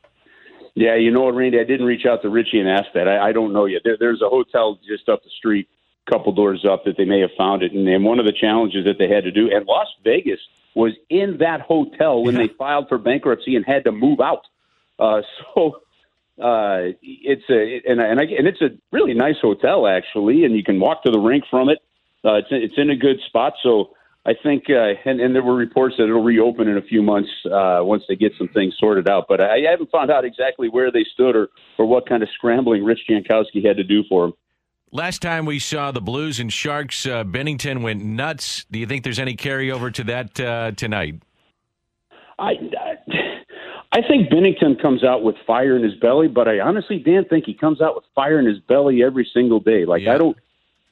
Yeah, 0.74 0.96
you 0.96 1.12
know 1.12 1.20
what, 1.20 1.36
Randy? 1.36 1.60
I 1.60 1.64
didn't 1.64 1.86
reach 1.86 2.06
out 2.06 2.22
to 2.22 2.28
Richie 2.28 2.58
and 2.58 2.68
ask 2.68 2.86
that. 2.94 3.06
I, 3.06 3.28
I 3.28 3.32
don't 3.32 3.52
know 3.52 3.66
yet. 3.66 3.82
There, 3.84 3.96
there's 3.96 4.20
a 4.20 4.28
hotel 4.28 4.80
just 4.84 5.08
up 5.08 5.22
the 5.22 5.30
street 5.38 5.68
couple 6.08 6.32
doors 6.32 6.64
up 6.64 6.84
that 6.84 6.96
they 6.96 7.04
may 7.04 7.20
have 7.20 7.30
found 7.36 7.62
it. 7.62 7.72
And, 7.72 7.88
and 7.88 8.04
one 8.04 8.18
of 8.18 8.26
the 8.26 8.32
challenges 8.32 8.84
that 8.84 8.98
they 8.98 9.08
had 9.08 9.24
to 9.24 9.30
do, 9.30 9.50
and 9.54 9.66
Las 9.66 9.88
Vegas 10.04 10.40
was 10.74 10.92
in 11.08 11.38
that 11.38 11.60
hotel 11.60 12.22
when 12.22 12.34
they 12.34 12.48
filed 12.48 12.88
for 12.88 12.98
bankruptcy 12.98 13.56
and 13.56 13.64
had 13.64 13.84
to 13.84 13.92
move 13.92 14.20
out. 14.20 14.46
Uh, 14.98 15.22
so 15.54 15.80
uh, 16.40 16.92
it's 17.02 17.48
a 17.48 17.80
and 17.88 18.00
and, 18.00 18.20
I, 18.20 18.24
and 18.24 18.46
it's 18.46 18.60
a 18.60 18.70
really 18.90 19.14
nice 19.14 19.36
hotel 19.40 19.86
actually, 19.86 20.44
and 20.44 20.54
you 20.54 20.64
can 20.64 20.80
walk 20.80 21.04
to 21.04 21.10
the 21.10 21.18
rink 21.18 21.44
from 21.50 21.68
it. 21.68 21.78
Uh, 22.24 22.34
it's 22.34 22.48
it's 22.50 22.74
in 22.76 22.90
a 22.90 22.96
good 22.96 23.20
spot. 23.26 23.54
So 23.62 23.94
I 24.26 24.32
think, 24.42 24.64
uh, 24.70 24.94
and, 25.04 25.20
and 25.20 25.34
there 25.34 25.42
were 25.42 25.54
reports 25.54 25.96
that 25.98 26.04
it'll 26.04 26.22
reopen 26.22 26.66
in 26.66 26.78
a 26.78 26.82
few 26.82 27.02
months 27.02 27.28
uh, 27.44 27.80
once 27.82 28.04
they 28.08 28.16
get 28.16 28.32
some 28.38 28.48
things 28.48 28.74
sorted 28.78 29.08
out. 29.08 29.26
But 29.28 29.42
I, 29.42 29.66
I 29.66 29.70
haven't 29.70 29.90
found 29.90 30.10
out 30.10 30.24
exactly 30.24 30.68
where 30.68 30.90
they 30.90 31.04
stood 31.12 31.36
or 31.36 31.50
or 31.78 31.86
what 31.86 32.08
kind 32.08 32.22
of 32.22 32.28
scrambling 32.34 32.84
Rich 32.84 33.00
Jankowski 33.08 33.64
had 33.64 33.76
to 33.76 33.84
do 33.84 34.02
for 34.08 34.26
them. 34.26 34.34
Last 34.94 35.22
time 35.22 35.44
we 35.44 35.58
saw 35.58 35.90
the 35.90 36.00
Blues 36.00 36.38
and 36.38 36.52
Sharks, 36.52 37.04
uh, 37.04 37.24
Binnington 37.24 37.82
went 37.82 38.04
nuts. 38.04 38.64
Do 38.70 38.78
you 38.78 38.86
think 38.86 39.02
there's 39.02 39.18
any 39.18 39.34
carryover 39.34 39.92
to 39.92 40.04
that 40.04 40.38
uh, 40.38 40.70
tonight? 40.70 41.16
I, 42.38 42.52
I 43.90 44.02
think 44.06 44.30
Binnington 44.30 44.80
comes 44.80 45.02
out 45.02 45.24
with 45.24 45.34
fire 45.48 45.76
in 45.76 45.82
his 45.82 45.94
belly, 45.94 46.28
but 46.28 46.46
I 46.46 46.60
honestly, 46.60 47.00
Dan, 47.00 47.24
think 47.28 47.44
he 47.44 47.54
comes 47.54 47.80
out 47.80 47.96
with 47.96 48.04
fire 48.14 48.38
in 48.38 48.46
his 48.46 48.60
belly 48.60 49.02
every 49.02 49.28
single 49.34 49.58
day. 49.58 49.84
Like 49.84 50.02
yeah. 50.02 50.14
I 50.14 50.18
don't, 50.18 50.36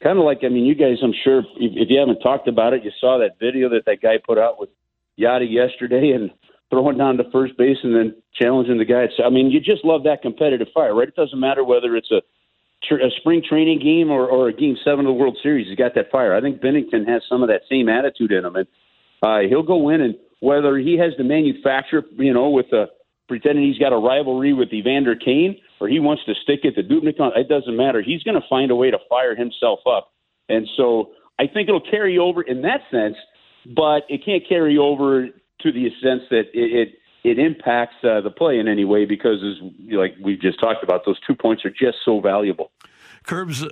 kind 0.03 0.19
of 0.19 0.25
like 0.25 0.41
I 0.43 0.49
mean, 0.49 0.65
you 0.65 0.75
guys, 0.75 0.99
I'm 1.01 1.15
sure 1.23 1.39
if, 1.39 1.47
if 1.55 1.89
you 1.89 2.01
haven't 2.01 2.19
talked 2.23 2.49
about 2.49 2.73
it, 2.73 2.83
you 2.83 2.91
saw 3.01 3.19
that 3.19 3.39
video 3.39 3.69
that 3.69 3.85
that 3.87 4.03
guy 4.03 4.17
put 4.19 4.37
out 4.37 4.59
with 4.59 4.71
Yadi 5.17 5.49
yesterday, 5.49 6.11
and 6.11 6.33
throwing 6.71 6.99
down 6.99 7.19
to 7.19 7.31
first 7.31 7.57
base 7.57 7.79
and 7.85 7.95
then 7.95 8.17
challenging 8.35 8.79
the 8.79 8.85
guy. 8.85 9.07
So, 9.17 9.23
I 9.23 9.31
mean, 9.31 9.53
you 9.53 9.61
just 9.61 9.85
love 9.85 10.03
that 10.05 10.23
competitive 10.23 10.69
fire, 10.75 10.93
right? 10.93 11.07
It 11.07 11.15
doesn't 11.15 11.39
matter 11.39 11.63
whether 11.63 11.95
it's 11.95 12.11
a 12.11 12.23
a 12.91 13.11
spring 13.19 13.43
training 13.47 13.81
game 13.81 14.11
or, 14.11 14.27
or 14.27 14.49
a 14.49 14.53
game 14.53 14.77
seven 14.85 15.01
of 15.01 15.07
the 15.07 15.13
World 15.13 15.39
Series. 15.43 15.69
He's 15.69 15.79
got 15.79 15.95
that 15.95 16.11
fire. 16.11 16.35
I 16.35 16.41
think 16.41 16.61
Binnington 16.61 17.09
has 17.09 17.23
some 17.29 17.43
of 17.43 17.49
that 17.49 17.63
same 17.71 17.89
attitude 17.89 18.33
in 18.33 18.45
him, 18.45 18.57
and 18.57 18.67
uh, 19.23 19.49
he'll 19.49 19.63
go 19.63 19.89
in 19.89 20.01
and 20.01 20.17
whether 20.41 20.77
he 20.77 20.99
has 20.99 21.15
to 21.17 21.25
manufacture, 21.25 22.03
you 22.17 22.35
know, 22.35 22.51
with 22.51 22.73
a 22.73 22.87
pretending 23.29 23.65
he's 23.65 23.79
got 23.79 23.93
a 23.93 23.97
rivalry 23.97 24.53
with 24.53 24.73
Evander 24.73 25.15
Kane 25.15 25.57
or 25.81 25.89
he 25.89 26.01
wants 26.01 26.25
to 26.27 26.35
stick 26.43 26.61
it 26.65 26.75
to 26.75 26.83
Dubnyk, 26.83 27.15
it 27.37 27.49
doesn't 27.49 27.77
matter. 27.77 28.03
He's 28.03 28.23
going 28.23 28.35
to 28.35 28.47
find 28.49 28.71
a 28.71 28.77
way 28.77 28.91
to 28.91 28.99
fire 29.09 29.35
himself 29.35 29.81
up, 29.87 30.13
and 30.49 30.69
so 30.77 31.13
I 31.39 31.45
think 31.47 31.69
it'll 31.69 31.81
carry 31.81 32.19
over 32.19 32.43
in 32.43 32.63
that 32.63 32.81
sense, 32.91 33.17
but 33.75 34.03
it 34.09 34.25
can't 34.25 34.43
carry 34.49 34.77
over 34.77 35.29
to 35.29 35.73
the 35.73 35.89
sense 36.03 36.23
that 36.31 36.45
it. 36.53 36.89
it 36.89 36.89
it 37.25 37.39
impacts 37.39 37.97
uh, 38.03 38.21
the 38.21 38.31
play 38.31 38.59
in 38.59 38.69
any 38.69 38.85
way 38.85 39.05
because, 39.05 39.39
as 39.43 39.71
like 39.93 40.15
we've 40.23 40.41
just 40.41 40.59
talked 40.61 40.83
about, 40.83 41.05
those 41.07 41.19
two 41.27 41.35
points 41.35 41.65
are 41.65 41.71
just 41.71 41.99
so 42.05 42.21
valuable. 42.21 42.73
Curbs, 43.25 43.65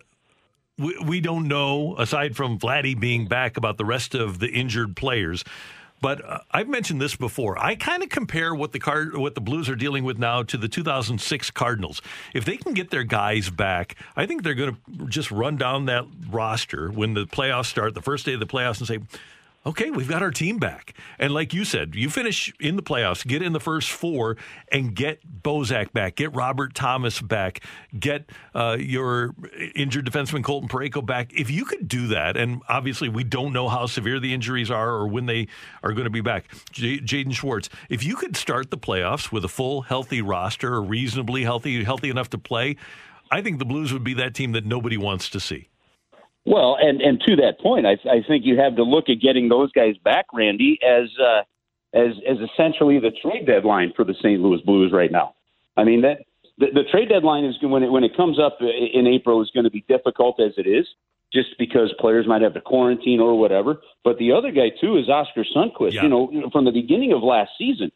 we, 0.79 0.97
we 1.05 1.21
don't 1.21 1.49
know, 1.49 1.97
aside 1.99 2.37
from 2.37 2.59
Vladdy 2.59 2.99
being 2.99 3.27
back, 3.27 3.57
about 3.57 3.77
the 3.77 3.85
rest 3.85 4.15
of 4.15 4.39
the 4.39 4.49
injured 4.49 4.97
players. 4.97 5.45
But 6.01 6.25
uh, 6.25 6.39
I've 6.51 6.69
mentioned 6.69 7.01
this 7.01 7.15
before. 7.15 7.59
I 7.59 7.75
kind 7.75 8.03
of 8.03 8.09
compare 8.09 8.55
what 8.55 8.73
the 8.73 8.79
card, 8.79 9.17
what 9.17 9.35
the 9.35 9.41
Blues 9.41 9.69
are 9.69 9.77
dealing 9.77 10.05
with 10.05 10.19
now 10.19 10.43
to 10.45 10.57
the 10.57 10.69
2006 10.69 11.51
Cardinals. 11.51 12.01
If 12.33 12.45
they 12.45 12.57
can 12.57 12.73
get 12.73 12.91
their 12.91 13.05
guys 13.05 13.51
back, 13.51 13.97
I 14.17 14.27
think 14.27 14.43
they're 14.43 14.55
going 14.55 14.77
to 14.77 15.07
just 15.09 15.31
run 15.31 15.57
down 15.57 15.87
that 15.87 16.07
roster 16.31 16.91
when 16.91 17.15
the 17.15 17.27
playoffs 17.27 17.67
start, 17.67 17.95
the 17.95 18.01
first 18.01 18.25
day 18.25 18.33
of 18.33 18.41
the 18.41 18.47
playoffs, 18.47 18.79
and 18.79 18.87
say, 18.87 18.99
okay, 19.67 19.91
we've 19.91 20.09
got 20.09 20.23
our 20.23 20.31
team 20.31 20.59
back. 20.59 20.95
And 21.19 21.33
like 21.35 21.53
you 21.53 21.65
said, 21.65 21.95
you 21.95 22.09
finish 22.09 22.53
in 22.61 22.77
the 22.77 22.83
playoffs, 22.83 23.27
get 23.27 23.43
in 23.43 23.53
the 23.53 23.61
first 23.61 23.91
four, 23.91 24.37
and 24.73 24.95
get 24.95 25.21
Bozak 25.43 25.93
back, 25.93 26.17
get 26.17 26.35
Robert 26.35 26.75
Thomas 26.75 27.21
back, 27.21 27.61
get 27.99 28.31
uh, 28.55 28.77
your 28.79 29.35
injured 29.75 30.07
defenseman 30.07 30.43
Colton 30.43 30.69
Parayko 30.69 31.05
back. 31.05 31.33
If 31.35 31.51
you 31.51 31.65
could 31.65 31.89
do 31.89 32.09
that, 32.09 32.37
and 32.37 32.63
obviously 32.69 33.09
we 33.09 33.25
don't 33.25 33.53
know 33.53 33.69
how 33.69 33.87
severe 33.87 34.19
the 34.19 34.33
injuries 34.33 34.71
are 34.71 34.91
or 34.91 35.07
when 35.07 35.27
they 35.27 35.49
are 35.83 35.93
going 35.93 36.05
to 36.05 36.11
be 36.11 36.23
back, 36.23 36.47
J- 36.73 37.01
Jaden 37.01 37.35
Schwartz, 37.35 37.69
if 37.89 38.03
you 38.03 38.17
could 38.17 38.37
start 38.37 38.71
the 38.71 38.79
playoffs 38.79 39.31
with 39.31 39.45
a 39.45 39.49
full 39.49 39.83
healthy 39.83 40.23
roster, 40.23 40.81
reasonably 40.81 41.45
healthy, 41.45 41.85
healthy 41.85 42.11
enough 42.11 42.31
to 42.31 42.39
play, 42.39 42.77
I 43.31 43.43
think 43.43 43.59
the 43.59 43.65
Blues 43.65 43.93
would 43.93 44.05
be 44.05 44.15
that 44.15 44.35
team 44.35 44.53
that 44.53 44.67
nobody 44.67 44.97
wants 44.97 45.29
to 45.31 45.41
see. 45.41 45.70
Well, 46.47 46.77
and 46.81 47.01
and 47.01 47.21
to 47.27 47.37
that 47.37 47.61
point, 47.61 47.87
I, 47.87 47.99
I 48.09 48.23
think 48.27 48.45
you 48.45 48.59
have 48.59 48.77
to 48.77 48.83
look 48.83 49.09
at 49.09 49.21
getting 49.21 49.49
those 49.49 49.71
guys 49.73 49.97
back, 50.03 50.27
Randy, 50.33 50.79
as 50.83 51.09
uh, 51.21 51.43
as 51.93 52.15
as 52.29 52.39
essentially 52.39 52.99
the 52.99 53.11
trade 53.11 53.47
deadline 53.47 53.93
for 53.95 54.05
the 54.05 54.15
St. 54.15 54.41
Louis 54.41 54.61
Blues 54.65 54.93
right 54.93 55.13
now. 55.13 55.35
I 55.77 55.85
mean 55.85 56.03
that 56.03 56.25
the, 56.59 56.67
the 56.73 56.85
trade 56.91 57.09
deadline 57.09 57.45
is 57.45 57.57
when 57.63 57.83
it 57.83 57.91
when 57.91 58.05
it 58.05 58.17
comes 58.17 58.39
up 58.39 58.59
in 58.61 59.07
April 59.07 59.43
is 59.43 59.51
going 59.53 59.65
to 59.65 59.71
be 59.71 59.85
difficult 59.89 60.41
as 60.41 60.53
it 60.57 60.67
is, 60.67 60.87
just 61.33 61.49
because 61.59 61.93
players 61.99 62.27
might 62.27 62.43
have 62.43 62.55
to 62.55 62.61
quarantine 62.61 63.21
or 63.21 63.39
whatever. 63.39 63.81
But 64.05 64.19
the 64.19 64.33
other 64.33 64.51
guy 64.51 64.71
too 64.81 64.97
is 64.97 65.09
Oskar 65.09 65.45
Sundqvist. 65.55 65.93
Yeah. 65.93 66.05
You 66.05 66.09
know, 66.09 66.51
from 66.53 66.65
the 66.65 66.73
beginning 66.73 67.13
of 67.13 67.23
last 67.23 67.51
season, 67.59 67.93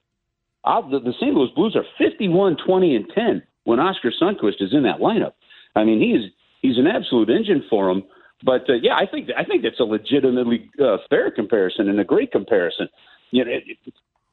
uh, 0.65 0.81
the, 0.83 1.01
the 1.01 1.13
St. 1.21 1.35
Louis 1.35 1.51
Blues 1.55 1.77
are 1.77 1.85
51, 1.99 2.57
20, 2.67 2.97
and 2.97 3.07
10 3.15 3.43
when 3.65 3.81
Oskar 3.81 4.13
Sundqvist 4.21 4.61
is 4.61 4.73
in 4.73 4.83
that 4.85 4.99
lineup. 4.99 5.33
I 5.77 5.85
mean, 5.85 6.01
he's 6.01 6.31
he's 6.63 6.79
an 6.79 6.87
absolute 6.87 7.31
engine 7.31 7.65
for 7.69 7.89
them. 7.89 8.05
But 8.45 8.69
uh, 8.69 8.75
yeah, 8.75 8.95
I 8.95 9.07
think 9.07 9.31
I 9.37 9.45
think 9.45 9.63
that's 9.63 9.81
a 9.81 9.85
legitimately 9.85 10.71
uh, 10.79 10.99
fair 11.09 11.31
comparison 11.31 11.89
and 11.89 11.99
a 11.99 12.05
great 12.05 12.31
comparison. 12.31 12.89
You 13.31 13.45
know, 13.45 13.53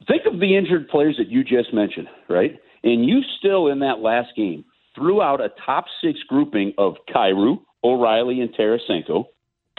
think 0.07 0.24
of 0.26 0.39
the 0.39 0.57
injured 0.57 0.89
players 0.89 1.16
that 1.18 1.30
you 1.30 1.43
just 1.43 1.74
mentioned, 1.74 2.07
right? 2.30 2.59
And 2.84 3.05
you 3.05 3.22
still 3.39 3.68
in 3.68 3.80
that 3.80 3.99
last 3.99 4.30
game 4.36 4.66
threw 4.95 5.22
out 5.22 5.39
a 5.39 5.49
top 5.66 5.86
six 6.03 6.20
grouping 6.28 6.74
of 6.78 6.95
Kyrou, 7.14 7.62
O'Reilly, 7.84 8.41
and 8.41 8.53
Tarasenko. 8.53 9.26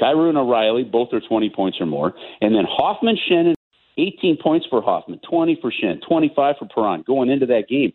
Kyrou 0.00 0.30
and 0.30 0.38
O'Reilly 0.38 0.84
both 0.84 1.12
are 1.12 1.20
20 1.20 1.50
points 1.50 1.78
or 1.78 1.86
more, 1.86 2.14
and 2.40 2.54
then 2.54 2.64
Hoffman, 2.66 3.18
Schenn, 3.28 3.54
18 3.98 4.38
points 4.42 4.66
for 4.70 4.80
Hoffman, 4.80 5.20
20 5.28 5.58
for 5.60 5.70
Schenn, 5.70 6.00
25 6.08 6.54
for 6.58 6.66
Perron 6.66 7.04
going 7.06 7.28
into 7.28 7.44
that 7.46 7.68
game. 7.68 7.92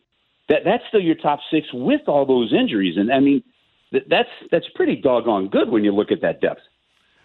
That 0.49 0.59
that's 0.63 0.83
still 0.87 1.01
your 1.01 1.15
top 1.15 1.39
six 1.51 1.67
with 1.73 2.01
all 2.07 2.25
those 2.27 2.53
injuries, 2.53 2.95
and 2.97 3.11
I 3.11 3.19
mean 3.19 3.43
that's 3.91 4.29
that's 4.51 4.65
pretty 4.75 4.95
doggone 4.95 5.49
good 5.49 5.69
when 5.69 5.83
you 5.83 5.93
look 5.93 6.11
at 6.11 6.21
that 6.21 6.41
depth. 6.41 6.61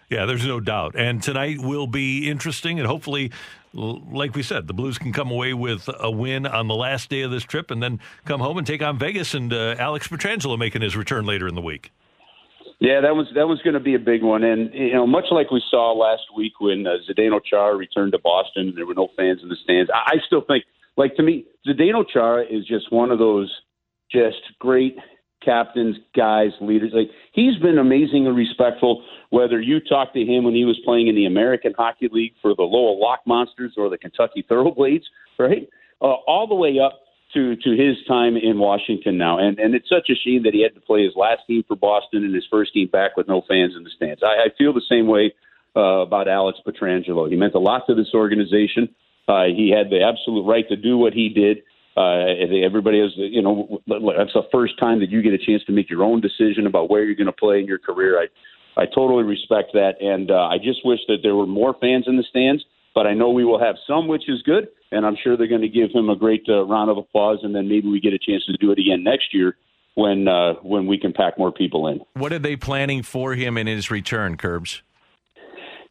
Yeah, 0.09 0.25
there's 0.25 0.45
no 0.45 0.59
doubt. 0.59 0.95
And 0.95 1.23
tonight 1.23 1.59
will 1.59 1.87
be 1.87 2.29
interesting, 2.29 2.79
and 2.79 2.87
hopefully, 2.87 3.31
like 3.73 4.35
we 4.35 4.43
said, 4.43 4.67
the 4.67 4.73
Blues 4.73 4.97
can 4.97 5.11
come 5.11 5.31
away 5.31 5.53
with 5.53 5.89
a 5.99 6.11
win 6.11 6.45
on 6.45 6.67
the 6.67 6.75
last 6.75 7.09
day 7.09 7.21
of 7.21 7.31
this 7.31 7.43
trip, 7.43 7.71
and 7.71 7.81
then 7.81 7.99
come 8.25 8.39
home 8.39 8.57
and 8.57 8.67
take 8.67 8.81
on 8.81 8.99
Vegas 8.99 9.33
and 9.33 9.51
uh, 9.51 9.75
Alex 9.79 10.07
Pietrangelo 10.07 10.57
making 10.57 10.81
his 10.81 10.95
return 10.95 11.25
later 11.25 11.47
in 11.47 11.55
the 11.55 11.61
week. 11.61 11.91
Yeah, 12.79 13.01
that 13.01 13.15
was 13.15 13.27
that 13.33 13.47
was 13.47 13.61
going 13.63 13.75
to 13.75 13.79
be 13.79 13.95
a 13.95 13.99
big 13.99 14.23
one, 14.23 14.43
and 14.43 14.73
you 14.73 14.93
know, 14.93 15.07
much 15.07 15.25
like 15.31 15.51
we 15.51 15.63
saw 15.71 15.93
last 15.93 16.23
week 16.35 16.59
when 16.59 16.85
uh, 16.85 16.97
Zdeno 17.09 17.39
Chara 17.43 17.75
returned 17.75 18.11
to 18.11 18.19
Boston, 18.19 18.69
and 18.69 18.77
there 18.77 18.85
were 18.85 18.93
no 18.93 19.07
fans 19.15 19.39
in 19.41 19.49
the 19.49 19.55
stands. 19.63 19.89
I, 19.89 20.15
I 20.15 20.17
still 20.27 20.41
think, 20.41 20.65
like 20.97 21.15
to 21.15 21.23
me, 21.23 21.45
Zdeno 21.65 22.03
Chara 22.07 22.43
is 22.43 22.67
just 22.67 22.91
one 22.91 23.09
of 23.09 23.19
those 23.19 23.49
just 24.11 24.41
great 24.59 24.97
captains, 25.43 25.97
guys, 26.15 26.51
leaders. 26.61 26.91
Like 26.93 27.09
he's 27.31 27.57
been 27.57 27.77
amazingly 27.77 28.31
respectful. 28.31 29.03
Whether 29.29 29.59
you 29.59 29.79
talk 29.79 30.13
to 30.13 30.21
him 30.21 30.43
when 30.43 30.53
he 30.53 30.65
was 30.65 30.79
playing 30.85 31.07
in 31.07 31.15
the 31.15 31.25
American 31.25 31.73
Hockey 31.75 32.09
League 32.11 32.33
for 32.41 32.55
the 32.55 32.63
Lowell 32.63 32.99
Lock 32.99 33.21
Monsters 33.25 33.73
or 33.77 33.89
the 33.89 33.97
Kentucky 33.97 34.45
Thoroughblades, 34.49 35.03
right, 35.39 35.67
uh, 36.01 36.05
all 36.05 36.47
the 36.47 36.55
way 36.55 36.79
up 36.79 36.99
to 37.33 37.55
to 37.55 37.71
his 37.71 37.97
time 38.07 38.37
in 38.37 38.59
Washington 38.59 39.17
now. 39.17 39.39
And 39.39 39.59
and 39.59 39.75
it's 39.75 39.89
such 39.89 40.09
a 40.09 40.15
shame 40.15 40.43
that 40.43 40.53
he 40.53 40.61
had 40.61 40.75
to 40.75 40.81
play 40.81 41.03
his 41.03 41.13
last 41.15 41.41
game 41.47 41.63
for 41.67 41.75
Boston 41.75 42.23
and 42.23 42.33
his 42.33 42.45
first 42.49 42.73
game 42.73 42.87
back 42.87 43.17
with 43.17 43.27
no 43.27 43.41
fans 43.47 43.73
in 43.75 43.83
the 43.83 43.89
stands. 43.95 44.21
I, 44.23 44.45
I 44.45 44.47
feel 44.57 44.73
the 44.73 44.81
same 44.89 45.07
way 45.07 45.33
uh, 45.75 46.01
about 46.01 46.27
Alex 46.27 46.59
Pietrangelo. 46.65 47.29
He 47.29 47.35
meant 47.35 47.55
a 47.55 47.59
lot 47.59 47.87
to 47.87 47.95
this 47.95 48.13
organization. 48.13 48.89
Uh, 49.27 49.45
he 49.45 49.73
had 49.75 49.89
the 49.89 50.03
absolute 50.03 50.45
right 50.45 50.67
to 50.69 50.75
do 50.75 50.97
what 50.97 51.13
he 51.13 51.29
did. 51.29 51.63
Uh, 51.95 52.25
everybody 52.65 52.99
has, 52.99 53.11
you 53.15 53.41
know, 53.41 53.81
that's 53.87 54.33
the 54.33 54.47
first 54.51 54.79
time 54.79 54.99
that 54.99 55.09
you 55.09 55.21
get 55.21 55.33
a 55.33 55.37
chance 55.37 55.63
to 55.65 55.71
make 55.71 55.89
your 55.89 56.03
own 56.03 56.21
decision 56.21 56.65
about 56.65 56.89
where 56.89 57.03
you're 57.03 57.15
going 57.15 57.27
to 57.27 57.31
play 57.31 57.59
in 57.59 57.67
your 57.67 57.77
career. 57.77 58.19
I, 58.19 58.81
I 58.81 58.85
totally 58.85 59.23
respect 59.23 59.73
that, 59.73 60.01
and 60.01 60.31
uh, 60.31 60.47
I 60.47 60.57
just 60.57 60.83
wish 60.83 60.99
that 61.07 61.17
there 61.21 61.35
were 61.35 61.45
more 61.45 61.75
fans 61.79 62.05
in 62.07 62.17
the 62.17 62.23
stands. 62.23 62.63
But 62.95 63.07
I 63.07 63.13
know 63.13 63.29
we 63.29 63.43
will 63.43 63.59
have 63.59 63.75
some, 63.87 64.07
which 64.07 64.29
is 64.29 64.41
good, 64.43 64.67
and 64.91 65.05
I'm 65.05 65.15
sure 65.23 65.35
they're 65.35 65.47
going 65.47 65.61
to 65.61 65.69
give 65.69 65.91
him 65.91 66.09
a 66.09 66.15
great 66.15 66.45
uh, 66.47 66.63
round 66.65 66.91
of 66.91 66.97
applause, 66.97 67.39
and 67.41 67.55
then 67.55 67.67
maybe 67.67 67.87
we 67.89 67.99
get 67.99 68.13
a 68.13 68.19
chance 68.19 68.45
to 68.45 68.53
do 68.57 68.71
it 68.71 68.77
again 68.77 69.03
next 69.03 69.33
year 69.33 69.57
when 69.95 70.27
uh, 70.27 70.53
when 70.61 70.85
we 70.85 70.99
can 70.99 71.13
pack 71.13 71.37
more 71.37 71.51
people 71.51 71.87
in. 71.87 72.01
What 72.13 72.33
are 72.33 72.39
they 72.39 72.55
planning 72.55 73.01
for 73.01 73.33
him 73.33 73.57
in 73.57 73.67
his 73.67 73.89
return, 73.89 74.37
Curbs? 74.37 74.83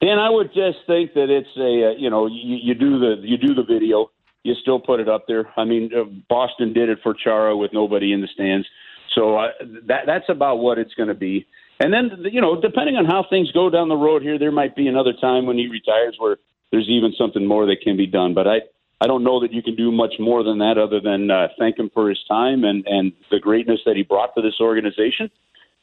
Dan, 0.01 0.19
I 0.19 0.31
would 0.31 0.49
just 0.49 0.79
think 0.87 1.15
that 1.15 1.31
it's 1.31 1.57
a 1.57 1.91
uh, 1.91 1.99
you 1.99 2.11
know 2.11 2.27
you, 2.27 2.57
you 2.63 2.75
do 2.75 2.99
the 2.99 3.17
you 3.23 3.37
do 3.37 3.55
the 3.55 3.65
video 3.65 4.11
you 4.45 4.55
still 4.61 4.80
put 4.80 5.01
it 5.01 5.09
up 5.09 5.26
there. 5.28 5.49
I 5.57 5.64
mean, 5.64 5.90
uh, 5.95 6.05
Boston 6.28 6.72
did 6.72 6.88
it 6.88 6.99
for 7.03 7.14
Chara 7.14 7.57
with 7.57 7.72
nobody 7.72 8.12
in 8.12 8.20
the 8.20 8.28
stands, 8.34 8.66
so 9.14 9.36
uh, 9.36 9.49
that 9.86 10.03
that's 10.07 10.28
about 10.28 10.57
what 10.57 10.78
it's 10.78 10.95
going 10.95 11.09
to 11.09 11.14
be. 11.14 11.47
And 11.80 11.93
then, 11.93 12.24
you 12.30 12.40
know, 12.40 12.61
depending 12.61 12.97
on 12.97 13.07
how 13.07 13.24
things 13.28 13.51
go 13.51 13.68
down 13.68 13.88
the 13.88 13.97
road 13.97 14.22
here, 14.22 14.38
there 14.38 14.53
might 14.53 14.76
be 14.76 14.86
another 14.86 15.12
time 15.20 15.47
when 15.47 15.59
he 15.59 15.66
retires 15.66 16.14
where 16.18 16.36
there's 16.70 16.88
even 16.88 17.12
something 17.18 17.45
more 17.45 17.66
that 17.66 17.80
can 17.82 17.97
be 17.97 18.07
done. 18.07 18.34
But 18.34 18.47
I, 18.47 18.61
I 19.01 19.09
don't 19.09 19.24
know 19.24 19.40
that 19.40 19.53
you 19.53 19.62
can 19.62 19.74
do 19.74 19.90
much 19.90 20.14
more 20.20 20.45
than 20.45 20.59
that 20.59 20.78
other 20.78 21.01
than 21.01 21.30
uh, 21.30 21.49
thank 21.59 21.78
him 21.78 21.90
for 21.93 22.09
his 22.09 22.20
time 22.28 22.64
and 22.64 22.86
and 22.86 23.12
the 23.30 23.40
greatness 23.40 23.80
that 23.84 23.97
he 23.97 24.03
brought 24.03 24.34
to 24.36 24.43
this 24.43 24.61
organization 24.61 25.30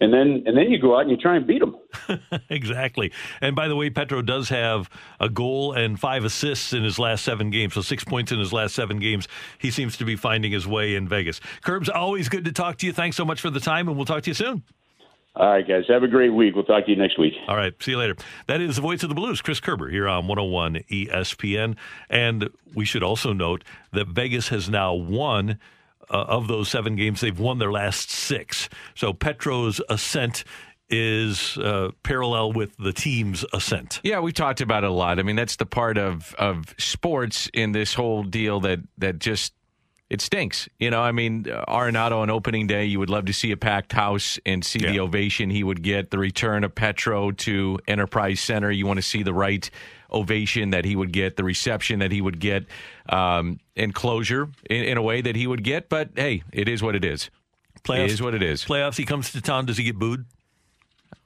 and 0.02 0.14
then 0.14 0.44
and 0.46 0.58
then 0.58 0.72
you 0.72 0.80
go 0.80 0.96
out 0.96 1.02
and 1.02 1.12
you 1.12 1.18
try 1.18 1.36
and 1.36 1.46
beat 1.46 1.60
them. 1.60 1.76
exactly. 2.50 3.12
And 3.42 3.56
by 3.56 3.68
the 3.68 3.76
way, 3.76 3.90
Petro 3.90 4.22
does 4.22 4.50
have 4.50 4.90
a 5.20 5.30
goal 5.30 5.74
and 5.74 6.00
five 6.00 6.24
assists 6.24 6.74
in 6.74 6.84
his 6.84 7.00
last 7.00 7.24
seven 7.24 7.50
games, 7.50 7.74
so 7.74 7.82
six 7.82 8.04
points 8.04 8.32
in 8.32 8.40
his 8.40 8.54
last 8.54 8.76
seven 8.76 9.00
games. 9.00 9.28
He 9.58 9.72
seems 9.72 9.98
to 9.98 10.06
be 10.06 10.16
finding 10.16 10.52
his 10.52 10.66
way 10.68 10.96
in 10.96 11.08
Vegas. 11.08 11.40
Curbs, 11.62 11.90
always 11.90 12.30
good 12.30 12.46
to 12.46 12.52
talk 12.52 12.78
to 12.78 12.86
you. 12.86 12.94
Thanks 12.94 13.18
so 13.18 13.26
much 13.26 13.42
for 13.42 13.50
the 13.50 13.60
time, 13.60 13.88
and 13.88 13.98
we'll 13.98 14.06
talk 14.06 14.24
to 14.24 14.30
you 14.30 14.36
soon. 14.36 14.64
All 15.36 15.52
right, 15.52 15.66
guys. 15.66 15.84
Have 15.88 16.04
a 16.04 16.08
great 16.08 16.32
week. 16.34 16.56
We'll 16.56 16.66
talk 16.66 16.86
to 16.86 16.92
you 16.92 16.98
next 16.98 17.18
week. 17.20 17.34
All 17.48 17.56
right. 17.56 17.74
See 17.82 17.92
you 17.92 17.98
later. 17.98 18.16
That 18.48 18.62
is 18.62 18.76
the 18.76 18.82
voice 18.82 19.04
of 19.04 19.10
the 19.10 19.16
blues, 19.16 19.42
Chris 19.42 19.60
Kerber, 19.60 19.90
here 19.90 20.08
on 20.08 20.28
101 20.28 20.84
ESPN. 20.92 21.78
And 22.10 22.50
we 22.74 22.84
should 22.84 23.04
also 23.04 23.32
note 23.32 23.64
that 23.94 24.08
Vegas 24.08 24.50
has 24.50 24.70
now 24.70 24.94
won 24.94 25.60
of 26.10 26.48
those 26.48 26.69
seven 26.69 26.95
games, 26.95 27.22
they've 27.22 27.40
won 27.40 27.60
their 27.60 27.72
last 27.72 28.10
six. 28.10 28.69
So 28.95 29.14
Petro's 29.14 29.81
ascent 29.90 30.44
is 30.90 31.57
uh, 31.57 31.90
parallel 32.03 32.52
with 32.53 32.76
the 32.77 32.94
team's 32.94 33.45
ascent. 33.53 34.02
Yeah, 34.03 34.19
we've 34.19 34.34
talked 34.34 34.61
about 34.61 34.84
it 34.84 34.90
a 34.90 34.94
lot. 34.94 35.19
I 35.19 35.23
mean, 35.23 35.36
that's 35.36 35.56
the 35.56 35.65
part 35.65 35.98
of 35.98 36.34
of 36.36 36.73
sports 36.77 37.49
in 37.53 37.72
this 37.72 37.94
whole 37.94 38.23
deal 38.23 38.60
that 38.61 38.80
that 38.98 39.19
just 39.19 39.53
it 40.10 40.22
stinks. 40.22 40.68
You 40.80 40.90
know, 40.90 41.02
I 41.02 41.11
mean, 41.11 41.44
Arenado 41.44 42.18
on 42.18 42.30
opening 42.30 42.65
day, 42.65 42.86
you 42.86 42.99
would 42.99 43.11
love 43.11 43.26
to 43.26 43.34
see 43.34 43.52
a 43.52 43.57
packed 43.57 43.94
house 43.94 44.40
and 44.45 44.65
see 44.65 44.80
yeah. 44.80 44.91
the 44.91 44.99
ovation 45.02 45.52
he 45.52 45.64
would 45.64 45.84
get. 45.84 46.10
The 46.10 46.18
return 46.18 46.64
of 46.64 46.73
Petro 46.73 47.31
to 47.31 47.80
Enterprise 47.88 48.40
Center, 48.40 48.72
you 48.72 48.88
want 48.88 48.98
to 48.98 49.03
see 49.03 49.22
the 49.22 49.34
right 49.34 49.69
ovation 50.11 50.72
that 50.72 50.86
he 50.86 50.95
would 50.95 51.11
get, 51.11 51.38
the 51.38 51.44
reception 51.44 51.99
that 51.99 52.11
he 52.11 52.22
would 52.22 52.40
get, 52.40 52.65
um, 53.10 53.60
and 53.76 53.94
closure 53.94 54.49
in, 54.69 54.84
in 54.84 54.98
a 54.98 55.02
way 55.02 55.22
that 55.22 55.36
he 55.36 55.48
would 55.48 55.64
get. 55.64 55.90
But 55.90 56.10
hey, 56.15 56.44
it 56.52 56.68
is 56.68 56.81
what 56.81 56.95
it 56.95 57.06
is. 57.06 57.30
Playoffs, 57.84 58.06
It 58.06 58.11
is 58.11 58.22
what 58.22 58.36
it 58.36 58.44
is. 58.44 58.65
Playoffs. 58.65 58.98
He 58.98 59.06
comes 59.06 59.31
to 59.31 59.41
town. 59.41 59.65
Does 59.65 59.77
he 59.77 59.84
get 59.84 59.98
booed? 59.98 60.26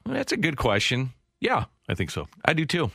That's 0.06 0.32
a 0.32 0.38
good 0.38 0.58
question. 0.58 1.14
Yeah, 1.40 1.66
I 1.90 1.96
think 1.96 2.12
so. 2.12 2.28
I 2.46 2.54
do 2.54 2.66
too. 2.66 2.92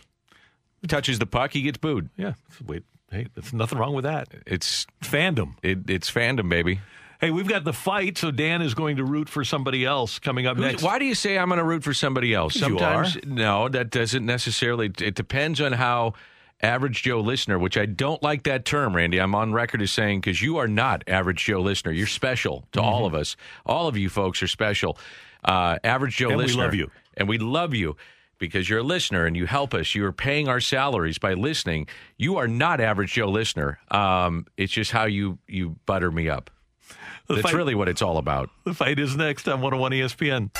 He 0.81 0.86
Touches 0.86 1.19
the 1.19 1.27
puck, 1.27 1.52
he 1.52 1.62
gets 1.62 1.78
booed. 1.78 2.09
Yeah. 2.16 2.35
Wait. 2.65 2.85
Hey, 3.10 3.27
there's 3.35 3.52
nothing 3.52 3.78
wrong 3.78 3.94
with 3.94 4.05
that. 4.05 4.28
It's 4.47 4.86
fandom. 5.02 5.55
It, 5.62 5.89
it's 5.89 6.10
fandom, 6.10 6.48
baby. 6.51 6.81
Hey, 7.20 7.31
we've 7.32 7.49
got 7.49 7.65
the 7.65 7.73
fight, 7.73 8.16
so 8.16 8.31
Dan 8.31 8.62
is 8.62 8.74
going 8.74 8.97
to 8.99 9.05
root 9.05 9.28
for 9.28 9.45
somebody 9.45 9.85
else 9.85 10.19
coming 10.20 10.47
up 10.47 10.57
Who's- 10.57 10.73
next. 10.73 10.82
Why 10.85 10.99
do 11.01 11.05
you 11.05 11.15
say 11.16 11.36
I'm 11.36 11.49
going 11.49 11.59
to 11.59 11.65
root 11.65 11.82
for 11.82 11.93
somebody 11.93 12.32
else? 12.32 12.55
Sometimes, 12.55 13.16
are. 13.16 13.20
no, 13.27 13.69
that 13.69 13.90
doesn't 13.90 14.24
necessarily. 14.24 14.86
It 15.01 15.16
depends 15.16 15.61
on 15.61 15.73
how 15.73 16.15
average 16.62 17.03
Joe 17.03 17.19
listener, 17.20 17.59
which 17.59 17.77
I 17.77 17.86
don't 17.86 18.23
like 18.23 18.45
that 18.45 18.65
term, 18.65 18.95
Randy. 18.95 19.19
I'm 19.19 19.35
on 19.35 19.53
record 19.53 19.82
as 19.82 19.90
saying 19.90 20.20
because 20.20 20.40
you 20.40 20.59
are 20.59 20.69
not 20.69 21.03
average 21.09 21.45
Joe 21.45 21.61
listener. 21.61 21.90
You're 21.90 22.07
special 22.07 22.66
to 22.73 22.81
all 22.81 22.99
Mm-hmm. 23.07 23.15
of 23.16 23.20
us. 23.20 23.36
All 23.66 23.89
of 23.89 23.97
you 23.97 24.09
folks 24.09 24.40
are 24.43 24.49
special. 24.49 24.97
Uh, 25.45 25.78
average 25.82 26.16
Joe 26.16 26.28
And 26.28 26.39
we 26.39 26.45
listener, 26.45 26.65
love 26.65 26.74
you. 26.74 26.90
and 27.16 27.28
we 27.28 27.39
love 27.39 27.74
you. 27.74 27.97
Because 28.39 28.69
you're 28.70 28.78
a 28.78 28.85
listener 28.85 29.27
and 29.27 29.36
you 29.36 29.47
help 29.47 29.74
us, 29.74 29.97
you 29.97 30.05
are 30.05 30.12
paying 30.12 30.47
our 30.47 30.61
salaries 30.61 31.19
by 31.19 31.35
listening. 31.35 31.89
You 32.16 32.36
are 32.36 32.47
not 32.47 32.81
average 32.81 33.12
Joe 33.15 33.28
listener. 33.28 33.81
Um, 33.90 34.47
it's 34.57 34.73
just 34.73 34.93
how 34.93 35.07
you 35.07 35.39
you 35.49 35.74
butter 35.86 36.12
me 36.12 36.28
up. 36.28 36.49
The 37.29 37.35
That's 37.35 37.51
fight- 37.51 37.55
really 37.55 37.75
what 37.75 37.89
it's 37.89 38.01
all 38.03 38.17
about. 38.17 38.49
The 38.65 38.73
fight 38.75 38.99
is 38.99 39.15
next 39.17 39.49
on 39.49 39.61
101 39.61 39.93
ESPN. 39.93 40.51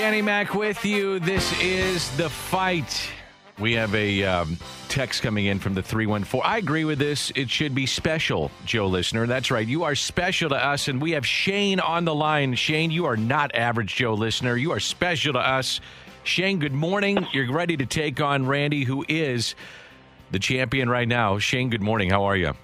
Danny 0.00 0.22
Mac 0.22 0.54
with 0.54 0.82
you. 0.86 1.18
This 1.18 1.52
is 1.60 2.08
the 2.16 2.30
fight. 2.30 3.10
We 3.58 3.74
have 3.74 3.94
a 3.94 4.24
um, 4.24 4.56
text 4.88 5.22
coming 5.22 5.44
in 5.44 5.58
from 5.58 5.74
the 5.74 5.82
314. 5.82 6.40
I 6.42 6.56
agree 6.56 6.86
with 6.86 6.98
this. 6.98 7.30
It 7.36 7.50
should 7.50 7.74
be 7.74 7.84
special, 7.84 8.50
Joe 8.64 8.86
listener. 8.86 9.26
That's 9.26 9.50
right. 9.50 9.68
You 9.68 9.84
are 9.84 9.94
special 9.94 10.48
to 10.48 10.56
us, 10.56 10.88
and 10.88 11.02
we 11.02 11.10
have 11.10 11.26
Shane 11.26 11.80
on 11.80 12.06
the 12.06 12.14
line. 12.14 12.54
Shane, 12.54 12.90
you 12.90 13.04
are 13.04 13.16
not 13.18 13.54
average 13.54 13.94
Joe 13.94 14.14
listener. 14.14 14.56
You 14.56 14.72
are 14.72 14.80
special 14.80 15.34
to 15.34 15.38
us. 15.38 15.82
Shane, 16.24 16.60
good 16.60 16.72
morning. 16.72 17.26
You're 17.34 17.52
ready 17.52 17.76
to 17.76 17.84
take 17.84 18.22
on 18.22 18.46
Randy, 18.46 18.84
who 18.84 19.04
is 19.06 19.54
the 20.30 20.38
champion 20.38 20.88
right 20.88 21.06
now. 21.06 21.38
Shane, 21.38 21.68
good 21.68 21.82
morning. 21.82 22.08
How 22.08 22.24
are 22.24 22.38
you? 22.38 22.54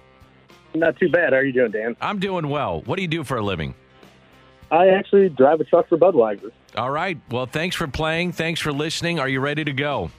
Not 0.73 0.97
too 0.97 1.09
bad. 1.09 1.33
How 1.33 1.37
are 1.37 1.43
you 1.43 1.53
doing, 1.53 1.69
Dan? 1.69 1.95
I'm 2.01 2.17
doing 2.17 2.49
well. 2.49 2.81
What 2.81 2.95
do 2.95 3.03
you 3.03 3.07
do 3.07 3.23
for 3.23 3.37
a 3.37 3.43
living? 3.43 3.75
I 4.71 4.87
actually 4.87 5.29
drive 5.29 5.61
a 5.61 5.65
truck 5.65 5.87
for 5.87 5.99
Budweiser. 5.99 6.51
All 6.77 6.91
right. 6.91 7.19
Well, 7.31 7.47
thanks 7.47 7.75
for 7.75 7.87
playing. 7.87 8.33
Thanks 8.33 8.61
for 8.61 8.71
listening. 8.71 9.19
Are 9.19 9.27
you 9.27 9.39
ready 9.39 9.63
to 9.63 9.73
go? 9.73 10.11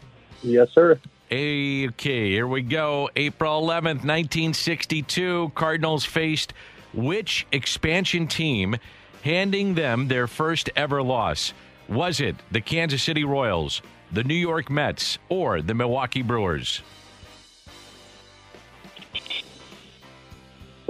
Yes, 0.43 0.69
sir. 0.75 0.99
Okay, 1.31 2.31
here 2.31 2.49
we 2.49 2.63
go. 2.63 3.11
April 3.15 3.63
11th, 3.63 4.03
1962, 4.05 5.53
Cardinals 5.55 6.05
faced 6.05 6.53
which 6.93 7.47
expansion 7.53 8.27
team, 8.27 8.77
handing 9.23 9.75
them 9.75 10.09
their 10.09 10.27
first 10.27 10.69
ever 10.75 11.01
loss? 11.01 11.53
Was 11.89 12.21
it 12.21 12.35
the 12.51 12.61
Kansas 12.61 13.05
City 13.05 13.23
Royals, 13.23 13.81
the 14.11 14.25
New 14.25 14.35
York 14.35 14.69
Mets, 14.69 15.19
or 15.29 15.63
the 15.63 15.75
Milwaukee 15.75 16.23
Brewers? 16.23 16.83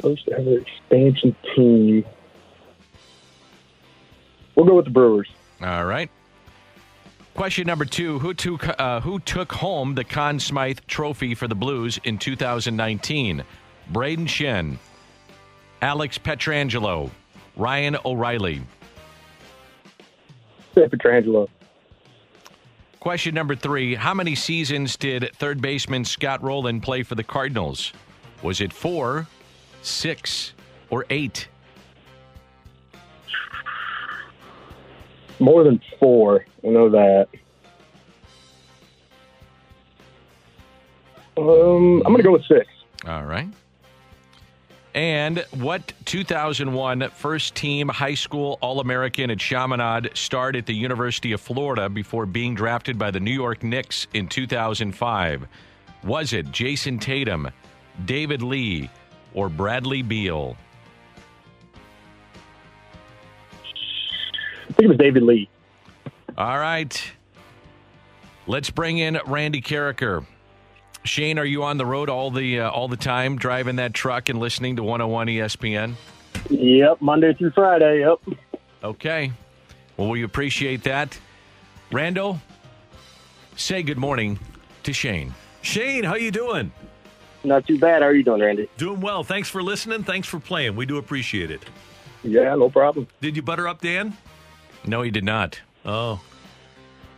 First 0.01 0.29
ever 0.29 0.59
expansion 0.59 1.37
team. 1.55 2.07
We'll 4.55 4.67
go 4.67 4.75
with 4.75 4.87
the 4.87 4.91
Brewers. 4.93 5.29
All 5.63 5.85
right. 5.85 6.11
Question 7.35 7.67
number 7.67 7.85
two: 7.85 8.19
Who 8.19 8.35
took 8.35 8.69
uh, 8.81 9.01
who 9.01 9.21
took 9.21 9.53
home 9.53 9.95
the 9.95 10.05
Conn 10.05 10.41
Smythe 10.41 10.81
Trophy 10.87 11.35
for 11.35 11.49
the 11.49 11.55
Blues 11.55 11.99
in 12.05 12.19
2019? 12.19 13.45
Brayden 13.93 14.27
Schenn, 14.27 14.79
Alex 15.81 16.19
Pietrangelo, 16.19 17.11
Ryan 17.57 17.97
O'Reilly. 18.05 18.63
Pietrangelo. 20.75 21.49
Question 23.01 23.35
number 23.35 23.55
three: 23.55 23.95
How 23.95 24.15
many 24.15 24.35
seasons 24.35 24.97
did 24.97 25.31
third 25.37 25.61
baseman 25.61 26.05
Scott 26.05 26.43
Rolen 26.43 26.81
play 26.81 27.03
for 27.03 27.15
the 27.15 27.25
Cardinals? 27.25 27.93
Was 28.43 28.61
it 28.61 28.73
four, 28.73 29.27
six, 29.83 30.55
or 30.91 31.05
eight? 31.11 31.49
More 35.39 35.65
than 35.65 35.81
four. 35.99 36.45
I 36.65 36.69
know 36.69 36.91
that. 36.91 37.29
Um, 41.37 42.03
I'm 42.05 42.13
going 42.13 42.17
to 42.17 42.23
go 42.23 42.33
with 42.33 42.45
six. 42.47 42.67
All 43.07 43.25
right. 43.25 43.49
And 44.95 45.45
what 45.53 45.93
2001 46.07 47.11
first 47.11 47.55
team 47.55 47.89
high 47.89 48.15
school 48.15 48.59
All 48.61 48.81
American 48.81 49.31
at 49.31 49.39
Chaminade 49.39 50.11
starred 50.15 50.57
at 50.57 50.67
the 50.67 50.75
University 50.75 51.31
of 51.33 51.41
Florida 51.41 51.89
before 51.89 52.27
being 52.27 52.55
drafted 52.57 52.99
by 52.99 53.13
the 53.13 53.21
New 53.21 53.33
York 53.33 53.63
Knicks 53.63 54.09
in 54.15 54.27
2005? 54.27 55.47
Was 56.03 56.33
it 56.33 56.51
Jayson 56.51 56.99
Tatum, 56.99 57.49
David 58.05 58.43
Lee, 58.43 58.91
or 59.35 59.49
Bradley 59.49 60.03
Beal? 60.03 60.57
I 64.69 64.73
think 64.73 64.85
it 64.85 64.89
was 64.89 64.99
David 64.99 65.23
Lee. 65.23 65.49
All 66.37 66.59
right. 66.59 67.11
Let's 68.47 68.71
bring 68.71 68.99
in 68.99 69.19
Randy 69.27 69.61
Karraker. 69.61 70.27
Shane, 71.05 71.39
are 71.39 71.45
you 71.45 71.63
on 71.63 71.79
the 71.79 71.87
road 71.87 72.09
all 72.11 72.31
the 72.31 72.61
uh, 72.61 72.71
all 72.71 72.89
the 72.89 72.97
time, 72.97 73.37
driving 73.37 73.77
that 73.77 73.95
truck 73.95 74.29
and 74.29 74.39
listening 74.39 74.77
to 74.77 74.83
101 74.83 75.29
ESPN? 75.29 75.95
Yep, 76.51 77.01
Monday 77.01 77.35
through 77.35 77.53
Friday. 77.53 78.01
Yep. 78.01 78.39
Okay. 78.85 79.33
Well, 79.97 80.09
we 80.09 80.23
appreciate 80.23 80.85
that. 80.85 81.19
Randall, 81.91 82.41
say 83.57 83.83
good 83.83 83.99
morning 83.99 84.39
to 84.83 84.93
Shane. 84.93 85.35
Shane, 85.63 86.05
how 86.05 86.15
you 86.15 86.31
doing? 86.31 86.73
Not 87.45 87.67
too 87.67 87.79
bad. 87.79 88.03
How 88.03 88.09
are 88.09 88.15
you 88.15 88.23
doing, 88.23 88.41
Randy? 88.41 88.69
Doing 88.77 89.01
well. 89.01 89.25
Thanks 89.25 89.49
for 89.49 89.63
listening. 89.63 90.05
Thanks 90.05 90.29
for 90.29 90.39
playing. 90.39 90.77
We 90.77 90.87
do 90.87 90.99
appreciate 90.99 91.51
it. 91.51 91.65
Yeah, 92.23 92.55
no 92.55 92.69
problem. 92.69 93.07
Did 93.21 93.37
you 93.37 93.43
butter 93.43 93.67
up 93.69 93.81
Dan? 93.81 94.17
No, 94.89 95.03
he 95.03 95.11
did 95.11 95.25
not. 95.25 95.61
Oh. 95.85 96.21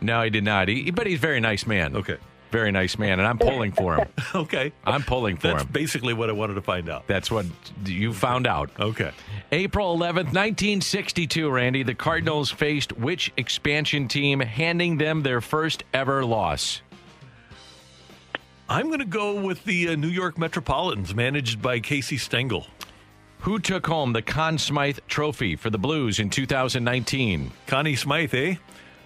No, 0.01 0.23
he 0.23 0.29
did 0.29 0.43
not. 0.43 0.67
He, 0.67 0.91
but 0.91 1.07
he's 1.07 1.19
a 1.19 1.21
very 1.21 1.39
nice 1.39 1.65
man. 1.65 1.95
Okay. 1.95 2.17
Very 2.51 2.71
nice 2.73 2.99
man, 2.99 3.19
and 3.19 3.27
I'm 3.27 3.37
pulling 3.37 3.71
for 3.71 3.95
him. 3.95 4.07
okay. 4.35 4.73
I'm 4.83 5.03
pulling 5.03 5.37
for 5.37 5.47
That's 5.47 5.63
him. 5.63 5.69
basically 5.71 6.13
what 6.13 6.29
I 6.29 6.33
wanted 6.33 6.55
to 6.55 6.61
find 6.61 6.89
out. 6.89 7.07
That's 7.07 7.31
what 7.31 7.45
you 7.85 8.11
found 8.13 8.45
out. 8.45 8.69
Okay. 8.77 9.11
April 9.53 9.95
11th, 9.95 10.33
1962, 10.33 11.49
Randy, 11.49 11.83
the 11.83 11.95
Cardinals 11.95 12.51
faced 12.51 12.91
which 12.97 13.31
expansion 13.37 14.09
team, 14.09 14.41
handing 14.41 14.97
them 14.97 15.23
their 15.23 15.39
first 15.39 15.85
ever 15.93 16.25
loss? 16.25 16.81
I'm 18.67 18.87
going 18.87 18.99
to 18.99 19.05
go 19.05 19.39
with 19.41 19.63
the 19.63 19.89
uh, 19.89 19.95
New 19.95 20.09
York 20.09 20.37
Metropolitans, 20.37 21.15
managed 21.15 21.61
by 21.61 21.79
Casey 21.79 22.17
Stengel. 22.17 22.67
Who 23.41 23.57
took 23.57 23.87
home 23.87 24.13
the 24.13 24.21
Conn 24.21 24.59
Smythe 24.59 24.99
Trophy 25.07 25.55
for 25.55 25.71
the 25.71 25.79
Blues 25.79 26.19
in 26.19 26.29
2019? 26.29 27.51
Connie 27.65 27.95
Smythe, 27.95 28.33
eh? 28.35 28.55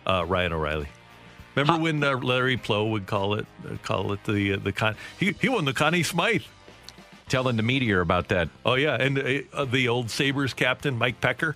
Uh, 0.06 0.26
Ryan 0.28 0.52
O'Reilly. 0.52 0.90
Remember 1.56 1.82
when 1.82 2.04
uh, 2.04 2.18
Larry 2.18 2.58
Plow 2.58 2.84
would 2.84 3.08
call 3.08 3.36
it 3.36 3.46
uh, 3.66 3.78
call 3.82 4.12
it 4.12 4.22
the 4.26 4.54
uh, 4.54 4.58
the 4.58 4.74
con? 4.74 4.98
He 5.18 5.32
he 5.40 5.48
won 5.48 5.64
the 5.64 5.74
Connie 5.74 6.04
Smythe. 6.04 6.44
Telling 7.30 7.56
the 7.56 7.64
meteor 7.64 8.02
about 8.02 8.28
that. 8.28 8.50
Oh 8.66 8.76
yeah, 8.76 8.96
and 8.96 9.46
uh, 9.54 9.66
the 9.66 9.88
old 9.88 10.12
Sabres 10.12 10.54
captain 10.54 10.98
Mike 10.98 11.22
Pecker 11.22 11.56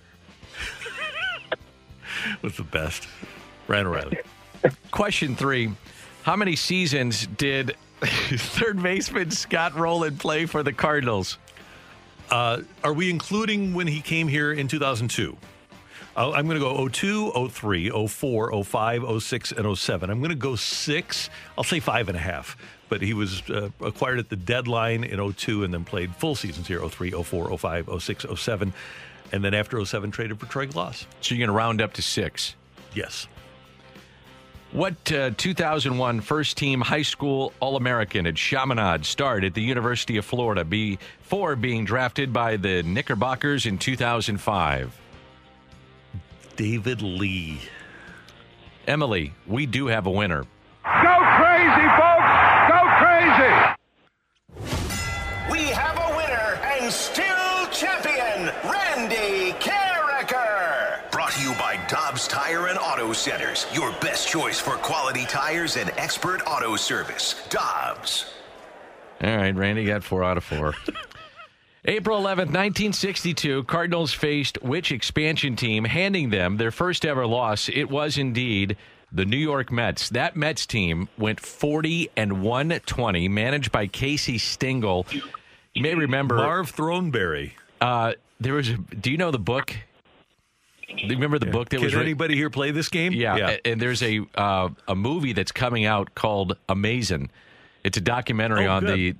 was 2.42 2.56
the 2.56 2.64
best. 2.64 3.06
Ryan 3.68 3.86
O'Reilly. 3.88 4.18
Question 4.90 5.36
three: 5.36 5.70
How 6.22 6.34
many 6.34 6.56
seasons 6.56 7.26
did 7.26 7.76
third 8.00 8.82
baseman 8.82 9.30
Scott 9.30 9.76
Rolen 9.76 10.16
play 10.16 10.46
for 10.46 10.62
the 10.62 10.72
Cardinals? 10.72 11.36
Uh, 12.30 12.62
are 12.84 12.92
we 12.92 13.10
including 13.10 13.74
when 13.74 13.86
he 13.86 14.00
came 14.00 14.28
here 14.28 14.52
in 14.52 14.68
2002? 14.68 15.36
I'll- 16.16 16.34
I'm 16.34 16.46
going 16.46 16.58
to 16.58 16.64
go 16.64 16.88
02, 16.88 17.48
03, 17.48 17.90
04, 18.08 18.64
05, 18.64 19.22
06, 19.22 19.52
and 19.52 19.66
07. 19.78 20.10
I'm 20.10 20.18
going 20.18 20.30
to 20.30 20.34
go 20.36 20.56
six. 20.56 21.30
I'll 21.56 21.64
say 21.64 21.80
five 21.80 22.08
and 22.08 22.16
a 22.16 22.20
half. 22.20 22.56
But 22.88 23.02
he 23.02 23.14
was 23.14 23.48
uh, 23.50 23.70
acquired 23.80 24.18
at 24.18 24.28
the 24.28 24.36
deadline 24.36 25.04
in 25.04 25.32
02 25.32 25.62
and 25.64 25.72
then 25.72 25.84
played 25.84 26.14
full 26.16 26.34
seasons 26.34 26.66
here 26.66 26.80
03, 26.86 27.10
04, 27.12 27.56
05, 27.56 27.88
06, 28.02 28.26
07. 28.36 28.72
And 29.32 29.44
then 29.44 29.54
after 29.54 29.84
07, 29.84 30.10
traded 30.10 30.40
for 30.40 30.46
Troy 30.46 30.66
Glaus. 30.66 31.06
So 31.20 31.34
you're 31.34 31.38
going 31.46 31.54
to 31.54 31.56
round 31.56 31.80
up 31.80 31.92
to 31.94 32.02
six. 32.02 32.56
Yes. 32.94 33.28
What 34.72 35.10
uh, 35.10 35.30
2001 35.36 36.20
first 36.20 36.56
team 36.56 36.80
high 36.80 37.02
school 37.02 37.52
All 37.58 37.74
American 37.74 38.24
at 38.26 38.36
Chaminade 38.36 39.04
starred 39.04 39.44
at 39.44 39.54
the 39.54 39.62
University 39.62 40.16
of 40.16 40.24
Florida 40.24 40.64
before 40.64 41.56
being 41.56 41.84
drafted 41.84 42.32
by 42.32 42.56
the 42.56 42.84
Knickerbockers 42.84 43.66
in 43.66 43.78
2005? 43.78 44.96
David 46.54 47.02
Lee. 47.02 47.58
Emily, 48.86 49.34
we 49.44 49.66
do 49.66 49.88
have 49.88 50.06
a 50.06 50.10
winner. 50.10 50.44
Go 50.84 51.18
crazy, 51.36 51.88
folks! 51.98 52.09
Tire 62.50 62.66
and 62.66 62.78
Auto 62.80 63.12
Centers, 63.12 63.64
your 63.72 63.92
best 64.00 64.26
choice 64.26 64.58
for 64.58 64.72
quality 64.72 65.24
tires 65.24 65.76
and 65.76 65.88
expert 65.90 66.42
auto 66.48 66.74
service. 66.74 67.40
Dobbs. 67.48 68.24
All 69.22 69.36
right, 69.36 69.54
Randy 69.54 69.84
got 69.84 70.02
four 70.02 70.24
out 70.24 70.36
of 70.36 70.42
four. 70.42 70.74
April 71.84 72.18
11th, 72.18 72.50
1962, 72.50 73.62
Cardinals 73.64 74.12
faced 74.12 74.60
which 74.64 74.90
expansion 74.90 75.54
team, 75.54 75.84
handing 75.84 76.30
them 76.30 76.56
their 76.56 76.72
first 76.72 77.06
ever 77.06 77.24
loss? 77.24 77.68
It 77.68 77.88
was 77.88 78.18
indeed 78.18 78.76
the 79.12 79.24
New 79.24 79.36
York 79.36 79.70
Mets. 79.70 80.08
That 80.08 80.34
Mets 80.34 80.66
team 80.66 81.08
went 81.16 81.38
40 81.38 82.10
and 82.16 82.42
120, 82.42 83.28
managed 83.28 83.70
by 83.70 83.86
Casey 83.86 84.38
Stengel. 84.38 85.06
You 85.72 85.82
may 85.82 85.94
remember 85.94 86.34
Marv 86.34 86.74
Throneberry. 86.74 87.52
Uh, 87.80 88.14
there 88.40 88.54
was. 88.54 88.70
A, 88.70 88.76
do 88.76 89.12
you 89.12 89.18
know 89.18 89.30
the 89.30 89.38
book? 89.38 89.76
Remember 91.08 91.38
the 91.38 91.46
book 91.46 91.68
that 91.70 91.76
Can 91.78 91.84
was 91.84 91.94
writ- 91.94 92.04
anybody 92.04 92.34
here 92.36 92.50
play 92.50 92.70
this 92.70 92.88
game? 92.88 93.12
Yeah, 93.12 93.36
Yeah. 93.36 93.56
and 93.64 93.80
there's 93.80 94.02
a 94.02 94.20
uh, 94.34 94.68
a 94.88 94.94
movie 94.94 95.32
that's 95.32 95.52
coming 95.52 95.84
out 95.84 96.14
called 96.14 96.56
Amazing. 96.68 97.30
It's 97.84 97.96
a 97.96 98.00
documentary 98.02 98.66
Oh, 98.66 98.72
on 98.72 98.84
good. 98.84 98.98
the 98.98 99.14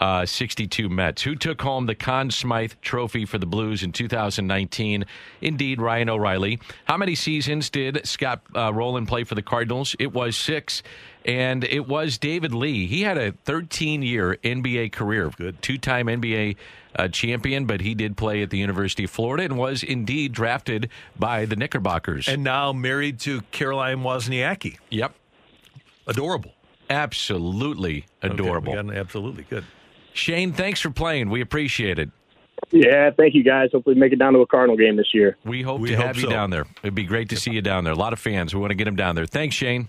1962 0.00 0.88
Mets, 0.88 1.22
who 1.22 1.34
took 1.34 1.60
home 1.60 1.84
the 1.84 1.94
Conn 1.94 2.30
Smythe 2.30 2.72
Trophy 2.80 3.26
for 3.26 3.36
the 3.36 3.46
Blues 3.46 3.82
in 3.82 3.92
2019. 3.92 5.04
Indeed, 5.42 5.80
Ryan 5.80 6.08
O'Reilly. 6.08 6.58
How 6.86 6.96
many 6.96 7.14
seasons 7.14 7.68
did 7.68 8.06
Scott 8.06 8.40
uh, 8.56 8.72
Rolen 8.72 9.04
play 9.04 9.24
for 9.24 9.34
the 9.34 9.42
Cardinals? 9.42 9.94
It 9.98 10.12
was 10.12 10.36
six. 10.36 10.82
And 11.26 11.64
it 11.64 11.86
was 11.86 12.16
David 12.16 12.54
Lee. 12.54 12.86
He 12.86 13.02
had 13.02 13.18
a 13.18 13.32
13 13.32 14.02
year 14.02 14.38
NBA 14.42 14.92
career. 14.92 15.30
Good. 15.36 15.60
Two 15.60 15.76
time 15.76 16.06
NBA 16.06 16.56
uh, 16.96 17.08
champion, 17.08 17.66
but 17.66 17.82
he 17.82 17.94
did 17.94 18.16
play 18.16 18.42
at 18.42 18.48
the 18.48 18.56
University 18.56 19.04
of 19.04 19.10
Florida 19.10 19.44
and 19.44 19.58
was 19.58 19.82
indeed 19.82 20.32
drafted 20.32 20.88
by 21.18 21.44
the 21.44 21.56
Knickerbockers. 21.56 22.26
And 22.26 22.42
now 22.42 22.72
married 22.72 23.20
to 23.20 23.42
Caroline 23.52 23.98
Wozniacki. 23.98 24.78
Yep. 24.88 25.14
Adorable. 26.06 26.54
Absolutely 26.88 28.06
adorable. 28.22 28.76
Okay, 28.76 28.98
absolutely 28.98 29.44
good. 29.44 29.64
Shane, 30.12 30.52
thanks 30.52 30.80
for 30.80 30.90
playing. 30.90 31.30
We 31.30 31.40
appreciate 31.40 31.98
it. 31.98 32.10
Yeah, 32.70 33.10
thank 33.10 33.34
you 33.34 33.42
guys. 33.42 33.70
Hopefully, 33.72 33.96
make 33.96 34.12
it 34.12 34.18
down 34.18 34.32
to 34.34 34.40
a 34.40 34.46
Cardinal 34.46 34.76
game 34.76 34.96
this 34.96 35.12
year. 35.14 35.36
We 35.44 35.62
hope 35.62 35.80
We 35.80 35.90
to 35.90 35.96
hope 35.96 36.06
have 36.06 36.18
you 36.18 36.28
down 36.28 36.50
there. 36.50 36.66
It'd 36.82 36.94
be 36.94 37.04
great 37.04 37.30
to 37.30 37.36
see 37.36 37.52
you 37.52 37.62
down 37.62 37.84
there. 37.84 37.92
A 37.92 37.96
lot 37.96 38.12
of 38.12 38.18
fans. 38.18 38.54
We 38.54 38.60
want 38.60 38.70
to 38.70 38.74
get 38.74 38.84
them 38.84 38.96
down 38.96 39.14
there. 39.16 39.26
Thanks, 39.26 39.56
Shane. 39.56 39.88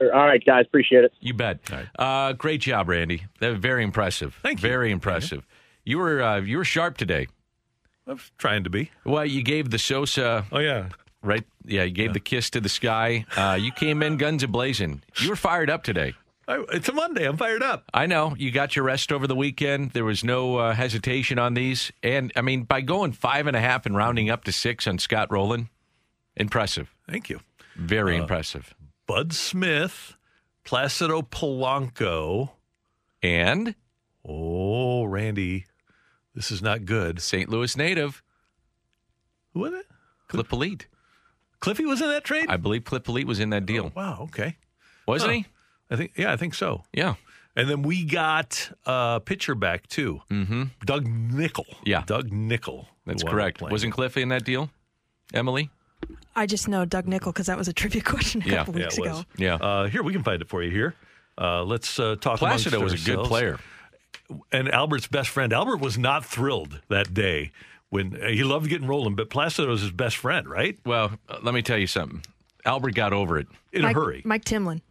All 0.00 0.08
right, 0.08 0.42
guys. 0.44 0.64
Appreciate 0.66 1.04
it. 1.04 1.12
You 1.20 1.34
bet. 1.34 1.58
Uh, 1.98 2.32
great 2.32 2.60
job, 2.60 2.88
Randy. 2.88 3.24
That 3.40 3.50
was 3.50 3.58
very 3.58 3.82
impressive. 3.82 4.38
Thank 4.42 4.62
you. 4.62 4.68
Very 4.68 4.90
impressive. 4.92 5.46
You 5.84 5.98
were 5.98 6.22
uh, 6.22 6.40
you 6.40 6.58
were 6.58 6.64
sharp 6.64 6.96
today. 6.96 7.26
I 8.06 8.12
was 8.12 8.30
trying 8.38 8.64
to 8.64 8.70
be. 8.70 8.90
Well, 9.04 9.26
you 9.26 9.42
gave 9.42 9.70
the 9.70 9.78
Sosa. 9.78 10.46
Oh 10.52 10.58
yeah. 10.58 10.88
Right. 11.22 11.44
Yeah, 11.64 11.84
you 11.84 11.90
gave 11.92 12.14
the 12.14 12.20
kiss 12.20 12.48
to 12.50 12.60
the 12.60 12.68
sky. 12.70 13.26
Uh, 13.36 13.58
you 13.60 13.72
came 13.72 14.02
in 14.02 14.16
guns 14.16 14.42
a 14.42 14.48
blazing. 14.48 15.02
You 15.20 15.28
were 15.28 15.36
fired 15.36 15.68
up 15.68 15.82
today. 15.82 16.14
I, 16.48 16.64
it's 16.72 16.88
a 16.88 16.92
Monday. 16.92 17.26
I'm 17.28 17.36
fired 17.36 17.62
up. 17.62 17.84
I 17.94 18.06
know 18.06 18.34
you 18.36 18.50
got 18.50 18.74
your 18.74 18.84
rest 18.84 19.12
over 19.12 19.26
the 19.26 19.36
weekend. 19.36 19.92
There 19.92 20.04
was 20.04 20.24
no 20.24 20.56
uh, 20.56 20.74
hesitation 20.74 21.38
on 21.38 21.54
these, 21.54 21.92
and 22.02 22.32
I 22.34 22.40
mean 22.42 22.64
by 22.64 22.80
going 22.80 23.12
five 23.12 23.46
and 23.46 23.56
a 23.56 23.60
half 23.60 23.86
and 23.86 23.96
rounding 23.96 24.30
up 24.30 24.44
to 24.44 24.52
six 24.52 24.86
on 24.86 24.98
Scott 24.98 25.30
Rolen, 25.30 25.68
impressive. 26.36 26.92
Thank 27.08 27.28
you. 27.30 27.40
Very 27.76 28.16
Uh, 28.18 28.22
impressive. 28.22 28.74
Bud 29.06 29.32
Smith, 29.32 30.16
Placido 30.64 31.22
Polanco, 31.22 32.50
and 33.22 33.74
oh, 34.24 35.04
Randy, 35.04 35.66
this 36.34 36.50
is 36.50 36.60
not 36.62 36.84
good. 36.84 37.20
St. 37.20 37.48
Louis 37.48 37.76
native. 37.76 38.22
Who 39.52 39.60
was 39.60 39.72
it? 39.72 39.86
Cliff 40.28 40.48
Politte. 40.48 40.86
Cliffy 41.60 41.84
was 41.84 42.00
in 42.00 42.08
that 42.08 42.24
trade. 42.24 42.46
I 42.48 42.56
believe 42.56 42.84
Cliff 42.84 43.02
Politte 43.02 43.24
was 43.26 43.40
in 43.40 43.50
that 43.50 43.66
deal. 43.66 43.92
wow. 43.94 44.18
Okay. 44.22 44.56
Wasn't 45.06 45.30
Huh. 45.30 45.34
he? 45.38 45.46
I 45.90 45.96
think. 45.96 46.12
Yeah, 46.16 46.32
I 46.32 46.36
think 46.36 46.54
so. 46.54 46.84
Yeah. 46.92 47.14
And 47.56 47.68
then 47.68 47.82
we 47.82 48.04
got 48.04 48.70
uh, 48.86 49.18
pitcher 49.18 49.54
back 49.56 49.88
too. 49.88 50.20
Mm-hmm. 50.30 50.64
Doug 50.84 51.06
Nickle. 51.06 51.66
Yeah. 51.84 52.04
Doug 52.06 52.30
Nickle. 52.30 52.86
That's 53.06 53.22
who 53.22 53.26
wound 53.26 53.38
up 53.40 53.58
correct. 53.58 53.62
Wasn't 53.62 53.92
Cliff 53.92 54.16
in 54.16 54.28
that 54.28 54.44
deal? 54.44 54.70
Emily? 55.34 55.68
I 56.36 56.46
just 56.46 56.68
know 56.68 56.84
Doug 56.84 57.06
Nickle 57.08 57.32
because 57.32 57.46
that 57.46 57.58
was 57.58 57.66
a 57.68 57.72
trivia 57.72 58.02
question 58.04 58.40
a 58.42 58.46
Yeah. 58.46 58.56
couple 58.58 58.78
Yeah, 58.78 58.84
weeks 58.86 58.98
it 58.98 59.00
ago. 59.02 59.10
was. 59.16 59.24
Yeah. 59.36 59.54
Uh, 59.56 59.88
here 59.88 60.02
we 60.02 60.12
can 60.12 60.22
find 60.22 60.40
it 60.40 60.48
for 60.48 60.62
you. 60.62 60.70
Here. 60.70 60.94
Uh, 61.36 61.64
let's 61.64 61.98
uh, 61.98 62.16
talk. 62.20 62.38
Placido 62.38 62.76
amongst 62.78 62.92
was 62.94 63.02
a 63.08 63.10
good 63.16 63.24
player. 63.26 63.58
and 64.52 64.72
Albert's 64.72 65.08
best 65.08 65.28
friend. 65.30 65.52
Albert 65.52 65.78
was 65.78 65.98
not 65.98 66.24
thrilled 66.24 66.80
that 66.88 67.12
day 67.12 67.50
when 67.88 68.16
uh, 68.22 68.28
he 68.28 68.44
loved 68.44 68.68
getting 68.68 68.86
rolling, 68.86 69.16
but 69.16 69.28
Placido 69.28 69.68
was 69.68 69.80
his 69.80 69.90
best 69.90 70.16
friend, 70.16 70.48
right? 70.48 70.78
Well, 70.86 71.12
uh, 71.28 71.38
let 71.42 71.52
me 71.54 71.62
tell 71.62 71.78
you 71.78 71.86
something. 71.88 72.22
Albert 72.64 72.94
got 72.94 73.12
over 73.12 73.38
it. 73.38 73.48
In 73.72 73.82
Mike, 73.82 73.96
a 73.96 73.98
hurry. 74.00 74.22
Mike 74.24 74.44
Timlin. 74.44 74.82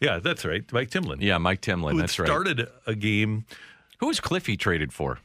Yeah, 0.00 0.18
that's 0.18 0.44
right. 0.44 0.64
Mike 0.72 0.90
Timlin. 0.90 1.20
Yeah, 1.20 1.38
Mike 1.38 1.60
Timlin. 1.60 1.98
That's 1.98 2.18
right. 2.18 2.26
started 2.26 2.68
a 2.86 2.94
game. 2.94 3.44
Who 3.98 4.06
was 4.06 4.18
Cliffy 4.20 4.56
traded 4.56 4.92
for? 4.92 5.18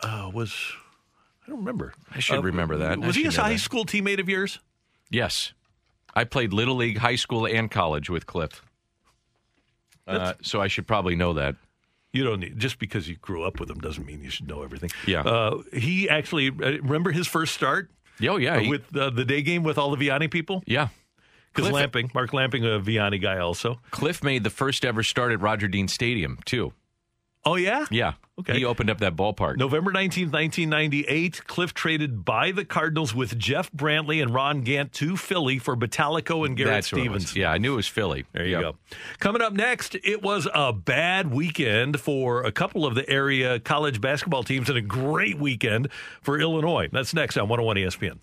Uh, 0.00 0.30
was 0.32 0.72
I 1.46 1.50
don't 1.50 1.58
remember. 1.60 1.94
I 2.10 2.18
should 2.20 2.38
Uh, 2.38 2.42
remember 2.42 2.76
that. 2.78 2.98
Was 2.98 3.16
he 3.16 3.26
a 3.26 3.30
high 3.30 3.52
that. 3.54 3.58
school 3.60 3.84
teammate 3.84 4.18
of 4.20 4.28
yours? 4.28 4.58
Yes. 5.10 5.52
I 6.14 6.24
played 6.24 6.52
Little 6.52 6.74
League, 6.76 6.98
high 6.98 7.14
school, 7.16 7.46
and 7.46 7.70
college 7.70 8.10
with 8.10 8.26
Cliff. 8.26 8.62
Uh, 10.06 10.32
so 10.42 10.60
I 10.60 10.66
should 10.68 10.86
probably 10.88 11.14
know 11.14 11.34
that. 11.34 11.54
You 12.12 12.24
don't 12.24 12.40
need 12.40 12.58
just 12.58 12.80
because 12.80 13.08
you 13.08 13.14
grew 13.16 13.44
up 13.44 13.60
with 13.60 13.70
him 13.70 13.78
doesn't 13.78 14.04
mean 14.04 14.20
you 14.24 14.30
should 14.30 14.48
know 14.48 14.62
everything. 14.64 14.90
Yeah. 15.06 15.20
Uh, 15.20 15.58
he 15.72 16.08
actually 16.08 16.48
uh, 16.48 16.78
remember 16.82 17.12
his 17.12 17.28
first 17.28 17.54
start. 17.54 17.88
Oh, 18.28 18.36
yeah. 18.36 18.58
He- 18.58 18.68
with 18.68 18.94
uh, 18.96 19.10
the 19.10 19.24
day 19.24 19.42
game 19.42 19.62
with 19.62 19.78
all 19.78 19.94
the 19.94 20.08
Vianney 20.08 20.28
people. 20.28 20.64
yeah. 20.66 20.88
Because 21.54 21.70
Lamping, 21.72 22.10
Mark 22.14 22.32
Lamping, 22.32 22.64
a 22.64 22.78
Vianney 22.80 23.20
guy 23.20 23.38
also. 23.38 23.80
Cliff 23.90 24.22
made 24.22 24.44
the 24.44 24.50
first 24.50 24.84
ever 24.84 25.02
start 25.02 25.32
at 25.32 25.40
Roger 25.40 25.68
Dean 25.68 25.88
Stadium, 25.88 26.38
too. 26.44 26.72
Oh 27.44 27.54
yeah. 27.56 27.86
Yeah. 27.90 28.12
Okay. 28.38 28.58
He 28.58 28.64
opened 28.66 28.90
up 28.90 28.98
that 28.98 29.16
ballpark. 29.16 29.56
November 29.56 29.90
19th, 29.92 30.30
1998, 30.32 31.46
Cliff 31.46 31.72
traded 31.72 32.22
by 32.22 32.52
the 32.52 32.66
Cardinals 32.66 33.14
with 33.14 33.38
Jeff 33.38 33.72
Brantley 33.72 34.22
and 34.22 34.32
Ron 34.34 34.60
Gant 34.60 34.92
to 34.94 35.16
Philly 35.16 35.58
for 35.58 35.74
Bottalico 35.74 36.44
and 36.44 36.54
Garrett 36.56 36.74
That's 36.74 36.92
what 36.92 37.00
it 37.00 37.10
was. 37.10 37.22
Stevens. 37.22 37.36
Yeah, 37.36 37.50
I 37.50 37.56
knew 37.58 37.72
it 37.72 37.76
was 37.76 37.88
Philly. 37.88 38.26
There 38.32 38.44
you 38.44 38.52
Yep. 38.52 38.60
go. 38.62 38.76
Coming 39.20 39.40
up 39.42 39.54
next, 39.54 39.96
it 40.04 40.22
was 40.22 40.48
a 40.54 40.72
bad 40.74 41.30
weekend 41.30 41.98
for 41.98 42.42
a 42.44 42.52
couple 42.52 42.84
of 42.84 42.94
the 42.94 43.08
area 43.08 43.58
college 43.58 44.02
basketball 44.02 44.42
teams 44.42 44.68
and 44.68 44.76
a 44.76 44.82
great 44.82 45.38
weekend 45.38 45.88
for 46.20 46.38
Illinois. 46.38 46.88
That's 46.92 47.14
next 47.14 47.38
on 47.38 47.48
101 47.48 47.76
ESPN. 47.78 48.18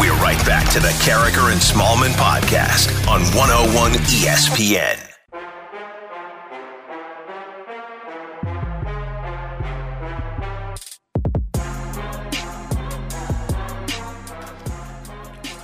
We're 0.00 0.14
right 0.14 0.42
back 0.46 0.66
to 0.70 0.80
the 0.80 0.88
Karraker 1.04 1.52
and 1.52 1.60
Smallman 1.60 2.12
podcast 2.12 2.88
on 3.06 3.20
101 3.36 3.92
ESPN. 3.92 4.96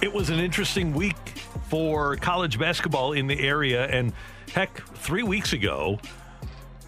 It 0.03 0.13
was 0.13 0.29
an 0.29 0.39
interesting 0.39 0.93
week 0.93 1.17
for 1.69 2.17
college 2.17 2.59
basketball 2.59 3.15
in 3.15 3.29
the 3.29 3.41
area. 3.41 3.87
And 3.87 4.13
heck, 4.53 4.87
three 4.97 5.23
weeks 5.23 5.55
ago, 5.55 5.99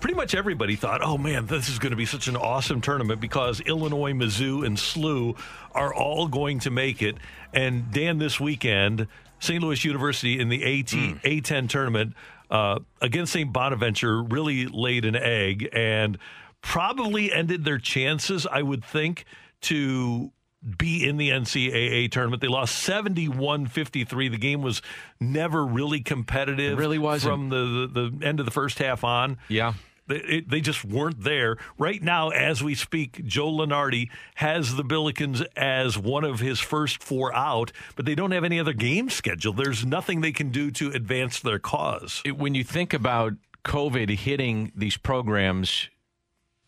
pretty 0.01 0.15
much 0.15 0.35
everybody 0.35 0.77
thought, 0.77 1.03
oh 1.03 1.19
man, 1.19 1.47
this 1.47 1.69
is 1.69 1.79
going 1.79 1.91
to 1.91 1.97
be 1.97 2.07
such 2.07 2.29
an 2.29 2.37
awesome 2.37 2.81
tournament 2.81 3.21
because 3.21 3.61
Illinois, 3.61 4.13
Mizzou, 4.13 4.65
and 4.67 4.77
SLU 4.77 5.37
are 5.75 5.95
all 5.95 6.29
going 6.29 6.61
to 6.61 6.71
make 6.71 7.03
it. 7.03 7.17
And 7.53 7.91
Dan, 7.91 8.19
this 8.19 8.39
weekend, 8.39 9.07
St. 9.41 9.63
Louis 9.63 9.85
University 9.85 10.39
in 10.41 10.49
the 10.49 10.63
AT, 10.81 10.87
A10 10.87 11.69
tournament 11.69 12.15
uh, 12.51 12.81
against 13.01 13.33
St. 13.33 13.53
Bonaventure 13.53 14.23
really 14.23 14.67
laid 14.67 15.05
an 15.05 15.17
egg 15.17 15.69
and 15.73 16.19
probably 16.61 17.33
ended 17.33 17.65
their 17.65 17.79
chances, 17.79 18.47
I 18.47 18.63
would 18.63 18.85
think, 18.85 19.25
to 19.63 20.33
be 20.77 21.07
in 21.09 21.17
the 21.19 21.31
NCAA 21.31 22.11
tournament. 22.11 22.43
They 22.43 22.49
lost 22.49 22.87
71-53. 22.89 24.31
The 24.31 24.39
game 24.39 24.61
was 24.63 24.83
never 25.21 25.65
really 25.65 26.01
competitive. 26.01 26.73
It 26.73 26.81
really 26.83 26.99
wasn't. 26.99 27.33
from 27.33 27.49
the, 27.49 27.89
the, 27.93 28.11
the 28.11 28.27
end 28.27 28.41
of 28.41 28.47
the 28.47 28.53
first 28.53 28.79
half 28.79 29.05
on. 29.05 29.39
Yeah. 29.49 29.75
They, 30.09 30.17
it, 30.17 30.49
they 30.49 30.61
just 30.61 30.85
weren't 30.85 31.23
there. 31.23 31.57
Right 31.79 32.03
now, 32.03 32.31
as 32.31 32.63
we 32.63 32.75
speak, 32.75 33.25
Joe 33.25 33.51
Lunardi 33.51 34.11
has 34.37 34.75
the 34.75 34.85
Billikens 34.85 35.45
as 35.57 35.97
one 35.97 36.25
of 36.25 36.41
his 36.41 36.61
first 36.61 37.03
four 37.03 37.35
out, 37.35 37.73
but 37.97 38.05
they 38.05 38.15
don't 38.15 38.33
have 38.33 38.45
any 38.45 38.59
other 38.59 38.73
game 38.73 39.11
scheduled. 39.11 39.57
There's 39.57 39.85
nothing 39.85 40.21
they 40.21 40.33
can 40.33 40.51
do 40.51 40.71
to 40.73 40.91
advance 40.91 41.41
their 41.41 41.59
cause. 41.59 42.23
When 42.37 42.55
you 42.55 42.65
think 42.65 42.93
about 42.93 43.35
COVID 43.65 44.19
hitting 44.19 44.73
these 44.75 44.97
programs, 44.97 45.89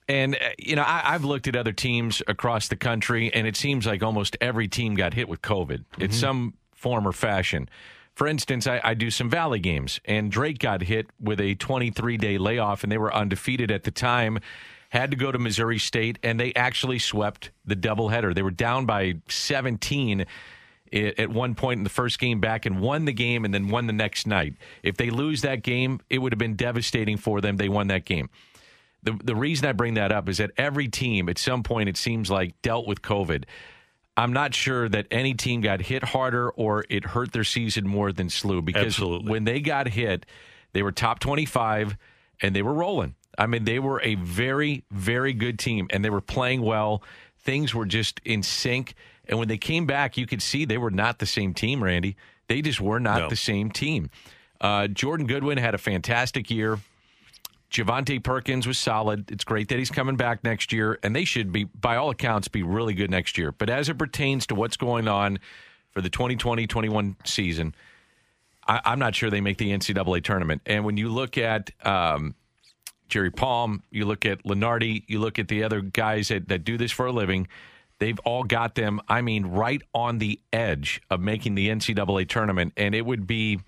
and 0.09 0.35
uh, 0.35 0.39
you 0.59 0.77
know, 0.77 0.83
I, 0.83 1.15
I've 1.15 1.25
looked 1.25 1.49
at 1.49 1.57
other 1.57 1.73
teams 1.73 2.23
across 2.27 2.69
the 2.69 2.77
country, 2.77 3.33
and 3.33 3.47
it 3.47 3.57
seems 3.57 3.87
like 3.87 4.03
almost 4.03 4.37
every 4.41 4.69
team 4.69 4.95
got 4.95 5.15
hit 5.15 5.29
with 5.29 5.41
COVID 5.43 5.85
in 5.99 6.13
some 6.13 6.55
form 6.75 7.07
or 7.07 7.13
fashion. 7.13 7.69
For 8.21 8.27
instance, 8.27 8.67
I, 8.67 8.83
I 8.85 8.93
do 8.93 9.11
some 9.11 9.31
Valley 9.31 9.61
games, 9.61 9.99
and 10.05 10.31
Drake 10.31 10.59
got 10.59 10.83
hit 10.83 11.09
with 11.19 11.41
a 11.41 11.55
23 11.55 12.19
day 12.19 12.37
layoff, 12.37 12.83
and 12.83 12.93
they 12.93 12.99
were 12.99 13.15
undefeated 13.15 13.71
at 13.71 13.85
the 13.85 13.91
time. 13.91 14.41
Had 14.91 15.11
to 15.13 15.17
go 15.17 15.33
to 15.33 15.39
Missouri 15.39 15.79
State, 15.79 16.19
and 16.23 16.39
they 16.39 16.53
actually 16.53 16.99
swept 16.99 17.51
the 17.65 17.75
doubleheader. 17.75 18.35
They 18.35 18.43
were 18.43 18.51
down 18.51 18.85
by 18.85 19.15
17 19.31 20.27
at 20.93 21.31
one 21.31 21.55
point 21.55 21.79
in 21.79 21.85
the 21.85 21.89
first 21.89 22.19
game 22.19 22.41
back 22.41 22.67
and 22.67 22.83
won 22.83 23.07
the 23.07 23.15
game 23.15 23.47
and 23.47 23.55
then 23.55 23.69
won 23.69 23.87
the 23.87 23.95
next 23.95 24.27
night. 24.27 24.53
If 24.83 24.99
they 24.99 25.09
lose 25.09 25.41
that 25.41 25.63
game, 25.63 26.01
it 26.11 26.19
would 26.19 26.33
have 26.33 26.39
been 26.39 26.57
devastating 26.57 27.17
for 27.17 27.41
them. 27.41 27.57
They 27.57 27.71
won 27.71 27.87
that 27.87 28.05
game. 28.05 28.29
The 29.03 29.19
the 29.25 29.35
reason 29.35 29.67
I 29.67 29.73
bring 29.73 29.95
that 29.95 30.13
up 30.13 30.29
is 30.29 30.37
that 30.37 30.51
every 30.59 30.89
team 30.89 31.31
at 31.31 31.39
some 31.39 31.63
point 31.63 31.89
it 31.89 31.97
seems 31.97 32.31
like 32.31 32.61
dealt 32.61 32.87
with 32.87 33.01
COVID. 33.01 33.45
I'm 34.17 34.33
not 34.33 34.55
sure 34.55 34.89
that 34.89 35.07
any 35.11 35.35
team 35.35 35.61
got 35.61 35.81
hit 35.81 36.03
harder 36.03 36.51
or 36.51 36.85
it 36.91 37.05
hurt 37.05 37.33
their 37.33 37.45
season 37.45 37.87
more 37.87 38.13
than 38.13 38.29
SLU 38.29 38.65
because 38.65 38.87
Absolutely. 38.87 39.31
when 39.31 39.45
they 39.45 39.61
got 39.61 39.89
hit, 39.89 40.27
they 40.73 40.83
were 40.83 40.93
top 40.93 41.21
25 41.21 41.97
and 42.43 42.55
they 42.55 42.63
were 42.63 42.75
rolling. 42.75 43.15
I 43.39 43.47
mean, 43.47 43.65
they 43.65 43.79
were 43.79 44.01
a 44.03 44.17
very, 44.17 44.85
very 44.91 45.33
good 45.33 45.59
team 45.59 45.87
and 45.91 46.05
they 46.05 46.11
were 46.11 46.21
playing 46.21 46.61
well. 46.63 47.03
Things 47.39 47.75
were 47.75 47.87
just 47.87 48.21
in 48.25 48.43
sync. 48.43 48.95
And 49.27 49.39
when 49.39 49.49
they 49.49 49.59
came 49.59 49.87
back, 49.87 50.17
you 50.19 50.27
could 50.27 50.43
see 50.43 50.65
they 50.65 50.77
were 50.79 50.91
not 50.91 51.19
the 51.21 51.27
same 51.27 51.55
team, 51.55 51.83
Randy. 51.83 52.17
They 52.49 52.61
just 52.63 52.81
were 52.81 53.01
not 53.01 53.21
No. 53.23 53.29
the 53.29 53.37
same 53.37 53.71
team. 53.71 54.11
Uh, 54.61 54.89
Jordan 54.89 55.27
Goodwin 55.27 55.57
had 55.57 55.75
a 55.75 55.79
fantastic 55.79 56.51
year. 56.51 56.81
Javonte 57.71 58.23
Perkins 58.23 58.67
was 58.67 58.79
solid. 58.79 59.31
It's 59.31 59.45
great 59.45 59.69
that 59.69 59.79
he's 59.79 59.91
coming 59.91 60.17
back 60.17 60.43
next 60.43 60.73
year, 60.73 60.99
and 61.03 61.15
they 61.15 61.25
should 61.25 61.53
be, 61.53 61.65
by 61.65 61.97
all 61.97 62.11
accounts, 62.11 62.49
be 62.49 62.63
really 62.63 62.95
good 62.95 63.11
next 63.11 63.39
year. 63.39 63.53
But 63.53 63.71
as 63.71 63.89
it 63.89 63.97
pertains 63.97 64.47
to 64.49 64.57
what's 64.57 64.77
going 64.77 65.07
on 65.07 65.39
for 65.93 66.01
the 66.01 66.11
2020 66.11 66.67
21 66.67 67.17
season, 67.25 67.75
I, 68.67 68.81
I'm 68.85 68.99
not 68.99 69.15
sure 69.15 69.31
they 69.31 69.41
make 69.41 69.59
the 69.59 69.71
NCAA 69.71 70.25
tournament. 70.25 70.63
And 70.67 70.85
when 70.85 70.97
you 70.97 71.11
look 71.11 71.39
at 71.39 71.71
um, 71.87 72.35
Jerry 73.09 73.31
Palm, 73.31 73.85
you 73.91 74.05
look 74.05 74.27
at 74.27 74.43
Lunardi, 74.43 75.05
you 75.07 75.21
look 75.21 75.39
at 75.39 75.47
the 75.47 75.63
other 75.63 75.81
guys 75.81 76.29
that, 76.29 76.49
that 76.49 76.65
do 76.65 76.77
this 76.77 76.91
for 76.91 77.07
a 77.07 77.13
living, 77.13 77.47
they've 78.01 78.19
all 78.21 78.43
got 78.43 78.75
them, 78.75 79.01
I 79.09 79.23
mean, 79.23 79.47
right 79.47 79.83
on 79.95 80.19
the 80.19 80.41
edge 80.53 81.01
of 81.09 81.21
making 81.21 81.55
the 81.55 81.69
NCAA 81.69 82.29
tournament. 82.29 82.73
And 82.77 82.97
it 82.97 83.07
would 83.07 83.29
be 83.29 83.61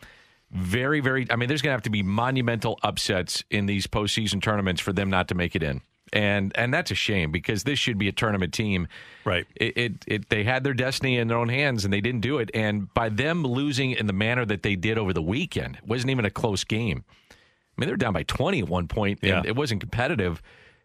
very, 0.53 1.01
very, 1.01 1.27
I 1.31 1.37
mean, 1.37 1.49
there's 1.49 1.63
going 1.63 1.71
to 1.71 1.75
have 1.77 1.83
to 1.83 1.91
be 1.91 2.03
monumental 2.03 2.79
upsets 2.83 3.43
in 3.51 3.67
these 3.67 3.87
postseason 3.87 4.43
tournaments 4.43 4.81
for 4.81 4.93
them 4.93 5.11
not 5.11 5.29
to 5.29 5.35
make 5.35 5.57
it 5.57 5.63
in. 5.63 5.81
And 6.15 6.53
and 6.59 6.75
that's 6.75 6.91
a 6.91 6.95
shame 6.95 7.33
because 7.33 7.65
this 7.65 7.79
should 7.79 7.97
be 7.97 8.07
a 8.07 8.13
tournament 8.13 8.53
team. 8.53 8.87
Right. 9.25 9.47
It, 9.57 9.77
it, 9.79 9.93
it 10.07 10.29
they 10.29 10.45
had 10.45 10.63
their 10.63 10.75
destiny 10.75 11.17
in 11.17 11.27
their 11.29 11.39
own 11.39 11.49
hands 11.49 11.85
and 11.87 11.93
they 11.93 12.03
didn't 12.03 12.21
do 12.21 12.37
it. 12.37 12.51
And 12.53 12.93
by 12.93 13.09
them 13.09 13.43
losing 13.45 13.93
in 13.93 14.07
the 14.07 14.13
manner 14.13 14.45
that 14.45 14.63
they 14.63 14.77
did 14.77 14.99
over 14.99 15.15
the 15.15 15.23
weekend, 15.23 15.77
it 15.77 15.87
wasn't 15.87 16.11
even 16.11 16.27
a 16.27 16.31
close 16.31 16.65
game. 16.65 17.05
I 17.31 17.35
mean, 17.81 17.87
they 17.87 17.93
were 17.95 17.97
down 17.97 18.13
by 18.13 18.25
20 18.25 18.59
at 18.61 18.69
one 18.69 18.89
point, 18.89 19.21
and 19.23 19.31
Yeah. 19.31 19.43
it 19.47 19.57
wasn't 19.57 19.81
competitive. 19.81 20.43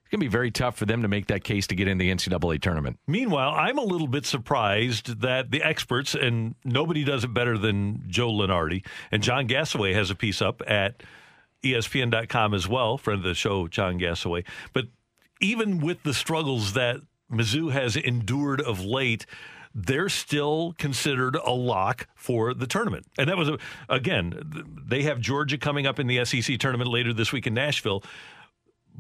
It's 0.07 0.11
going 0.11 0.21
to 0.21 0.25
be 0.25 0.31
very 0.31 0.51
tough 0.51 0.77
for 0.77 0.85
them 0.85 1.01
to 1.01 1.09
make 1.09 1.27
that 1.27 1.43
case 1.43 1.67
to 1.67 1.75
get 1.75 1.89
in 1.89 1.97
the 1.97 2.09
NCAA 2.09 2.61
tournament. 2.61 2.97
Meanwhile, 3.07 3.53
I'm 3.57 3.77
a 3.77 3.84
little 3.84 4.07
bit 4.07 4.25
surprised 4.25 5.19
that 5.19 5.51
the 5.51 5.61
experts, 5.61 6.15
and 6.15 6.55
nobody 6.63 7.03
does 7.03 7.25
it 7.25 7.34
better 7.34 7.57
than 7.57 8.05
Joe 8.07 8.31
Lunardi, 8.31 8.85
and 9.11 9.21
John 9.21 9.49
Gasaway 9.49 9.93
has 9.95 10.09
a 10.09 10.15
piece 10.15 10.41
up 10.41 10.61
at 10.65 11.03
ESPN.com 11.61 12.53
as 12.53 12.69
well, 12.69 12.97
friend 12.97 13.19
of 13.19 13.25
the 13.25 13.34
show, 13.34 13.67
John 13.67 13.99
Gasaway. 13.99 14.45
But 14.71 14.85
even 15.41 15.79
with 15.79 16.03
the 16.03 16.13
struggles 16.13 16.71
that 16.71 17.01
Mizzou 17.29 17.73
has 17.73 17.97
endured 17.97 18.61
of 18.61 18.85
late, 18.85 19.25
they're 19.75 20.07
still 20.07 20.73
considered 20.77 21.35
a 21.35 21.51
lock 21.51 22.07
for 22.15 22.53
the 22.53 22.65
tournament. 22.65 23.07
And 23.17 23.27
that 23.27 23.35
was, 23.35 23.49
a, 23.49 23.57
again, 23.89 24.63
they 24.88 25.03
have 25.03 25.19
Georgia 25.19 25.57
coming 25.57 25.85
up 25.85 25.99
in 25.99 26.07
the 26.07 26.23
SEC 26.23 26.57
tournament 26.59 26.89
later 26.89 27.11
this 27.11 27.34
week 27.34 27.45
in 27.45 27.53
Nashville 27.53 28.03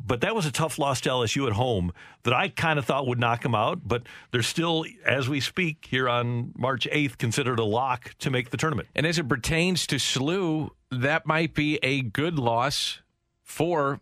but 0.05 0.21
that 0.21 0.35
was 0.35 0.45
a 0.45 0.51
tough 0.51 0.77
loss 0.77 1.01
to 1.01 1.09
LSU 1.09 1.47
at 1.47 1.53
home 1.53 1.91
that 2.23 2.33
I 2.33 2.49
kind 2.49 2.77
of 2.77 2.85
thought 2.85 3.07
would 3.07 3.19
knock 3.19 3.43
them 3.43 3.55
out. 3.55 3.81
But 3.85 4.03
they're 4.31 4.43
still, 4.43 4.85
as 5.05 5.27
we 5.27 5.39
speak 5.39 5.87
here 5.89 6.07
on 6.07 6.53
March 6.57 6.87
8th, 6.91 7.17
considered 7.17 7.59
a 7.59 7.63
lock 7.63 8.15
to 8.19 8.29
make 8.29 8.51
the 8.51 8.57
tournament. 8.57 8.87
And 8.95 9.05
as 9.05 9.17
it 9.17 9.27
pertains 9.27 9.87
to 9.87 9.95
SLU, 9.95 10.69
that 10.91 11.25
might 11.25 11.53
be 11.53 11.79
a 11.83 12.01
good 12.01 12.37
loss 12.37 13.01
for 13.43 13.99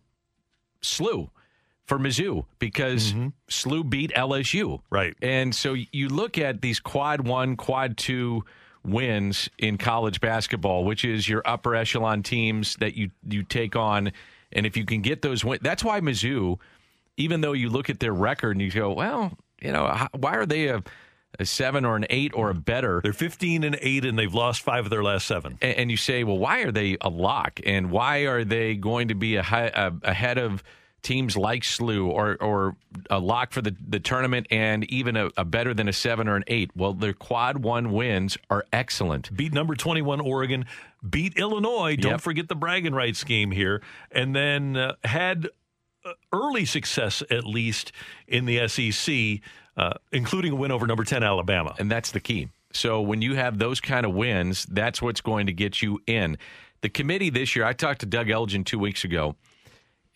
SLU, 0.82 1.30
for 1.84 1.98
Mizzou, 1.98 2.44
because 2.58 3.12
mm-hmm. 3.12 3.28
SLU 3.48 3.88
beat 3.88 4.12
LSU. 4.12 4.80
Right. 4.90 5.14
And 5.22 5.54
so 5.54 5.74
you 5.92 6.08
look 6.08 6.38
at 6.38 6.60
these 6.60 6.78
quad 6.78 7.26
one, 7.26 7.56
quad 7.56 7.96
two 7.96 8.44
wins 8.84 9.48
in 9.58 9.78
college 9.78 10.20
basketball, 10.20 10.84
which 10.84 11.04
is 11.04 11.28
your 11.28 11.42
upper 11.44 11.74
echelon 11.74 12.22
teams 12.22 12.76
that 12.76 12.94
you, 12.94 13.10
you 13.28 13.42
take 13.42 13.74
on. 13.74 14.12
And 14.52 14.66
if 14.66 14.76
you 14.76 14.84
can 14.84 15.02
get 15.02 15.22
those 15.22 15.44
wins, 15.44 15.62
that's 15.62 15.84
why 15.84 16.00
Mizzou, 16.00 16.58
even 17.16 17.40
though 17.40 17.52
you 17.52 17.68
look 17.68 17.90
at 17.90 18.00
their 18.00 18.12
record 18.12 18.52
and 18.52 18.62
you 18.62 18.70
go, 18.70 18.92
well, 18.92 19.32
you 19.60 19.72
know, 19.72 20.08
why 20.12 20.36
are 20.36 20.46
they 20.46 20.68
a, 20.68 20.82
a 21.38 21.46
seven 21.46 21.84
or 21.84 21.96
an 21.96 22.06
eight 22.10 22.32
or 22.34 22.50
a 22.50 22.54
better? 22.54 23.00
They're 23.02 23.12
15 23.12 23.64
and 23.64 23.78
8, 23.80 24.04
and 24.04 24.18
they've 24.18 24.32
lost 24.32 24.62
five 24.62 24.84
of 24.84 24.90
their 24.90 25.02
last 25.02 25.26
seven. 25.26 25.58
and, 25.62 25.76
and 25.76 25.90
you 25.90 25.96
say, 25.96 26.24
well, 26.24 26.38
why 26.38 26.60
are 26.60 26.72
they 26.72 26.96
a 27.00 27.08
lock, 27.08 27.60
and 27.64 27.90
why 27.90 28.26
are 28.26 28.44
they 28.44 28.74
going 28.74 29.08
to 29.08 29.14
be 29.14 29.36
a, 29.36 29.42
a, 29.42 29.92
ahead 30.02 30.38
of 30.38 30.62
teams 31.06 31.36
like 31.36 31.62
SLU 31.62 32.08
or 32.08 32.36
or 32.42 32.76
a 33.08 33.18
lock 33.18 33.52
for 33.52 33.62
the, 33.62 33.74
the 33.88 34.00
tournament, 34.00 34.46
and 34.50 34.84
even 34.90 35.16
a, 35.16 35.30
a 35.36 35.44
better 35.44 35.72
than 35.72 35.88
a 35.88 35.92
seven 35.92 36.28
or 36.28 36.36
an 36.36 36.44
eight? 36.48 36.70
Well, 36.76 36.92
their 36.92 37.12
quad 37.12 37.62
one 37.62 37.92
wins 37.92 38.36
are 38.50 38.64
excellent. 38.72 39.34
Beat 39.36 39.52
number 39.52 39.74
21 39.76 40.20
Oregon, 40.20 40.66
beat 41.08 41.36
Illinois. 41.38 41.96
Don't 41.96 42.12
Yep. 42.12 42.20
forget 42.20 42.48
the 42.48 42.56
bragging 42.56 42.92
rights 42.94 43.22
game 43.24 43.50
here. 43.52 43.82
And 44.10 44.34
then 44.34 44.76
uh, 44.76 44.94
had 45.04 45.48
uh, 46.04 46.12
early 46.32 46.64
success, 46.64 47.22
at 47.30 47.44
least, 47.46 47.92
in 48.26 48.44
the 48.46 48.66
SEC, 48.68 49.40
uh, 49.76 49.94
including 50.12 50.52
a 50.52 50.56
win 50.56 50.72
over 50.72 50.86
number 50.86 51.04
10 51.04 51.22
Alabama. 51.22 51.74
And 51.78 51.90
that's 51.90 52.10
the 52.10 52.20
key. 52.20 52.48
So 52.72 53.00
when 53.00 53.22
you 53.22 53.34
have 53.36 53.58
those 53.58 53.80
kind 53.80 54.04
of 54.04 54.12
wins, 54.14 54.66
that's 54.66 55.00
what's 55.00 55.20
going 55.20 55.46
to 55.46 55.52
get 55.52 55.80
you 55.82 56.00
in. 56.06 56.36
The 56.82 56.88
committee 56.90 57.30
this 57.30 57.56
year, 57.56 57.64
I 57.64 57.72
talked 57.72 58.00
to 58.00 58.06
Doug 58.06 58.28
Elgin 58.28 58.64
two 58.64 58.78
weeks 58.78 59.04
ago. 59.04 59.34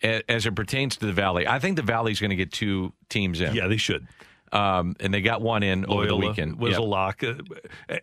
As 0.03 0.45
it 0.45 0.55
pertains 0.55 0.97
to 0.97 1.05
the 1.05 1.13
Valley, 1.13 1.47
I 1.47 1.59
think 1.59 1.75
the 1.75 1.83
Valley's 1.83 2.19
going 2.19 2.31
to 2.31 2.35
get 2.35 2.51
two 2.51 2.91
teams 3.09 3.39
in. 3.41 3.53
Yeah, 3.55 3.67
they 3.67 3.77
should. 3.77 4.07
Um, 4.51 4.95
and 4.99 5.13
they 5.13 5.21
got 5.21 5.41
one 5.41 5.63
in 5.63 5.85
over 5.85 6.05
the 6.07 6.15
weekend. 6.17 6.57
was 6.59 6.71
Yep. 6.71 6.79
a 6.79 6.83
lock, 6.83 7.23
uh, 7.23 7.35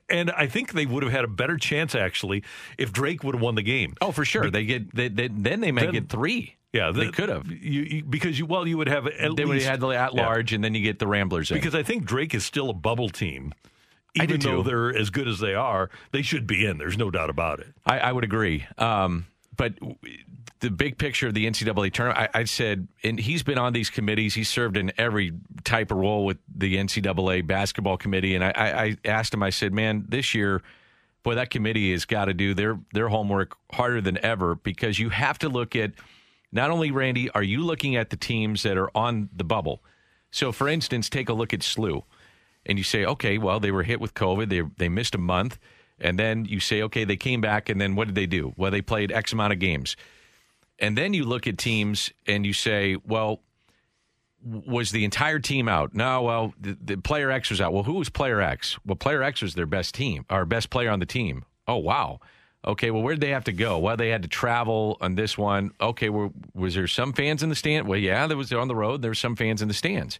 and 0.09 0.31
I 0.31 0.47
think 0.47 0.73
they 0.73 0.87
would 0.87 1.03
have 1.03 1.13
had 1.13 1.25
a 1.25 1.29
better 1.29 1.59
chance 1.59 1.95
actually 1.95 2.43
if 2.79 2.91
Drake 2.93 3.23
would 3.23 3.35
have 3.35 3.43
won 3.43 3.55
the 3.55 3.63
game. 3.63 3.95
Oh, 4.01 4.13
for 4.13 4.25
sure. 4.25 4.49
They 4.51 4.65
get 4.65 4.95
they, 4.95 5.09
they, 5.09 5.29
then 5.29 5.61
they 5.61 5.73
may 5.73 5.83
Then- 5.83 5.93
get 5.93 6.09
three. 6.09 6.55
Yeah, 6.73 6.91
they 6.93 7.11
could 7.11 7.31
have. 7.31 7.51
You, 7.51 7.83
you 7.83 8.05
because 8.05 8.39
you 8.39 8.45
well 8.47 8.67
you 8.67 8.77
would 8.79 8.89
have 8.89 9.07
at 9.07 9.37
They 9.37 9.45
would 9.47 9.57
have 9.61 9.71
had 9.71 9.81
the 9.81 9.89
at 9.89 10.15
Yeah. 10.15 10.23
large, 10.27 10.53
and 10.53 10.63
then 10.63 10.75
you 10.75 10.83
get 10.83 10.99
the 10.99 11.07
Ramblers 11.07 11.51
in. 11.51 11.57
because 11.57 11.75
I 11.75 11.83
think 11.83 12.05
Drake 12.05 12.35
is 12.35 12.45
still 12.45 12.71
a 12.71 12.75
bubble 12.75 13.09
team. 13.09 13.53
I 14.19 14.25
do 14.27 14.35
Even 14.35 14.41
though 14.41 14.63
they're 14.63 14.95
as 14.97 15.11
good 15.11 15.29
as 15.29 15.39
they 15.39 15.55
are, 15.55 15.91
they 16.13 16.23
should 16.23 16.47
be 16.47 16.65
in. 16.67 16.79
There's 16.79 16.97
no 16.99 17.11
doubt 17.11 17.31
about 17.31 17.61
it. 17.61 17.69
I, 17.87 17.99
I 17.99 18.13
would 18.13 18.25
agree. 18.25 18.67
Um, 18.79 19.27
but 19.57 19.75
the 20.61 20.71
big 20.71 20.99
picture 20.99 21.29
of 21.29 21.35
the 21.35 21.47
NCAA 21.47 21.93
tournament, 21.93 22.31
I, 22.35 22.41
I 22.41 22.45
said, 22.45 22.89
and 23.03 23.19
he's 23.19 23.43
been 23.43 23.59
on 23.59 23.73
these 23.73 23.91
committees. 23.91 24.35
He's 24.35 24.49
served 24.49 24.77
in 24.77 24.93
every 24.99 25.33
type 25.65 25.91
of 25.91 25.99
role 25.99 26.25
with 26.25 26.39
the 26.55 26.77
NCAA 26.77 27.47
basketball 27.47 27.97
committee. 27.97 28.35
And 28.35 28.45
I, 28.45 28.53
I, 28.55 28.83
I 28.83 28.97
asked 29.05 29.35
him, 29.35 29.43
I 29.43 29.51
said, 29.51 29.73
man, 29.73 30.05
this 30.09 30.35
year, 30.35 30.63
boy, 31.23 31.35
that 31.37 31.51
committee 31.51 31.93
has 31.93 32.05
got 32.05 32.27
to 32.27 32.35
do 32.35 32.55
their 32.55 32.79
their 32.93 33.09
homework 33.09 33.57
harder 33.73 34.01
than 34.01 34.23
ever 34.25 34.55
because 34.55 34.99
you 34.99 35.11
have 35.11 35.39
to 35.39 35.49
look 35.49 35.77
at 35.77 35.93
not 36.51 36.71
only 36.71 36.91
Randy, 36.91 37.31
are 37.31 37.43
you 37.43 37.63
looking 37.63 37.97
at 37.97 38.11
the 38.11 38.17
teams 38.17 38.63
that 38.63 38.79
are 38.79 38.91
on 38.97 39.29
the 39.35 39.45
bubble? 39.45 39.83
So, 40.31 40.53
for 40.53 40.69
instance, 40.69 41.09
take 41.09 41.29
a 41.29 41.33
look 41.33 41.53
at 41.53 41.61
SLU, 41.61 42.03
and 42.67 42.79
you 42.79 42.85
say, 42.85 43.05
okay, 43.05 43.39
well, 43.39 43.61
they 43.61 43.71
were 43.71 43.83
hit 43.83 44.01
with 44.01 44.15
COVID, 44.15 44.49
they 44.49 44.63
they 44.77 44.89
missed 44.89 45.15
a 45.15 45.19
month, 45.19 45.59
and 46.01 46.19
then 46.19 46.45
you 46.45 46.61
say, 46.61 46.83
okay, 46.83 47.05
they 47.05 47.17
came 47.17 47.41
back, 47.41 47.69
and 47.69 47.81
then 47.81 47.95
what 47.95 48.07
did 48.07 48.15
they 48.15 48.27
do? 48.27 48.53
Well, 48.57 48.71
they 48.71 48.83
played 48.83 49.13
X 49.13 49.33
amount 49.33 49.53
of 49.53 49.59
games, 49.59 49.97
and 50.79 50.97
then 50.97 51.15
you 51.15 51.25
look 51.25 51.47
at 51.47 51.59
teams 51.59 52.11
and 52.27 52.47
you 52.47 52.53
say, 52.53 52.97
well, 53.07 53.41
was 54.45 54.91
the 54.91 55.05
entire 55.05 55.39
team 55.39 55.69
out? 55.69 55.95
No, 55.95 56.23
well, 56.23 56.55
the, 56.61 56.77
the 56.81 56.97
player 56.97 57.31
X 57.31 57.51
was 57.51 57.61
out. 57.61 57.73
Well, 57.73 57.83
who 57.83 57.95
was 57.95 58.09
player 58.09 58.41
X? 58.41 58.79
Well, 58.87 58.97
player 58.97 59.23
X 59.23 59.43
was 59.43 59.55
their 59.55 59.67
best 59.67 59.95
team, 59.95 60.25
our 60.31 60.45
best 60.45 60.71
player 60.71 60.91
on 60.91 61.01
the 61.01 61.07
team. 61.07 61.45
Oh, 61.67 61.77
wow. 61.77 62.21
Okay, 62.67 62.91
well, 62.91 63.03
where 63.03 63.15
did 63.15 63.21
they 63.21 63.31
have 63.31 63.45
to 63.45 63.53
go? 63.53 63.79
Well, 63.79 63.97
they 63.97 64.09
had 64.09 64.23
to 64.23 64.29
travel 64.29 64.97
on 65.01 65.15
this 65.15 65.39
one. 65.39 65.73
Okay, 65.81 66.09
well, 66.09 66.33
was 66.55 66.75
there 66.75 66.87
some 66.87 67.13
fans 67.13 67.43
in 67.43 67.49
the 67.49 67.55
stand? 67.55 67.87
Well, 67.87 67.99
yeah, 67.99 68.27
there 68.27 68.37
was 68.37 68.53
on 68.53 68.69
the 68.69 68.75
road. 68.75 69.03
There 69.03 69.11
were 69.11 69.17
some 69.17 69.37
fans 69.37 69.63
in 69.63 69.69
the 69.69 69.75
stands. 69.75 70.19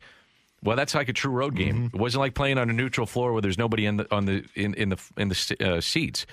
Well, 0.63 0.77
that's 0.77 0.95
like 0.95 1.09
a 1.09 1.13
true 1.13 1.33
road 1.33 1.55
game. 1.55 1.91
It 1.93 1.99
wasn't 1.99 2.21
like 2.21 2.35
playing 2.35 2.59
on 2.59 2.69
a 2.69 2.73
neutral 2.73 3.07
floor 3.07 3.33
where 3.33 3.43
there's 3.43 3.59
nobody 3.59 3.87
in 3.87 3.99
the 3.99 4.13
on 4.13 4.25
the 4.25 4.45
in, 4.57 4.75
in 4.75 4.89
the 4.89 4.99
in 5.17 5.29
the 5.29 5.57
uh, 5.61 5.81
seats. 5.81 6.27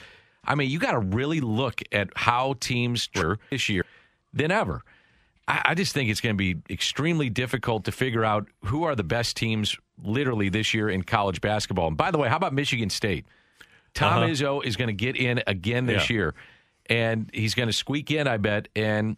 I 0.43 0.55
mean, 0.55 0.69
you 0.69 0.79
got 0.79 0.93
to 0.93 0.99
really 0.99 1.41
look 1.41 1.81
at 1.91 2.09
how 2.15 2.55
teams 2.59 3.07
were 3.15 3.37
this 3.51 3.69
year 3.69 3.85
than 4.35 4.51
ever. 4.51 4.83
I, 5.47 5.61
I 5.65 5.73
just 5.75 5.93
think 5.93 6.09
it's 6.11 6.21
going 6.21 6.35
to 6.35 6.37
be 6.37 6.61
extremely 6.69 7.29
difficult 7.29 7.85
to 7.85 7.91
figure 7.91 8.23
out 8.23 8.47
who 8.65 8.83
are 8.83 8.95
the 8.95 9.03
best 9.03 9.35
teams 9.37 9.75
literally 10.03 10.49
this 10.49 10.73
year 10.73 10.89
in 10.89 11.01
college 11.03 11.41
basketball. 11.41 11.87
And 11.87 11.97
by 11.97 12.11
the 12.11 12.17
way, 12.17 12.27
how 12.29 12.35
about 12.35 12.53
Michigan 12.53 12.89
State? 12.89 13.25
Tom 13.93 14.23
Uh-huh. 14.23 14.27
Izzo 14.31 14.63
is 14.65 14.75
going 14.75 14.89
to 14.89 14.93
get 14.93 15.15
in 15.15 15.41
again 15.47 15.85
this 15.85 16.09
Yeah. 16.09 16.13
year, 16.15 16.33
and 16.89 17.29
he's 17.33 17.55
going 17.55 17.69
to 17.69 17.73
squeak 17.73 18.11
in, 18.11 18.27
I 18.27 18.37
bet. 18.37 18.67
And 18.75 19.15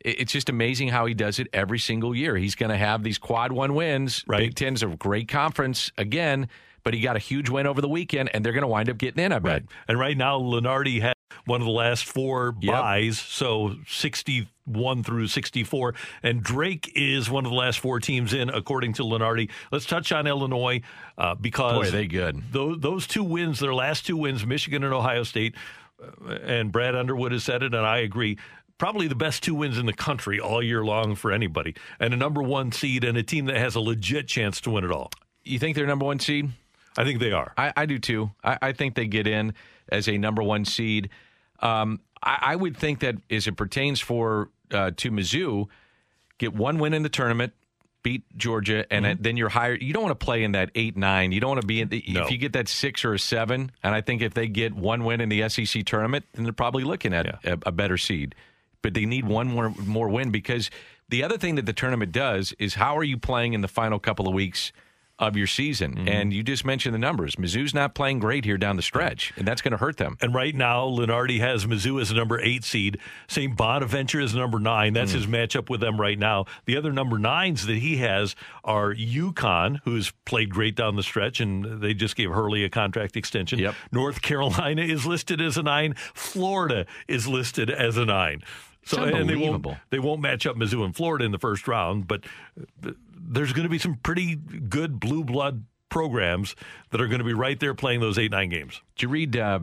it's 0.00 0.32
just 0.32 0.48
amazing 0.48 0.88
how 0.88 1.04
he 1.06 1.14
does 1.14 1.38
it 1.38 1.48
every 1.52 1.78
single 1.78 2.14
year. 2.14 2.36
He's 2.36 2.54
going 2.54 2.70
to 2.70 2.76
have 2.78 3.02
these 3.02 3.18
quad 3.18 3.52
one 3.52 3.74
wins. 3.74 4.24
Big 4.38 4.54
Ten's 4.54 4.82
a 4.82 4.86
great 4.86 5.26
conference 5.28 5.90
again, 5.98 6.48
but 6.84 6.94
he 6.94 7.00
got 7.00 7.16
a 7.16 7.18
huge 7.18 7.50
win 7.50 7.66
over 7.66 7.80
the 7.80 7.88
weekend, 7.88 8.30
and 8.32 8.44
they're 8.44 8.52
going 8.52 8.62
to 8.62 8.68
wind 8.68 8.88
up 8.88 8.98
getting 8.98 9.22
in, 9.24 9.32
I 9.32 9.40
bet. 9.40 9.64
And 9.88 9.98
right 9.98 10.16
now, 10.16 10.38
Lunardi 10.38 11.02
had 11.02 11.14
one 11.44 11.60
of 11.60 11.66
the 11.66 11.72
last 11.72 12.04
four 12.04 12.52
buys, 12.52 13.18
so 13.18 13.76
61 13.86 15.04
through 15.04 15.26
64. 15.28 15.94
And 16.22 16.42
Drake 16.42 16.92
is 16.94 17.30
one 17.30 17.44
of 17.44 17.50
the 17.50 17.56
last 17.56 17.78
four 17.78 18.00
teams 18.00 18.32
in, 18.32 18.48
according 18.48 18.94
to 18.94 19.02
Lunardi. 19.02 19.50
Let's 19.70 19.86
touch 19.86 20.12
on 20.12 20.26
Illinois 20.26 20.80
uh, 21.18 21.34
because. 21.34 21.86
Boy, 21.86 21.90
they 21.90 22.06
good. 22.06 22.42
Those, 22.52 22.80
those 22.80 23.06
two 23.06 23.24
wins, 23.24 23.60
their 23.60 23.74
last 23.74 24.06
two 24.06 24.16
wins, 24.16 24.44
Michigan 24.46 24.84
and 24.84 24.94
Ohio 24.94 25.22
State, 25.22 25.54
uh, 26.02 26.32
and 26.32 26.72
Brad 26.72 26.94
Underwood 26.94 27.32
has 27.32 27.44
said 27.44 27.62
it, 27.62 27.74
and 27.74 27.86
I 27.86 27.98
agree. 27.98 28.38
Probably 28.78 29.08
the 29.08 29.14
best 29.14 29.42
two 29.42 29.54
wins 29.54 29.78
in 29.78 29.86
the 29.86 29.94
country 29.94 30.38
all 30.38 30.62
year 30.62 30.84
long 30.84 31.14
for 31.14 31.32
anybody, 31.32 31.74
and 31.98 32.12
a 32.12 32.16
number 32.16 32.42
one 32.42 32.72
seed 32.72 33.04
and 33.04 33.16
a 33.16 33.22
team 33.22 33.46
that 33.46 33.56
has 33.56 33.74
a 33.74 33.80
legit 33.80 34.28
chance 34.28 34.60
to 34.62 34.70
win 34.70 34.84
it 34.84 34.90
all. 34.90 35.10
You 35.44 35.58
think 35.58 35.76
they're 35.76 35.86
number 35.86 36.04
one 36.04 36.18
seed? 36.18 36.50
I 36.98 37.04
think 37.04 37.20
they 37.20 37.32
are. 37.32 37.52
I, 37.56 37.72
I 37.76 37.86
do 37.86 37.98
too. 37.98 38.30
I, 38.42 38.58
I 38.60 38.72
think 38.72 38.94
they 38.94 39.06
get 39.06 39.26
in 39.26 39.54
as 39.90 40.08
a 40.08 40.18
number 40.18 40.42
one 40.42 40.64
seed. 40.64 41.10
Um, 41.60 42.00
I, 42.22 42.38
I 42.42 42.56
would 42.56 42.76
think 42.76 43.00
that 43.00 43.16
as 43.30 43.46
it 43.46 43.56
pertains 43.56 44.00
for 44.00 44.50
uh, 44.70 44.90
to 44.96 45.10
Mizzou, 45.10 45.66
get 46.38 46.54
one 46.54 46.78
win 46.78 46.92
in 46.94 47.02
the 47.02 47.08
tournament, 47.08 47.52
beat 48.02 48.22
Georgia, 48.36 48.84
and 48.92 49.04
Mm-hmm. 49.04 49.22
then 49.22 49.36
you're 49.36 49.48
higher. 49.48 49.74
You 49.74 49.92
don't 49.92 50.02
want 50.04 50.18
to 50.18 50.24
play 50.24 50.42
in 50.44 50.52
that 50.52 50.70
eight 50.74 50.96
nine. 50.96 51.32
You 51.32 51.40
don't 51.40 51.50
want 51.50 51.60
to 51.62 51.66
be 51.66 51.80
in. 51.80 51.88
The, 51.88 52.02
If 52.06 52.30
you 52.30 52.38
get 52.38 52.52
that 52.54 52.68
six 52.68 53.04
or 53.04 53.14
a 53.14 53.18
seven, 53.18 53.72
and 53.82 53.94
I 53.94 54.00
think 54.00 54.22
if 54.22 54.34
they 54.34 54.48
get 54.48 54.74
one 54.74 55.04
win 55.04 55.20
in 55.20 55.28
the 55.28 55.48
SEC 55.48 55.84
tournament, 55.84 56.24
then 56.32 56.44
they're 56.44 56.52
probably 56.52 56.84
looking 56.84 57.12
at 57.14 57.26
a, 57.26 57.58
a 57.66 57.72
better 57.72 57.96
seed. 57.98 58.34
But 58.82 58.94
they 58.94 59.06
need 59.06 59.26
one 59.26 59.48
more 59.48 59.70
more 59.84 60.08
win 60.08 60.30
because 60.30 60.70
the 61.08 61.22
other 61.24 61.38
thing 61.38 61.56
that 61.56 61.66
the 61.66 61.72
tournament 61.72 62.12
does 62.12 62.52
is 62.58 62.74
how 62.74 62.96
are 62.96 63.04
you 63.04 63.16
playing 63.18 63.52
in 63.54 63.60
the 63.60 63.68
final 63.68 63.98
couple 63.98 64.28
of 64.28 64.34
weeks 64.34 64.72
of 65.18 65.36
your 65.36 65.46
season? 65.46 65.94
Mm-hmm. 65.94 66.08
And 66.08 66.32
you 66.32 66.42
just 66.42 66.64
mentioned 66.64 66.94
the 66.94 66.98
numbers. 66.98 67.36
Mizzou's 67.36 67.72
not 67.74 67.94
playing 67.94 68.18
great 68.18 68.44
here 68.44 68.58
down 68.58 68.76
the 68.76 68.82
stretch, 68.82 69.32
and 69.36 69.46
that's 69.46 69.62
going 69.62 69.72
to 69.72 69.78
hurt 69.78 69.96
them. 69.96 70.16
And 70.20 70.34
right 70.34 70.54
now, 70.54 70.86
Lunardi 70.86 71.38
has 71.40 71.64
Mizzou 71.66 72.00
as 72.00 72.10
a 72.10 72.14
number 72.14 72.40
eight 72.40 72.64
seed. 72.64 72.98
St. 73.28 73.56
Bonaventure 73.56 74.20
is 74.20 74.34
number 74.34 74.58
nine. 74.58 74.92
That's 74.92 75.12
Hmm. 75.12 75.18
his 75.18 75.26
matchup 75.26 75.70
with 75.70 75.80
them 75.80 76.00
right 76.00 76.18
now. 76.18 76.44
The 76.66 76.76
other 76.76 76.92
number 76.92 77.18
nines 77.18 77.66
that 77.66 77.78
he 77.78 77.96
has 77.98 78.34
are 78.64 78.92
UConn, 78.94 79.80
who's 79.84 80.12
played 80.24 80.50
great 80.50 80.74
down 80.74 80.96
the 80.96 81.02
stretch, 81.02 81.40
and 81.40 81.80
they 81.80 81.94
just 81.94 82.16
gave 82.16 82.30
Hurley 82.30 82.64
a 82.64 82.68
contract 82.70 83.16
extension. 83.16 83.58
Yep. 83.58 83.74
North 83.92 84.22
Carolina 84.22 84.82
is 84.82 85.06
listed 85.06 85.40
as 85.40 85.56
a 85.56 85.62
nine. 85.62 85.94
Florida 86.14 86.86
is 87.08 87.26
listed 87.26 87.70
as 87.70 87.96
a 87.96 88.04
nine. 88.04 88.42
So 88.84 89.02
and 89.02 89.28
they 89.28 89.34
won't 89.34 89.66
they 89.90 89.98
won't 89.98 90.20
match 90.20 90.46
up 90.46 90.54
Mizzou 90.54 90.84
and 90.84 90.94
Florida 90.94 91.24
in 91.24 91.32
the 91.32 91.40
first 91.40 91.66
round, 91.66 92.06
but 92.06 92.22
uh, 92.86 92.92
there's 93.28 93.52
going 93.52 93.64
to 93.64 93.70
be 93.70 93.78
some 93.78 93.96
pretty 93.96 94.36
good 94.36 95.00
blue 95.00 95.24
blood 95.24 95.64
programs 95.88 96.54
that 96.90 97.00
are 97.00 97.06
going 97.06 97.18
to 97.18 97.24
be 97.24 97.34
right 97.34 97.58
there 97.60 97.74
playing 97.74 98.00
those 98.00 98.18
eight 98.18 98.30
nine 98.30 98.48
games. 98.48 98.80
Did 98.96 99.02
you 99.02 99.08
read? 99.08 99.36
Uh, 99.36 99.60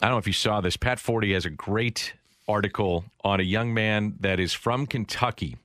I 0.00 0.06
don't 0.06 0.14
know 0.14 0.18
if 0.18 0.26
you 0.26 0.32
saw 0.32 0.60
this. 0.60 0.76
Pat 0.76 0.98
Forde 0.98 1.32
has 1.32 1.46
a 1.46 1.50
great 1.50 2.14
article 2.48 3.04
on 3.24 3.40
a 3.40 3.42
young 3.42 3.72
man 3.74 4.16
that 4.20 4.38
is 4.38 4.52
from 4.52 4.86
Kentucky, 4.86 5.56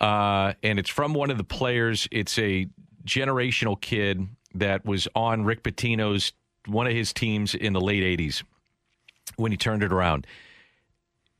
uh, 0.00 0.54
and 0.62 0.78
it's 0.78 0.90
from 0.90 1.14
one 1.14 1.30
of 1.30 1.38
the 1.38 1.44
players. 1.44 2.08
It's 2.10 2.38
a 2.38 2.68
generational 3.06 3.80
kid 3.80 4.26
that 4.54 4.84
was 4.84 5.08
on 5.14 5.44
Rick 5.44 5.62
Pitino's 5.62 6.32
one 6.66 6.86
of 6.86 6.92
his 6.92 7.12
teams 7.12 7.54
in 7.54 7.72
the 7.72 7.80
late 7.80 8.02
'80s 8.18 8.42
when 9.36 9.52
he 9.52 9.56
turned 9.56 9.82
it 9.82 9.92
around. 9.92 10.26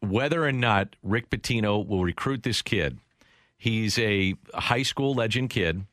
Whether 0.01 0.47
or 0.47 0.53
not 0.53 0.97
Rick 1.03 1.29
Pitino 1.29 1.87
will 1.87 2.05
recruit 2.05 2.43
this 2.43 2.63
kid, 2.63 2.99
he's 3.61 3.97
a 4.01 4.35
high 4.53 4.83
school 4.83 5.15
legend 5.15 5.51
kid, 5.51 5.85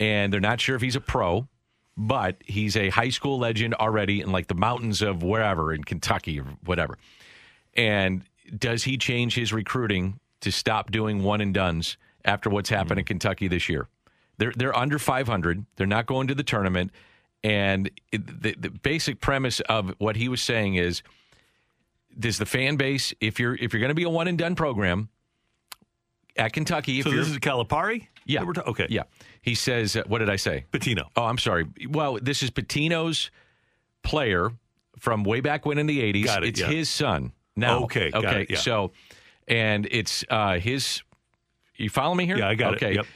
and 0.00 0.32
they're 0.32 0.40
not 0.40 0.60
sure 0.60 0.74
if 0.74 0.80
he's 0.80 0.96
a 0.96 1.00
pro 1.00 1.48
but 1.96 2.36
he's 2.44 2.76
a 2.76 2.90
high 2.90 3.08
school 3.08 3.38
legend 3.38 3.74
already 3.74 4.20
in 4.20 4.30
like 4.30 4.48
the 4.48 4.54
mountains 4.54 5.00
of 5.00 5.22
wherever 5.22 5.72
in 5.72 5.82
Kentucky 5.82 6.40
or 6.40 6.44
whatever. 6.64 6.98
And 7.74 8.22
does 8.56 8.84
he 8.84 8.98
change 8.98 9.34
his 9.34 9.52
recruiting 9.52 10.20
to 10.40 10.52
stop 10.52 10.90
doing 10.90 11.22
one 11.22 11.40
and 11.40 11.54
duns 11.54 11.96
after 12.24 12.50
what's 12.50 12.68
happened 12.68 12.98
in 12.98 13.04
mm-hmm. 13.04 13.08
Kentucky 13.08 13.48
this 13.48 13.68
year? 13.68 13.88
They're 14.38 14.52
they're 14.54 14.76
under 14.76 14.98
500. 14.98 15.64
They're 15.76 15.86
not 15.86 16.06
going 16.06 16.26
to 16.28 16.34
the 16.34 16.42
tournament. 16.42 16.90
And 17.42 17.90
it, 18.12 18.42
the, 18.42 18.54
the 18.58 18.70
basic 18.70 19.20
premise 19.20 19.60
of 19.60 19.94
what 19.98 20.16
he 20.16 20.28
was 20.28 20.42
saying 20.42 20.74
is, 20.74 21.02
does 22.18 22.38
the 22.38 22.46
fan 22.46 22.76
base, 22.76 23.14
if 23.20 23.40
you're 23.40 23.54
if 23.54 23.72
you're 23.72 23.80
going 23.80 23.88
to 23.88 23.94
be 23.94 24.02
a 24.02 24.10
one 24.10 24.28
and 24.28 24.36
done 24.36 24.54
program 24.54 25.08
at 26.36 26.52
Kentucky, 26.52 26.98
if 27.00 27.04
So 27.04 27.10
this 27.10 27.28
is 27.28 27.38
Calipari? 27.38 28.06
yeah. 28.26 28.42
We're 28.44 28.52
ta- 28.54 28.62
okay. 28.66 28.86
Yeah. 28.90 29.04
He 29.42 29.54
says, 29.54 29.96
uh, 29.96 30.02
what 30.06 30.18
did 30.18 30.28
I 30.30 30.36
say? 30.36 30.64
Patino. 30.72 31.10
Oh, 31.16 31.24
I'm 31.24 31.38
sorry. 31.38 31.66
Well, 31.88 32.18
this 32.20 32.42
is 32.42 32.50
Patino's 32.50 33.30
player 34.02 34.50
from 34.98 35.24
way 35.24 35.40
back 35.40 35.66
when 35.66 35.78
in 35.78 35.86
the 35.86 36.00
80s. 36.00 36.24
Got 36.24 36.42
it, 36.44 36.48
it's 36.48 36.60
yeah. 36.60 36.66
his 36.68 36.88
son 36.88 37.32
now. 37.54 37.84
Okay, 37.84 38.10
got 38.10 38.24
Okay. 38.24 38.42
it, 38.42 38.50
yeah. 38.50 38.56
So, 38.58 38.92
and 39.48 39.86
it's 39.90 40.24
uh, 40.30 40.58
his. 40.58 41.02
You 41.76 41.90
follow 41.90 42.14
me 42.14 42.24
here? 42.26 42.38
Yeah, 42.38 42.48
I 42.48 42.54
got 42.54 42.74
it, 42.74 42.76
okay. 42.82 42.94
yep. 42.94 43.06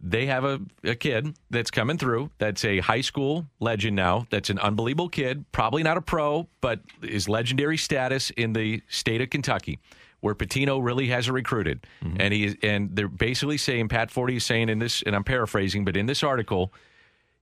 They 0.00 0.26
have 0.26 0.44
a, 0.44 0.60
a 0.84 0.94
kid 0.94 1.36
that's 1.50 1.70
coming 1.70 1.96
through 1.96 2.30
that's 2.38 2.64
a 2.66 2.80
high 2.80 3.00
school 3.00 3.46
legend 3.60 3.96
now. 3.96 4.26
That's 4.30 4.50
an 4.50 4.58
unbelievable 4.58 5.08
kid. 5.08 5.44
Probably 5.52 5.82
not 5.82 5.96
a 5.96 6.02
pro, 6.02 6.48
but 6.60 6.80
is 7.02 7.28
legendary 7.28 7.76
status 7.78 8.30
in 8.30 8.52
the 8.52 8.82
state 8.88 9.20
of 9.22 9.30
Kentucky, 9.30 9.78
where 10.26 10.34
Patino 10.34 10.78
really 10.80 11.06
has 11.06 11.30
recruited. 11.30 11.86
Mm-hmm. 12.04 12.16
And 12.18 12.34
he 12.34 12.58
and 12.64 12.94
they're 12.94 13.06
basically 13.06 13.58
saying 13.58 13.88
Pat 13.88 14.10
Forde 14.10 14.36
is 14.36 14.44
saying 14.44 14.68
in 14.68 14.80
this, 14.80 15.02
and 15.02 15.14
I'm 15.14 15.22
paraphrasing, 15.22 15.84
but 15.84 15.96
in 15.96 16.06
this 16.06 16.24
article, 16.24 16.72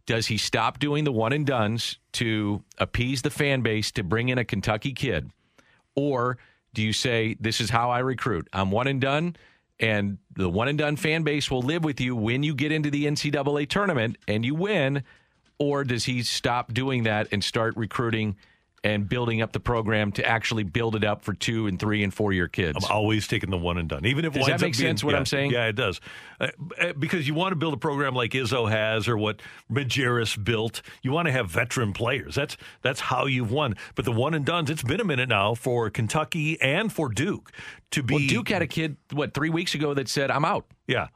does 0.05 0.27
he 0.27 0.37
stop 0.37 0.79
doing 0.79 1.05
the 1.05 1.13
one 1.13 1.33
and 1.33 1.47
duns 1.47 1.99
to 2.13 2.63
appease 2.77 3.23
the 3.23 3.31
fan 3.31 3.63
base 3.63 3.91
to 3.93 4.03
bring 4.03 4.29
in 4.29 4.37
a 4.37 4.45
Kentucky 4.45 4.93
kid? 4.93 5.31
Or 5.95 6.37
do 6.75 6.83
you 6.83 6.93
say, 6.93 7.37
this 7.41 7.59
is 7.59 7.71
how 7.71 7.91
I 7.91 8.01
recruit? 8.01 8.49
I'm 8.53 8.71
one 8.71 8.87
and 8.87 9.01
done, 9.01 9.37
and 9.81 10.19
the 10.37 10.51
one 10.51 10.69
and 10.69 10.77
done 10.77 10.97
fan 10.97 11.23
base 11.23 11.51
will 11.51 11.63
live 11.63 11.85
with 11.85 12.03
you 12.03 12.15
when 12.15 12.43
you 12.43 12.55
get 12.55 12.71
into 12.71 12.91
the 12.91 13.07
NCAA 13.07 13.67
tournament 13.67 14.19
and 14.29 14.45
you 14.45 14.55
win? 14.55 15.05
Or 15.59 15.85
does 15.85 16.05
he 16.05 16.23
stop 16.23 16.75
doing 16.75 17.05
that 17.05 17.29
and 17.33 17.43
start 17.43 17.75
recruiting 17.79 18.37
and 18.85 19.09
building 19.09 19.43
up 19.43 19.53
the 19.53 19.59
program 19.59 20.13
to 20.13 20.25
actually 20.25 20.63
build 20.63 20.95
it 20.95 21.03
up 21.03 21.23
for 21.23 21.33
two 21.33 21.67
and 21.67 21.81
three 21.81 22.05
and 22.05 22.15
four 22.15 22.33
year 22.33 22.47
kids? 22.47 22.85
I'm 22.85 22.93
always 22.93 23.27
taking 23.27 23.51
the 23.51 23.59
one 23.59 23.79
and 23.79 23.89
done, 23.89 24.07
even 24.07 24.25
if 24.25 24.35
Does 24.35 24.47
that 24.47 24.61
make 24.61 24.61
being- 24.61 24.75
sense, 24.75 25.03
what 25.03 25.13
yeah, 25.13 25.19
I'm 25.19 25.27
saying? 25.27 25.51
Yeah, 25.51 25.67
it 25.67 25.75
does. 25.75 26.01
Uh, 26.39 26.49
uh, 26.79 26.93
because 26.93 27.27
you 27.27 27.35
want 27.35 27.53
to 27.53 27.57
build 27.57 27.75
a 27.75 27.79
program 27.79 28.15
like 28.15 28.33
Izzo 28.33 28.71
has, 28.71 29.09
or 29.09 29.17
what 29.17 29.41
Majerus 29.73 30.43
built. 30.43 30.83
You 31.03 31.11
want 31.11 31.27
to 31.27 31.33
have 31.33 31.51
veteran 31.51 31.93
players. 31.93 32.35
That's 32.35 32.57
that's 32.83 33.01
how 33.01 33.27
you've 33.27 33.51
won. 33.51 33.75
But 33.95 34.05
the 34.05 34.13
one 34.13 34.35
and 34.35 34.45
duns, 34.45 34.71
it's 34.71 34.83
been 34.83 35.01
a 35.01 35.05
minute 35.05 35.29
now 35.29 35.55
for 35.55 35.91
Kentucky 35.91 36.61
and 36.61 36.93
for 36.93 37.09
Duke 37.09 37.51
to 37.93 38.03
be. 38.03 38.15
Well, 38.15 38.27
Duke 38.27 38.49
had 38.51 38.63
a 38.63 38.67
kid, 38.67 38.97
what, 39.13 39.33
three 39.35 39.51
weeks 39.51 39.75
ago 39.75 39.95
that 39.95 40.09
said, 40.09 40.31
I'm 40.31 40.45
out. 40.45 40.67
Yeah. 40.87 41.09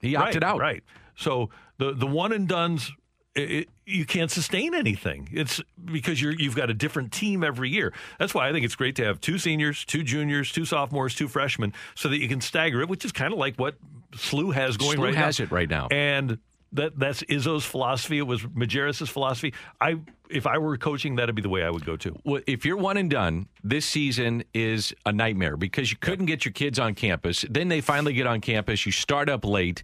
He 0.00 0.14
opted 0.14 0.42
right, 0.42 0.50
out. 0.50 0.60
Right. 0.60 0.84
So 1.16 1.50
the 1.78 1.92
the 1.92 2.06
one 2.06 2.32
and 2.32 2.46
duns, 2.46 2.92
it, 3.36 3.68
you 3.84 4.04
can't 4.04 4.30
sustain 4.30 4.74
anything. 4.74 5.28
It's 5.32 5.60
because 5.84 6.20
you're 6.20 6.32
you've 6.32 6.56
got 6.56 6.70
a 6.70 6.74
different 6.74 7.12
team 7.12 7.44
every 7.44 7.70
year. 7.70 7.92
That's 8.18 8.34
why 8.34 8.48
I 8.48 8.52
think 8.52 8.64
it's 8.64 8.74
great 8.74 8.96
to 8.96 9.04
have 9.04 9.20
two 9.20 9.38
seniors, 9.38 9.84
two 9.84 10.02
juniors, 10.02 10.50
two 10.50 10.64
sophomores, 10.64 11.14
two 11.14 11.28
freshmen, 11.28 11.72
so 11.94 12.08
that 12.08 12.18
you 12.18 12.28
can 12.28 12.40
stagger 12.40 12.80
it, 12.80 12.88
which 12.88 13.04
is 13.04 13.12
kind 13.12 13.32
of 13.32 13.38
like 13.38 13.56
what 13.56 13.76
SLU 14.12 14.54
has 14.54 14.76
going 14.76 14.98
SLU 14.98 15.04
right 15.04 15.14
has 15.14 15.38
now. 15.38 15.44
it 15.44 15.50
right 15.50 15.68
now. 15.68 15.88
And 15.90 16.38
that 16.72 16.98
that's 16.98 17.22
Izzo's 17.24 17.64
philosophy. 17.64 18.18
It 18.18 18.26
was 18.26 18.42
Majerus's 18.42 19.08
philosophy. 19.08 19.54
I 19.80 19.98
if 20.28 20.46
I 20.46 20.58
were 20.58 20.76
coaching, 20.76 21.16
that'd 21.16 21.34
be 21.34 21.42
the 21.42 21.48
way 21.48 21.62
I 21.62 21.70
would 21.70 21.84
go 21.84 21.96
to. 21.96 22.16
Well, 22.24 22.42
if 22.46 22.64
you're 22.64 22.76
one 22.76 22.96
and 22.96 23.10
done, 23.10 23.48
this 23.62 23.86
season 23.86 24.44
is 24.54 24.94
a 25.04 25.12
nightmare 25.12 25.56
because 25.56 25.90
you 25.90 25.98
couldn't 25.98 26.26
get 26.26 26.44
your 26.44 26.52
kids 26.52 26.78
on 26.78 26.94
campus. 26.94 27.44
Then 27.48 27.68
they 27.68 27.80
finally 27.80 28.12
get 28.12 28.26
on 28.26 28.40
campus. 28.40 28.86
You 28.86 28.92
start 28.92 29.28
up 29.28 29.44
late. 29.44 29.82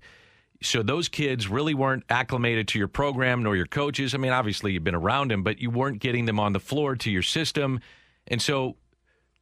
So 0.63 0.83
those 0.83 1.09
kids 1.09 1.49
really 1.49 1.75
weren't 1.75 2.05
acclimated 2.09 2.69
to 2.69 2.79
your 2.79 2.89
program 2.89 3.43
nor 3.43 3.57
your 3.57 3.67
coaches. 3.67 4.15
I 4.15 4.19
mean, 4.19 4.33
obviously 4.33 4.73
you've 4.73 4.85
been 4.85 4.95
around 4.95 5.31
them, 5.31 5.43
but 5.43 5.59
you 5.61 5.71
weren't 5.71 5.99
getting 5.99 6.25
them 6.25 6.41
on 6.41 6.53
the 6.53 6.61
floor 6.61 6.97
to 6.97 7.11
your 7.11 7.23
system. 7.23 7.81
And 8.29 8.41
so 8.41 8.77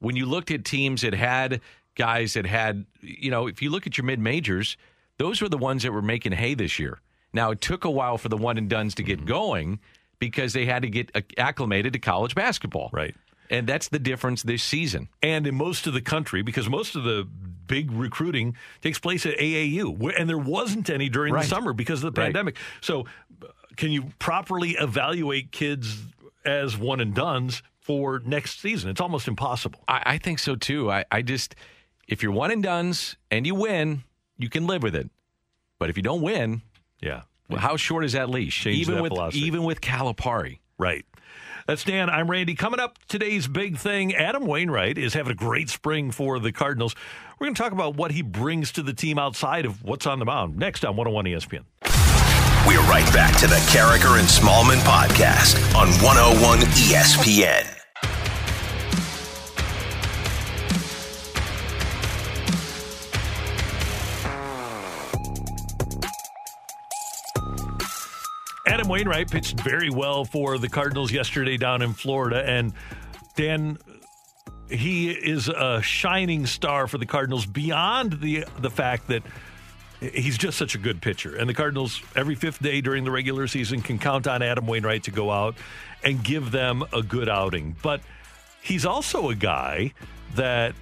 when 0.01 0.17
you 0.17 0.27
looked 0.27 0.51
at 0.51 0.65
teams 0.65 1.03
that 1.03 1.15
had 1.15 1.61
guys 1.95 2.35
that 2.35 2.47
had, 2.47 2.87
you 3.01 3.31
know, 3.31 3.47
if 3.47 3.63
you 3.63 3.71
look 3.71 3.87
at 3.87 3.97
your 3.99 4.05
mid 4.05 4.19
majors, 4.19 4.77
those 5.19 5.43
were 5.43 5.49
the 5.49 5.59
ones 5.59 5.83
that 5.83 5.93
were 5.93 6.03
making 6.03 6.33
hay 6.33 6.55
this 6.55 6.79
year. 6.79 7.01
Now 7.33 7.51
it 7.51 7.61
took 7.61 7.85
a 7.85 7.91
while 7.91 8.19
for 8.19 8.29
the 8.29 8.37
one 8.37 8.59
and 8.59 8.69
duns 8.69 8.95
to 8.97 9.03
get 9.03 9.19
mm-hmm. 9.19 9.29
going 9.29 9.81
because 10.19 10.53
they 10.53 10.67
had 10.67 10.83
to 10.83 10.89
get 10.89 11.11
acclimated 11.39 11.93
to 11.93 11.99
college 11.99 12.35
basketball. 12.35 12.91
Right. 12.93 13.15
And 13.51 13.67
that's 13.67 13.89
the 13.89 13.99
difference 13.99 14.43
this 14.43 14.63
season. 14.63 15.09
And 15.23 15.47
in 15.47 15.57
most 15.57 15.87
of 15.87 15.93
the 15.93 16.01
country, 16.01 16.43
because 16.43 16.69
most 16.69 16.95
of 16.95 17.03
the 17.03 17.29
big 17.71 17.91
recruiting 17.93 18.57
takes 18.83 18.99
place 18.99 19.25
at 19.25 19.39
AAU, 19.39 19.97
and 20.19 20.29
there 20.29 20.37
wasn't 20.37 20.91
any 20.91 21.09
during 21.09 21.33
Right. 21.33 21.43
the 21.45 21.49
summer 21.49 21.73
because 21.73 22.03
of 22.05 22.13
the 22.15 22.21
Right. 22.21 22.27
pandemic. 22.27 22.57
So, 22.81 23.07
uh, 23.43 23.47
can 23.77 23.93
you 23.93 24.13
properly 24.19 24.73
evaluate 24.73 25.53
kids 25.53 26.03
as 26.45 26.77
one 26.77 27.01
and 27.01 27.15
duns 27.15 27.63
for 27.81 28.21
next 28.27 28.61
season? 28.61 28.91
It's 28.91 29.01
almost 29.01 29.29
impossible. 29.29 29.83
I, 29.89 30.03
I 30.05 30.19
think 30.19 30.41
so 30.41 30.57
too. 30.57 30.91
I, 30.91 31.05
I 31.13 31.23
just, 31.23 31.55
if 32.09 32.23
you're 32.23 32.33
one 32.33 32.51
and 32.51 32.63
duns 32.63 33.17
and 33.31 33.47
you 33.47 33.55
win, 33.55 34.03
you 34.37 34.49
can 34.49 34.67
live 34.67 34.83
with 34.83 34.97
it. 34.97 35.09
But 35.79 35.89
if 35.91 35.97
you 35.97 36.03
don't 36.03 36.21
win, 36.23 36.63
yeah, 37.01 37.23
well, 37.49 37.61
how 37.61 37.77
short 37.77 38.05
is 38.05 38.13
that 38.13 38.29
leash? 38.29 38.61
Change 38.63 38.79
even 38.79 38.97
that 38.97 39.03
with 39.03 39.13
philosophy. 39.13 39.41
even 39.47 39.63
with 39.63 39.81
Calipari, 39.81 40.59
Right. 40.79 41.05
That's 41.67 41.85
Dan. 41.85 42.11
I'm 42.11 42.29
Randy. 42.29 42.55
Coming 42.55 42.81
up, 42.81 42.99
today's 43.07 43.47
big 43.47 43.77
thing 43.77 44.13
Adam 44.15 44.45
Wainwright 44.45 44.99
is 44.99 45.15
having 45.15 45.31
a 45.31 45.37
great 45.37 45.69
spring 45.71 46.11
for 46.11 46.41
the 46.41 46.51
Cardinals. 46.51 46.97
We're 47.41 47.47
going 47.47 47.55
to 47.55 47.63
talk 47.63 47.73
about 47.73 47.97
what 47.97 48.11
he 48.11 48.21
brings 48.21 48.71
to 48.73 48.83
the 48.83 48.93
team 48.93 49.19
outside 49.19 49.65
of 49.65 49.83
what's 49.83 50.07
on 50.07 50.19
the 50.19 50.27
mound 50.27 50.59
next 50.59 50.85
on 50.85 50.95
101 50.95 51.25
ESPN. 51.25 51.65
We're 52.69 52.83
right 52.83 53.11
back 53.15 53.35
to 53.39 53.47
the 53.47 53.57
Karraker 53.71 54.19
and 54.19 54.29
Smallman 54.29 54.77
podcast 54.81 55.57
on 55.75 55.89
101 56.05 56.59
ESPN. 56.59 57.65
Adam 68.67 68.87
Wainwright 68.87 69.31
pitched 69.31 69.59
very 69.61 69.89
well 69.89 70.27
for 70.27 70.59
the 70.59 70.69
Cardinals 70.69 71.11
yesterday 71.11 71.57
down 71.57 71.81
in 71.81 71.95
Florida. 71.95 72.47
And 72.47 72.75
Dan, 73.35 73.79
he 74.71 75.11
is 75.11 75.49
a 75.49 75.83
shining 75.83 76.47
star 76.47 76.87
for 76.87 76.99
the 76.99 77.07
Cardinals 77.07 77.47
beyond 77.47 78.21
the 78.21 78.45
the 78.59 78.71
fact 78.71 79.09
that 79.09 79.23
he's 80.01 80.39
just 80.39 80.57
such 80.57 80.75
a 80.75 80.79
good 80.79 81.03
pitcher. 81.03 81.37
And 81.37 81.49
the 81.49 81.55
Cardinals, 81.55 82.01
every 82.17 82.35
fifth 82.35 82.63
day 82.63 82.81
during 82.81 83.05
the 83.05 83.11
regular 83.11 83.47
season, 83.47 83.83
can 83.83 83.99
count 83.99 84.27
on 84.27 84.43
Adam 84.43 84.67
Wainwright 84.67 85.05
to 85.05 85.11
go 85.11 85.31
out 85.31 85.57
and 86.03 86.23
give 86.25 86.51
them 86.51 86.85
a 86.93 87.03
good 87.03 87.29
outing. 87.29 87.77
But 87.83 88.01
he's 88.63 88.87
also 88.87 89.29
a 89.29 89.35
guy 89.35 89.93
that 90.37 90.75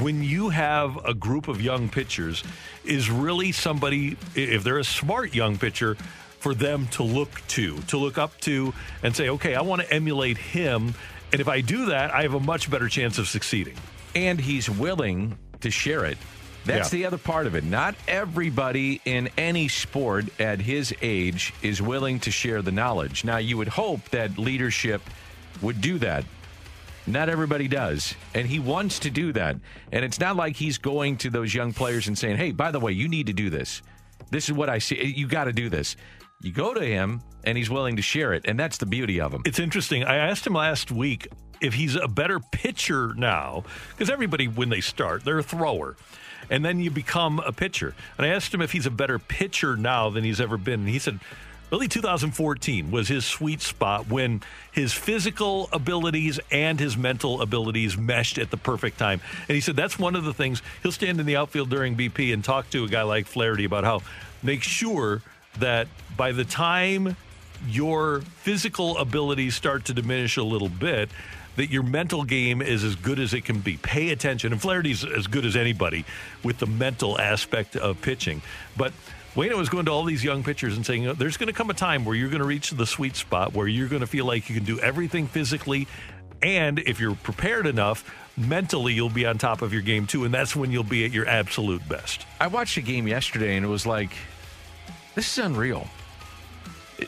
when 0.00 0.22
you 0.22 0.48
have 0.50 0.96
a 1.04 1.14
group 1.14 1.48
of 1.48 1.62
young 1.62 1.88
pitchers, 1.88 2.42
is 2.84 3.08
really 3.08 3.52
somebody, 3.52 4.16
if 4.34 4.64
they're 4.64 4.78
a 4.78 4.84
smart 4.84 5.34
young 5.34 5.58
pitcher, 5.58 5.96
for 6.40 6.54
them 6.54 6.86
to 6.88 7.02
look 7.02 7.42
to, 7.48 7.78
to 7.82 7.96
look 7.96 8.18
up 8.18 8.38
to, 8.40 8.74
and 9.02 9.16
say, 9.16 9.28
okay, 9.28 9.54
I 9.54 9.62
want 9.62 9.82
to 9.82 9.92
emulate 9.92 10.38
him. 10.38 10.94
And 11.32 11.40
if 11.40 11.48
I 11.48 11.60
do 11.60 11.86
that, 11.86 12.12
I 12.14 12.22
have 12.22 12.34
a 12.34 12.40
much 12.40 12.70
better 12.70 12.88
chance 12.88 13.18
of 13.18 13.28
succeeding. 13.28 13.76
and 14.14 14.40
he's 14.40 14.70
willing 14.70 15.36
to 15.60 15.70
share 15.70 16.06
it. 16.06 16.16
That's 16.64 16.90
Yeah. 16.90 16.98
the 17.00 17.06
other 17.06 17.18
part 17.18 17.46
of 17.46 17.54
it. 17.54 17.64
Not 17.64 17.94
everybody 18.08 18.98
in 19.04 19.28
any 19.36 19.68
sport 19.68 20.24
at 20.40 20.58
his 20.62 20.94
age 21.02 21.52
is 21.60 21.82
willing 21.82 22.18
to 22.20 22.30
share 22.30 22.62
the 22.62 22.72
knowledge. 22.72 23.24
Now, 23.24 23.36
you 23.36 23.58
would 23.58 23.68
hope 23.68 24.08
that 24.10 24.38
leadership 24.38 25.02
would 25.60 25.82
do 25.82 25.98
that. 25.98 26.24
Not 27.06 27.28
everybody 27.28 27.68
does. 27.68 28.14
And 28.34 28.46
he 28.48 28.58
wants 28.58 28.98
to 29.00 29.10
do 29.10 29.32
that. 29.34 29.56
And 29.92 30.02
it's 30.02 30.18
not 30.18 30.34
like 30.34 30.56
he's 30.56 30.78
going 30.78 31.18
to 31.18 31.28
those 31.30 31.54
young 31.54 31.74
players 31.74 32.08
and 32.08 32.16
saying, 32.16 32.38
hey, 32.38 32.52
by 32.52 32.70
the 32.70 32.80
way, 32.80 32.92
you 32.92 33.08
need 33.08 33.26
to 33.26 33.34
do 33.34 33.50
this. 33.50 33.82
This 34.30 34.48
is 34.48 34.54
what 34.54 34.70
I 34.70 34.78
see. 34.78 35.12
You 35.14 35.26
got 35.28 35.44
to 35.44 35.52
do 35.52 35.68
this. 35.68 35.94
You 36.40 36.52
go 36.52 36.74
to 36.74 36.84
him 36.84 37.22
and 37.44 37.56
he's 37.56 37.70
willing 37.70 37.96
to 37.96 38.02
share 38.02 38.32
it. 38.34 38.44
And 38.46 38.58
that's 38.58 38.78
the 38.78 38.86
beauty 38.86 39.20
of 39.20 39.32
him. 39.32 39.42
It's 39.46 39.58
interesting. 39.58 40.04
I 40.04 40.16
asked 40.16 40.46
him 40.46 40.52
last 40.52 40.90
week 40.90 41.28
if 41.60 41.74
he's 41.74 41.96
a 41.96 42.08
better 42.08 42.40
pitcher 42.40 43.14
now, 43.14 43.64
because 43.90 44.10
everybody, 44.10 44.46
when 44.46 44.68
they 44.68 44.80
start, 44.80 45.24
they're 45.24 45.38
a 45.38 45.42
thrower. 45.42 45.96
And 46.50 46.64
then 46.64 46.78
you 46.78 46.90
become 46.90 47.40
a 47.40 47.52
pitcher. 47.52 47.94
And 48.18 48.26
I 48.26 48.30
asked 48.30 48.52
him 48.52 48.60
if 48.60 48.72
he's 48.72 48.86
a 48.86 48.90
better 48.90 49.18
pitcher 49.18 49.76
now 49.76 50.10
than 50.10 50.22
he's 50.22 50.40
ever 50.40 50.58
been. 50.58 50.80
And 50.80 50.88
he 50.88 50.98
said, 50.98 51.18
really, 51.72 51.88
2014 51.88 52.90
was 52.90 53.08
his 53.08 53.24
sweet 53.24 53.62
spot 53.62 54.08
when 54.08 54.42
his 54.70 54.92
physical 54.92 55.68
abilities 55.72 56.38
and 56.52 56.78
his 56.78 56.96
mental 56.96 57.40
abilities 57.40 57.96
meshed 57.96 58.38
at 58.38 58.50
the 58.50 58.56
perfect 58.56 58.98
time. 58.98 59.20
And 59.48 59.54
he 59.54 59.60
said 59.60 59.74
that's 59.74 59.98
one 59.98 60.14
of 60.14 60.24
the 60.24 60.34
things 60.34 60.62
he'll 60.82 60.92
stand 60.92 61.18
in 61.18 61.26
the 61.26 61.36
outfield 61.36 61.70
during 61.70 61.96
BP 61.96 62.32
and 62.32 62.44
talk 62.44 62.70
to 62.70 62.84
a 62.84 62.88
guy 62.88 63.02
like 63.02 63.26
Flaherty 63.26 63.64
about 63.64 63.84
how 63.84 64.02
make 64.42 64.62
sure 64.62 65.22
that 65.58 65.88
by 66.16 66.32
the 66.32 66.44
time 66.44 67.16
your 67.68 68.20
physical 68.20 68.98
abilities 68.98 69.54
start 69.54 69.86
to 69.86 69.94
diminish 69.94 70.36
a 70.36 70.42
little 70.42 70.68
bit, 70.68 71.10
that 71.56 71.70
your 71.70 71.82
mental 71.82 72.22
game 72.24 72.60
is 72.60 72.84
as 72.84 72.94
good 72.96 73.18
as 73.18 73.34
it 73.34 73.44
can 73.44 73.60
be. 73.60 73.78
Pay 73.78 74.10
attention. 74.10 74.52
And 74.52 74.60
Flaherty's 74.60 75.04
as 75.04 75.26
good 75.26 75.46
as 75.46 75.56
anybody 75.56 76.04
with 76.42 76.58
the 76.58 76.66
mental 76.66 77.18
aspect 77.18 77.76
of 77.76 78.00
pitching. 78.02 78.42
But 78.76 78.92
Wayno 79.34 79.56
was 79.56 79.68
going 79.68 79.86
to 79.86 79.90
all 79.90 80.04
these 80.04 80.22
young 80.22 80.44
pitchers 80.44 80.76
and 80.76 80.84
saying, 80.84 81.14
there's 81.14 81.36
going 81.36 81.48
to 81.48 81.52
come 81.52 81.70
a 81.70 81.74
time 81.74 82.04
where 82.04 82.14
you're 82.14 82.28
going 82.28 82.40
to 82.42 82.46
reach 82.46 82.70
the 82.70 82.86
sweet 82.86 83.16
spot 83.16 83.54
where 83.54 83.66
you're 83.66 83.88
going 83.88 84.00
to 84.00 84.06
feel 84.06 84.26
like 84.26 84.48
you 84.48 84.54
can 84.54 84.64
do 84.64 84.78
everything 84.80 85.26
physically. 85.26 85.88
And 86.42 86.78
if 86.78 87.00
you're 87.00 87.14
prepared 87.14 87.66
enough, 87.66 88.14
mentally, 88.36 88.92
you'll 88.92 89.08
be 89.08 89.24
on 89.24 89.38
top 89.38 89.62
of 89.62 89.72
your 89.72 89.82
game 89.82 90.06
too. 90.06 90.24
And 90.24 90.32
that's 90.32 90.54
when 90.54 90.70
you'll 90.70 90.84
be 90.84 91.04
at 91.06 91.10
your 91.10 91.26
absolute 91.26 91.86
best. 91.88 92.26
I 92.38 92.48
watched 92.48 92.76
a 92.76 92.82
game 92.82 93.08
yesterday 93.08 93.56
and 93.56 93.64
it 93.64 93.68
was 93.68 93.86
like, 93.86 94.10
this 95.16 95.36
is 95.36 95.44
unreal. 95.44 95.88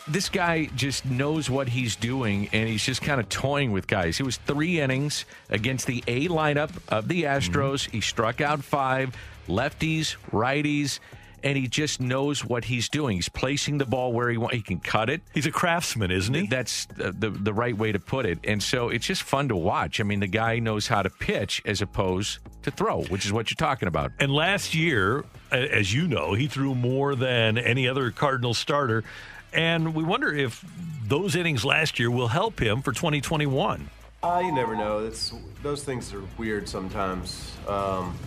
This 0.08 0.28
guy 0.28 0.66
just 0.74 1.06
knows 1.06 1.48
what 1.48 1.68
he's 1.68 1.94
doing 1.94 2.48
and 2.52 2.68
he's 2.68 2.84
just 2.84 3.00
kind 3.00 3.20
of 3.20 3.28
toying 3.28 3.70
with 3.70 3.86
guys. 3.86 4.16
He 4.16 4.22
was 4.22 4.38
three 4.38 4.80
innings 4.80 5.24
against 5.48 5.86
the 5.86 6.02
A 6.08 6.28
lineup 6.28 6.70
of 6.88 7.06
the 7.06 7.22
mm-hmm. 7.22 7.54
Astros. 7.54 7.88
He 7.88 8.00
struck 8.00 8.40
out 8.40 8.64
five 8.64 9.16
lefties, 9.46 10.16
righties, 10.30 10.98
and 11.42 11.56
he 11.56 11.68
just 11.68 12.00
knows 12.00 12.44
what 12.44 12.64
he's 12.64 12.88
doing. 12.88 13.16
He's 13.16 13.28
placing 13.28 13.78
the 13.78 13.84
ball 13.84 14.12
where 14.12 14.28
he 14.30 14.36
wants. 14.36 14.56
He 14.56 14.62
can 14.62 14.80
cut 14.80 15.08
it. 15.08 15.22
He's 15.32 15.46
a 15.46 15.50
craftsman, 15.50 16.10
isn't 16.10 16.34
he? 16.34 16.46
That's 16.46 16.86
the, 16.86 17.12
the 17.12 17.30
the 17.30 17.52
right 17.52 17.76
way 17.76 17.92
to 17.92 17.98
put 17.98 18.26
it. 18.26 18.40
And 18.44 18.62
so 18.62 18.88
it's 18.88 19.06
just 19.06 19.22
fun 19.22 19.48
to 19.48 19.56
watch. 19.56 20.00
I 20.00 20.02
mean, 20.02 20.20
the 20.20 20.26
guy 20.26 20.58
knows 20.58 20.88
how 20.88 21.02
to 21.02 21.10
pitch 21.10 21.62
as 21.64 21.80
opposed 21.80 22.38
to 22.62 22.70
throw, 22.70 23.04
which 23.04 23.24
is 23.24 23.32
what 23.32 23.50
you're 23.50 23.56
talking 23.56 23.88
about. 23.88 24.12
And 24.18 24.32
last 24.32 24.74
year, 24.74 25.24
as 25.50 25.92
you 25.92 26.06
know, 26.06 26.34
he 26.34 26.46
threw 26.46 26.74
more 26.74 27.14
than 27.14 27.58
any 27.58 27.88
other 27.88 28.10
Cardinal 28.10 28.54
starter. 28.54 29.04
And 29.52 29.94
we 29.94 30.04
wonder 30.04 30.34
if 30.34 30.64
those 31.06 31.34
innings 31.34 31.64
last 31.64 31.98
year 31.98 32.10
will 32.10 32.28
help 32.28 32.60
him 32.60 32.82
for 32.82 32.92
2021. 32.92 33.90
Uh, 34.22 34.42
you 34.44 34.52
never 34.52 34.76
know. 34.76 34.98
It's 34.98 35.32
those 35.62 35.84
things 35.84 36.12
are 36.12 36.22
weird 36.36 36.68
sometimes. 36.68 37.52
Um, 37.66 38.18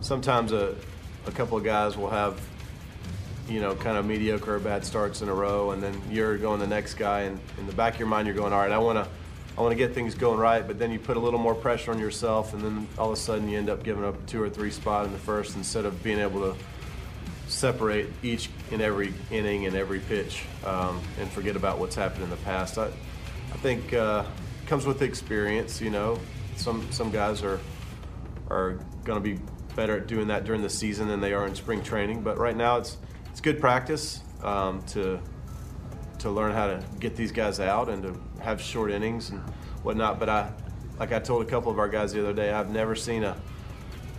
sometimes 0.00 0.52
a, 0.52 0.74
a 1.26 1.30
couple 1.30 1.56
of 1.56 1.64
guys 1.64 1.96
will 1.96 2.10
have, 2.10 2.40
you 3.48 3.60
know, 3.60 3.74
kind 3.76 3.96
of 3.96 4.04
mediocre 4.04 4.56
or 4.56 4.58
bad 4.58 4.84
starts 4.84 5.22
in 5.22 5.28
a 5.28 5.34
row, 5.34 5.70
and 5.70 5.82
then 5.82 6.00
you're 6.10 6.36
going 6.36 6.60
the 6.60 6.66
next 6.66 6.94
guy, 6.94 7.22
and 7.22 7.38
in 7.58 7.66
the 7.66 7.72
back 7.72 7.94
of 7.94 8.00
your 8.00 8.08
mind 8.08 8.26
you're 8.26 8.36
going, 8.36 8.52
all 8.52 8.60
right, 8.60 8.72
I 8.72 8.78
want 8.78 8.98
to, 8.98 9.10
I 9.58 9.60
want 9.60 9.72
to 9.72 9.76
get 9.76 9.92
things 9.92 10.14
going 10.14 10.38
right, 10.38 10.64
but 10.64 10.78
then 10.78 10.92
you 10.92 11.00
put 11.00 11.16
a 11.16 11.20
little 11.20 11.40
more 11.40 11.54
pressure 11.54 11.90
on 11.90 11.98
yourself, 11.98 12.54
and 12.54 12.62
then 12.62 12.86
all 12.96 13.08
of 13.08 13.14
a 13.14 13.20
sudden 13.20 13.48
you 13.48 13.58
end 13.58 13.68
up 13.68 13.82
giving 13.82 14.04
up 14.04 14.24
two 14.26 14.40
or 14.40 14.48
three 14.48 14.70
spot 14.70 15.04
in 15.04 15.12
the 15.12 15.18
first 15.18 15.56
instead 15.56 15.84
of 15.84 16.00
being 16.00 16.20
able 16.20 16.40
to 16.42 16.56
separate 17.48 18.06
each 18.22 18.50
and 18.70 18.80
every 18.80 19.12
inning 19.32 19.66
and 19.66 19.74
every 19.74 19.98
pitch 19.98 20.44
um, 20.64 21.02
and 21.18 21.28
forget 21.32 21.56
about 21.56 21.80
what's 21.80 21.96
happened 21.96 22.22
in 22.22 22.30
the 22.30 22.36
past. 22.36 22.78
I, 22.78 22.86
I 22.86 23.56
think 23.56 23.92
uh, 23.92 24.26
comes 24.66 24.86
with 24.86 25.02
experience. 25.02 25.80
You 25.80 25.90
know, 25.90 26.20
some 26.54 26.86
some 26.92 27.10
guys 27.10 27.42
are 27.42 27.58
are 28.50 28.78
going 29.02 29.20
to 29.20 29.36
be 29.36 29.42
better 29.74 29.96
at 29.96 30.06
doing 30.06 30.28
that 30.28 30.44
during 30.44 30.62
the 30.62 30.70
season 30.70 31.08
than 31.08 31.20
they 31.20 31.32
are 31.32 31.48
in 31.48 31.56
spring 31.56 31.82
training. 31.82 32.22
But 32.22 32.38
right 32.38 32.56
now, 32.56 32.76
it's 32.76 32.96
it's 33.32 33.40
good 33.40 33.60
practice 33.60 34.20
um, 34.44 34.82
to 34.88 35.18
to 36.20 36.30
learn 36.30 36.52
how 36.52 36.68
to 36.68 36.84
get 37.00 37.16
these 37.16 37.32
guys 37.32 37.58
out 37.58 37.88
and 37.88 38.04
to 38.04 38.20
have 38.40 38.60
short 38.60 38.90
innings 38.90 39.30
and 39.30 39.40
whatnot. 39.82 40.18
But 40.18 40.28
I, 40.28 40.52
like 40.98 41.12
I 41.12 41.18
told 41.18 41.42
a 41.42 41.48
couple 41.48 41.70
of 41.70 41.78
our 41.78 41.88
guys 41.88 42.12
the 42.12 42.20
other 42.20 42.32
day, 42.32 42.52
I've 42.52 42.70
never 42.70 42.94
seen 42.94 43.24
a 43.24 43.36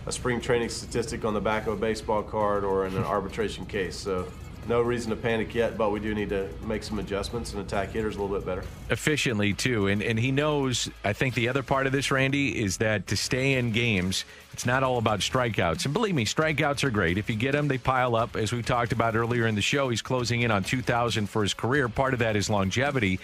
a 0.06 0.12
spring 0.12 0.40
training 0.40 0.70
statistic 0.70 1.24
on 1.26 1.34
the 1.34 1.40
back 1.40 1.66
of 1.66 1.74
a 1.74 1.76
baseball 1.76 2.22
card 2.22 2.64
or 2.64 2.86
in 2.86 2.96
an 2.96 3.04
arbitration 3.16 3.66
case. 3.66 3.96
So 3.96 4.26
no 4.68 4.80
reason 4.80 5.10
to 5.10 5.16
panic 5.16 5.54
yet, 5.54 5.76
but 5.76 5.90
we 5.90 6.00
do 6.00 6.14
need 6.14 6.30
to 6.30 6.48
make 6.64 6.82
some 6.82 6.98
adjustments 6.98 7.52
and 7.52 7.62
attack 7.62 7.90
hitters 7.90 8.16
a 8.16 8.20
little 8.20 8.36
bit 8.36 8.46
better. 8.46 8.64
efficiently 8.90 9.52
too. 9.52 9.88
And 9.88 10.02
and 10.02 10.18
he 10.18 10.32
knows. 10.32 10.90
I 11.04 11.12
think 11.12 11.34
the 11.34 11.48
other 11.48 11.62
part 11.62 11.86
of 11.86 11.92
this, 11.92 12.10
Randy, 12.10 12.62
is 12.62 12.78
that 12.78 13.06
to 13.08 13.16
stay 13.16 13.54
in 13.54 13.72
games, 13.72 14.24
it's 14.52 14.66
not 14.66 14.82
all 14.82 14.98
about 14.98 15.20
strikeouts. 15.20 15.84
And 15.84 15.94
believe 15.94 16.14
me, 16.14 16.24
strikeouts 16.24 16.82
are 16.84 16.90
great. 16.90 17.18
If 17.18 17.28
you 17.30 17.36
get 17.36 17.52
them, 17.52 17.68
they 17.68 17.78
pile 17.78 18.16
up. 18.16 18.36
As 18.36 18.52
we 18.52 18.62
talked 18.62 18.92
about 18.92 19.16
earlier 19.16 19.46
in 19.46 19.54
the 19.54 19.62
show, 19.62 19.88
he's 19.88 20.02
closing 20.02 20.42
in 20.42 20.50
on 20.50 20.62
2,000 20.62 21.28
for 21.28 21.42
his 21.42 21.54
career. 21.54 21.88
Part 21.88 22.12
of 22.14 22.20
that 22.20 22.36
is 22.36 22.48
longevity. 22.50 23.18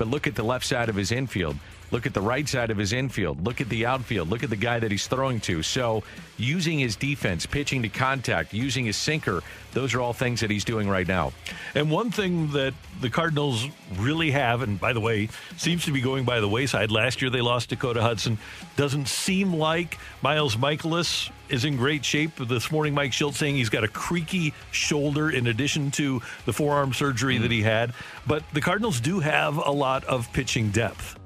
But 0.00 0.08
look 0.08 0.26
at 0.26 0.34
the 0.34 0.42
left 0.42 0.64
side 0.64 0.88
of 0.88 0.96
his 0.96 1.12
infield. 1.12 1.56
Look 1.90 2.06
at 2.06 2.14
the 2.14 2.20
right 2.20 2.48
side 2.48 2.70
of 2.70 2.78
his 2.78 2.92
infield. 2.92 3.44
Look 3.44 3.60
at 3.60 3.68
the 3.68 3.86
outfield. 3.86 4.28
Look 4.28 4.42
at 4.42 4.50
the 4.50 4.56
guy 4.56 4.78
that 4.78 4.90
he's 4.90 5.06
throwing 5.06 5.40
to. 5.40 5.62
So, 5.62 6.02
using 6.36 6.78
his 6.78 6.96
defense, 6.96 7.46
pitching 7.46 7.82
to 7.82 7.88
contact, 7.88 8.54
using 8.54 8.86
his 8.86 8.96
sinker, 8.96 9.42
those 9.72 9.94
are 9.94 10.00
all 10.00 10.12
things 10.12 10.40
that 10.40 10.50
he's 10.50 10.64
doing 10.64 10.88
right 10.88 11.06
now. 11.06 11.32
And 11.74 11.90
one 11.90 12.10
thing 12.10 12.52
that 12.52 12.74
the 13.00 13.10
Cardinals 13.10 13.66
really 13.96 14.30
have, 14.30 14.62
and 14.62 14.80
by 14.80 14.92
the 14.92 15.00
way, 15.00 15.28
seems 15.56 15.84
to 15.84 15.92
be 15.92 16.00
going 16.00 16.24
by 16.24 16.40
the 16.40 16.48
wayside. 16.48 16.90
Last 16.90 17.22
year 17.22 17.30
they 17.30 17.40
lost 17.40 17.68
Dakota 17.68 18.02
Hudson. 18.02 18.38
Doesn't 18.76 19.08
seem 19.08 19.54
like 19.54 19.98
Miles 20.22 20.56
Mikolas 20.56 21.30
is 21.48 21.64
in 21.64 21.76
great 21.76 22.04
shape. 22.04 22.36
This 22.36 22.70
morning, 22.70 22.94
Mike 22.94 23.12
Shildt 23.12 23.34
saying 23.34 23.56
he's 23.56 23.68
got 23.68 23.84
a 23.84 23.88
creaky 23.88 24.54
shoulder 24.70 25.30
in 25.30 25.48
addition 25.48 25.90
to 25.92 26.22
the 26.46 26.52
forearm 26.52 26.92
surgery 26.92 27.38
that 27.38 27.50
he 27.50 27.62
had. 27.62 27.92
But 28.26 28.42
the 28.52 28.60
Cardinals 28.60 29.00
do 29.00 29.20
have 29.20 29.56
a 29.56 29.70
lot 29.70 30.04
of 30.04 30.32
pitching 30.32 30.70
depth. 30.70 31.19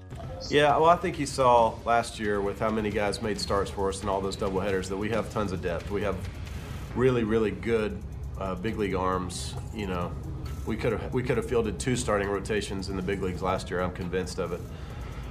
Yeah, 0.50 0.76
well, 0.76 0.90
I 0.90 0.96
think 0.96 1.18
you 1.18 1.26
saw 1.26 1.74
last 1.84 2.18
year 2.20 2.40
with 2.40 2.60
how 2.60 2.70
many 2.70 2.90
guys 2.90 3.22
made 3.22 3.40
starts 3.40 3.70
for 3.70 3.88
us 3.88 4.00
and 4.02 4.10
all 4.10 4.20
those 4.20 4.36
doubleheaders 4.36 4.88
that 4.88 4.96
we 4.96 5.08
have 5.10 5.32
tons 5.32 5.52
of 5.52 5.62
depth. 5.62 5.90
We 5.90 6.02
have 6.02 6.16
really, 6.94 7.24
really 7.24 7.50
good 7.50 8.00
uh, 8.38 8.54
big 8.54 8.78
league 8.78 8.94
arms. 8.94 9.54
You 9.74 9.86
know, 9.86 10.12
we 10.66 10.76
could 10.76 10.92
have 10.92 11.14
we 11.14 11.22
could 11.22 11.38
have 11.38 11.48
fielded 11.48 11.78
two 11.78 11.96
starting 11.96 12.28
rotations 12.28 12.88
in 12.90 12.96
the 12.96 13.02
big 13.02 13.22
leagues 13.22 13.42
last 13.42 13.70
year. 13.70 13.80
I'm 13.80 13.92
convinced 13.92 14.38
of 14.38 14.52
it. 14.52 14.60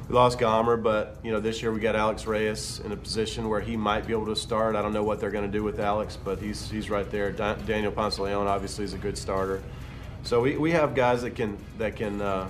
We 0.10 0.16
lost 0.16 0.40
Gomber, 0.40 0.82
but 0.82 1.18
you 1.24 1.32
know 1.32 1.40
this 1.40 1.62
year 1.62 1.72
we 1.72 1.80
got 1.80 1.96
Alex 1.96 2.26
Reyes 2.26 2.82
in 2.84 2.92
a 2.92 2.98
position 2.98 3.50
where 3.50 3.62
he 3.62 3.78
might 3.78 4.06
be 4.08 4.14
able 4.14 4.26
to 4.26 4.36
start. 4.36 4.76
I 4.76 4.82
don't 4.82 4.94
know 4.94 5.04
what 5.04 5.20
they're 5.20 5.32
going 5.32 5.46
to 5.50 5.52
do 5.52 5.64
with 5.64 5.80
Alex, 5.80 6.18
but 6.18 6.40
he's 6.40 6.70
he's 6.70 6.90
right 6.90 7.10
there. 7.10 7.32
Da- 7.32 7.56
Daniel 7.56 7.92
Ponce 7.92 8.20
Leon 8.20 8.48
obviously 8.48 8.84
is 8.84 8.94
a 8.94 8.98
good 8.98 9.18
starter. 9.18 9.62
So 10.24 10.42
we, 10.42 10.58
we 10.58 10.72
have 10.72 10.96
guys 10.96 11.22
that 11.22 11.36
can 11.36 11.58
that 11.78 11.96
can 11.96 12.22
uh, 12.22 12.50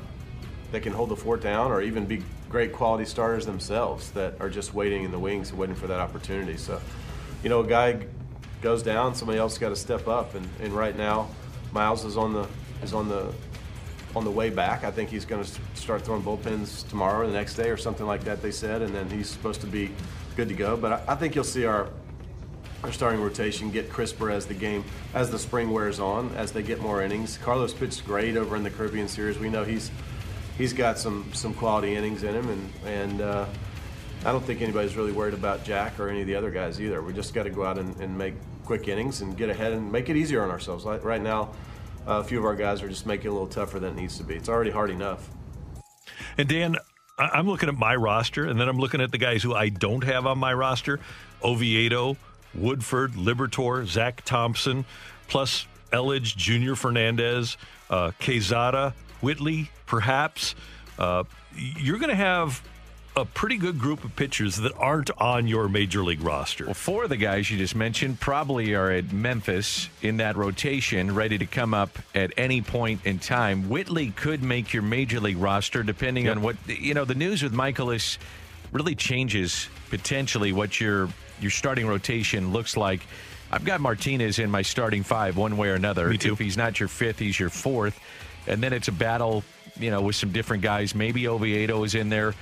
that 0.72 0.82
can 0.82 0.94
hold 0.94 1.10
the 1.10 1.16
fort 1.16 1.42
down 1.42 1.72
or 1.72 1.82
even 1.82 2.06
be 2.06 2.24
great 2.54 2.72
quality 2.72 3.04
starters 3.04 3.48
themselves 3.48 4.12
that 4.12 4.40
are 4.40 4.48
just 4.48 4.76
waiting 4.76 5.04
in 5.04 5.10
the 5.10 5.18
wings 5.18 5.52
waiting 5.52 5.76
for 5.76 5.88
that 5.88 6.00
opportunity. 6.00 6.56
So, 6.56 6.80
you 7.42 7.50
know, 7.50 7.62
a 7.62 7.68
guy 7.68 8.06
goes 8.62 8.84
down, 8.84 9.16
somebody 9.16 9.40
else 9.40 9.58
got 9.58 9.70
to 9.70 9.76
step 9.76 10.08
up. 10.08 10.36
And, 10.36 10.48
and 10.62 10.72
right 10.72 10.96
now, 10.96 11.30
Miles 11.72 12.06
is 12.06 12.16
on 12.16 12.32
the 12.32 12.48
is 12.84 12.94
on 12.94 13.10
the 13.10 13.34
on 14.16 14.24
the 14.24 14.30
way 14.30 14.52
back. 14.52 14.84
I 14.84 14.92
think 14.92 15.10
he's 15.10 15.26
going 15.26 15.44
to 15.44 15.50
start 15.74 16.04
throwing 16.04 16.22
bullpens 16.22 16.88
tomorrow 16.90 17.24
or 17.24 17.28
the 17.28 17.34
next 17.34 17.56
day 17.56 17.72
or 17.72 17.78
something 17.78 18.06
like 18.06 18.24
that. 18.26 18.44
They 18.44 18.52
said, 18.52 18.84
and 18.84 18.94
then 18.94 19.10
he's 19.10 19.28
supposed 19.28 19.62
to 19.62 19.68
be 19.68 19.90
good 20.36 20.48
to 20.50 20.54
go. 20.54 20.78
But 20.78 20.92
I, 21.10 21.14
I 21.14 21.16
think 21.16 21.34
you'll 21.34 21.44
see 21.44 21.66
our 21.66 21.90
our 22.84 22.92
starting 22.92 23.20
rotation 23.20 23.72
get 23.72 23.90
crisper 23.90 24.30
as 24.30 24.46
the 24.46 24.54
game 24.54 24.84
as 25.16 25.32
the 25.32 25.40
spring 25.40 25.72
wears 25.72 26.00
on, 26.00 26.30
as 26.36 26.52
they 26.52 26.62
get 26.62 26.80
more 26.82 27.02
innings. 27.02 27.40
Carlos 27.40 27.74
pitched 27.74 28.06
great 28.06 28.38
over 28.38 28.56
in 28.56 28.62
the 28.62 28.70
Caribbean 28.70 29.08
Series. 29.08 29.40
We 29.40 29.50
know 29.50 29.64
he's 29.64 29.90
he's 30.58 30.74
got 30.74 30.98
some 30.98 31.32
some 31.34 31.54
quality 31.54 31.96
innings 31.96 32.24
in 32.24 32.36
him, 32.36 32.50
and 32.50 32.74
and 32.86 33.22
uh, 33.22 33.46
I 34.26 34.32
don't 34.32 34.44
think 34.44 34.62
anybody's 34.62 34.96
really 34.96 35.12
worried 35.12 35.34
about 35.34 35.64
Jack 35.64 36.00
or 36.00 36.10
any 36.10 36.22
of 36.22 36.28
the 36.28 36.36
other 36.36 36.52
guys 36.52 36.80
either. 36.80 37.02
We 37.02 37.14
just 37.14 37.34
got 37.34 37.44
to 37.44 37.50
go 37.50 37.64
out 37.66 37.78
and, 37.78 37.96
and 37.98 38.18
make 38.18 38.36
quick 38.64 38.88
innings 38.88 39.22
and 39.22 39.36
get 39.38 39.50
ahead 39.50 39.74
and 39.74 39.92
make 39.92 40.10
it 40.10 40.16
easier 40.16 40.42
on 40.42 40.50
ourselves. 40.50 40.86
Like 40.86 41.04
right 41.04 41.22
now, 41.22 41.52
uh, 42.08 42.14
a 42.14 42.24
few 42.24 42.40
of 42.40 42.46
our 42.46 42.56
guys 42.56 42.82
are 42.82 42.90
just 42.90 43.06
making 43.06 43.28
it 43.28 43.30
a 43.30 43.34
little 43.34 43.48
tougher 43.48 43.80
than 43.80 43.98
it 43.98 44.02
needs 44.02 44.18
to 44.18 44.24
be. 44.24 44.36
It's 44.36 44.50
already 44.50 44.72
hard 44.72 44.90
enough. 44.90 45.30
And 46.38 46.48
Dan, 46.48 46.78
I'm 47.18 47.48
looking 47.48 47.70
at 47.70 47.78
my 47.78 47.96
roster, 47.96 48.46
and 48.46 48.60
then 48.60 48.68
I'm 48.68 48.78
looking 48.78 49.02
at 49.02 49.12
the 49.12 49.18
guys 49.18 49.44
who 49.44 49.54
I 49.54 49.70
don't 49.70 50.04
have 50.04 50.26
on 50.26 50.38
my 50.38 50.54
roster: 50.54 51.00
Oviedo, 51.44 52.18
Woodford, 52.56 53.14
Liberatore, 53.14 53.86
Zach 53.86 54.24
Thompson, 54.24 54.86
plus 55.28 55.68
Elledge, 55.92 56.36
Junior 56.36 56.76
Fernandez, 56.76 57.58
uh, 57.90 58.12
Quezada, 58.20 58.94
Whitley, 59.24 59.70
perhaps. 59.86 60.54
Uh, 61.00 61.24
you're 61.56 61.98
going 61.98 62.10
to 62.10 62.16
have 62.16 62.62
a 63.16 63.26
pretty 63.26 63.58
good 63.58 63.78
group 63.80 64.04
of 64.04 64.16
pitchers 64.16 64.58
that 64.58 64.74
aren't 64.76 65.12
on 65.22 65.48
your 65.48 65.70
major 65.70 66.04
league 66.04 66.22
roster. 66.22 66.66
Well, 66.66 66.74
four 66.74 67.04
of 67.04 67.10
the 67.10 67.18
guys 67.18 67.50
you 67.50 67.58
just 67.60 67.76
mentioned 67.76 68.20
probably 68.20 68.74
are 68.74 68.90
at 68.92 69.14
Memphis 69.14 69.88
in 70.02 70.18
that 70.18 70.36
rotation, 70.36 71.14
ready 71.14 71.38
to 71.38 71.46
come 71.46 71.74
up 71.76 71.98
at 72.16 72.34
any 72.38 72.62
point 72.62 73.02
in 73.06 73.20
time. 73.20 73.70
Whitley 73.70 74.10
could 74.10 74.42
make 74.44 74.74
your 74.74 74.82
major 74.84 75.20
league 75.20 75.38
roster 75.38 75.84
depending 75.84 76.26
Yep. 76.26 76.36
on 76.38 76.42
what 76.42 76.56
you 76.68 76.96
know. 76.96 77.06
The 77.06 77.14
news 77.16 77.44
with 77.44 77.54
Mikolas 77.54 78.18
really 78.72 78.96
changes 78.96 79.68
potentially 79.90 80.52
what 80.52 80.82
your 80.82 81.08
your 81.40 81.52
starting 81.52 81.86
rotation 81.88 82.52
looks 82.52 82.76
like. 82.76 83.06
I've 83.52 83.64
got 83.66 83.80
Martinez 83.80 84.40
in 84.40 84.50
my 84.50 84.64
starting 84.64 85.04
five, 85.04 85.38
one 85.38 85.56
way 85.58 85.70
or 85.70 85.76
another. 85.76 86.08
Me 86.10 86.18
too. 86.18 86.34
If 86.34 86.40
he's 86.40 86.58
not 86.58 86.80
your 86.80 86.90
fifth, 86.90 87.20
he's 87.20 87.40
your 87.40 87.52
fourth, 87.52 88.00
and 88.48 88.62
then 88.62 88.74
it's 88.74 88.88
a 88.88 88.92
battle, 88.92 89.44
you 89.80 89.92
know, 89.92 90.02
with 90.02 90.16
some 90.16 90.32
different 90.32 90.64
guys. 90.64 90.96
Maybe 90.96 91.28
Oviedo 91.28 91.84
is 91.84 91.96
in 91.96 92.10
there. 92.10 92.34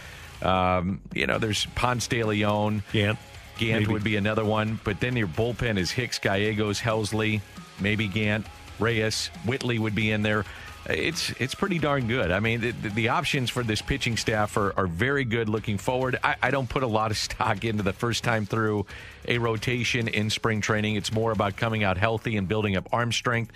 Um, 0.42 1.02
you 1.14 1.28
know, 1.28 1.38
there's 1.38 1.66
Ponce 1.76 2.08
de 2.08 2.24
Leon. 2.24 2.84
Gant. 2.92 3.20
Gant 3.58 3.82
Maybe. 3.82 3.94
would 3.94 4.04
be 4.04 4.16
another 4.16 4.44
one, 4.44 4.80
but 4.84 5.00
then 5.00 5.16
your 5.16 5.28
bullpen 5.28 5.78
is 5.78 5.92
Hicks, 5.92 6.18
Gallegos, 6.18 6.80
Helsley, 6.80 7.42
maybe 7.80 8.08
Gant, 8.08 8.48
Reyes, 8.80 9.28
Whitley 9.46 9.78
would 9.78 9.94
be 9.94 10.10
in 10.10 10.24
there. 10.24 10.46
It's 10.88 11.30
it's 11.40 11.54
pretty 11.54 11.78
darn 11.78 12.08
good. 12.08 12.32
I 12.32 12.40
mean, 12.40 12.62
the, 12.62 12.72
the, 12.72 12.90
the 12.90 13.10
options 13.10 13.52
for 13.52 13.62
this 13.62 13.84
pitching 13.84 14.18
staff 14.18 14.58
are, 14.58 14.74
are 14.76 14.88
very 14.88 15.26
good 15.26 15.48
looking 15.48 15.78
forward. 15.78 16.18
I, 16.24 16.36
I 16.42 16.50
don't 16.50 16.68
put 16.68 16.82
a 16.82 16.88
lot 16.88 17.12
of 17.12 17.18
stock 17.18 17.64
into 17.64 17.84
the 17.84 17.94
first 17.94 18.24
time 18.24 18.48
through 18.48 18.88
a 19.28 19.38
rotation 19.38 20.08
in 20.08 20.32
spring 20.32 20.60
training. 20.60 20.96
It's 20.96 21.12
more 21.12 21.32
about 21.32 21.56
coming 21.56 21.84
out 21.84 21.98
healthy 21.98 22.36
and 22.36 22.48
building 22.48 22.76
up 22.76 22.90
arm 22.92 23.12
strength. 23.12 23.52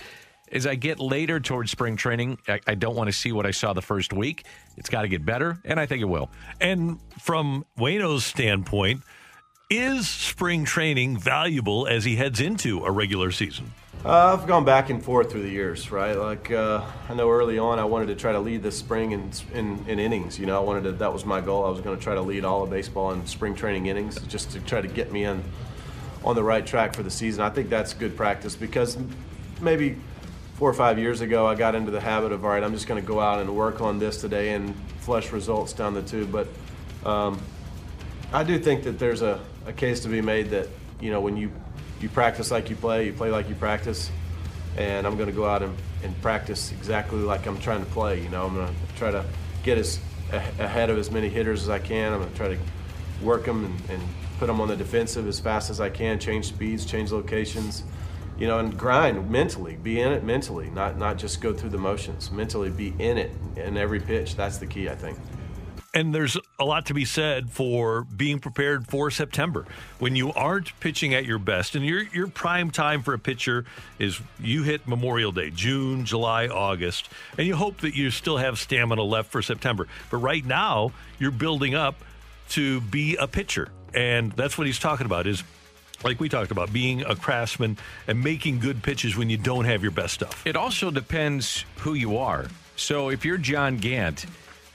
As 0.56 0.66
I 0.66 0.76
get 0.76 1.02
later 1.02 1.42
towards 1.42 1.70
spring 1.70 1.98
training, 1.98 2.38
I, 2.48 2.62
I 2.66 2.76
don't 2.76 2.96
want 2.96 3.10
to 3.10 3.12
see 3.12 3.34
what 3.34 3.46
I 3.46 3.52
saw 3.52 3.74
the 3.74 3.82
first 3.82 4.14
week. 4.14 4.46
It's 4.78 4.88
got 4.88 5.02
to 5.02 5.10
get 5.10 5.26
better, 5.26 5.60
and 5.66 5.78
I 5.78 5.86
think 5.86 6.02
it 6.02 6.06
will. 6.06 6.30
And 6.62 6.98
from 7.20 7.66
Wayno's 7.78 8.24
standpoint, 8.24 9.02
is 9.70 10.08
spring 10.08 10.64
training 10.64 11.18
valuable 11.18 11.88
as 11.88 12.06
he 12.06 12.16
heads 12.16 12.40
into 12.40 12.86
a 12.86 12.92
regular 12.92 13.32
season? 13.32 13.74
Uh, 14.06 14.38
I've 14.40 14.48
gone 14.48 14.64
back 14.64 14.90
and 14.90 15.04
forth 15.04 15.30
through 15.30 15.42
the 15.42 15.50
years, 15.50 15.92
right? 15.92 16.14
Like 16.14 16.50
uh, 16.52 16.86
I 17.10 17.14
know 17.16 17.30
early 17.30 17.58
on, 17.58 17.78
I 17.78 17.84
wanted 17.84 18.06
to 18.06 18.16
try 18.16 18.32
to 18.32 18.40
lead 18.40 18.64
the 18.64 18.72
spring 18.72 19.12
in, 19.12 19.32
in, 19.54 19.84
in 19.90 20.00
innings. 20.00 20.40
You 20.40 20.46
know, 20.46 20.56
I 20.56 20.64
wanted 20.64 20.84
to. 20.86 20.92
That 20.94 21.12
was 21.12 21.26
my 21.26 21.42
goal. 21.42 21.66
I 21.66 21.70
was 21.70 21.82
going 21.82 21.98
to 21.98 22.02
try 22.02 22.14
to 22.14 22.22
lead 22.22 22.46
all 22.46 22.64
of 22.64 22.70
baseball 22.70 23.12
in 23.12 23.26
spring 23.26 23.56
training 23.56 23.88
innings, 23.88 24.22
just 24.28 24.52
to 24.52 24.62
try 24.62 24.80
to 24.80 24.88
get 24.88 25.12
me 25.12 25.26
in 25.26 25.44
on 26.24 26.34
the 26.34 26.44
right 26.44 26.66
track 26.66 26.96
for 26.96 27.04
the 27.04 27.12
season. 27.12 27.44
I 27.44 27.50
think 27.50 27.68
that's 27.68 27.94
good 27.94 28.16
practice 28.16 28.56
because 28.56 28.98
maybe 29.60 29.98
four 30.56 30.70
or 30.70 30.74
five 30.74 30.98
years 30.98 31.22
ago, 31.22 31.46
I 31.46 31.56
got 31.56 31.76
into 31.76 31.92
the 31.92 32.02
habit 32.02 32.32
of 32.32 32.44
all 32.44 32.52
right, 32.52 32.64
I'm 32.64 32.74
just 32.74 32.88
going 32.88 33.02
to 33.02 33.08
go 33.08 33.20
out 33.20 33.40
and 33.40 33.56
work 33.56 33.82
on 33.82 34.00
this 34.00 34.20
today 34.20 34.54
and 34.54 34.74
flush 35.00 35.32
results 35.32 35.74
down 35.74 35.94
the 35.94 36.02
tube. 36.02 36.32
But 36.32 36.48
um, 37.08 37.40
I 38.34 38.44
do 38.44 38.58
think 38.58 38.84
that 38.84 38.98
there's 38.98 39.22
a, 39.22 39.40
a 39.66 39.74
case 39.74 40.02
to 40.02 40.08
be 40.08 40.22
made 40.22 40.50
that 40.52 40.68
you 41.00 41.12
know 41.12 41.20
when 41.22 41.38
you 41.38 41.52
you 42.02 42.10
practice 42.10 42.52
like 42.52 42.70
you 42.70 42.76
play, 42.76 43.06
you 43.06 43.14
play 43.14 43.30
like 43.30 43.50
you 43.50 43.56
practice, 43.56 44.12
and 44.78 45.06
I'm 45.06 45.16
going 45.16 45.30
to 45.30 45.36
go 45.36 45.46
out 45.46 45.62
and, 45.62 45.76
and 46.04 46.20
practice 46.22 46.72
exactly 46.72 47.20
like 47.20 47.46
I'm 47.46 47.60
trying 47.60 47.84
to 47.86 47.92
play. 47.92 48.22
You 48.22 48.30
know, 48.30 48.46
I'm 48.46 48.56
going 48.56 48.68
to 48.68 48.96
try 48.96 49.12
to 49.12 49.26
get 49.64 49.78
as 49.78 50.00
ahead 50.32 50.90
of 50.90 50.98
as 50.98 51.12
many 51.12 51.30
hitters 51.30 51.64
as 51.64 51.70
I 51.70 51.80
can. 51.80 52.14
I'm 52.14 52.20
going 52.20 52.32
to 52.32 52.38
try 52.38 52.48
to 52.50 52.58
work 53.22 53.46
them 53.46 53.66
and, 53.66 53.90
and 53.90 54.04
put 54.40 54.48
them 54.48 54.60
on 54.60 54.68
the 54.68 54.76
defensive 54.76 55.28
as 55.28 55.40
fast 55.40 55.70
as 55.70 55.80
I 55.80 55.90
can, 55.90 56.20
change 56.20 56.48
speeds, 56.48 56.86
change 56.86 57.12
locations, 57.12 57.84
you 58.38 58.48
know, 58.48 58.60
and 58.60 58.78
grind 58.78 59.30
mentally, 59.30 59.78
be 59.82 60.02
in 60.02 60.12
it 60.12 60.24
mentally, 60.24 60.70
not 60.70 60.98
not 60.98 61.18
just 61.18 61.42
go 61.42 61.54
through 61.54 61.70
the 61.70 61.78
motions. 61.78 62.32
Mentally, 62.32 62.70
be 62.70 62.94
in 63.00 63.18
it 63.18 63.32
in 63.56 63.78
every 63.78 64.00
pitch. 64.00 64.36
That's 64.36 64.58
the 64.58 64.68
key, 64.68 64.90
I 64.90 64.96
think. 64.96 65.18
And 65.94 66.14
there's 66.14 66.38
a 66.60 66.66
lot 66.66 66.88
to 66.88 66.94
be 66.94 67.06
said 67.06 67.50
for 67.50 68.04
being 68.04 68.40
prepared 68.40 68.86
for 68.86 69.10
September 69.10 69.66
when 69.98 70.14
you 70.18 70.34
aren't 70.34 70.78
pitching 70.82 71.14
at 71.14 71.24
your 71.24 71.40
best. 71.40 71.74
And 71.74 71.86
your 71.86 72.04
your 72.14 72.28
prime 72.28 72.70
time 72.70 73.02
for 73.02 73.14
a 73.14 73.20
pitcher 73.20 73.64
is 73.98 74.20
you 74.38 74.64
hit 74.64 74.86
Memorial 74.90 75.32
Day, 75.32 75.52
June, 75.52 76.04
July, 76.04 76.48
August, 76.48 77.08
and 77.38 77.48
you 77.48 77.56
hope 77.56 77.78
that 77.78 77.96
you 77.96 78.12
still 78.12 78.36
have 78.36 78.60
stamina 78.60 79.04
left 79.04 79.32
for 79.32 79.42
September. 79.42 79.88
But 80.12 80.18
right 80.18 80.44
now, 80.46 80.92
you're 81.18 81.32
building 81.32 81.76
up 81.76 81.96
to 82.50 82.82
be 82.82 83.16
a 83.16 83.28
pitcher, 83.28 83.70
and 83.94 84.34
that's 84.34 84.58
what 84.58 84.68
he's 84.68 84.80
talking 84.80 85.06
about. 85.06 85.28
Is 85.28 85.46
like 86.06 86.20
we 86.20 86.30
talked 86.30 86.52
about 86.52 86.72
being 86.72 87.04
a 87.04 87.16
craftsman 87.16 87.78
and 88.08 88.24
making 88.24 88.60
good 88.60 88.84
pitches 88.84 89.18
when 89.18 89.30
you 89.30 89.38
don't 89.38 89.66
have 89.66 89.82
your 89.82 89.92
best 89.92 90.14
stuff. 90.14 90.46
It 90.46 90.56
also 90.56 90.92
depends 90.92 91.66
who 91.78 91.96
you 91.96 92.18
are. 92.18 92.46
So 92.76 93.10
if 93.10 93.26
you're 93.26 93.40
John 93.40 93.78
Gant, 93.78 94.20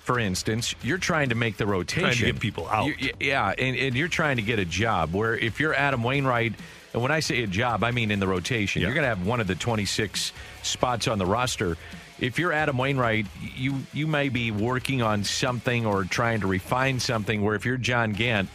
for 0.03 0.19
instance, 0.19 0.75
you're 0.83 0.99
trying 0.99 1.29
to 1.29 1.37
make 1.37 1.57
the 1.57 1.67
rotation. 1.67 2.03
Trying 2.11 2.17
to 2.17 2.25
get 2.33 2.41
people 2.41 2.69
out. 2.69 2.87
You- 3.01 3.13
yeah, 3.21 3.55
and, 3.57 3.77
and 3.77 3.95
you're 3.95 4.09
trying 4.09 4.37
to 4.37 4.43
get 4.43 4.59
a 4.59 4.65
job. 4.65 5.15
Where 5.15 5.37
if 5.37 5.61
you're 5.61 5.73
Adam 5.75 6.03
Wainwright, 6.03 6.55
And 6.93 7.01
when 7.03 7.13
I 7.13 7.21
say 7.21 7.45
a 7.45 7.47
job, 7.47 7.85
I 7.85 7.93
mean 7.93 8.11
in 8.11 8.19
the 8.19 8.27
rotation. 8.27 8.83
You're 8.83 8.95
going 8.95 9.05
to 9.05 9.09
have 9.09 9.25
one 9.25 9.39
of 9.41 9.47
the 9.47 9.55
26 9.55 10.33
spots 10.65 11.07
on 11.07 11.19
the 11.19 11.27
roster. 11.27 11.77
If 12.19 12.41
you're 12.41 12.53
Adam 12.53 12.77
Wainwright, 12.77 13.27
you 13.57 13.83
you 13.95 14.09
may 14.09 14.29
be 14.29 14.51
working 14.51 15.01
on 15.01 15.23
something 15.23 15.87
or 15.87 16.03
trying 16.03 16.41
to 16.41 16.49
refine 16.49 16.99
something. 16.99 17.41
Where 17.43 17.55
if 17.55 17.65
you're 17.65 17.77
John 17.77 18.13
Gant, 18.13 18.49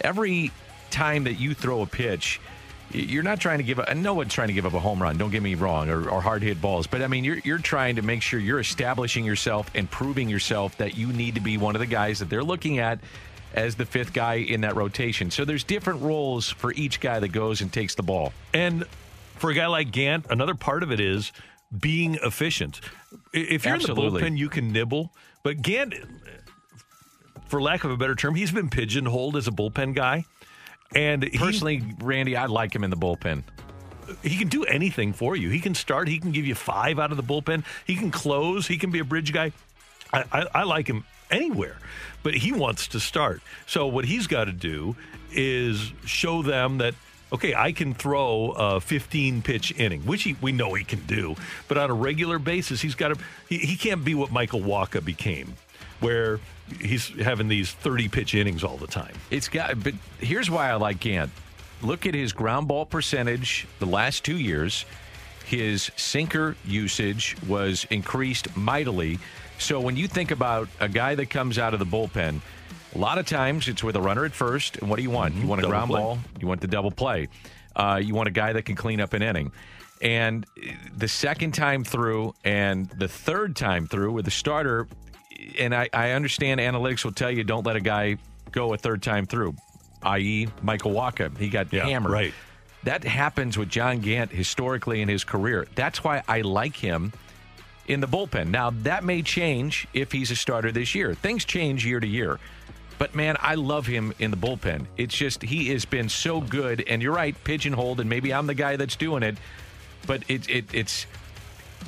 every 0.00 0.50
time 0.90 1.24
that 1.24 1.34
you 1.34 1.54
throw 1.54 1.82
a 1.82 1.86
pitch, 1.86 2.40
you're 2.90 3.22
not 3.22 3.40
trying 3.40 3.58
to 3.58 3.64
give 3.64 3.78
up. 3.78 3.94
No 3.96 4.14
one's 4.14 4.32
trying 4.32 4.48
to 4.48 4.54
give 4.54 4.64
up 4.66 4.72
a 4.74 4.80
home 4.80 5.02
run. 5.02 5.18
Don't 5.18 5.30
get 5.30 5.42
me 5.42 5.54
wrong, 5.54 5.90
or, 5.90 6.08
or 6.08 6.20
hard 6.20 6.42
hit 6.42 6.60
balls. 6.60 6.86
But 6.86 7.02
I 7.02 7.06
mean, 7.06 7.24
you're 7.24 7.38
you're 7.38 7.58
trying 7.58 7.96
to 7.96 8.02
make 8.02 8.22
sure 8.22 8.40
you're 8.40 8.60
establishing 8.60 9.24
yourself 9.24 9.70
and 9.74 9.90
proving 9.90 10.28
yourself 10.28 10.76
that 10.78 10.96
you 10.96 11.08
need 11.08 11.34
to 11.34 11.40
be 11.40 11.58
one 11.58 11.76
of 11.76 11.80
the 11.80 11.86
guys 11.86 12.20
that 12.20 12.30
they're 12.30 12.44
looking 12.44 12.78
at 12.78 12.98
as 13.54 13.76
the 13.76 13.84
fifth 13.84 14.12
guy 14.12 14.34
in 14.34 14.62
that 14.62 14.76
rotation. 14.76 15.30
So 15.30 15.44
there's 15.44 15.64
different 15.64 16.02
roles 16.02 16.48
for 16.48 16.72
each 16.72 17.00
guy 17.00 17.18
that 17.18 17.28
goes 17.28 17.60
and 17.60 17.72
takes 17.72 17.94
the 17.94 18.02
ball. 18.02 18.32
And 18.54 18.84
for 19.36 19.50
a 19.50 19.54
guy 19.54 19.66
like 19.66 19.90
Gant, 19.90 20.26
another 20.30 20.54
part 20.54 20.82
of 20.82 20.92
it 20.92 21.00
is 21.00 21.32
being 21.76 22.14
efficient. 22.22 22.80
If 23.32 23.64
you're 23.64 23.74
Absolutely. 23.74 24.06
in 24.06 24.12
the 24.12 24.20
bullpen, 24.20 24.38
you 24.38 24.48
can 24.48 24.72
nibble. 24.72 25.12
But 25.42 25.62
Gant, 25.62 25.94
for 27.46 27.60
lack 27.60 27.84
of 27.84 27.90
a 27.90 27.96
better 27.96 28.14
term, 28.14 28.34
he's 28.34 28.50
been 28.50 28.68
pigeonholed 28.70 29.36
as 29.36 29.48
a 29.48 29.50
bullpen 29.50 29.94
guy. 29.94 30.24
And 30.94 31.22
he- 31.22 31.38
Personally, 31.38 31.82
Randy, 32.00 32.36
I 32.36 32.46
like 32.46 32.74
him 32.74 32.84
in 32.84 32.90
the 32.90 32.96
bullpen. 32.96 33.42
he 34.22 34.36
can 34.38 34.48
do 34.48 34.64
anything 34.64 35.12
for 35.12 35.36
you. 35.36 35.50
He 35.50 35.60
can 35.60 35.74
start. 35.74 36.08
He 36.08 36.18
can 36.18 36.32
give 36.32 36.46
you 36.46 36.54
five 36.54 36.98
out 36.98 37.10
of 37.10 37.16
the 37.18 37.22
bullpen. 37.22 37.64
He 37.86 37.94
can 37.94 38.10
close. 38.10 38.66
He 38.66 38.78
can 38.78 38.90
be 38.90 39.00
a 39.00 39.04
bridge 39.04 39.32
guy. 39.32 39.52
I, 40.12 40.24
I, 40.32 40.46
I 40.54 40.62
like 40.62 40.86
him 40.88 41.04
anywhere, 41.30 41.76
but 42.22 42.34
he 42.34 42.52
wants 42.52 42.88
to 42.88 43.00
start. 43.00 43.42
So 43.66 43.86
what 43.86 44.06
he's 44.06 44.26
got 44.26 44.44
to 44.44 44.52
do 44.52 44.96
is 45.30 45.92
show 46.06 46.40
them 46.42 46.78
that 46.78 46.94
okay, 47.30 47.54
I 47.54 47.72
can 47.72 47.92
throw 47.92 48.52
a 48.52 48.80
15 48.80 49.42
pitch 49.42 49.74
inning, 49.76 50.00
which 50.06 50.22
he, 50.22 50.36
we 50.40 50.52
know 50.52 50.72
he 50.72 50.84
can 50.84 51.04
do, 51.04 51.36
but 51.68 51.76
on 51.76 51.90
a 51.90 51.94
regular 51.94 52.38
basis, 52.38 52.80
he's 52.80 52.94
got 52.94 53.08
to. 53.08 53.16
He, 53.48 53.58
he 53.58 53.76
can't 53.76 54.02
be 54.04 54.14
what 54.14 54.32
Michael 54.32 54.60
Wacha 54.60 55.04
became, 55.04 55.52
where 56.00 56.40
he's 56.80 57.08
having 57.20 57.48
these 57.48 57.72
30 57.72 58.08
pitch 58.08 58.34
innings 58.34 58.64
all 58.64 58.76
the 58.76 58.86
time. 58.86 59.14
It's 59.30 59.48
got, 59.48 59.82
but 59.82 59.94
here's 60.18 60.50
why 60.50 60.70
I 60.70 60.74
like 60.74 61.00
Gant. 61.00 61.30
Look 61.82 62.06
at 62.06 62.14
his 62.14 62.32
ground 62.32 62.68
ball 62.68 62.86
percentage 62.86 63.66
the 63.78 63.86
last 63.86 64.24
two 64.24 64.36
years. 64.36 64.84
His 65.46 65.90
sinker 65.96 66.56
usage 66.64 67.36
was 67.46 67.86
increased 67.90 68.54
mightily. 68.56 69.18
So 69.58 69.80
when 69.80 69.96
you 69.96 70.08
think 70.08 70.30
about 70.30 70.68
a 70.80 70.88
guy 70.88 71.14
that 71.14 71.30
comes 71.30 71.58
out 71.58 71.72
of 71.72 71.78
the 71.80 71.86
bullpen, 71.86 72.40
a 72.94 72.98
lot 72.98 73.18
of 73.18 73.26
times 73.26 73.68
it's 73.68 73.82
with 73.82 73.96
a 73.96 74.00
runner 74.00 74.24
at 74.24 74.32
first. 74.32 74.76
And 74.78 74.90
what 74.90 74.96
do 74.96 75.02
you 75.02 75.10
want? 75.10 75.34
You 75.34 75.46
want 75.46 75.60
a 75.60 75.62
Double 75.62 75.70
ground 75.72 75.90
play. 75.90 76.00
ball. 76.00 76.18
You 76.40 76.46
want 76.48 76.60
the 76.60 76.66
double 76.66 76.90
play. 76.90 77.28
Uh, 77.76 78.00
you 78.02 78.14
want 78.14 78.28
a 78.28 78.32
guy 78.32 78.52
that 78.52 78.62
can 78.64 78.74
clean 78.76 79.00
up 79.00 79.12
an 79.14 79.22
inning. 79.22 79.52
And 80.00 80.46
the 80.96 81.08
second 81.08 81.52
time 81.54 81.82
through 81.84 82.34
and 82.44 82.88
the 82.90 83.08
third 83.08 83.56
time 83.56 83.86
through 83.86 84.12
with 84.12 84.24
the 84.24 84.30
starter, 84.30 84.86
and 85.58 85.74
I, 85.74 85.88
I 85.92 86.10
understand 86.12 86.60
analytics 86.60 87.04
will 87.04 87.12
tell 87.12 87.30
you 87.30 87.44
don't 87.44 87.66
let 87.66 87.76
a 87.76 87.80
guy 87.80 88.16
go 88.50 88.74
a 88.74 88.78
third 88.78 89.02
time 89.02 89.26
through, 89.26 89.54
i.e., 90.02 90.48
Michael 90.62 90.92
Wacha. 90.92 91.36
He 91.36 91.48
got 91.48 91.72
hammered. 91.72 92.12
right. 92.12 92.34
That 92.84 93.04
happens 93.04 93.58
with 93.58 93.68
John 93.68 93.98
Gant 93.98 94.30
historically 94.30 95.02
in 95.02 95.08
his 95.08 95.24
career. 95.24 95.66
That's 95.74 96.04
why 96.04 96.22
I 96.28 96.42
like 96.42 96.76
him 96.76 97.12
in 97.88 98.00
the 98.00 98.06
bullpen. 98.06 98.48
Now, 98.48 98.70
that 98.70 99.02
may 99.02 99.22
change 99.22 99.88
if 99.92 100.12
he's 100.12 100.30
a 100.30 100.36
starter 100.36 100.70
this 100.70 100.94
year. 100.94 101.14
Things 101.14 101.44
change 101.44 101.84
year 101.84 101.98
to 101.98 102.06
year. 102.06 102.38
But 102.98 103.14
man, 103.14 103.36
I 103.40 103.54
love 103.54 103.86
him 103.86 104.12
in 104.18 104.30
the 104.30 104.36
bullpen. 104.36 104.86
It's 104.96 105.16
just 105.16 105.42
he 105.42 105.68
has 105.68 105.84
been 105.84 106.08
so 106.08 106.40
good. 106.40 106.84
And 106.86 107.02
you're 107.02 107.14
right, 107.14 107.36
pigeonholed, 107.44 108.00
and 108.00 108.08
maybe 108.08 108.32
I'm 108.32 108.46
the 108.46 108.54
guy 108.54 108.76
that's 108.76 108.96
doing 108.96 109.22
it. 109.22 109.38
But 110.06 110.22
it, 110.28 110.48
it 110.48 110.64
it's 110.72 111.06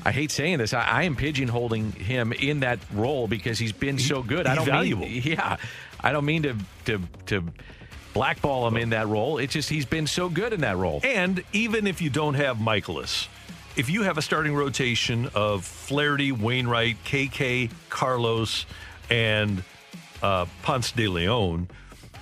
I 0.04 0.12
hate 0.12 0.30
saying 0.30 0.58
this. 0.58 0.72
I, 0.72 0.82
I 0.82 1.02
am 1.04 1.16
pigeonholing 1.16 1.94
him 1.94 2.32
in 2.32 2.60
that 2.60 2.78
role 2.92 3.28
because 3.28 3.58
he's 3.58 3.72
been 3.72 3.98
so 3.98 4.22
good. 4.22 4.46
I 4.46 4.54
don't 4.54 4.66
valuable. 4.66 5.06
Mean, 5.06 5.22
yeah, 5.24 5.56
I 6.00 6.12
don't 6.12 6.24
mean 6.24 6.42
to 6.44 6.56
to 6.86 7.00
to 7.26 7.44
blackball 8.14 8.66
him 8.66 8.76
in 8.76 8.90
that 8.90 9.08
role. 9.08 9.38
It's 9.38 9.52
just 9.52 9.68
he's 9.68 9.84
been 9.84 10.06
so 10.06 10.28
good 10.28 10.52
in 10.52 10.62
that 10.62 10.76
role. 10.76 11.00
And 11.04 11.42
even 11.52 11.86
if 11.86 12.00
you 12.00 12.10
don't 12.10 12.34
have 12.34 12.56
Mikolas, 12.58 13.28
if 13.76 13.88
you 13.88 14.02
have 14.02 14.18
a 14.18 14.22
starting 14.22 14.54
rotation 14.54 15.28
of 15.34 15.64
Flaherty, 15.64 16.32
Wainwright, 16.32 16.96
KK, 17.04 17.70
Carlos, 17.88 18.66
and 19.08 19.62
uh, 20.22 20.46
Ponce 20.62 20.92
de 20.92 21.08
Leon, 21.08 21.68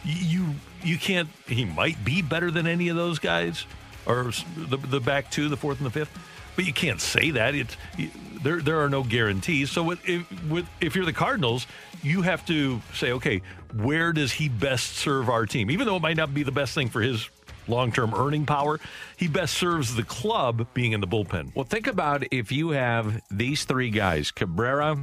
you 0.04 0.54
you 0.82 0.98
can't. 0.98 1.28
He 1.46 1.64
might 1.64 2.04
be 2.04 2.22
better 2.22 2.50
than 2.50 2.66
any 2.66 2.88
of 2.88 2.96
those 2.96 3.18
guys, 3.18 3.64
or 4.06 4.32
the 4.56 4.76
the 4.76 5.00
back 5.00 5.30
two, 5.30 5.48
the 5.48 5.56
fourth 5.56 5.78
and 5.78 5.86
the 5.86 5.90
fifth. 5.90 6.16
But 6.58 6.66
you 6.66 6.72
can't 6.72 7.00
say 7.00 7.30
that. 7.30 7.54
It's 7.54 7.76
you- 7.96 8.10
there. 8.42 8.60
There 8.60 8.80
are 8.80 8.88
no 8.90 9.04
guarantees. 9.04 9.70
So 9.70 9.84
with, 9.84 10.00
if, 10.08 10.26
with 10.50 10.66
if 10.80 10.96
you're 10.96 11.04
the 11.04 11.12
Cardinals, 11.12 11.68
you 12.02 12.22
have 12.22 12.44
to 12.46 12.82
say, 12.94 13.12
okay, 13.12 13.42
where 13.74 14.12
does 14.12 14.32
he 14.32 14.48
best 14.48 14.96
serve 14.96 15.28
our 15.28 15.46
team? 15.46 15.70
Even 15.70 15.86
though 15.86 15.94
it 15.94 16.02
might 16.02 16.16
not 16.16 16.34
be 16.34 16.42
the 16.42 16.50
best 16.50 16.74
thing 16.74 16.88
for 16.88 17.00
his 17.00 17.30
long-term 17.68 18.12
earning 18.12 18.44
power, 18.44 18.80
he 19.16 19.28
best 19.28 19.54
serves 19.54 19.94
the 19.94 20.02
club 20.02 20.66
being 20.74 20.90
in 20.90 21.00
the 21.00 21.06
bullpen. 21.06 21.54
Well, 21.54 21.64
think 21.64 21.86
about 21.86 22.24
if 22.32 22.50
you 22.50 22.70
have 22.70 23.22
these 23.30 23.64
three 23.64 23.90
guys 23.90 24.32
Cabrera, 24.32 24.96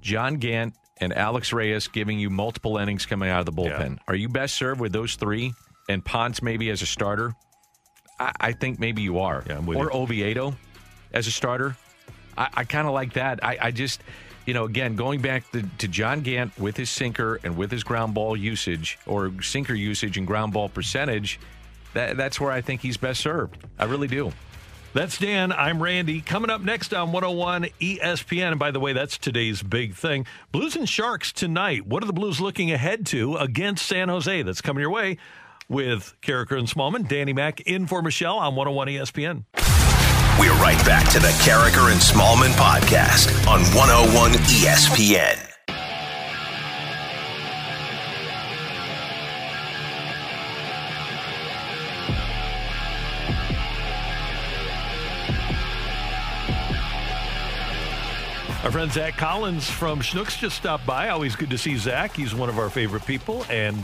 John 0.00 0.36
Gant, 0.36 0.72
and 0.96 1.12
Alex 1.12 1.52
Reyes 1.52 1.88
giving 1.88 2.18
you 2.18 2.30
multiple 2.30 2.78
innings 2.78 3.04
coming 3.04 3.28
out 3.28 3.40
of 3.40 3.44
the 3.44 3.52
bullpen. 3.52 3.98
Are 4.08 4.14
you 4.14 4.30
best 4.30 4.54
served 4.54 4.80
with 4.80 4.94
those 4.94 5.16
three 5.16 5.52
and 5.90 6.02
Ponce 6.02 6.40
maybe 6.40 6.70
as 6.70 6.80
a 6.80 6.86
starter? 6.86 7.34
I, 8.18 8.32
I 8.40 8.52
think 8.52 8.78
maybe 8.80 9.02
you 9.02 9.18
are. 9.18 9.44
with 9.66 9.76
or 9.76 9.84
you. 9.84 9.90
Oviedo 9.90 10.56
as 11.12 11.26
a 11.26 11.30
starter. 11.30 11.76
I, 12.36 12.48
I 12.54 12.64
kind 12.64 12.86
of 12.86 12.94
like 12.94 13.14
that. 13.14 13.44
I, 13.44 13.58
I 13.60 13.70
just, 13.70 14.00
you 14.44 14.54
know, 14.54 14.64
again, 14.64 14.96
going 14.96 15.20
back 15.20 15.50
to, 15.52 15.62
to 15.78 15.88
John 15.88 16.20
Gant 16.20 16.58
with 16.58 16.76
his 16.76 16.90
sinker 16.90 17.40
and 17.42 17.56
with 17.56 17.70
his 17.70 17.82
ground 17.84 18.14
ball 18.14 18.36
usage 18.36 18.98
or 19.06 19.32
sinker 19.42 19.74
usage 19.74 20.18
and 20.18 20.26
ground 20.26 20.52
ball 20.52 20.68
percentage, 20.68 21.40
that, 21.94 22.16
that's 22.16 22.40
where 22.40 22.52
I 22.52 22.60
think 22.60 22.80
he's 22.80 22.96
best 22.96 23.20
served. 23.20 23.56
I 23.78 23.84
really 23.84 24.08
do. 24.08 24.32
That's 24.96 25.18
Dan. 25.18 25.52
I'm 25.52 25.82
Randy. 25.82 26.22
Coming 26.22 26.48
up 26.48 26.62
next 26.62 26.94
on 26.94 27.12
101 27.12 27.64
ESPN. 27.80 28.52
And 28.52 28.58
by 28.58 28.70
the 28.70 28.80
way, 28.80 28.94
that's 28.94 29.18
today's 29.18 29.62
big 29.62 29.94
thing. 29.94 30.24
Blues 30.52 30.74
and 30.74 30.88
Sharks 30.88 31.32
tonight. 31.32 31.86
What 31.86 32.02
are 32.02 32.06
the 32.06 32.14
Blues 32.14 32.40
looking 32.40 32.72
ahead 32.72 33.04
to 33.08 33.36
against 33.36 33.84
San 33.84 34.08
Jose? 34.08 34.40
That's 34.40 34.62
coming 34.62 34.80
your 34.80 34.90
way 34.90 35.18
with 35.68 36.14
Karraker 36.22 36.58
and 36.58 36.66
Smallman. 36.66 37.08
Danny 37.08 37.34
Mack 37.34 37.60
in 37.60 37.86
for 37.86 38.00
Michelle 38.00 38.38
on 38.38 38.56
101 38.56 38.88
ESPN. 38.88 39.75
We're 40.38 40.52
right 40.60 40.84
back 40.84 41.08
to 41.12 41.18
the 41.18 41.28
Karraker 41.28 41.90
and 41.90 41.98
Smallman 41.98 42.52
podcast 42.52 43.48
on 43.48 43.62
101 43.74 44.32
ESPN. 44.32 45.42
Our 58.62 58.70
friend 58.70 58.92
Zach 58.92 59.16
Collins 59.16 59.70
from 59.70 60.00
Schnucks 60.00 60.36
just 60.38 60.56
stopped 60.56 60.84
by. 60.84 61.08
Always 61.08 61.34
good 61.34 61.48
to 61.48 61.56
see 61.56 61.78
Zach. 61.78 62.14
He's 62.14 62.34
one 62.34 62.50
of 62.50 62.58
our 62.58 62.68
favorite 62.68 63.06
people. 63.06 63.46
And 63.48 63.82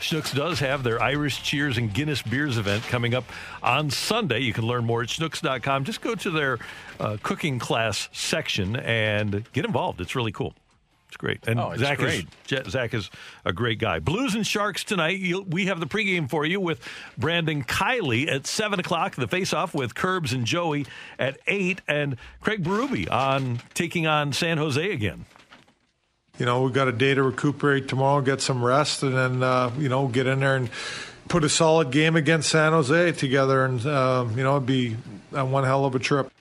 Schnucks 0.00 0.34
does 0.34 0.60
have 0.60 0.82
their 0.82 1.02
Irish 1.02 1.42
Cheers 1.42 1.76
and 1.76 1.92
Guinness 1.92 2.22
Beers 2.22 2.56
event 2.56 2.84
coming 2.84 3.14
up 3.14 3.24
on 3.62 3.90
Sunday. 3.90 4.40
You 4.40 4.52
can 4.52 4.64
learn 4.64 4.84
more 4.84 5.02
at 5.02 5.08
schnucks.com. 5.08 5.84
Just 5.84 6.00
go 6.00 6.14
to 6.14 6.30
their 6.30 6.58
uh, 7.00 7.16
cooking 7.22 7.58
class 7.58 8.08
section 8.12 8.76
and 8.76 9.44
get 9.52 9.64
involved. 9.64 10.00
It's 10.00 10.14
really 10.14 10.32
cool. 10.32 10.54
It's 11.08 11.16
great. 11.16 11.38
And 11.48 11.58
Oh, 11.58 11.70
it's 11.70 11.80
Zach, 11.80 11.98
great. 11.98 12.26
Is, 12.50 12.70
Zach 12.70 12.92
is 12.92 13.10
a 13.44 13.52
great 13.52 13.78
guy. 13.78 13.98
Blues 13.98 14.34
and 14.34 14.46
Sharks 14.46 14.84
tonight. 14.84 15.18
you 15.18 15.40
we 15.40 15.66
have 15.66 15.80
the 15.80 15.86
pregame 15.86 16.28
for 16.28 16.44
you 16.44 16.60
with 16.60 16.80
Brandon 17.16 17.64
Kiley 17.64 18.30
at 18.30 18.46
7 18.46 18.78
o'clock. 18.78 19.16
The 19.16 19.26
face-off 19.26 19.74
with 19.74 19.94
Curbs 19.94 20.34
and 20.34 20.44
Joey 20.44 20.86
at 21.18 21.38
8. 21.46 21.80
And 21.88 22.16
Craig 22.42 22.62
Berube 22.62 23.10
on 23.10 23.60
taking 23.72 24.06
on 24.06 24.34
San 24.34 24.58
Jose 24.58 24.92
again. 24.92 25.24
You 26.38 26.46
know, 26.46 26.62
we've 26.62 26.72
got 26.72 26.86
a 26.86 26.92
day 26.92 27.14
to 27.14 27.22
recuperate 27.22 27.88
tomorrow, 27.88 28.20
get 28.20 28.40
some 28.40 28.64
rest, 28.64 29.02
and 29.02 29.14
then, 29.14 29.42
uh, 29.42 29.72
you 29.76 29.88
know, 29.88 30.06
get 30.06 30.28
in 30.28 30.40
there 30.40 30.54
and 30.54 30.70
put 31.26 31.42
a 31.42 31.48
solid 31.48 31.90
game 31.90 32.14
against 32.14 32.48
San 32.48 32.72
Jose 32.72 33.12
together. 33.12 33.64
And, 33.64 33.84
um, 33.86 34.38
you 34.38 34.44
know, 34.44 34.56
it'd 34.56 34.66
be 34.66 34.96
uh, 35.36 35.44
one 35.44 35.64
hell 35.64 35.84
of 35.84 35.94
a 35.96 35.98
trip. 35.98 36.32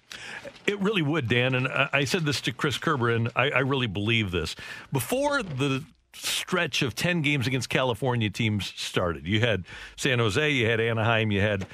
It 0.68 0.80
really 0.82 1.02
would, 1.02 1.28
Dan. 1.28 1.56
And 1.56 1.68
I 1.68 1.90
I 1.94 2.04
said 2.04 2.26
this 2.26 2.42
to 2.42 2.52
Chris 2.52 2.78
Kerber, 2.78 3.10
and 3.10 3.30
I, 3.36 3.50
I 3.50 3.60
really 3.60 3.88
believe 3.88 4.32
this. 4.32 4.56
Before 4.92 5.42
the 5.42 5.84
stretch 6.14 6.82
of 6.82 6.94
10 6.94 7.22
games 7.22 7.48
against 7.48 7.70
California 7.70 8.30
teams 8.30 8.74
started, 8.76 9.26
you 9.26 9.40
had 9.40 9.64
San 9.96 10.20
Jose, 10.20 10.52
you 10.52 10.68
had 10.68 10.80
Anaheim, 10.80 11.32
you 11.32 11.42
had 11.42 11.66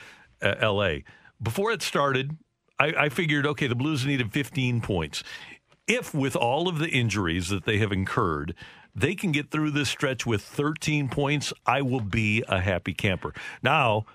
uh, 0.41 0.55
LA. 0.61 0.99
Before 1.41 1.71
it 1.71 1.81
started, 1.81 2.37
I, 2.79 3.05
I 3.05 3.09
figured, 3.09 3.45
okay, 3.47 3.67
the 3.67 3.75
Blues 3.75 4.05
needed 4.05 4.31
15 4.31 4.81
points. 4.81 5.23
If, 5.87 6.13
with 6.13 6.35
all 6.35 6.67
of 6.67 6.79
the 6.79 6.89
injuries 6.89 7.49
that 7.49 7.65
they 7.65 7.77
have 7.79 7.91
incurred, 7.91 8.55
they 8.95 9.15
can 9.15 9.31
get 9.31 9.51
through 9.51 9.71
this 9.71 9.89
stretch 9.89 10.25
with 10.25 10.41
13 10.41 11.09
points, 11.09 11.51
I 11.65 11.81
will 11.81 12.01
be 12.01 12.43
a 12.47 12.61
happy 12.61 12.93
camper. 12.93 13.33
Now, 13.61 14.05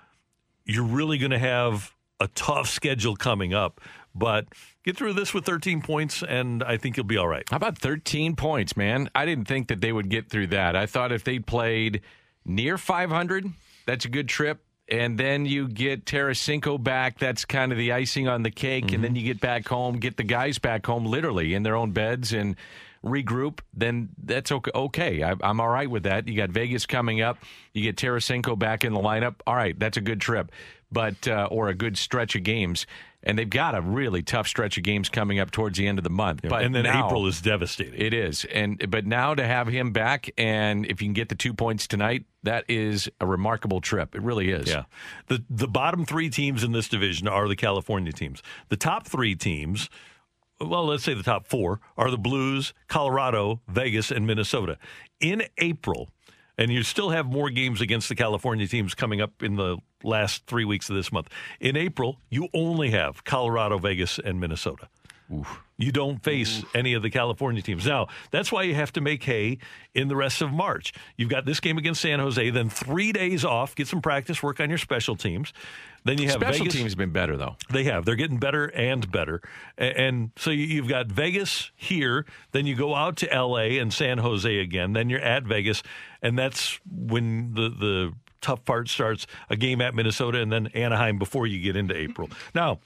you're 0.65 0.85
really 0.85 1.19
going 1.19 1.33
to 1.33 1.39
have 1.39 1.95
a 2.21 2.29
tough 2.29 2.69
schedule 2.69 3.17
coming 3.17 3.55
up. 3.55 3.81
But 4.15 4.47
get 4.85 4.97
through 4.97 5.13
this 5.13 5.33
with 5.33 5.45
13 5.45 5.81
points, 5.83 6.23
and 6.23 6.63
I 6.65 6.77
think 6.77 6.97
you'll 6.97 7.07
be 7.07 7.17
all 7.17 7.29
right. 7.29 7.45
How 7.51 7.57
about 7.57 7.79
13 7.79 8.35
points, 8.37 8.77
man? 8.77 9.09
I 9.15 9.25
didn't 9.25 9.47
think 9.47 9.69
that 9.69 9.81
they 9.81 9.93
would 9.93 10.09
get 10.09 10.29
through 10.29 10.49
that. 10.49 10.75
I 10.75 10.87
thought 10.87 11.13
if 11.13 11.23
they 11.25 11.39
played 11.39 12.01
near 12.45 12.79
500, 12.79 13.53
that's 13.87 14.05
a 14.05 14.09
good 14.09 14.29
trip. 14.29 14.61
And 14.91 15.19
then 15.19 15.45
you 15.45 15.69
get 15.69 16.07
Tarasenko 16.07 16.83
back. 16.83 17.19
That's 17.19 17.45
kind 17.45 17.73
of 17.73 17.79
the 17.79 17.93
icing 17.93 18.27
on 18.27 18.43
the 18.43 18.51
cake. 18.51 18.87
Mm-hmm. 18.87 18.95
And 18.95 19.05
then 19.05 19.17
you 19.17 19.23
get 19.23 19.41
back 19.41 19.69
home, 19.69 19.99
get 19.99 20.17
the 20.17 20.25
guys 20.25 20.59
back 20.59 20.87
home 20.87 21.05
literally 21.05 21.53
in 21.55 21.63
their 21.63 21.77
own 21.77 21.93
beds 21.93 22.33
and 22.33 22.57
regroup. 23.05 23.61
Then 23.75 24.09
that's 24.23 24.51
okay. 24.51 24.71
okay. 24.75 25.23
I, 25.23 25.35
I'm 25.43 25.61
all 25.61 25.69
right 25.69 25.91
with 25.91 26.05
that. 26.05 26.27
You 26.27 26.37
got 26.37 26.51
Vegas 26.51 26.87
coming 26.87 27.21
up. 27.21 27.39
You 27.73 27.83
get 27.83 27.97
Tarasenko 27.97 28.59
back 28.59 28.85
in 28.85 28.93
the 28.93 29.01
lineup. 29.01 29.37
All 29.47 29.55
right, 29.55 29.79
that's 29.79 29.97
a 29.97 30.01
good 30.01 30.21
trip, 30.21 30.51
but 30.91 31.29
uh, 31.29 31.49
or 31.51 31.69
a 31.69 31.75
good 31.75 31.99
stretch 31.99 32.35
of 32.35 32.43
games 32.43 32.87
and 33.23 33.39
they've 33.39 33.51
got 33.51 33.75
a 33.75 33.81
really 33.81 34.23
tough 34.23 34.47
stretch 34.47 34.77
of 34.77 34.85
games 34.85 35.09
coming 35.09 35.39
up 35.39 35.51
towards 35.51 35.79
the 35.79 35.87
end 35.87 35.99
of 35.99 36.05
the 36.05 36.11
month. 36.11 36.41
Yeah, 36.45 36.51
but 36.51 36.65
and 36.65 36.75
then 36.75 36.85
now, 36.85 37.07
April 37.07 37.27
is 37.27 37.41
devastating. 37.41 38.01
It 38.01 38.15
is, 38.15 38.45
and 38.47 38.91
but 38.91 39.07
now 39.07 39.35
to 39.35 39.45
have 39.45 39.69
him 39.69 39.93
back, 39.93 40.31
and 40.39 40.87
if 40.87 41.03
you 41.03 41.09
can 41.09 41.15
get 41.15 41.29
the 41.29 41.35
two 41.35 41.53
points 41.53 41.87
tonight, 41.87 42.25
that 42.45 42.65
is 42.69 43.09
a 43.21 43.27
remarkable 43.27 43.81
trip. 43.81 44.15
It 44.15 44.23
really 44.23 44.51
is. 44.51 44.69
Yeah, 44.69 44.85
the 45.27 45.45
the 45.51 45.69
bottom 45.69 46.05
three 46.05 46.31
teams 46.31 46.63
in 46.63 46.73
this 46.73 46.89
division 46.89 47.29
are 47.29 47.49
the 47.49 47.57
California 47.57 48.13
teams. 48.13 48.43
The 48.69 48.77
top 48.77 49.07
three 49.07 49.35
teams. 49.35 49.91
Well, 50.61 50.87
let's 50.87 51.05
say 51.05 51.15
the 51.15 51.23
top 51.23 51.47
four 51.47 51.79
are 51.97 52.11
the 52.11 52.19
Blues, 52.19 52.75
Colorado, 52.89 53.61
Vegas, 53.69 54.11
and 54.11 54.27
Minnesota. 54.27 54.77
In 55.21 55.45
April, 55.59 56.11
and 56.59 56.71
you 56.73 56.83
still 56.83 57.11
have 57.11 57.27
more 57.27 57.49
games 57.49 57.81
against 57.81 58.09
the 58.09 58.15
California 58.15 58.67
teams 58.67 58.95
coming 58.95 59.21
up 59.21 59.43
in 59.43 59.55
the 59.57 59.79
last 60.03 60.45
three 60.47 60.65
weeks 60.65 60.91
of 60.91 60.97
this 60.97 61.11
month. 61.13 61.29
In 61.61 61.77
April, 61.77 62.19
you 62.29 62.49
only 62.53 62.91
have 62.91 63.25
Colorado, 63.25 63.79
Vegas, 63.79 64.19
and 64.19 64.41
Minnesota. 64.41 64.89
Oof. 65.33 65.63
You 65.77 65.93
don't 65.93 66.23
face 66.23 66.61
Oof. 66.61 66.75
any 66.75 66.95
of 66.95 67.03
the 67.03 67.11
California 67.11 67.63
teams. 67.63 67.87
Now, 67.87 68.09
that's 68.31 68.51
why 68.51 68.63
you 68.63 68.75
have 68.75 68.93
to 68.95 69.01
make 69.01 69.23
hay 69.23 69.59
in 69.95 70.09
the 70.09 70.17
rest 70.17 70.43
of 70.43 70.51
March. 70.51 70.93
You've 71.17 71.29
got 71.29 71.45
this 71.45 71.61
game 71.61 71.79
against 71.79 72.01
San 72.01 72.19
Jose, 72.19 72.51
then 72.51 72.69
three 72.69 73.13
days 73.13 73.45
off, 73.45 73.75
get 73.75 73.87
some 73.87 74.01
practice, 74.01 74.43
work 74.43 74.59
on 74.59 74.71
your 74.71 74.79
special 74.79 75.15
teams. 75.17 75.53
Then 76.05 76.19
you 76.19 76.29
have 76.29 76.41
special 76.41 76.65
Vegas. 76.65 76.75
teams 76.75 76.95
been 76.95 77.13
better 77.13 77.37
though. 77.37 77.57
They 77.71 77.85
have. 77.85 78.05
They're 78.05 78.15
getting 78.15 78.39
better 78.39 78.67
and 78.67 79.11
better. 79.11 79.43
And 79.77 80.31
so 80.37 80.51
you've 80.51 80.89
got 80.89 81.09
Vegas 81.09 81.71
here. 81.77 82.25
Then 82.53 82.67
you 82.67 82.75
go 82.75 82.95
out 82.95 83.17
to 83.19 83.33
L.A. 83.33 83.79
and 83.79 83.93
San 83.93 84.19
Jose 84.19 84.59
again. 84.59 84.95
Then 84.95 85.11
you're 85.11 85.21
at 85.21 85.45
Vegas, 85.45 85.83
and 86.23 86.39
that's 86.39 86.79
when 86.91 87.55
the 87.55 87.69
the 87.69 88.13
tough 88.41 88.65
part 88.65 88.89
starts. 88.89 89.27
A 89.51 89.57
game 89.57 89.81
at 89.81 89.95
Minnesota 89.95 90.41
and 90.41 90.53
then 90.53 90.69
Anaheim 90.69 91.19
before 91.19 91.47
you 91.47 91.61
get 91.61 91.77
into 91.77 91.97
April. 91.97 92.31
Now, 92.55 92.79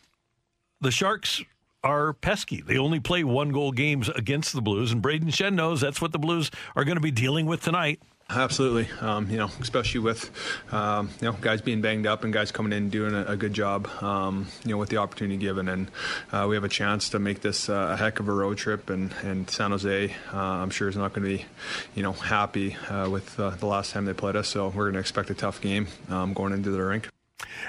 the 0.80 0.90
Sharks 0.90 1.42
are 1.84 2.12
pesky. 2.12 2.62
They 2.62 2.78
only 2.78 3.00
play 3.00 3.24
one 3.24 3.50
goal 3.50 3.72
games 3.72 4.09
against 4.09 4.52
the 4.52 4.62
Blues, 4.62 4.92
and 4.92 5.02
Brayden 5.02 5.28
Schenn 5.28 5.54
knows 5.54 5.80
that's 5.80 6.00
what 6.00 6.12
the 6.12 6.18
Blues 6.18 6.50
are 6.76 6.84
going 6.84 6.96
to 6.96 7.02
be 7.02 7.10
dealing 7.10 7.46
with 7.46 7.62
tonight. 7.62 8.00
Absolutely, 8.30 8.88
um, 9.00 9.28
you 9.30 9.36
know, 9.36 9.50
especially 9.60 10.00
with 10.00 10.30
um, 10.72 11.10
you 11.20 11.26
know 11.28 11.36
guys 11.40 11.60
being 11.60 11.82
banged 11.82 12.06
up 12.06 12.24
and 12.24 12.32
guys 12.32 12.50
coming 12.50 12.72
in 12.72 12.88
doing 12.88 13.14
a, 13.14 13.24
a 13.32 13.36
good 13.36 13.52
job, 13.52 13.88
um, 14.02 14.46
you 14.64 14.70
know, 14.70 14.78
with 14.78 14.88
the 14.88 14.96
opportunity 14.96 15.36
given, 15.36 15.68
and 15.68 15.90
uh, 16.32 16.46
we 16.48 16.54
have 16.54 16.64
a 16.64 16.68
chance 16.68 17.10
to 17.10 17.18
make 17.18 17.42
this 17.42 17.68
uh, 17.68 17.90
a 17.92 17.96
heck 17.96 18.20
of 18.20 18.28
a 18.28 18.32
road 18.32 18.56
trip. 18.56 18.88
And, 18.88 19.12
and 19.22 19.50
San 19.50 19.70
Jose, 19.70 20.14
uh, 20.32 20.36
I'm 20.36 20.70
sure, 20.70 20.88
is 20.88 20.96
not 20.96 21.12
going 21.12 21.28
to 21.28 21.36
be, 21.36 21.44
you 21.94 22.02
know, 22.02 22.12
happy 22.12 22.74
uh, 22.88 23.10
with 23.10 23.38
uh, 23.38 23.50
the 23.50 23.66
last 23.66 23.92
time 23.92 24.06
they 24.06 24.14
played 24.14 24.36
us. 24.36 24.48
So 24.48 24.68
we're 24.68 24.84
going 24.84 24.94
to 24.94 25.00
expect 25.00 25.28
a 25.28 25.34
tough 25.34 25.60
game 25.60 25.88
um, 26.08 26.32
going 26.32 26.52
into 26.54 26.70
the 26.70 26.82
rink. 26.82 27.08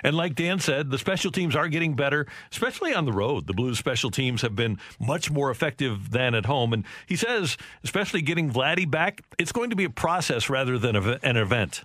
And 0.04 0.16
like 0.16 0.36
Dan 0.36 0.60
said, 0.60 0.90
the 0.90 0.98
special 0.98 1.32
teams 1.32 1.56
are 1.56 1.68
getting 1.68 1.96
better, 1.96 2.28
especially 2.52 2.94
on 2.94 3.06
the 3.06 3.14
road. 3.14 3.48
The 3.48 3.54
Blues 3.54 3.80
special 3.80 4.12
teams 4.12 4.42
have 4.42 4.56
been 4.56 4.78
much 5.00 5.32
more 5.32 5.52
effective 5.52 6.12
than 6.12 6.36
at 6.36 6.46
home. 6.46 6.74
And 6.74 6.86
he 7.06 7.16
says, 7.16 7.58
especially 7.84 8.22
getting 8.22 8.52
Vladdy 8.52 8.90
back, 8.90 9.22
it's 9.38 9.52
going 9.52 9.70
to 9.70 9.76
be 9.76 9.86
a 9.86 9.90
process 9.90 10.50
rather 10.50 10.78
than 10.78 10.96
an 10.96 11.38
event. 11.38 11.84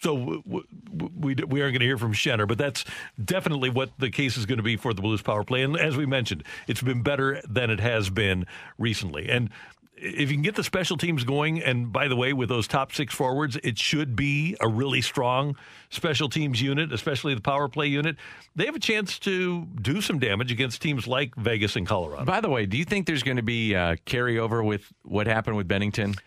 So 0.00 0.42
we, 0.44 0.62
we, 0.90 1.34
we 1.34 1.62
aren't 1.62 1.72
going 1.72 1.80
to 1.80 1.86
hear 1.86 1.96
from 1.96 2.12
Schenner, 2.12 2.46
but 2.46 2.58
that's 2.58 2.84
definitely 3.22 3.70
what 3.70 3.90
the 3.98 4.10
case 4.10 4.36
is 4.36 4.44
going 4.44 4.58
to 4.58 4.62
be 4.62 4.76
for 4.76 4.92
the 4.92 5.00
Blues 5.00 5.22
power 5.22 5.42
play. 5.42 5.62
And 5.62 5.76
as 5.76 5.96
we 5.96 6.04
mentioned, 6.04 6.44
it's 6.68 6.82
been 6.82 7.02
better 7.02 7.40
than 7.48 7.70
it 7.70 7.80
has 7.80 8.10
been 8.10 8.46
recently. 8.78 9.28
And 9.28 9.48
if 9.96 10.30
you 10.30 10.36
can 10.36 10.42
get 10.42 10.54
the 10.54 10.64
special 10.64 10.96
teams 10.96 11.24
going, 11.24 11.62
and 11.62 11.92
by 11.92 12.08
the 12.08 12.16
way, 12.16 12.32
with 12.32 12.48
those 12.48 12.68
top 12.68 12.92
six 12.92 13.14
forwards, 13.14 13.56
it 13.64 13.78
should 13.78 14.14
be 14.14 14.56
a 14.60 14.68
really 14.68 15.00
strong 15.00 15.56
special 15.90 16.28
teams 16.28 16.60
unit, 16.60 16.92
especially 16.92 17.34
the 17.34 17.40
power 17.40 17.68
play 17.68 17.86
unit. 17.86 18.16
They 18.54 18.66
have 18.66 18.76
a 18.76 18.80
chance 18.80 19.18
to 19.20 19.64
do 19.80 20.00
some 20.00 20.18
damage 20.18 20.52
against 20.52 20.82
teams 20.82 21.06
like 21.06 21.34
Vegas 21.36 21.76
and 21.76 21.86
Colorado. 21.86 22.24
By 22.24 22.40
the 22.40 22.50
way, 22.50 22.66
do 22.66 22.76
you 22.76 22.84
think 22.84 23.06
there's 23.06 23.22
going 23.22 23.38
to 23.38 23.42
be 23.42 23.74
uh, 23.74 23.96
carryover 24.06 24.64
with 24.64 24.92
what 25.02 25.26
happened 25.26 25.56
with 25.56 25.68
Binnington? 25.68 26.18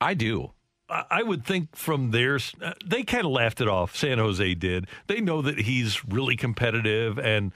I 0.00 0.14
do. 0.14 0.52
I 0.88 1.22
would 1.22 1.46
think 1.46 1.74
from 1.74 2.10
there, 2.10 2.38
uh, 2.60 2.72
they 2.84 3.02
kind 3.02 3.24
of 3.24 3.32
laughed 3.32 3.60
it 3.60 3.68
off. 3.68 3.96
San 3.96 4.18
Jose 4.18 4.54
did. 4.54 4.88
They 5.06 5.20
know 5.20 5.40
that 5.42 5.58
he's 5.58 6.04
really 6.04 6.36
competitive 6.36 7.18
and 7.18 7.52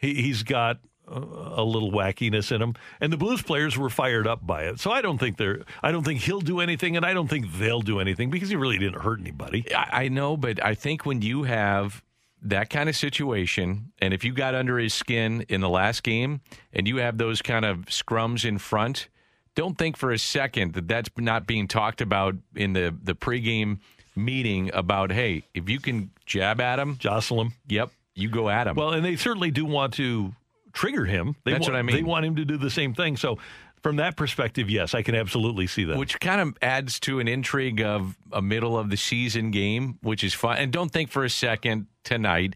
he, 0.00 0.14
he's 0.14 0.42
got 0.42 0.78
a 1.10 1.64
little 1.64 1.90
wackiness 1.90 2.52
in 2.52 2.62
him, 2.62 2.74
and 3.00 3.12
the 3.12 3.16
Blues 3.16 3.42
players 3.42 3.76
were 3.76 3.90
fired 3.90 4.26
up 4.26 4.46
by 4.46 4.64
it. 4.64 4.80
So 4.80 4.90
I 4.90 5.00
don't 5.00 5.18
think 5.18 5.36
they're. 5.36 5.62
I 5.82 5.92
don't 5.92 6.04
think 6.04 6.20
he'll 6.20 6.40
do 6.40 6.60
anything, 6.60 6.96
and 6.96 7.04
I 7.04 7.14
don't 7.14 7.28
think 7.28 7.46
they'll 7.58 7.82
do 7.82 8.00
anything 8.00 8.30
because 8.30 8.48
he 8.48 8.56
really 8.56 8.78
didn't 8.78 9.02
hurt 9.02 9.20
anybody. 9.20 9.74
I, 9.74 10.04
I 10.04 10.08
know, 10.08 10.36
but 10.36 10.64
I 10.64 10.74
think 10.74 11.06
when 11.06 11.22
you 11.22 11.44
have 11.44 12.02
that 12.42 12.70
kind 12.70 12.88
of 12.88 12.96
situation, 12.96 13.92
and 13.98 14.14
if 14.14 14.24
you 14.24 14.32
got 14.32 14.54
under 14.54 14.78
his 14.78 14.94
skin 14.94 15.44
in 15.48 15.60
the 15.60 15.68
last 15.68 16.02
game, 16.02 16.40
and 16.72 16.86
you 16.86 16.96
have 16.96 17.18
those 17.18 17.42
kind 17.42 17.64
of 17.64 17.86
scrums 17.86 18.44
in 18.44 18.58
front, 18.58 19.08
don't 19.54 19.76
think 19.76 19.96
for 19.96 20.12
a 20.12 20.18
second 20.18 20.74
that 20.74 20.86
that's 20.86 21.10
not 21.16 21.46
being 21.46 21.66
talked 21.66 22.00
about 22.00 22.36
in 22.54 22.74
the 22.74 22.94
the 23.02 23.14
pregame 23.14 23.78
meeting 24.14 24.70
about 24.74 25.12
hey, 25.12 25.44
if 25.54 25.68
you 25.68 25.80
can 25.80 26.10
jab 26.26 26.60
at 26.60 26.78
him, 26.78 26.96
jostle 26.98 27.40
him, 27.40 27.54
yep, 27.66 27.90
you 28.14 28.28
go 28.28 28.48
at 28.48 28.66
him. 28.66 28.76
Well, 28.76 28.92
and 28.92 29.04
they 29.04 29.16
certainly 29.16 29.50
do 29.50 29.64
want 29.64 29.94
to 29.94 30.34
trigger 30.78 31.04
him. 31.04 31.34
They 31.44 31.52
That's 31.52 31.62
want, 31.62 31.72
what 31.72 31.78
I 31.78 31.82
mean. 31.82 31.96
They 31.96 32.02
want 32.02 32.24
him 32.24 32.36
to 32.36 32.44
do 32.44 32.56
the 32.56 32.70
same 32.70 32.94
thing. 32.94 33.16
So 33.16 33.38
from 33.82 33.96
that 33.96 34.16
perspective, 34.16 34.70
yes, 34.70 34.94
I 34.94 35.02
can 35.02 35.16
absolutely 35.16 35.66
see 35.66 35.84
that. 35.84 35.96
Which 35.96 36.18
kind 36.20 36.40
of 36.40 36.56
adds 36.62 37.00
to 37.00 37.18
an 37.18 37.26
intrigue 37.26 37.80
of 37.80 38.16
a 38.32 38.40
middle 38.40 38.78
of 38.78 38.88
the 38.88 38.96
season 38.96 39.50
game, 39.50 39.98
which 40.02 40.22
is 40.22 40.34
fun. 40.34 40.58
And 40.58 40.72
don't 40.72 40.90
think 40.90 41.10
for 41.10 41.24
a 41.24 41.30
second 41.30 41.86
tonight 42.04 42.54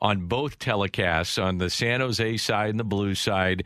on 0.00 0.26
both 0.26 0.58
telecasts, 0.58 1.42
on 1.42 1.58
the 1.58 1.68
San 1.68 2.00
Jose 2.00 2.36
side 2.36 2.70
and 2.70 2.78
the 2.78 2.84
Blue 2.84 3.14
side. 3.14 3.64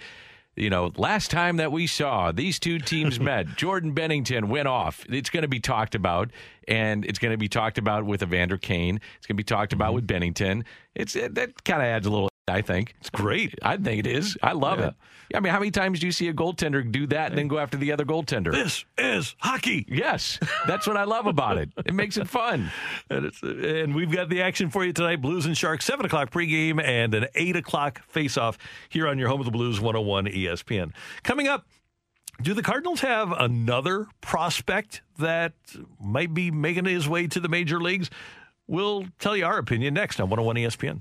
You 0.56 0.70
know, 0.70 0.90
last 0.96 1.30
time 1.30 1.58
that 1.58 1.70
we 1.70 1.86
saw 1.86 2.32
these 2.32 2.58
two 2.58 2.78
teams 2.80 3.20
met, 3.30 3.56
Jordan 3.56 3.94
Binnington 3.94 4.48
went 4.48 4.66
off. 4.68 5.04
It's 5.08 5.30
going 5.30 5.42
to 5.42 5.48
be 5.48 5.60
talked 5.60 5.94
about, 5.94 6.30
and 6.66 7.04
it's 7.04 7.18
going 7.20 7.30
to 7.30 7.38
be 7.38 7.48
talked 7.48 7.78
about 7.78 8.04
with 8.04 8.22
Evander 8.22 8.58
Kane. 8.58 9.00
It's 9.18 9.26
going 9.26 9.36
to 9.36 9.40
be 9.40 9.44
talked 9.44 9.72
about 9.72 9.88
mm-hmm. 9.88 9.94
with 9.96 10.06
Binnington. 10.08 10.64
It's 10.96 11.14
it, 11.14 11.36
that 11.36 11.62
kind 11.62 11.80
of 11.80 11.86
adds 11.86 12.06
a 12.06 12.10
little 12.10 12.28
I 12.48 12.62
think 12.62 12.94
it's 13.00 13.10
great. 13.10 13.54
I 13.62 13.76
think 13.76 14.00
it 14.00 14.06
is. 14.06 14.36
I 14.42 14.52
love 14.52 14.80
yeah. 14.80 14.88
it. 14.88 14.94
I 15.34 15.40
mean, 15.40 15.52
how 15.52 15.58
many 15.58 15.70
times 15.70 16.00
do 16.00 16.06
you 16.06 16.12
see 16.12 16.28
a 16.28 16.32
goaltender 16.32 16.90
do 16.90 17.06
that 17.08 17.30
and 17.30 17.38
then 17.38 17.48
go 17.48 17.58
after 17.58 17.76
the 17.76 17.92
other 17.92 18.04
goaltender? 18.04 18.52
This 18.52 18.84
is 18.96 19.34
hockey. 19.38 19.84
Yes, 19.88 20.38
that's 20.66 20.86
what 20.86 20.96
I 20.96 21.04
love 21.04 21.26
about 21.26 21.58
it. 21.58 21.70
It 21.84 21.92
makes 21.92 22.16
it 22.16 22.28
fun. 22.28 22.70
and, 23.10 23.30
and, 23.42 23.94
we've 23.94 24.10
got 24.10 24.30
the 24.30 24.42
action 24.42 24.70
for 24.70 24.84
you 24.84 24.92
tonight: 24.92 25.20
Blues 25.20 25.44
and 25.44 25.56
Sharks, 25.56 25.84
seven 25.84 26.06
o'clock 26.06 26.30
pregame 26.30 26.82
and 26.82 27.14
an 27.14 27.26
eight 27.34 27.56
o'clock 27.56 28.02
face-off 28.08 28.56
here 28.88 29.06
on 29.06 29.18
your 29.18 29.28
home 29.28 29.40
of 29.40 29.44
the 29.44 29.52
Blues, 29.52 29.80
101 29.80 30.26
ESPN. 30.26 30.92
Coming 31.22 31.48
up. 31.48 31.66
Do 32.40 32.54
the 32.54 32.62
Cardinals 32.62 33.00
have 33.00 33.32
another 33.32 34.06
prospect 34.20 35.02
that 35.18 35.54
might 36.00 36.32
be 36.32 36.52
making 36.52 36.84
his 36.84 37.08
way 37.08 37.26
to 37.26 37.40
the 37.40 37.48
major 37.48 37.80
leagues? 37.80 38.10
We'll 38.68 39.06
tell 39.18 39.36
you 39.36 39.44
our 39.44 39.58
opinion 39.58 39.94
next 39.94 40.20
on 40.20 40.30
101 40.30 40.54
ESPN. 40.54 41.00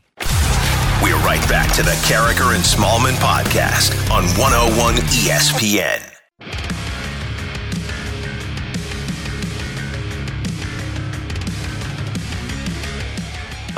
We're 1.03 1.15
right 1.17 1.47
back 1.47 1.71
to 1.75 1.83
the 1.83 1.91
Karraker 1.91 2.55
and 2.55 2.63
Smallman 2.63 3.13
podcast 3.17 3.93
on 4.09 4.23
101 4.39 4.95
ESPN. 4.95 6.17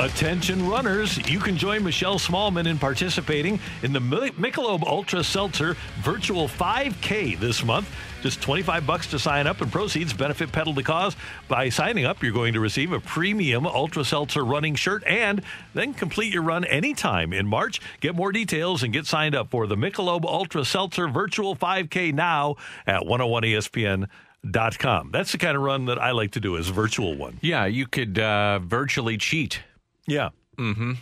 Attention 0.00 0.66
runners, 0.66 1.18
you 1.30 1.38
can 1.38 1.58
join 1.58 1.84
Michelle 1.84 2.18
Smallman 2.18 2.66
in 2.66 2.78
participating 2.78 3.60
in 3.82 3.92
the 3.92 4.00
Michelob 4.00 4.82
Ultra 4.86 5.22
Seltzer 5.22 5.76
Virtual 6.00 6.48
5K 6.48 7.38
this 7.38 7.62
month. 7.62 7.86
Just 8.22 8.42
25 8.42 8.86
bucks 8.86 9.06
to 9.08 9.18
sign 9.18 9.46
up, 9.46 9.60
and 9.60 9.72
proceeds 9.72 10.12
benefit 10.12 10.52
Pedal 10.52 10.74
to 10.74 10.82
Cause. 10.82 11.16
By 11.48 11.68
signing 11.68 12.04
up, 12.04 12.22
you're 12.22 12.32
going 12.32 12.52
to 12.54 12.60
receive 12.60 12.92
a 12.92 13.00
premium 13.00 13.66
Ultra 13.66 14.04
Seltzer 14.04 14.44
running 14.44 14.74
shirt 14.74 15.02
and 15.06 15.42
then 15.74 15.94
complete 15.94 16.32
your 16.32 16.42
run 16.42 16.64
anytime 16.64 17.32
in 17.32 17.46
March. 17.46 17.80
Get 18.00 18.14
more 18.14 18.32
details 18.32 18.82
and 18.82 18.92
get 18.92 19.06
signed 19.06 19.34
up 19.34 19.50
for 19.50 19.66
the 19.66 19.76
Michelob 19.76 20.24
Ultra 20.24 20.64
Seltzer 20.64 21.08
Virtual 21.08 21.56
5K 21.56 22.12
now 22.12 22.56
at 22.86 23.02
101ESPN 23.02 24.08
Dot 24.48 24.78
com. 24.78 25.10
That's 25.12 25.32
the 25.32 25.38
kind 25.38 25.54
of 25.54 25.62
run 25.62 25.84
that 25.84 25.98
I 25.98 26.12
like 26.12 26.30
to 26.30 26.40
do 26.40 26.56
is 26.56 26.70
a 26.70 26.72
virtual 26.72 27.14
one. 27.14 27.38
Yeah, 27.42 27.66
you 27.66 27.86
could 27.86 28.18
uh, 28.18 28.58
virtually 28.60 29.18
cheat. 29.18 29.60
Yeah. 30.06 30.30
Mm-hmm. 30.56 30.92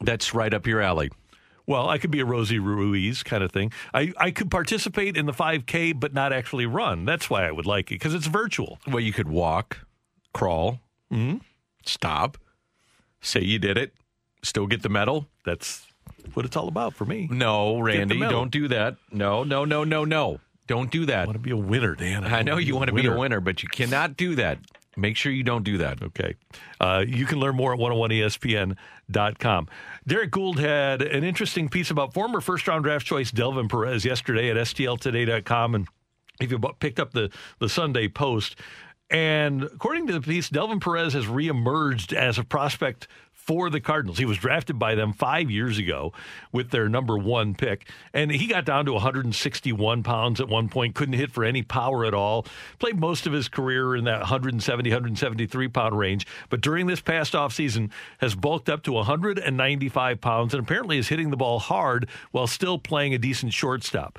That's 0.00 0.34
right 0.34 0.52
up 0.52 0.66
your 0.66 0.80
alley. 0.80 1.10
Well, 1.68 1.86
I 1.86 1.98
could 1.98 2.10
be 2.10 2.20
a 2.20 2.24
Rosie 2.24 2.58
Ruiz 2.58 3.22
kind 3.22 3.44
of 3.44 3.52
thing. 3.52 3.72
I, 3.92 4.14
I 4.16 4.30
could 4.30 4.50
participate 4.50 5.18
in 5.18 5.26
the 5.26 5.34
5K, 5.34 6.00
but 6.00 6.14
not 6.14 6.32
actually 6.32 6.64
run. 6.64 7.04
That's 7.04 7.28
why 7.28 7.46
I 7.46 7.52
would 7.52 7.66
like 7.66 7.90
it 7.92 7.96
because 7.96 8.14
it's 8.14 8.26
virtual. 8.26 8.78
Well, 8.86 9.00
you 9.00 9.12
could 9.12 9.28
walk, 9.28 9.86
crawl, 10.32 10.80
mm-hmm. 11.12 11.36
stop, 11.84 12.38
say 13.20 13.42
you 13.42 13.58
did 13.58 13.76
it, 13.76 13.92
still 14.42 14.66
get 14.66 14.82
the 14.82 14.88
medal. 14.88 15.26
That's 15.44 15.86
what 16.32 16.46
it's 16.46 16.56
all 16.56 16.68
about 16.68 16.94
for 16.94 17.04
me. 17.04 17.28
No, 17.30 17.78
Randy, 17.78 18.18
don't 18.18 18.50
do 18.50 18.68
that. 18.68 18.96
No, 19.12 19.44
no, 19.44 19.66
no, 19.66 19.84
no, 19.84 20.06
no. 20.06 20.40
Don't 20.68 20.90
do 20.90 21.04
that. 21.04 21.22
I 21.22 21.26
want 21.26 21.36
to 21.36 21.38
be 21.38 21.50
a 21.50 21.56
winner, 21.56 21.94
Dan. 21.94 22.24
I 22.24 22.40
know 22.40 22.56
you 22.56 22.76
want 22.76 22.88
to 22.88 22.94
be 22.94 23.02
a 23.02 23.10
winner. 23.10 23.18
winner, 23.18 23.40
but 23.40 23.62
you 23.62 23.68
cannot 23.68 24.16
do 24.16 24.36
that. 24.36 24.58
Make 24.96 25.16
sure 25.16 25.30
you 25.30 25.44
don't 25.44 25.64
do 25.64 25.78
that. 25.78 26.02
Okay. 26.02 26.34
Uh, 26.80 27.04
you 27.06 27.24
can 27.24 27.38
learn 27.38 27.54
more 27.54 27.72
at 27.72 27.78
101ESPN.com. 27.78 29.68
Derrick 30.08 30.30
Goold 30.30 30.58
had 30.58 31.02
an 31.02 31.22
interesting 31.22 31.68
piece 31.68 31.90
about 31.90 32.14
former 32.14 32.40
first 32.40 32.66
round 32.66 32.84
draft 32.84 33.06
choice 33.06 33.30
Delvin 33.30 33.68
Perez 33.68 34.06
yesterday 34.06 34.48
at 34.48 34.56
STLtoday.com. 34.56 35.74
And 35.74 35.88
if 36.40 36.50
you 36.50 36.58
picked 36.80 36.98
up 36.98 37.12
the, 37.12 37.30
the 37.58 37.68
Sunday 37.68 38.08
Post, 38.08 38.56
and 39.10 39.64
according 39.64 40.06
to 40.06 40.14
the 40.14 40.22
piece, 40.22 40.48
Delvin 40.48 40.80
Perez 40.80 41.12
has 41.12 41.26
reemerged 41.26 42.14
as 42.14 42.38
a 42.38 42.44
prospect 42.44 43.06
for 43.48 43.70
the 43.70 43.80
Cardinals. 43.80 44.18
He 44.18 44.26
was 44.26 44.36
drafted 44.36 44.78
by 44.78 44.94
them 44.94 45.14
five 45.14 45.50
years 45.50 45.78
ago 45.78 46.12
with 46.52 46.68
their 46.68 46.86
number 46.86 47.16
one 47.16 47.54
pick, 47.54 47.88
and 48.12 48.30
he 48.30 48.46
got 48.46 48.66
down 48.66 48.84
to 48.84 48.92
161 48.92 50.02
pounds 50.02 50.38
at 50.38 50.48
one 50.48 50.68
point, 50.68 50.94
couldn't 50.94 51.14
hit 51.14 51.30
for 51.30 51.44
any 51.44 51.62
power 51.62 52.04
at 52.04 52.12
all. 52.12 52.44
Played 52.78 53.00
most 53.00 53.26
of 53.26 53.32
his 53.32 53.48
career 53.48 53.96
in 53.96 54.04
that 54.04 54.20
170, 54.20 54.90
173 54.90 55.68
pound 55.68 55.98
range, 55.98 56.26
but 56.50 56.60
during 56.60 56.86
this 56.86 57.00
past 57.00 57.32
offseason 57.32 57.90
has 58.18 58.34
bulked 58.34 58.68
up 58.68 58.82
to 58.82 58.92
195 58.92 60.20
pounds 60.20 60.52
and 60.52 60.62
apparently 60.62 60.98
is 60.98 61.08
hitting 61.08 61.30
the 61.30 61.36
ball 61.38 61.58
hard 61.58 62.06
while 62.32 62.46
still 62.46 62.78
playing 62.78 63.14
a 63.14 63.18
decent 63.18 63.54
shortstop 63.54 64.18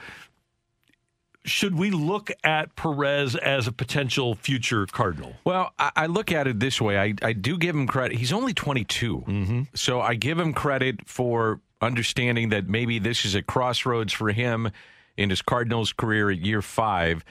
should 1.45 1.75
we 1.75 1.89
look 1.91 2.31
at 2.43 2.75
Perez 2.75 3.35
as 3.35 3.67
a 3.67 3.71
potential 3.71 4.35
future 4.35 4.85
Cardinal? 4.85 5.33
Well, 5.43 5.73
I, 5.79 5.91
I 5.95 6.05
look 6.07 6.31
at 6.31 6.47
it 6.47 6.59
this 6.59 6.81
way. 6.81 6.99
I, 6.99 7.13
I 7.21 7.33
do 7.33 7.57
give 7.57 7.75
him 7.75 7.87
credit. 7.87 8.17
He's 8.17 8.33
only 8.33 8.53
22. 8.53 9.23
Mm-hmm. 9.27 9.61
So 9.73 10.01
I 10.01 10.15
give 10.15 10.39
him 10.39 10.53
credit 10.53 11.07
for 11.07 11.61
understanding 11.81 12.49
that 12.49 12.67
maybe 12.67 12.99
this 12.99 13.25
is 13.25 13.35
a 13.35 13.41
crossroads 13.41 14.13
for 14.13 14.31
him 14.31 14.69
in 15.17 15.29
his 15.29 15.41
Cardinals 15.41 15.93
career 15.93 16.29
at 16.29 16.39
year 16.39 16.61
five. 16.61 17.23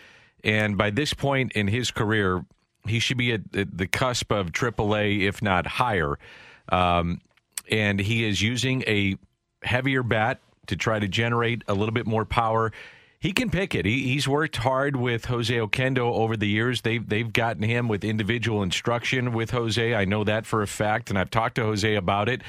And 0.44 0.78
by 0.78 0.90
this 0.90 1.14
point 1.14 1.52
in 1.52 1.68
his 1.68 1.90
career, 1.90 2.44
he 2.86 3.00
should 3.00 3.18
be 3.18 3.32
at 3.32 3.42
the 3.52 3.86
cusp 3.86 4.32
of 4.32 4.52
AAA, 4.52 5.22
if 5.22 5.42
not 5.42 5.66
higher. 5.66 6.18
Um, 6.70 7.20
and 7.70 8.00
he 8.00 8.24
is 8.24 8.40
using 8.40 8.82
a 8.86 9.16
heavier 9.62 10.02
bat 10.02 10.40
to 10.68 10.76
try 10.76 10.98
to 10.98 11.08
generate 11.08 11.62
a 11.68 11.74
little 11.74 11.92
bit 11.92 12.06
more 12.06 12.24
power. 12.24 12.72
He 13.20 13.32
can 13.32 13.50
pick 13.50 13.74
it. 13.74 13.84
He, 13.84 14.04
he's 14.12 14.28
worked 14.28 14.56
hard 14.58 14.94
with 14.94 15.24
Jose 15.24 15.52
Oquendo 15.54 16.12
over 16.12 16.36
the 16.36 16.46
years. 16.46 16.82
They've 16.82 17.06
they've 17.06 17.32
gotten 17.32 17.62
him 17.64 17.88
with 17.88 18.04
individual 18.04 18.62
instruction 18.62 19.32
with 19.32 19.50
Jose. 19.50 19.94
I 19.94 20.04
know 20.04 20.22
that 20.24 20.46
for 20.46 20.62
a 20.62 20.66
fact, 20.68 21.10
and 21.10 21.18
I've 21.18 21.30
talked 21.30 21.56
to 21.56 21.64
Jose 21.64 21.94
about 21.94 22.28
it. 22.28 22.42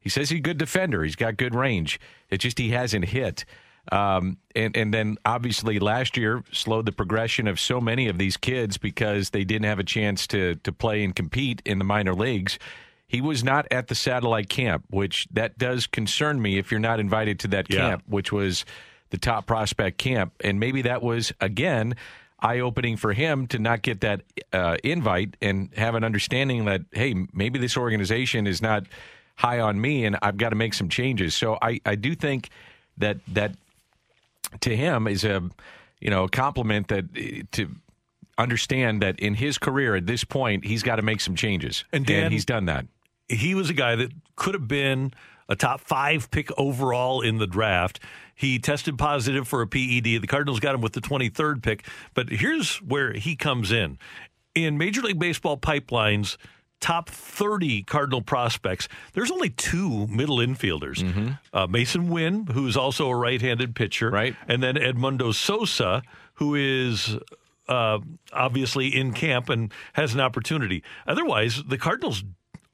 He 0.00 0.08
says 0.08 0.30
he's 0.30 0.38
a 0.38 0.42
good 0.42 0.58
defender. 0.58 1.04
He's 1.04 1.16
got 1.16 1.36
good 1.36 1.54
range. 1.54 2.00
It's 2.30 2.42
just 2.42 2.58
he 2.58 2.70
hasn't 2.70 3.04
hit. 3.06 3.44
Um, 3.92 4.38
and 4.56 4.76
and 4.76 4.92
then 4.92 5.16
obviously 5.24 5.78
last 5.78 6.16
year 6.16 6.42
slowed 6.52 6.86
the 6.86 6.92
progression 6.92 7.46
of 7.46 7.60
so 7.60 7.80
many 7.80 8.08
of 8.08 8.18
these 8.18 8.36
kids 8.36 8.76
because 8.76 9.30
they 9.30 9.44
didn't 9.44 9.66
have 9.66 9.78
a 9.78 9.84
chance 9.84 10.26
to 10.28 10.56
to 10.56 10.72
play 10.72 11.04
and 11.04 11.14
compete 11.14 11.62
in 11.64 11.78
the 11.78 11.84
minor 11.84 12.12
leagues. 12.14 12.58
He 13.06 13.20
was 13.22 13.42
not 13.42 13.66
at 13.70 13.88
the 13.88 13.94
satellite 13.94 14.50
camp, 14.50 14.84
which 14.90 15.26
that 15.30 15.56
does 15.56 15.86
concern 15.86 16.42
me 16.42 16.58
if 16.58 16.70
you're 16.70 16.80
not 16.80 17.00
invited 17.00 17.38
to 17.40 17.48
that 17.48 17.70
Yeah. 17.70 17.90
camp, 17.90 18.02
which 18.06 18.30
was 18.32 18.66
the 19.10 19.18
top 19.18 19.46
prospect 19.46 19.98
camp. 19.98 20.32
And 20.42 20.60
maybe 20.60 20.82
that 20.82 21.02
was, 21.02 21.32
again, 21.40 21.94
eye 22.40 22.60
opening 22.60 22.96
for 22.96 23.12
him 23.12 23.46
to 23.48 23.58
not 23.58 23.82
get 23.82 24.00
that 24.02 24.22
uh, 24.52 24.76
invite 24.84 25.36
and 25.40 25.70
have 25.76 25.94
an 25.94 26.04
understanding 26.04 26.66
that, 26.66 26.82
hey, 26.92 27.26
maybe 27.32 27.58
this 27.58 27.76
organization 27.76 28.46
is 28.46 28.62
not 28.62 28.84
high 29.36 29.60
on 29.60 29.80
me 29.80 30.04
and 30.04 30.16
I've 30.20 30.36
got 30.36 30.50
to 30.50 30.56
make 30.56 30.74
some 30.74 30.88
changes. 30.88 31.34
So 31.34 31.58
I, 31.62 31.80
I 31.86 31.94
do 31.94 32.14
think 32.14 32.50
that 32.98 33.18
that 33.28 33.52
to 34.60 34.76
him 34.76 35.06
is 35.06 35.24
a 35.24 35.42
you 36.00 36.10
know 36.10 36.24
a 36.24 36.28
compliment 36.28 36.88
that 36.88 37.04
uh, 37.16 37.44
to 37.52 37.70
understand 38.36 39.02
that 39.02 39.18
in 39.20 39.34
his 39.34 39.58
career 39.58 39.94
at 39.96 40.06
this 40.06 40.24
point 40.24 40.64
he's 40.64 40.82
got 40.82 40.96
to 40.96 41.02
make 41.02 41.20
some 41.20 41.34
changes 41.36 41.84
And 41.92 42.06
Dan- 42.06 42.32
he's 42.32 42.44
done 42.44 42.66
that 42.66 42.86
he 43.28 43.54
was 43.54 43.70
a 43.70 43.74
guy 43.74 43.94
that 43.96 44.10
could 44.36 44.54
have 44.54 44.66
been 44.66 45.12
a 45.48 45.56
top 45.56 45.80
five 45.80 46.30
pick 46.30 46.50
overall 46.58 47.20
in 47.20 47.38
the 47.38 47.46
draft. 47.46 48.00
He 48.34 48.58
tested 48.58 48.98
positive 48.98 49.48
for 49.48 49.62
a 49.62 49.66
PED. 49.66 50.04
The 50.04 50.26
Cardinals 50.26 50.60
got 50.60 50.74
him 50.74 50.80
with 50.80 50.92
the 50.92 51.00
23rd 51.00 51.62
pick. 51.62 51.84
But 52.14 52.28
here's 52.28 52.76
where 52.76 53.12
he 53.12 53.34
comes 53.34 53.72
in. 53.72 53.98
In 54.54 54.78
Major 54.78 55.02
League 55.02 55.18
Baseball 55.18 55.56
pipelines, 55.56 56.36
top 56.80 57.08
30 57.10 57.82
Cardinal 57.82 58.22
prospects, 58.22 58.88
there's 59.12 59.30
only 59.30 59.50
two 59.50 60.06
middle 60.08 60.38
infielders 60.38 61.02
uh, 61.52 61.66
Masyn 61.66 62.08
Winn, 62.08 62.46
who's 62.52 62.76
also 62.76 63.08
a 63.08 63.16
right 63.16 63.40
handed 63.40 63.74
pitcher, 63.74 64.10
right. 64.10 64.36
and 64.46 64.62
then 64.62 64.76
Edmundo 64.76 65.34
Sosa, 65.34 66.02
who 66.34 66.54
is 66.54 67.16
uh, 67.68 67.98
obviously 68.32 68.88
in 68.88 69.12
camp 69.12 69.48
and 69.48 69.72
has 69.92 70.14
an 70.14 70.20
opportunity. 70.20 70.82
Otherwise, 71.06 71.62
the 71.64 71.78
Cardinals 71.78 72.24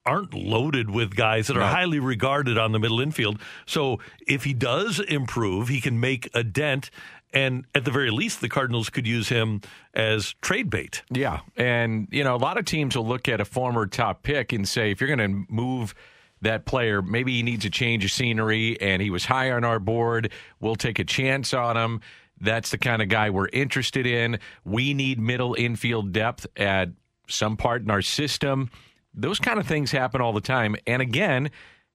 aren't 0.06 0.34
loaded 0.34 0.90
with 0.90 1.16
guys 1.16 1.46
that 1.46 1.56
are 1.56 1.60
No. 1.60 1.66
highly 1.66 1.98
regarded 1.98 2.58
on 2.58 2.72
the 2.72 2.78
middle 2.78 3.00
infield. 3.00 3.40
So 3.66 4.00
if 4.26 4.44
he 4.44 4.52
does 4.52 5.00
improve, 5.00 5.68
he 5.68 5.80
can 5.80 5.98
make 6.00 6.28
a 6.34 6.44
dent. 6.44 6.90
And 7.32 7.64
at 7.74 7.84
the 7.84 7.90
very 7.90 8.10
least, 8.10 8.40
the 8.40 8.48
Cardinals 8.48 8.90
could 8.90 9.06
use 9.06 9.28
him 9.28 9.60
as 9.92 10.34
trade 10.40 10.70
bait. 10.70 11.02
Yeah. 11.10 11.40
And, 11.56 12.06
you 12.10 12.22
know, 12.22 12.36
a 12.36 12.38
lot 12.38 12.58
of 12.58 12.64
teams 12.64 12.96
will 12.96 13.06
look 13.06 13.28
at 13.28 13.40
a 13.40 13.44
former 13.44 13.86
top 13.86 14.22
pick 14.22 14.52
and 14.52 14.68
say, 14.68 14.90
if 14.92 15.00
you're 15.00 15.14
going 15.14 15.46
to 15.46 15.52
move 15.52 15.94
that 16.42 16.64
player, 16.66 17.02
maybe 17.02 17.32
he 17.32 17.42
needs 17.42 17.64
a 17.64 17.70
change 17.70 18.04
of 18.04 18.10
scenery 18.12 18.80
and 18.80 19.00
he 19.02 19.10
was 19.10 19.24
high 19.24 19.50
on 19.50 19.64
our 19.64 19.80
board. 19.80 20.30
We'll 20.60 20.76
take 20.76 20.98
a 20.98 21.04
chance 21.04 21.52
on 21.54 21.76
him. 21.76 22.00
That's 22.40 22.70
the 22.70 22.78
kind 22.78 23.00
of 23.00 23.08
guy 23.08 23.30
we're 23.30 23.48
interested 23.52 24.06
in. 24.06 24.38
We 24.64 24.92
need 24.92 25.18
middle 25.18 25.54
infield 25.54 26.12
depth 26.12 26.46
at 26.56 26.90
some 27.26 27.56
part 27.56 27.82
in 27.82 27.90
our 27.90 28.02
system. 28.02 28.70
Those 29.14 29.38
kind 29.38 29.58
of 29.58 29.66
things 29.66 29.92
happen 29.92 30.20
all 30.20 30.32
the 30.32 30.40
time. 30.40 30.76
And 30.86 31.00
again, 31.00 31.50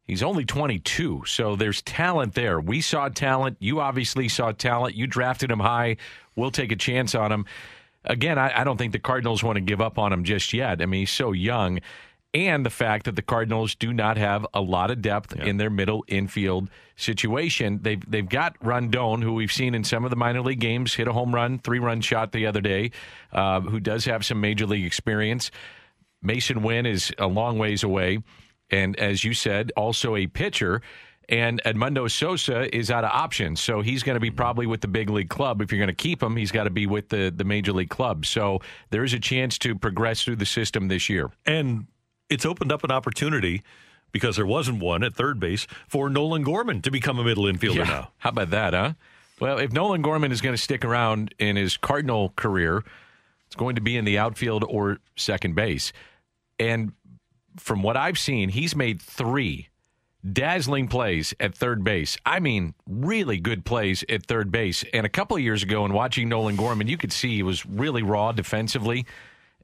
He's 0.09 0.23
only 0.23 0.43
22, 0.43 1.25
so 1.27 1.55
there's 1.55 1.83
talent 1.83 2.33
there. 2.33 2.59
We 2.59 2.81
saw 2.81 3.09
talent. 3.09 3.57
You 3.59 3.79
obviously 3.79 4.27
saw 4.27 4.51
talent. 4.51 4.95
You 4.95 5.05
drafted 5.05 5.51
him 5.51 5.59
high. 5.59 5.97
We'll 6.35 6.49
take 6.49 6.71
a 6.71 6.75
chance 6.75 7.13
on 7.13 7.31
him. 7.31 7.45
Again, 8.05 8.39
I, 8.39 8.61
I 8.61 8.63
don't 8.63 8.77
think 8.77 8.91
the 8.91 8.97
Cardinals 8.97 9.43
want 9.43 9.57
to 9.57 9.61
give 9.61 9.81
up 9.81 9.99
on 9.99 10.11
him 10.11 10.23
just 10.23 10.51
yet. 10.51 10.81
I 10.81 10.87
mean, 10.87 11.01
he's 11.01 11.11
so 11.11 11.31
young. 11.31 11.79
And 12.33 12.65
the 12.65 12.71
fact 12.71 13.05
that 13.05 13.17
the 13.17 13.21
Cardinals 13.21 13.75
do 13.75 13.93
not 13.93 14.17
have 14.17 14.47
a 14.51 14.61
lot 14.61 14.89
of 14.89 15.03
depth 15.03 15.35
in 15.35 15.57
their 15.57 15.69
middle 15.69 16.03
infield 16.07 16.71
situation. 16.95 17.79
They've, 17.83 18.03
they've 18.09 18.27
got 18.27 18.55
Rondon, 18.65 19.21
who 19.21 19.33
we've 19.33 19.51
seen 19.51 19.75
in 19.75 19.83
some 19.83 20.05
of 20.05 20.09
the 20.09 20.15
minor 20.15 20.41
league 20.41 20.59
games, 20.59 20.95
hit 20.95 21.07
a 21.07 21.13
home 21.13 21.35
run, 21.35 21.59
three 21.59 21.79
run 21.79 22.01
shot 22.01 22.31
the 22.31 22.47
other 22.47 22.61
day, 22.61 22.89
uh, 23.31 23.61
who 23.61 23.79
does 23.79 24.05
have 24.05 24.25
some 24.25 24.41
major 24.41 24.65
league 24.65 24.85
experience. 24.85 25.51
Masyn 26.23 26.61
Winn 26.61 26.85
is 26.85 27.13
a 27.17 27.27
long 27.27 27.57
ways 27.57 27.83
away. 27.83 28.19
And 28.71 28.95
as 28.97 29.23
you 29.23 29.33
said, 29.33 29.71
also 29.75 30.15
a 30.15 30.27
pitcher. 30.27 30.81
And 31.27 31.61
Edmundo 31.63 32.09
Sosa 32.09 32.75
is 32.75 32.89
out 32.89 33.03
of 33.03 33.11
options. 33.11 33.61
So 33.61 33.81
he's 33.81 34.01
going 34.01 34.15
to 34.15 34.19
be 34.19 34.31
probably 34.31 34.65
with 34.65 34.81
the 34.81 34.87
big 34.87 35.09
league 35.11 35.29
club. 35.29 35.61
If 35.61 35.71
you're 35.71 35.77
going 35.79 35.87
to 35.87 35.93
keep 35.93 36.21
him, 36.23 36.35
he's 36.35 36.51
got 36.51 36.63
to 36.63 36.69
be 36.71 36.87
with 36.87 37.09
the, 37.09 37.31
the 37.35 37.43
major 37.43 37.71
league 37.71 37.89
club. 37.89 38.25
So 38.25 38.61
there 38.89 39.03
is 39.03 39.13
a 39.13 39.19
chance 39.19 39.57
to 39.59 39.75
progress 39.75 40.23
through 40.23 40.37
the 40.37 40.45
system 40.45 40.87
this 40.87 41.07
year. 41.07 41.29
And 41.45 41.85
it's 42.29 42.45
opened 42.45 42.71
up 42.71 42.83
an 42.83 42.91
opportunity 42.91 43.61
because 44.11 44.37
there 44.37 44.45
wasn't 44.45 44.79
one 44.81 45.03
at 45.03 45.13
third 45.13 45.39
base 45.39 45.67
for 45.87 46.09
Nolan 46.09 46.41
Gorman 46.43 46.81
to 46.81 46.89
become 46.91 47.19
a 47.19 47.23
middle 47.23 47.43
infielder 47.43 47.75
Yeah. 47.75 47.83
now. 47.83 48.11
How 48.17 48.29
about 48.31 48.49
that, 48.49 48.73
huh? 48.73 48.93
Well, 49.39 49.59
if 49.59 49.71
Nolan 49.71 50.01
Gorman 50.01 50.31
is 50.31 50.41
going 50.41 50.55
to 50.55 50.61
stick 50.61 50.83
around 50.83 51.33
in 51.37 51.55
his 51.55 51.77
Cardinal 51.77 52.33
career, 52.35 52.83
it's 53.45 53.55
going 53.55 53.75
to 53.75 53.81
be 53.81 53.95
in 53.97 54.03
the 54.05 54.17
outfield 54.17 54.63
or 54.67 54.97
second 55.15 55.53
base. 55.55 55.93
And 56.59 56.93
from 57.57 57.81
what 57.81 57.97
I've 57.97 58.17
seen, 58.17 58.49
he's 58.49 58.75
made 58.75 59.01
three 59.01 59.69
dazzling 60.33 60.87
plays 60.87 61.33
at 61.39 61.55
third 61.55 61.83
base. 61.83 62.17
I 62.25 62.39
mean, 62.39 62.73
really 62.87 63.37
good 63.37 63.63
plays 63.65 64.03
at 64.09 64.25
third 64.25 64.51
base. 64.51 64.83
And 64.93 65.05
a 65.05 65.09
couple 65.09 65.37
of 65.37 65.43
years 65.43 65.63
ago, 65.63 65.85
in 65.85 65.93
watching 65.93 66.27
Nolan 66.27 66.55
Gorman, 66.55 66.87
you 66.87 66.97
could 66.97 67.13
see 67.13 67.35
he 67.35 67.43
was 67.43 67.65
really 67.65 68.03
raw 68.03 68.31
defensively. 68.31 69.05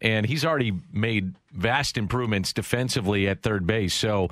And 0.01 0.26
he's 0.26 0.45
already 0.45 0.73
made 0.91 1.35
vast 1.51 1.97
improvements 1.97 2.53
defensively 2.53 3.27
at 3.27 3.41
third 3.41 3.65
base. 3.65 3.93
So 3.93 4.30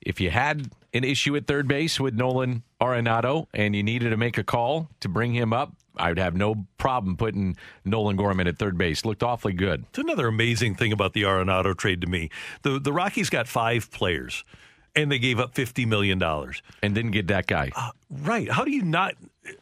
if 0.00 0.20
you 0.20 0.30
had 0.30 0.70
an 0.92 1.04
issue 1.04 1.36
at 1.36 1.46
third 1.46 1.68
base 1.68 2.00
with 2.00 2.14
Nolan 2.14 2.62
Arenado 2.80 3.46
and 3.52 3.76
you 3.76 3.82
needed 3.82 4.10
to 4.10 4.16
make 4.16 4.38
a 4.38 4.44
call 4.44 4.88
to 5.00 5.08
bring 5.08 5.34
him 5.34 5.52
up, 5.52 5.72
I'd 5.96 6.18
have 6.18 6.34
no 6.34 6.66
problem 6.78 7.16
putting 7.16 7.56
Nolan 7.84 8.16
Gorman 8.16 8.46
at 8.46 8.58
third 8.58 8.78
base. 8.78 9.04
Looked 9.04 9.22
awfully 9.22 9.52
good. 9.52 9.84
It's 9.90 9.98
another 9.98 10.28
amazing 10.28 10.74
thing 10.76 10.92
about 10.92 11.12
the 11.12 11.22
Arenado 11.22 11.76
trade 11.76 12.00
to 12.02 12.06
me. 12.06 12.30
The 12.62 12.78
the 12.78 12.92
Rockies 12.92 13.28
got 13.30 13.48
five 13.48 13.90
players, 13.90 14.44
and 14.96 15.10
they 15.10 15.18
gave 15.18 15.38
up 15.40 15.54
fifty 15.54 15.84
million 15.86 16.18
dollars 16.18 16.62
and 16.82 16.94
didn't 16.94 17.10
get 17.12 17.26
that 17.28 17.46
guy. 17.46 17.70
Uh, 17.74 17.90
right? 18.22 18.50
How 18.50 18.64
do 18.64 18.70
you 18.70 18.82
not? 18.82 19.14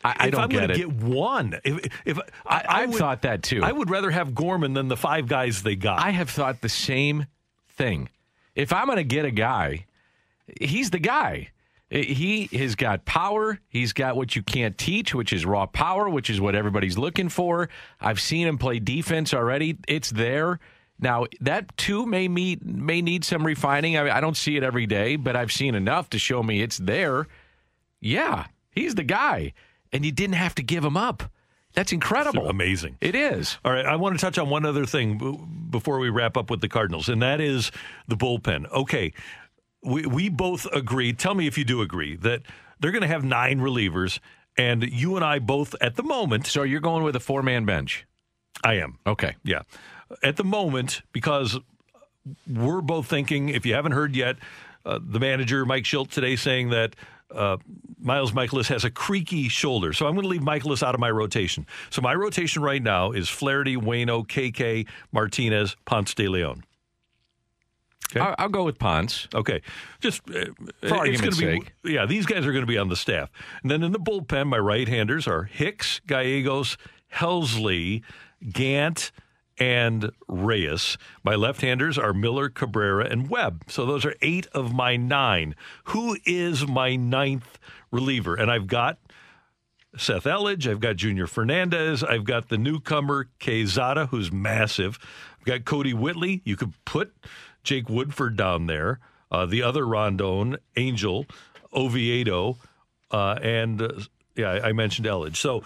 I, 0.05 0.15
I 0.19 0.27
if 0.27 0.33
don't 0.33 0.41
I'm 0.43 0.49
get 0.51 0.71
it. 0.71 0.77
Get 0.77 0.93
one. 0.93 1.59
If, 1.65 1.87
if 2.05 2.19
I, 2.45 2.57
I 2.69 2.83
I've 2.83 2.91
would- 2.91 2.99
thought 2.99 3.23
that 3.23 3.43
too. 3.43 3.63
I 3.63 3.73
would 3.73 3.89
rather 3.91 4.11
have 4.11 4.35
Gorman 4.35 4.75
than 4.75 4.89
the 4.89 4.97
five 4.97 5.29
guys 5.29 5.63
they 5.63 5.77
got. 5.77 6.01
I 6.01 6.11
have 6.11 6.29
thought 6.31 6.61
the 6.61 6.69
same 6.69 7.27
thing. 7.71 8.09
If 8.55 8.73
I'm 8.73 8.87
going 8.87 8.97
to 8.97 9.05
get 9.05 9.25
a 9.25 9.31
guy, 9.31 9.87
he's 10.61 10.91
the 10.91 10.99
guy. 10.99 11.51
Eh, 11.91 12.03
he 12.03 12.49
has 12.53 12.75
got 12.75 13.05
power. 13.05 13.59
He's 13.69 13.93
got 13.93 14.17
what 14.17 14.37
you 14.37 14.43
can't 14.43 14.77
teach, 14.77 15.15
which 15.15 15.33
is 15.33 15.47
raw 15.47 15.67
power, 15.67 16.09
which 16.09 16.31
is 16.31 16.41
what 16.41 16.55
everybody's 16.55 16.99
looking 16.99 17.29
for. 17.29 17.69
I've 18.01 18.21
seen 18.21 18.47
him 18.47 18.59
play 18.59 18.79
defense 18.79 19.33
already. 19.33 19.79
It's 19.87 20.11
there. 20.11 20.61
Now 21.01 21.27
that 21.41 21.77
too 21.77 22.07
may 22.07 22.29
meet, 22.29 22.65
may 22.65 23.01
need 23.03 23.25
some 23.25 23.47
refining. 23.47 23.97
I, 23.97 24.17
I 24.17 24.21
don't 24.21 24.37
see 24.37 24.57
it 24.57 24.63
every 24.63 24.87
day, 24.87 25.17
but 25.17 25.37
I've 25.37 25.53
seen 25.53 25.75
enough 25.75 26.11
to 26.11 26.19
show 26.19 26.43
me 26.43 26.61
it's 26.61 26.79
there. 26.79 27.27
Yeah, 28.01 28.47
he's 28.73 28.95
the 28.95 29.05
guy, 29.05 29.53
and 29.93 30.05
you 30.05 30.13
didn't 30.13 30.37
have 30.37 30.55
to 30.57 30.63
give 30.63 30.85
him 30.85 30.97
up. 30.97 31.31
That's 31.75 31.93
incredible. 31.93 32.49
amazing. 32.49 32.97
It 33.01 33.15
is. 33.15 33.59
All 33.65 33.73
right, 33.73 33.87
I 33.87 33.95
want 33.97 34.19
to 34.19 34.21
touch 34.21 34.39
on 34.39 34.49
one 34.51 34.65
other 34.65 34.87
thing 34.87 35.69
before 35.71 35.99
we 35.99 36.09
wrap 36.09 36.37
up 36.37 36.51
with 36.51 36.61
the 36.61 36.69
Cardinals, 36.69 37.09
and 37.09 37.23
that 37.23 37.41
is 37.41 37.71
the 38.09 38.17
bullpen. 38.17 38.69
Okay, 38.73 39.13
we 39.83 40.07
we 40.07 40.29
both 40.29 40.67
agree. 40.73 41.13
Tell 41.13 41.35
me 41.35 41.47
if 41.47 41.57
you 41.59 41.65
do 41.65 41.81
agree 41.81 42.17
that 42.17 42.43
they're 42.81 42.91
going 42.91 43.03
to 43.03 43.09
have 43.09 43.25
nine 43.25 43.61
relievers, 43.61 44.19
and 44.57 44.83
you 44.83 45.17
and 45.17 45.25
I 45.25 45.39
both 45.39 45.75
at 45.81 45.97
the 45.97 46.03
moment. 46.03 46.47
So 46.47 46.63
you're 46.63 46.81
going 46.81 47.05
with 47.05 47.17
a 47.17 47.21
four 47.21 47.43
man 47.43 47.65
bench. 47.65 48.07
I 48.65 48.75
am. 48.75 48.99
Okay. 49.07 49.37
Yeah, 49.45 49.63
at 50.23 50.37
the 50.37 50.45
moment 50.45 51.03
because 51.13 51.59
we're 52.47 52.81
both 52.81 53.07
thinking. 53.07 53.49
If 53.49 53.65
you 53.65 53.75
haven't 53.75 53.93
heard 53.93 54.17
yet, 54.17 54.37
uh, 54.85 54.99
the 55.03 55.21
manager 55.21 55.65
Mike 55.65 55.85
Shildt 55.85 56.11
today 56.11 56.37
saying 56.37 56.71
that. 56.71 56.97
Uh, 57.31 57.59
Miles 58.01 58.33
Mikolas 58.33 58.69
has 58.69 58.85
a 58.87 58.91
creaky 58.91 59.51
shoulder, 59.51 59.93
so 59.93 60.07
I'm 60.07 60.15
going 60.15 60.23
to 60.23 60.29
leave 60.29 60.41
Mikolas 60.41 60.83
out 60.83 60.95
of 60.95 61.01
my 61.01 61.11
rotation. 61.11 61.67
So 61.91 62.01
my 62.01 62.15
rotation 62.15 62.63
right 62.63 62.83
now 62.83 63.13
is 63.13 63.29
Flaherty, 63.29 63.77
Wayno, 63.77 64.27
KK, 64.27 64.87
Martinez, 65.13 65.77
Ponce 65.85 66.15
de 66.15 66.27
Leon. 66.27 66.65
Okay. 68.11 68.21
I'll, 68.21 68.35
I'll 68.39 68.49
go 68.49 68.65
with 68.65 68.79
Ponce. 68.79 69.29
Okay, 69.35 69.61
just 70.01 70.23
uh, 70.31 70.47
it's 70.83 70.93
argument's 70.93 71.39
gonna 71.39 71.53
be, 71.53 71.61
sake. 71.61 71.73
Yeah, 71.85 72.07
these 72.07 72.27
guys 72.27 72.47
are 72.47 72.53
going 72.53 72.65
to 72.65 72.67
be 72.67 72.79
on 72.79 72.89
the 72.89 72.97
staff, 72.97 73.31
and 73.63 73.71
then 73.71 73.83
in 73.83 73.93
the 73.93 73.99
bullpen, 73.99 74.47
my 74.47 74.59
right-handers 74.59 75.27
are 75.29 75.45
Hicks, 75.45 76.01
Gallegos, 76.07 76.79
Helsley, 77.15 78.03
Gant, 78.51 79.13
and 79.59 80.13
Reyes. 80.29 80.97
My 81.25 81.35
left-handers 81.35 81.99
are 81.99 82.15
Miller, 82.15 82.49
Cabrera, 82.49 83.07
and 83.07 83.29
Webb. 83.29 83.65
So 83.67 83.85
those 83.85 84.05
are 84.05 84.15
eight 84.23 84.47
of 84.53 84.73
my 84.73 84.97
nine. 84.97 85.55
Who 85.85 86.17
is 86.25 86.67
my 86.67 86.97
ninth 86.97 87.59
reliever? 87.91 88.37
And 88.37 88.51
I've 88.51 88.69
got 88.69 88.99
Seth 89.97 90.25
Elledge. 90.25 90.71
I've 90.71 90.81
got 90.81 90.97
Junior 90.97 91.27
Fernandez. 91.27 92.05
I've 92.05 92.25
got 92.25 92.49
the 92.49 92.59
newcomer 92.59 93.31
Quezada, 93.41 94.09
who's 94.11 94.31
massive. 94.31 94.99
I've 95.39 95.45
got 95.45 95.61
Kodi 95.63 95.93
Whitley. 95.93 96.41
You 96.45 96.57
could 96.57 96.73
put 96.85 97.13
Jake 97.63 97.89
Woodford 97.89 98.37
down 98.37 98.67
there. 98.67 99.01
Uh, 99.31 99.45
the 99.45 99.63
other 99.63 99.87
Rondon, 99.87 100.57
Angel, 100.77 101.27
Oviedo, 101.75 102.57
uh, 103.11 103.39
and 103.43 103.83
uh, 103.83 103.89
yeah, 104.37 104.53
I 104.53 104.69
I 104.69 104.73
mentioned 104.73 105.07
Elledge. 105.07 105.37
So 105.37 105.63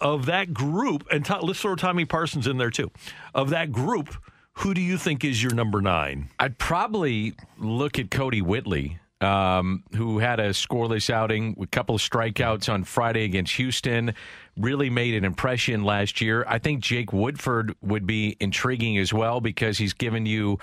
of 0.00 0.26
that 0.26 0.52
group, 0.52 1.06
and 1.10 1.24
to, 1.26 1.38
let's 1.40 1.60
throw 1.60 1.74
Tommy 1.74 2.04
Parsons 2.04 2.46
in 2.46 2.58
there 2.58 2.70
too. 2.70 2.90
Of 3.34 3.50
that 3.50 3.72
group, 3.72 4.14
who 4.54 4.74
do 4.74 4.80
you 4.80 4.98
think 4.98 5.24
is 5.24 5.42
your 5.42 5.54
number 5.54 5.80
nine? 5.80 6.28
I'd 6.38 6.58
probably 6.58 7.34
look 7.58 7.98
at 7.98 8.10
Kodi 8.10 8.42
Whitley, 8.42 8.98
um, 9.20 9.84
who 9.94 10.18
had 10.18 10.40
a 10.40 10.50
scoreless 10.50 11.10
outing 11.10 11.56
a 11.60 11.66
couple 11.66 11.94
of 11.94 12.00
strikeouts 12.00 12.72
on 12.72 12.84
Friday 12.84 13.24
against 13.24 13.54
Houston. 13.54 14.14
Really 14.56 14.90
made 14.90 15.14
an 15.14 15.24
impression 15.24 15.84
last 15.84 16.20
year. 16.20 16.44
I 16.48 16.58
think 16.58 16.80
Jake 16.82 17.12
Woodford 17.12 17.74
would 17.82 18.06
be 18.06 18.36
intriguing 18.40 18.98
as 18.98 19.12
well 19.12 19.40
because 19.40 19.78
he's 19.78 19.92
given 19.92 20.26
you 20.26 20.58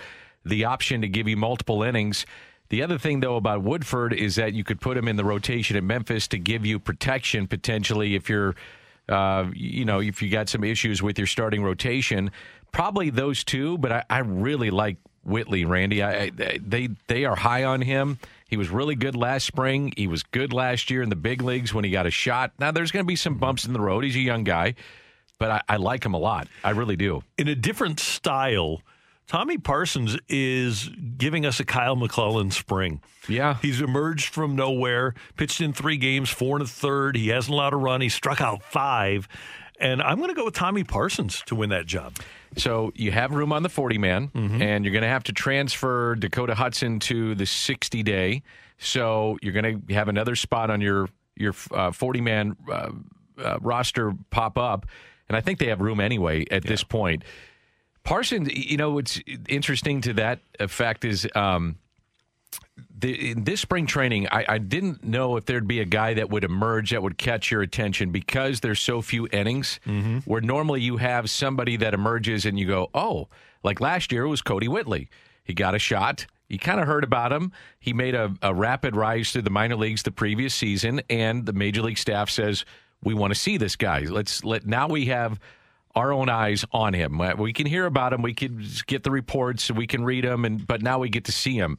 the 0.45 0.65
option 0.65 1.01
to 1.01 1.07
give 1.07 1.27
you 1.27 1.38
multiple 1.38 1.84
innings. 1.84 2.26
The 2.69 2.81
other 2.81 2.97
thing, 2.97 3.19
though, 3.19 3.35
about 3.35 3.61
Woodford 3.61 4.13
is 4.13 4.35
that 4.35 4.53
you 4.53 4.63
could 4.63 4.81
put 4.81 4.97
him 4.97 5.07
in 5.07 5.15
the 5.15 5.26
rotation 5.26 5.77
at 5.77 5.84
Memphis 5.84 6.27
to 6.30 6.39
give 6.39 6.65
you 6.65 6.80
protection 6.80 7.47
potentially 7.47 8.15
if 8.15 8.30
you're, 8.30 8.55
uh, 9.07 9.45
you 9.53 9.85
know, 9.85 10.01
if 10.01 10.22
you 10.22 10.30
got 10.30 10.49
some 10.49 10.63
issues 10.63 11.01
with 11.01 11.17
your 11.17 11.27
starting 11.27 11.63
rotation. 11.63 12.31
Probably 12.72 13.09
those 13.09 13.43
two, 13.43 13.77
but 13.77 13.91
I, 13.91 14.03
I 14.09 14.19
really 14.19 14.72
like 14.72 14.97
Whitley, 15.23 15.63
Randy. 15.65 16.01
I, 16.03 16.23
I, 16.23 16.31
they 16.59 16.89
they 17.07 17.26
are 17.26 17.35
high 17.35 17.63
on 17.63 17.81
him. 17.81 18.19
He 18.47 18.57
was 18.57 18.69
really 18.69 18.95
good 18.95 19.15
last 19.15 19.45
spring. 19.45 19.91
He 19.97 20.07
was 20.07 20.23
good 20.23 20.53
last 20.53 20.89
year 20.91 21.01
in 21.01 21.09
the 21.09 21.15
big 21.15 21.41
leagues 21.41 21.73
when 21.73 21.84
he 21.84 21.91
got 21.91 22.05
a 22.05 22.11
shot. 22.11 22.51
Now 22.59 22.72
there's 22.72 22.91
going 22.91 23.03
to 23.03 23.07
be 23.07 23.15
some 23.15 23.38
bumps 23.38 23.65
in 23.65 23.73
the 23.73 23.80
road. 23.80 24.03
He's 24.03 24.15
a 24.15 24.19
young 24.19 24.43
guy, 24.43 24.76
but 25.39 25.51
I, 25.51 25.61
I 25.69 25.76
like 25.77 26.05
him 26.05 26.13
a 26.13 26.19
lot. 26.19 26.47
I 26.63 26.72
really 26.72 26.95
do. 26.95 27.23
in 27.38 27.47
a 27.47 27.55
different 27.55 27.99
style, 27.99 28.81
Tommy 29.27 29.57
Parsons 29.57 30.18
is 30.30 30.89
giving 31.18 31.45
us 31.45 31.60
a 31.60 31.65
Kyle 31.65 31.95
McClellan 31.95 32.52
spring. 32.52 33.02
Yeah. 33.27 33.57
He's 33.61 33.81
emerged 33.81 34.34
from 34.34 34.56
nowhere, 34.56 35.15
pitched 35.35 35.61
in 35.61 35.73
three 35.73 35.97
games, 35.97 36.30
four 36.30 36.57
and 36.57 36.64
a 36.64 36.68
third. 36.68 37.15
He 37.15 37.30
hasn't 37.30 37.53
allowed 37.53 37.73
a 37.73 37.77
run. 37.77 38.02
He 38.02 38.10
struck 38.10 38.39
out 38.41 38.64
five. 38.64 39.27
And 39.80 40.02
I'm 40.02 40.18
going 40.19 40.30
to 40.30 40.35
go 40.35 40.45
with 40.45 40.53
Tommy 40.53 40.84
Parsons 40.84 41.41
to 41.47 41.56
win 41.56 41.69
that 41.72 41.85
job. 41.85 42.15
So 42.56 42.91
you 42.95 43.11
have 43.11 43.31
room 43.31 43.52
on 43.52 43.64
the 43.64 43.69
40 43.69 43.97
man, 43.97 44.27
Mm-hmm. 44.30 44.61
and 44.61 44.85
you're 44.85 44.93
going 44.93 45.02
to 45.02 45.10
have 45.10 45.23
to 45.26 45.34
transfer 45.34 46.15
Dakota 46.15 46.56
Hudson 46.56 46.99
to 47.02 47.35
the 47.35 47.45
60 47.45 48.03
day. 48.03 48.41
So 48.77 49.38
you're 49.41 49.53
going 49.53 49.85
to 49.88 49.93
have 49.93 50.07
another 50.07 50.35
spot 50.35 50.69
on 50.69 50.81
your 50.81 51.10
your 51.38 51.52
40 51.52 52.22
man 52.22 52.56
uh, 52.72 52.91
uh, 53.38 53.57
roster 53.60 54.14
pop 54.30 54.57
up, 54.57 54.85
and 55.27 55.35
I 55.35 55.41
think 55.41 55.60
they 55.60 55.68
have 55.68 55.81
room 55.81 55.99
anyway 55.99 56.45
at 56.49 56.64
this 56.64 56.81
point. 56.84 57.23
Parsons, 58.06 58.49
you 58.53 58.77
know, 58.77 58.91
what's 58.91 59.19
interesting 59.49 59.99
to 60.02 60.14
that 60.14 60.40
effect 60.60 61.03
is. 61.03 61.27
Um, 61.36 61.77
the, 62.98 63.32
in 63.32 63.44
this 63.44 63.60
spring 63.60 63.86
training, 63.86 64.27
I, 64.32 64.45
I 64.48 64.57
didn't 64.57 65.03
know 65.03 65.36
if 65.36 65.45
there'd 65.45 65.68
be 65.68 65.82
a 65.82 65.86
guy 65.86 66.14
that 66.14 66.30
would 66.30 66.44
emerge 66.45 66.91
that 66.91 67.03
would 67.03 67.18
catch 67.18 67.52
your 67.52 67.61
attention 67.61 68.11
because 68.11 68.61
there's 68.61 68.80
so 68.80 69.02
few 69.02 69.27
innings. 69.32 69.80
Where 70.26 70.41
normally 70.41 70.82
you 70.82 70.98
have 70.98 71.30
somebody 71.30 71.76
that 71.77 71.94
emerges 71.94 72.45
and 72.45 72.57
you 72.57 72.65
go, 72.65 72.90
oh, 72.94 73.27
like 73.64 73.82
last 73.82 74.11
year 74.11 74.23
it 74.23 74.30
was 74.30 74.41
Kodi 74.41 74.69
Whitley. 74.69 75.10
He 75.44 75.53
got 75.53 75.76
a 75.76 75.80
shot. 75.80 76.26
You 76.48 76.57
kind 76.60 76.80
of 76.80 76.88
heard 76.88 77.03
about 77.03 77.34
him. 77.34 77.52
He 77.80 77.91
made 77.91 78.15
a, 78.15 78.34
a 78.41 78.53
rapid 78.53 78.95
rise 78.95 79.32
through 79.32 79.44
the 79.44 79.49
minor 79.49 79.76
leagues 79.76 80.03
the 80.03 80.11
previous 80.11 80.53
season, 80.53 81.02
and 81.10 81.45
the 81.45 81.53
major 81.53 81.82
league 81.82 81.98
staff 81.98 82.30
says 82.30 82.65
we 83.03 83.14
want 83.14 83.34
to 83.34 83.40
see 83.40 83.57
this 83.57 83.76
guy. 83.76 84.02
Let's 84.02 84.44
let 84.44 84.65
now 84.65 84.88
we 84.88 85.07
have 85.07 85.40
our 85.95 86.11
own 86.11 86.30
eyes 86.30 86.65
on 86.72 86.93
him. 86.93 87.22
Uh, 87.22 87.35
We 87.35 87.53
can 87.53 87.65
hear 87.65 87.85
about 87.85 88.13
him. 88.13 88.22
We 88.22 88.34
can 88.34 88.63
get 88.88 89.03
the 89.03 89.11
reports. 89.11 89.72
We 89.72 89.88
can 89.88 90.03
read 90.03 90.26
them, 90.26 90.45
and 90.45 90.65
but 90.65 90.81
now 90.81 90.99
we 90.99 91.09
get 91.09 91.26
to 91.26 91.31
see 91.31 91.55
him. 91.55 91.77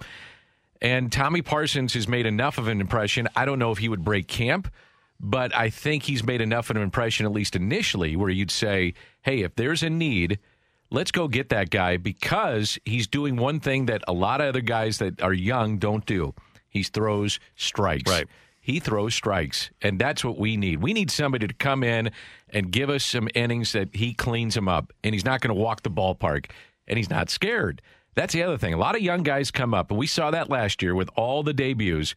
And 0.81 1.11
Tommy 1.11 1.43
Parsons 1.43 1.95
has 1.95 2.07
made 2.07 2.27
enough 2.27 2.59
of 2.59 2.69
an 2.69 2.81
impression. 2.81 3.29
I 3.35 3.45
don't 3.45 3.59
know 3.59 3.73
if 3.73 3.79
he 3.79 3.89
would 3.89 4.05
break 4.05 4.29
camp, 4.29 4.73
but 5.19 5.57
I 5.57 5.71
think 5.71 6.03
he's 6.05 6.23
made 6.23 6.41
enough 6.41 6.71
of 6.71 6.77
an 6.77 6.83
impression, 6.83 7.25
at 7.27 7.33
least 7.33 7.57
initially, 7.57 8.17
where 8.17 8.29
you'd 8.31 8.51
say, 8.51 8.95
hey, 9.23 9.41
if 9.41 9.55
there's 9.57 9.83
a 9.83 9.91
need, 9.91 10.39
let's 10.91 11.11
go 11.11 11.29
get 11.29 11.49
that 11.49 11.71
guy 11.71 11.97
because 11.97 12.79
he's 12.85 13.07
doing 13.07 13.37
one 13.37 13.61
thing 13.61 13.87
that 13.87 14.03
a 14.07 14.13
lot 14.13 14.41
of 14.41 14.49
other 14.49 14.61
guys 14.61 14.99
that 14.99 15.23
are 15.23 15.33
young 15.33 15.79
don't 15.79 16.05
do. 16.05 16.35
He 16.69 16.83
throws 16.83 17.41
strikes. 17.57 18.11
Right. 18.11 18.27
He 18.67 18.81
throws 18.81 19.15
strikes, 19.15 19.71
and 19.81 19.97
that's 19.97 20.25
what 20.25 20.39
we 20.39 20.57
need. 20.57 20.83
We 20.83 20.93
need 20.93 21.09
somebody 21.09 21.47
to 21.47 21.55
come 21.55 21.85
in 21.85 22.11
and 22.49 22.73
give 22.73 22.91
us 22.91 23.05
some 23.05 23.29
innings 23.33 23.71
that 23.71 23.95
he 23.95 24.13
cleans 24.13 24.57
them 24.57 24.69
up, 24.69 24.93
and 25.05 25.15
he's 25.15 25.25
not 25.25 25.41
going 25.41 25.55
to 25.55 25.63
walk 25.63 25.85
the 25.85 25.89
ballpark, 25.89 26.51
and 26.89 26.97
he's 26.99 27.09
not 27.09 27.31
scared. 27.31 27.81
That's 28.17 28.35
the 28.35 28.43
other 28.43 28.59
thing. 28.59 28.75
A 28.75 28.77
lot 28.77 28.97
of 28.97 29.03
young 29.03 29.23
guys 29.23 29.53
come 29.53 29.73
up, 29.73 29.93
and 29.93 30.01
we 30.01 30.09
saw 30.09 30.33
that 30.33 30.51
last 30.51 30.83
year 30.83 30.97
with 30.97 31.09
all 31.15 31.45
the 31.45 31.55
debuts. 31.55 32.17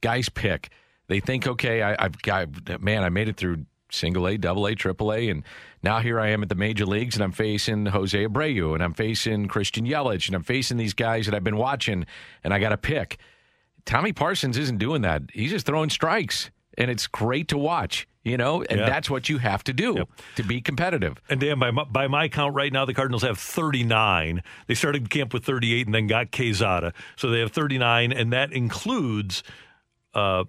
Guys 0.00 0.28
pick. 0.28 0.70
They 1.06 1.20
think, 1.20 1.46
okay, 1.46 1.80
I, 1.80 1.94
I've 2.04 2.20
got, 2.22 2.82
man, 2.82 3.04
I 3.04 3.08
made 3.08 3.28
it 3.28 3.36
through 3.36 3.64
single 3.92 4.26
A, 4.26 4.36
double 4.36 4.66
A, 4.66 4.74
triple 4.74 5.12
A, 5.12 5.28
and 5.28 5.44
now 5.84 6.00
here 6.00 6.18
I 6.18 6.30
am 6.30 6.42
at 6.42 6.48
the 6.48 6.56
major 6.56 6.86
leagues, 6.86 7.14
and 7.14 7.22
I'm 7.22 7.30
facing 7.30 7.86
Jose 7.86 8.18
Abreu, 8.18 8.74
and 8.74 8.82
I'm 8.82 8.94
facing 8.94 9.46
Christian 9.46 9.86
Yelich, 9.86 10.26
and 10.26 10.34
I'm 10.34 10.42
facing 10.42 10.76
these 10.76 10.94
guys 10.94 11.26
that 11.26 11.36
I've 11.36 11.44
been 11.44 11.56
watching, 11.56 12.04
and 12.42 12.52
I 12.52 12.58
got 12.58 12.70
to 12.70 12.76
pick. 12.76 13.20
Tommy 13.86 14.12
Parsons 14.12 14.56
isn't 14.56 14.78
doing 14.78 15.02
that. 15.02 15.22
He's 15.32 15.50
just 15.50 15.66
throwing 15.66 15.90
strikes, 15.90 16.50
and 16.78 16.90
it's 16.90 17.06
great 17.06 17.48
to 17.48 17.58
watch, 17.58 18.08
you 18.22 18.36
know, 18.36 18.62
and 18.62 18.80
Yeah. 18.80 18.86
that's 18.88 19.10
what 19.10 19.28
you 19.28 19.38
have 19.38 19.62
to 19.64 19.72
do 19.72 20.06
to 20.36 20.42
be 20.42 20.60
competitive. 20.60 21.18
And 21.28 21.38
Dan, 21.40 21.58
by 21.58 21.70
my, 21.70 21.84
by 21.84 22.08
my 22.08 22.28
count 22.28 22.54
right 22.54 22.72
now, 22.72 22.84
the 22.86 22.94
Cardinals 22.94 23.22
have 23.22 23.38
39. 23.38 24.42
They 24.66 24.74
started 24.74 25.10
camp 25.10 25.34
with 25.34 25.44
38 25.44 25.86
and 25.86 25.94
then 25.94 26.06
got 26.06 26.30
Quezada. 26.30 26.92
So 27.16 27.28
they 27.30 27.40
have 27.40 27.52
39, 27.52 28.12
and 28.12 28.32
that 28.32 28.52
includes 28.52 29.42
uh, 30.14 30.44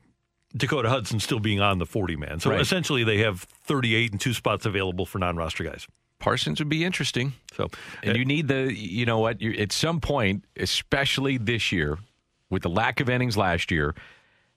Dakota 0.55 0.87
Hudson 0.89 1.19
still 1.19 1.39
being 1.39 1.59
on 1.59 1.79
the 1.79 1.85
40 1.85 2.15
man. 2.15 2.39
So 2.39 2.51
Right. 2.51 2.61
essentially, 2.61 3.03
they 3.03 3.17
have 3.17 3.41
38 3.41 4.11
and 4.13 4.21
two 4.21 4.33
spots 4.33 4.65
available 4.65 5.05
for 5.05 5.19
non 5.19 5.35
roster 5.35 5.63
guys. 5.65 5.85
Parsons 6.19 6.59
would 6.59 6.69
be 6.69 6.85
interesting. 6.85 7.33
So, 7.53 7.67
and 8.01 8.15
you 8.17 8.23
need 8.23 8.47
the, 8.47 8.73
you 8.73 9.05
know 9.05 9.19
what, 9.19 9.43
at 9.43 9.73
some 9.73 9.99
point, 9.99 10.45
especially 10.55 11.37
this 11.37 11.73
year, 11.73 11.97
with 12.49 12.63
the 12.63 12.69
lack 12.69 12.99
of 12.99 13.09
innings 13.09 13.37
last 13.37 13.71
year, 13.71 13.95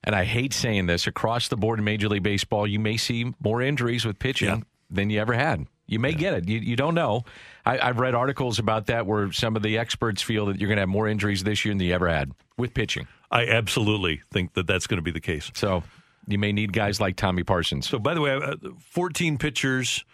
and 0.03 0.15
I 0.15 0.23
hate 0.23 0.53
saying 0.53 0.85
this, 0.85 1.07
across 1.07 1.47
the 1.47 1.57
board 1.57 1.79
in 1.79 1.85
Major 1.85 2.07
League 2.07 2.23
Baseball, 2.23 2.65
you 2.65 2.79
may 2.79 2.97
see 2.97 3.33
more 3.43 3.61
injuries 3.61 4.05
with 4.05 4.19
pitching 4.19 4.65
than 4.89 5.09
you 5.09 5.19
ever 5.19 5.33
had. 5.33 5.65
You 5.87 5.99
may 5.99 6.13
get 6.13 6.33
it. 6.33 6.47
You, 6.47 6.59
you 6.59 6.75
don't 6.75 6.93
know. 6.93 7.25
I, 7.65 7.79
I've 7.79 7.99
read 7.99 8.13
articles 8.13 8.59
about 8.59 8.85
that 8.87 9.07
where 9.07 9.31
some 9.31 9.55
of 9.55 9.63
the 9.63 9.77
experts 9.77 10.21
feel 10.21 10.45
that 10.45 10.59
you're 10.59 10.67
going 10.67 10.77
to 10.77 10.81
have 10.81 10.89
more 10.89 11.07
injuries 11.07 11.43
this 11.43 11.65
year 11.65 11.73
than 11.73 11.81
you 11.81 11.93
ever 11.93 12.07
had 12.07 12.31
with 12.57 12.73
pitching. 12.73 13.07
I 13.31 13.47
absolutely 13.47 14.21
think 14.31 14.53
that 14.53 14.67
that's 14.67 14.87
going 14.87 14.99
to 14.99 15.01
be 15.01 15.11
the 15.11 15.19
case. 15.19 15.51
So 15.55 15.83
you 16.27 16.37
may 16.37 16.51
need 16.51 16.73
guys 16.73 17.01
like 17.01 17.15
Tommy 17.15 17.43
Parsons. 17.43 17.89
So, 17.89 17.97
by 17.97 18.13
the 18.13 18.21
way, 18.21 18.31
uh, 18.33 18.55
14 18.91 19.37
pitchers, 19.39 20.05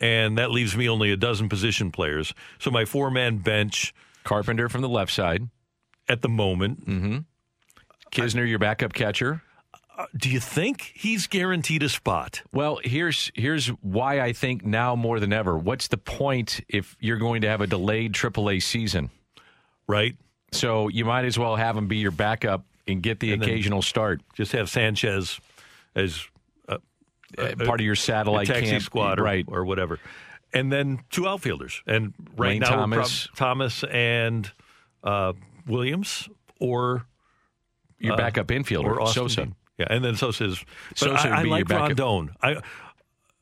and 0.00 0.36
that 0.36 0.50
leaves 0.50 0.76
me 0.76 0.88
only 0.88 1.10
a 1.12 1.16
dozen 1.16 1.48
position 1.48 1.90
players. 1.90 2.34
So, 2.58 2.70
my 2.70 2.84
four 2.84 3.10
man 3.10 3.38
bench. 3.38 3.94
Carpenter 4.24 4.68
from 4.68 4.82
the 4.82 4.88
left 4.88 5.12
side. 5.12 5.48
At 6.08 6.22
the 6.22 6.28
moment. 6.28 6.86
Mm-hmm. 6.86 7.18
Knizner, 8.12 8.48
your 8.48 8.58
backup 8.58 8.92
catcher. 8.92 9.42
Uh, 9.96 10.06
do 10.16 10.28
you 10.30 10.40
think 10.40 10.92
he's 10.94 11.26
guaranteed 11.26 11.82
a 11.82 11.88
spot? 11.88 12.42
Well, 12.52 12.78
here's 12.82 13.30
here's 13.34 13.68
why 13.68 14.20
I 14.20 14.32
think 14.32 14.64
now 14.64 14.96
more 14.96 15.20
than 15.20 15.32
ever. 15.32 15.56
What's 15.56 15.88
the 15.88 15.98
point 15.98 16.60
if 16.68 16.96
you're 17.00 17.18
going 17.18 17.42
to 17.42 17.48
have 17.48 17.60
a 17.60 17.66
delayed 17.66 18.12
AAA 18.14 18.62
season? 18.62 19.10
Right. 19.86 20.16
So 20.50 20.88
you 20.88 21.04
might 21.04 21.24
as 21.24 21.38
well 21.38 21.56
have 21.56 21.76
him 21.76 21.88
be 21.88 21.98
your 21.98 22.10
backup 22.10 22.64
and 22.86 23.02
get 23.02 23.20
the 23.20 23.32
And 23.32 23.42
occasional 23.42 23.80
start. 23.82 24.20
Just 24.34 24.52
have 24.52 24.68
Sanchez 24.68 25.38
as 25.94 26.26
uh, 26.68 26.78
Uh, 27.38 27.54
part 27.64 27.80
of 27.80 27.86
your 27.86 27.94
satellite 27.94 28.46
taxi 28.48 28.70
camp, 28.70 28.82
squad, 28.82 29.18
or, 29.18 29.22
right. 29.22 29.44
or 29.48 29.64
whatever. 29.64 29.98
And 30.52 30.70
then 30.70 31.00
two 31.10 31.26
outfielders, 31.26 31.82
and 31.86 32.12
right 32.36 32.50
Wayne 32.50 32.60
now 32.60 32.70
Thomas. 32.70 33.28
Thomas 33.36 33.84
and 33.84 34.50
uh, 35.02 35.32
Williams, 35.66 36.28
or 36.60 37.06
Your 37.98 38.14
uh, 38.14 38.16
backup 38.16 38.48
infielder, 38.48 38.84
or 38.86 39.00
Austin 39.02 39.22
Sosa. 39.24 39.44
Dean. 39.44 39.54
Yeah, 39.78 39.86
and 39.90 40.04
then 40.04 40.16
Sosa's. 40.16 40.64
But 40.90 40.98
Sosa 40.98 41.28
I, 41.28 41.30
would 41.30 41.32
I 41.38 41.42
be 41.42 41.48
your 41.48 41.58
like 41.58 41.68
backup. 41.68 41.98
Rondon. 41.98 42.34
I, 42.42 42.56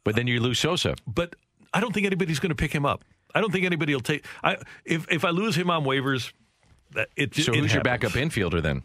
But 0.05 0.17
then 0.17 0.27
you 0.27 0.41
lose 0.41 0.59
Sosa. 0.59 0.95
but 1.07 1.35
I 1.73 1.81
don't 1.81 1.93
think 1.93 2.07
anybody's 2.07 2.41
going 2.41 2.51
to 2.51 2.55
pick 2.57 2.73
him 2.73 2.85
up. 2.87 3.05
I 3.35 3.41
don't 3.41 3.53
think 3.53 3.65
anybody 3.65 3.95
will 3.95 4.01
take. 4.01 4.25
I 4.43 4.57
if 4.85 5.07
if 5.11 5.25
I 5.25 5.31
lose 5.31 5.55
him 5.57 5.71
on 5.71 5.85
waivers, 5.85 6.33
that 6.93 7.09
it. 7.17 7.35
So 7.35 7.53
it 7.53 7.59
who's 7.59 7.73
your 7.73 7.83
happens. 7.83 7.83
backup 7.85 8.13
infielder 8.13 8.61
then? 8.63 8.83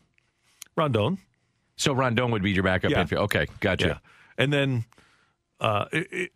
Rondon. 0.76 1.18
So 1.78 1.94
Rondon 1.94 2.32
would 2.32 2.44
be 2.44 2.52
your 2.52 2.64
backup 2.64 2.92
Yeah. 2.92 3.04
infielder. 3.04 3.24
Okay, 3.24 3.48
gotcha. 3.60 3.88
Yeah. 3.88 3.98
And 4.38 4.54
then 4.54 4.86
uh, 5.60 5.86
it, 5.92 6.08
it, 6.12 6.32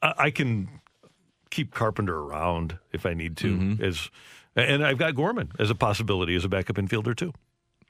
I, 0.00 0.14
I 0.18 0.30
can 0.30 0.68
keep 1.50 1.74
Carpenter 1.74 2.16
around 2.18 2.78
if 2.92 3.04
I 3.04 3.14
need 3.14 3.36
to. 3.38 3.56
Mm-hmm. 3.56 3.84
As 3.84 4.10
and 4.56 4.84
I've 4.84 4.98
got 4.98 5.14
Gorman 5.14 5.52
as 5.58 5.70
a 5.70 5.74
possibility 5.74 6.34
as 6.36 6.44
a 6.44 6.48
backup 6.48 6.76
infielder 6.76 7.16
too. 7.16 7.32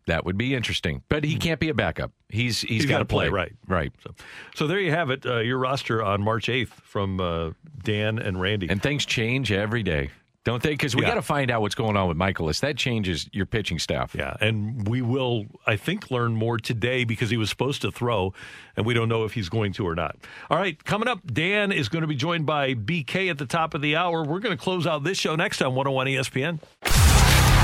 That 0.07 0.25
would 0.25 0.39
be 0.39 0.55
interesting. 0.55 1.03
But 1.09 1.25
he 1.25 1.37
can't 1.37 1.61
be 1.61 1.69
a 1.69 1.75
backup. 1.75 2.11
He's 2.29 2.61
he's 2.63 2.83
He's 2.83 2.87
got 2.87 2.99
to 3.01 3.05
play, 3.05 3.29
play. 3.29 3.37
right. 3.37 3.53
Right. 3.69 3.93
So, 4.03 4.15
so 4.55 4.67
there 4.67 4.81
you 4.81 4.91
have 4.91 5.11
it. 5.11 5.25
Uh, 5.27 5.39
your 5.39 5.59
roster 5.59 6.03
on 6.03 6.23
March 6.23 6.49
eighth 6.49 6.73
from 6.85 7.21
uh, 7.21 7.51
Dan 7.85 8.19
and 8.19 8.41
Randy. 8.41 8.69
And 8.69 8.83
things 8.83 9.05
change 9.05 9.53
every 9.53 9.83
day, 9.83 10.11
don't 10.45 10.63
they? 10.63 10.71
Because 10.71 10.97
we 10.97 11.03
Yeah. 11.03 11.09
got 11.09 11.15
to 11.15 11.23
find 11.23 11.51
out 11.51 11.61
what's 11.61 11.75
going 11.75 11.97
on 11.97 12.09
with 12.09 12.17
Mikolas. 12.17 12.61
That 12.61 12.77
changes 12.77 13.29
your 13.33 13.47
pitching 13.47 13.79
staff. 13.79 14.15
Yeah, 14.19 14.35
and 14.41 14.87
we 14.89 15.03
will, 15.03 15.45
I 15.67 15.77
think, 15.77 16.11
learn 16.11 16.35
more 16.35 16.57
today 16.59 17.05
because 17.05 17.31
he 17.31 17.37
was 17.37 17.51
supposed 17.51 17.83
to 17.83 17.91
throw, 17.91 18.33
and 18.77 18.87
we 18.87 18.95
don't 18.95 19.09
know 19.09 19.25
if 19.25 19.35
he's 19.35 19.49
going 19.49 19.73
to 19.75 19.87
or 19.87 19.95
not. 19.95 20.17
All 20.51 20.57
right, 20.59 20.83
coming 20.85 21.09
up, 21.09 21.21
Dan 21.33 21.73
is 21.73 21.89
going 21.89 22.03
to 22.03 22.09
be 22.09 22.17
joined 22.17 22.47
by 22.47 22.75
BK 22.75 23.29
at 23.31 23.39
the 23.39 23.47
top 23.47 23.75
of 23.75 23.83
the 23.83 23.97
hour. 23.97 24.25
We're 24.25 24.41
going 24.41 24.57
to 24.57 24.63
close 24.63 24.87
out 24.87 25.05
this 25.05 25.19
show 25.19 25.37
next 25.37 25.61
on 25.63 25.75
101 25.75 26.07
ESPN. 26.07 26.61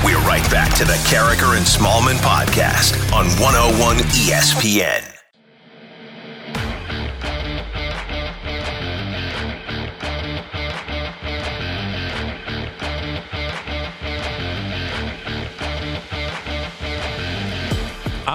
We're 0.05 0.19
right 0.27 0.47
back 0.51 0.73
to 0.77 0.85
the 0.85 0.93
Karraker 1.09 1.57
and 1.57 1.65
Smallman 1.65 2.17
podcast 2.17 2.93
on 3.11 3.25
101 3.41 3.97
ESPN. 3.97 5.03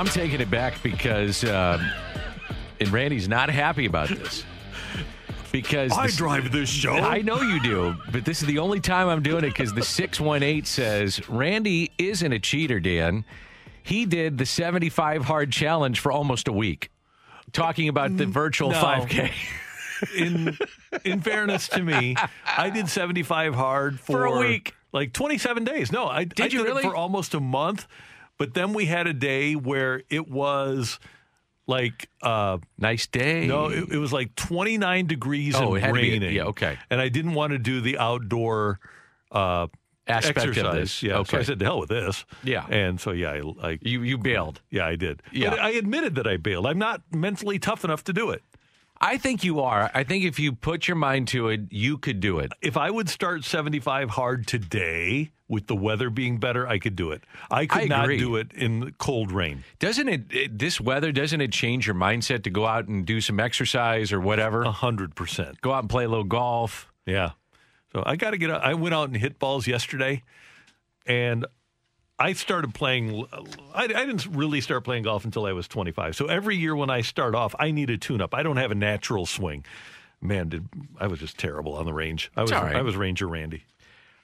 I'm 0.02 0.08
taking 0.08 0.40
it 0.40 0.50
back 0.50 0.82
because, 0.82 1.44
uh, 1.44 1.78
and 2.80 2.88
Randy's 2.88 3.28
not 3.28 3.48
happy 3.50 3.86
about 3.86 4.08
this. 4.08 4.42
Because 5.52 5.92
I 5.92 6.06
this- 6.08 6.16
drive 6.16 6.50
this 6.50 6.68
show. 6.68 6.94
I 6.94 7.18
know 7.22 7.40
you 7.40 7.62
do, 7.62 7.94
but 8.10 8.24
this 8.24 8.42
is 8.42 8.48
the 8.48 8.58
only 8.58 8.80
time 8.80 9.06
I'm 9.08 9.22
doing 9.22 9.44
it 9.44 9.50
because 9.50 9.72
the 9.72 9.84
618 9.84 10.64
says 10.64 11.28
Randy 11.28 11.92
isn't 11.98 12.32
a 12.32 12.40
cheater, 12.40 12.80
Dan. 12.80 13.24
He 13.84 14.04
did 14.04 14.38
the 14.38 14.44
75 14.46 15.24
hard 15.26 15.52
challenge 15.52 16.00
for 16.00 16.10
almost 16.10 16.48
a 16.48 16.52
week, 16.52 16.90
talking 17.52 17.86
about 17.88 18.16
the 18.16 18.26
virtual 18.26 18.70
No. 18.70 18.80
5K. 18.82 19.30
in 20.18 20.58
in 21.04 21.20
fairness 21.20 21.68
to 21.68 21.80
me, 21.80 22.16
I 22.56 22.70
did 22.70 22.88
75 22.88 23.54
hard 23.54 24.00
for, 24.00 24.12
For 24.12 24.24
a 24.24 24.38
week. 24.40 24.74
like 24.92 25.12
27 25.12 25.62
days. 25.62 25.92
No, 25.92 26.08
I 26.08 26.24
did, 26.24 26.40
I 26.40 26.44
you 26.46 26.50
did 26.58 26.64
really? 26.64 26.82
it 26.82 26.88
for 26.88 26.96
almost 26.96 27.34
a 27.34 27.40
month, 27.40 27.86
but 28.42 28.54
then 28.54 28.72
we 28.74 28.86
had 28.86 29.06
a 29.06 29.12
day 29.12 29.54
where 29.54 30.02
it 30.10 30.28
was 30.28 30.98
like 31.66 32.08
uh 32.22 32.58
nice 32.78 33.06
day. 33.06 33.46
No, 33.46 33.66
it, 33.68 33.90
it 33.92 33.98
was 33.98 34.12
like 34.12 34.34
29 34.34 35.06
degrees 35.06 35.54
Oh, 35.54 35.68
and 35.74 35.76
it 35.76 35.80
had 35.80 35.86
to 35.88 36.00
be- 36.00 36.10
raining. 36.10 36.32
yeah, 36.34 36.44
okay. 36.46 36.76
And 36.90 37.00
I 37.00 37.08
didn't 37.08 37.34
want 37.34 37.52
to 37.52 37.58
do 37.58 37.80
the 37.80 37.98
outdoor 37.98 38.80
uh 39.30 39.68
Aspect 40.08 40.38
of 40.38 40.48
exercise. 40.48 40.74
this. 40.74 41.02
Yeah, 41.04 41.12
so 41.14 41.20
Okay. 41.20 41.38
I 41.38 41.42
said 41.42 41.60
to 41.60 41.64
hell 41.64 41.78
with 41.78 41.88
this. 41.90 42.24
Yeah. 42.42 42.66
And 42.68 43.00
so 43.00 43.12
yeah, 43.12 43.30
I, 43.62 43.68
I 43.68 43.78
You 43.80 44.02
you 44.02 44.18
bailed. 44.18 44.60
yeah, 44.70 44.84
I 44.84 44.96
did. 44.96 45.22
Yeah. 45.30 45.50
But 45.50 45.60
I 45.60 45.70
admitted 45.70 46.16
that 46.16 46.26
I 46.26 46.36
bailed. 46.38 46.66
I'm 46.66 46.78
not 46.78 47.02
mentally 47.12 47.60
tough 47.60 47.84
enough 47.84 48.02
to 48.04 48.12
do 48.12 48.30
it. 48.30 48.42
I 49.00 49.16
think 49.16 49.44
you 49.44 49.60
are. 49.60 49.90
I 49.94 50.02
think 50.04 50.24
if 50.24 50.38
you 50.40 50.52
put 50.52 50.86
your 50.88 50.96
mind 50.96 51.28
to 51.28 51.48
it, 51.48 51.60
you 51.70 51.98
could 51.98 52.18
do 52.18 52.40
it. 52.40 52.50
If 52.60 52.76
I 52.76 52.90
would 52.90 53.08
start 53.08 53.44
75 53.44 54.10
hard 54.10 54.46
today 54.46 55.30
with 55.52 55.66
the 55.66 55.76
weather 55.76 56.08
being 56.08 56.38
better, 56.38 56.66
I 56.66 56.78
could 56.78 56.96
do 56.96 57.10
it. 57.10 57.22
I 57.50 57.66
could 57.66 57.82
I 57.82 57.84
not 57.84 58.08
do 58.08 58.36
it 58.36 58.54
in 58.54 58.80
the 58.80 58.92
cold 58.92 59.30
rain. 59.30 59.64
Doesn't 59.78 60.08
it, 60.08 60.22
it? 60.30 60.58
This 60.58 60.80
weather 60.80 61.12
doesn't 61.12 61.42
it 61.42 61.52
change 61.52 61.86
your 61.86 61.94
mindset 61.94 62.44
to 62.44 62.50
go 62.50 62.66
out 62.66 62.88
and 62.88 63.04
do 63.04 63.20
some 63.20 63.38
exercise 63.38 64.14
or 64.14 64.20
whatever? 64.20 64.62
A 64.62 64.72
hundred 64.72 65.14
percent. 65.14 65.60
Go 65.60 65.70
out 65.70 65.80
and 65.80 65.90
play 65.90 66.04
a 66.04 66.08
little 66.08 66.24
golf. 66.24 66.90
Yeah. 67.04 67.32
So 67.92 68.02
I 68.06 68.16
got 68.16 68.30
to 68.30 68.38
get 68.38 68.50
out. 68.50 68.64
I 68.64 68.72
went 68.72 68.94
out 68.94 69.08
and 69.08 69.16
hit 69.16 69.38
balls 69.38 69.66
yesterday, 69.66 70.22
and 71.04 71.44
I 72.18 72.32
started 72.32 72.72
playing. 72.72 73.26
I, 73.74 73.84
I 73.84 73.86
didn't 73.86 74.24
really 74.26 74.62
start 74.62 74.84
playing 74.84 75.02
golf 75.02 75.26
until 75.26 75.44
I 75.44 75.52
was 75.52 75.68
25. 75.68 76.16
So 76.16 76.26
every 76.28 76.56
year 76.56 76.74
when 76.74 76.88
I 76.88 77.02
start 77.02 77.34
off, 77.34 77.54
I 77.58 77.72
need 77.72 77.90
a 77.90 77.98
tune 77.98 78.22
up. 78.22 78.34
I 78.34 78.42
don't 78.42 78.56
have 78.56 78.70
a 78.70 78.74
natural 78.74 79.26
swing. 79.26 79.66
Man, 80.22 80.48
did 80.48 80.66
I 80.98 81.08
was 81.08 81.18
just 81.18 81.36
terrible 81.36 81.74
on 81.74 81.84
the 81.84 81.92
range. 81.92 82.32
I 82.34 82.40
was 82.40 82.52
right. 82.52 82.74
I 82.74 82.80
was 82.80 82.96
Ranger 82.96 83.28
Randy. 83.28 83.64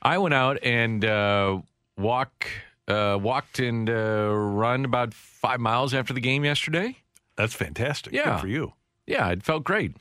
I 0.03 0.19
went 0.19 0.35
out 0.35 0.59
and 0.63 1.05
uh, 1.05 1.61
walk, 1.97 2.49
uh, 2.87 3.19
walked 3.21 3.59
and 3.59 3.89
uh, 3.91 4.31
run 4.33 4.85
about 4.85 5.15
five 5.15 5.61
miles 5.61 5.95
after 5.95 6.13
the 6.15 6.21
game 6.21 6.45
yesterday. 6.45 6.97
That's 7.37 7.55
fantastic. 7.55 8.13
Yeah. 8.13 8.33
Good 8.33 8.41
for 8.41 8.49
you. 8.49 8.73
Yeah, 9.07 9.29
it 9.31 9.43
felt 9.43 9.65
great. 9.65 9.97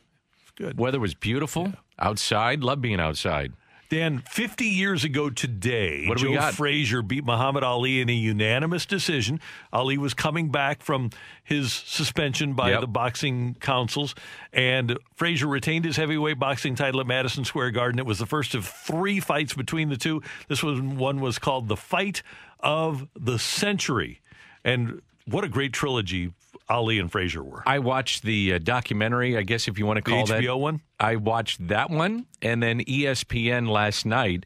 Good. 0.56 0.78
Weather 0.78 1.00
was 1.00 1.14
beautiful 1.14 1.74
outside. 2.00 2.64
Love 2.64 2.82
being 2.82 3.00
outside. 3.00 3.54
Dan, 3.90 4.20
50 4.30 4.66
years 4.66 5.06
ago 5.06 5.30
today, 5.30 6.08
What 6.08 6.18
Joe? 6.18 6.52
Frazier 6.52 7.02
beat 7.02 7.24
Muhammad 7.24 7.64
Ali 7.64 8.02
in 8.02 8.10
a 8.10 8.14
unanimous 8.14 8.86
decision. 8.86 9.40
Ali 9.72 9.98
was 9.98 10.14
coming 10.14 10.50
back 10.52 10.82
from 10.84 11.10
his 11.42 11.72
suspension 11.72 12.54
by 12.54 12.72
Yep. 12.72 12.82
the 12.82 12.88
boxing 12.88 13.56
councils, 13.62 14.14
and 14.52 14.98
Frazier 15.16 15.48
retained 15.48 15.86
his 15.86 15.96
heavyweight 15.96 16.38
boxing 16.38 16.76
title 16.76 17.00
at 17.00 17.08
Madison 17.08 17.46
Square 17.46 17.72
Garden. 17.72 17.98
It 17.98 18.06
was 18.06 18.20
the 18.20 18.26
first 18.26 18.54
of 18.56 18.66
three 18.68 19.22
fights 19.22 19.54
between 19.54 19.88
the 19.88 19.98
two. 19.98 20.22
This 20.50 20.62
was 20.62 20.82
one 20.82 21.22
was 21.22 21.40
called 21.40 21.70
the 21.70 21.78
Fight 21.78 22.24
of 22.60 23.08
the 23.16 23.40
Century, 23.40 24.20
and 24.66 25.02
what 25.26 25.46
a 25.46 25.50
great 25.50 25.72
trilogy 25.72 26.34
Ali 26.70 27.00
and 27.00 27.12
Frazier 27.12 27.44
were. 27.44 27.64
I 27.66 27.80
watched 27.80 28.24
the 28.24 28.54
uh, 28.54 28.60
documentary, 28.60 29.38
I 29.38 29.44
guess 29.44 29.68
if 29.68 29.78
you 29.80 29.86
want 29.86 29.98
to 29.98 30.04
The 30.04 30.12
call 30.12 30.26
that. 30.28 30.42
HBO 30.44 30.60
one? 30.60 30.82
I 31.00 31.16
watched 31.16 31.68
that 31.68 31.90
one, 31.90 32.26
and 32.42 32.62
then 32.62 32.82
ESPN 32.82 33.70
last 33.70 34.06
night 34.06 34.46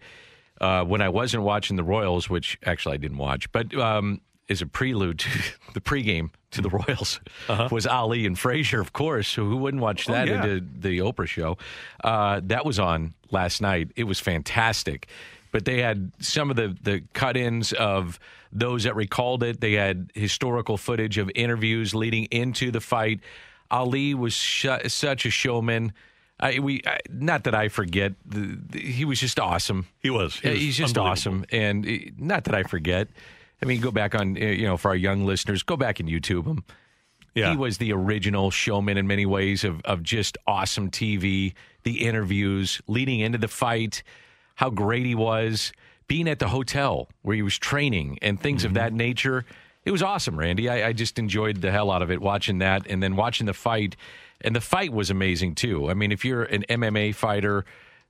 uh, 0.59 0.83
when 0.83 1.01
I 1.01 1.09
wasn't 1.09 1.43
watching 1.43 1.75
the 1.77 1.83
Royals, 1.83 2.29
which 2.29 2.57
actually 2.65 2.93
I 2.95 2.97
didn't 2.97 3.17
watch, 3.17 3.51
but 3.51 3.73
um, 3.75 4.21
is 4.47 4.61
a 4.61 4.67
prelude 4.67 5.19
to 5.19 5.29
the 5.73 5.81
pregame 5.81 6.29
to 6.51 6.61
the 6.61 6.69
Royals 6.69 7.19
was 7.71 7.87
Ali 7.87 8.25
and 8.25 8.37
Frazier, 8.37 8.81
of 8.81 8.91
course. 8.93 9.27
So 9.27 9.45
who 9.45 9.55
wouldn't 9.57 9.81
watch 9.81 10.07
Uh-huh. 10.09 10.21
Oh, 10.21 10.25
that 10.25 10.27
yeah. 10.27 10.43
at 10.55 10.81
the, 10.81 10.89
the 10.89 10.97
Oprah 10.99 11.25
show? 11.27 11.57
Uh, 12.03 12.41
that 12.43 12.65
was 12.65 12.77
on 12.77 13.13
last 13.31 13.61
night. 13.61 13.91
It 13.95 14.03
was 14.03 14.19
fantastic. 14.19 15.07
But 15.51 15.65
they 15.65 15.81
had 15.81 16.11
some 16.19 16.49
of 16.49 16.55
the, 16.55 16.75
the 16.81 17.03
cut 17.13 17.35
ins 17.35 17.73
of 17.73 18.19
those 18.51 18.83
that 18.83 18.95
recalled 18.95 19.43
it. 19.43 19.59
They 19.59 19.73
had 19.73 20.11
historical 20.13 20.77
footage 20.77 21.17
of 21.17 21.29
interviews 21.35 21.93
leading 21.93 22.25
into 22.25 22.71
the 22.71 22.81
fight. 22.81 23.19
Ali 23.69 24.13
was 24.13 24.33
sh- 24.33 24.67
such 24.87 25.25
a 25.25 25.29
showman. 25.29 25.93
I, 26.39 26.59
we 26.59 26.81
I, 26.85 26.99
not 27.09 27.43
that 27.43 27.55
I 27.55 27.69
forget. 27.69 28.13
The, 28.25 28.59
the, 28.69 28.79
he 28.79 29.05
was 29.05 29.19
just 29.19 29.39
awesome. 29.39 29.87
He 29.99 30.09
was. 30.09 30.35
He 30.39 30.49
was 30.49 30.59
He's 30.59 30.77
just 30.77 30.97
awesome, 30.97 31.45
and 31.51 31.85
uh, 31.85 31.91
not 32.17 32.45
that 32.45 32.55
I 32.55 32.63
forget. 32.63 33.07
I 33.61 33.65
mean, 33.65 33.79
go 33.79 33.91
back 33.91 34.15
on 34.15 34.35
uh, 34.35 34.45
you 34.45 34.65
know 34.65 34.77
for 34.77 34.89
our 34.89 34.95
young 34.95 35.25
listeners, 35.25 35.63
go 35.63 35.77
back 35.77 35.99
and 35.99 36.09
YouTube 36.09 36.45
him. 36.45 36.63
Yeah. 37.35 37.51
He 37.51 37.57
was 37.57 37.77
the 37.77 37.93
original 37.93 38.51
showman 38.51 38.97
in 38.97 39.07
many 39.07 39.25
ways 39.25 39.63
of 39.63 39.81
of 39.85 40.03
just 40.03 40.37
awesome 40.47 40.89
TV, 40.89 41.53
the 41.83 42.05
interviews 42.05 42.81
leading 42.87 43.19
into 43.19 43.37
the 43.37 43.47
fight, 43.47 44.03
how 44.61 44.69
great 44.69 45.07
he 45.07 45.15
was, 45.15 45.73
being 46.07 46.29
at 46.29 46.37
the 46.37 46.47
hotel 46.49 47.09
where 47.23 47.35
he 47.35 47.41
was 47.41 47.57
training 47.57 48.19
and 48.21 48.39
things 48.39 48.63
of 48.63 48.75
that 48.75 48.93
nature. 48.93 49.43
It 49.85 49.89
was 49.91 50.03
awesome, 50.03 50.37
Randy. 50.37 50.69
I, 50.69 50.89
I 50.89 50.93
just 50.93 51.17
enjoyed 51.17 51.61
the 51.61 51.71
hell 51.71 51.89
out 51.89 52.03
of 52.03 52.11
it 52.11 52.21
watching 52.21 52.59
that 52.59 52.85
and 52.87 53.01
then 53.01 53.15
watching 53.15 53.47
the 53.47 53.55
fight. 53.55 53.95
And 54.41 54.55
the 54.55 54.61
fight 54.61 54.93
was 54.93 55.09
amazing 55.09 55.55
too. 55.55 55.89
I 55.89 55.95
mean, 55.95 56.11
if 56.11 56.23
you're 56.23 56.43
an 56.43 56.63
MMA 56.69 57.15
fighter 57.15 57.65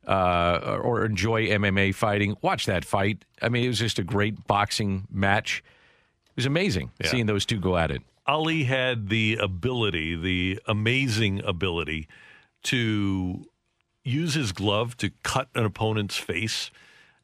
uh, 0.06 0.80
or 0.84 1.06
enjoy 1.06 1.48
MMA 1.48 1.96
fighting, 1.96 2.36
watch 2.42 2.66
that 2.66 2.84
fight. 2.84 3.24
I 3.42 3.48
mean, 3.48 3.64
it 3.64 3.70
was 3.70 3.80
just 3.80 3.98
a 3.98 4.04
great 4.04 4.46
boxing 4.48 5.08
match. 5.10 5.64
It 6.32 6.36
was 6.36 6.46
amazing 6.46 6.92
Yeah. 7.02 7.08
seeing 7.12 7.28
those 7.28 7.46
two 7.46 7.62
go 7.62 7.78
at 7.78 7.92
it. 7.92 8.02
Ali 8.28 8.66
had 8.66 9.08
the 9.08 9.38
ability, 9.40 10.16
the 10.18 10.60
amazing 10.68 11.42
ability 11.46 12.10
to 12.64 13.46
use 14.04 14.34
his 14.34 14.52
glove 14.52 14.98
to 14.98 15.12
cut 15.24 15.48
an 15.56 15.66
opponent's 15.66 16.18
face. 16.18 16.72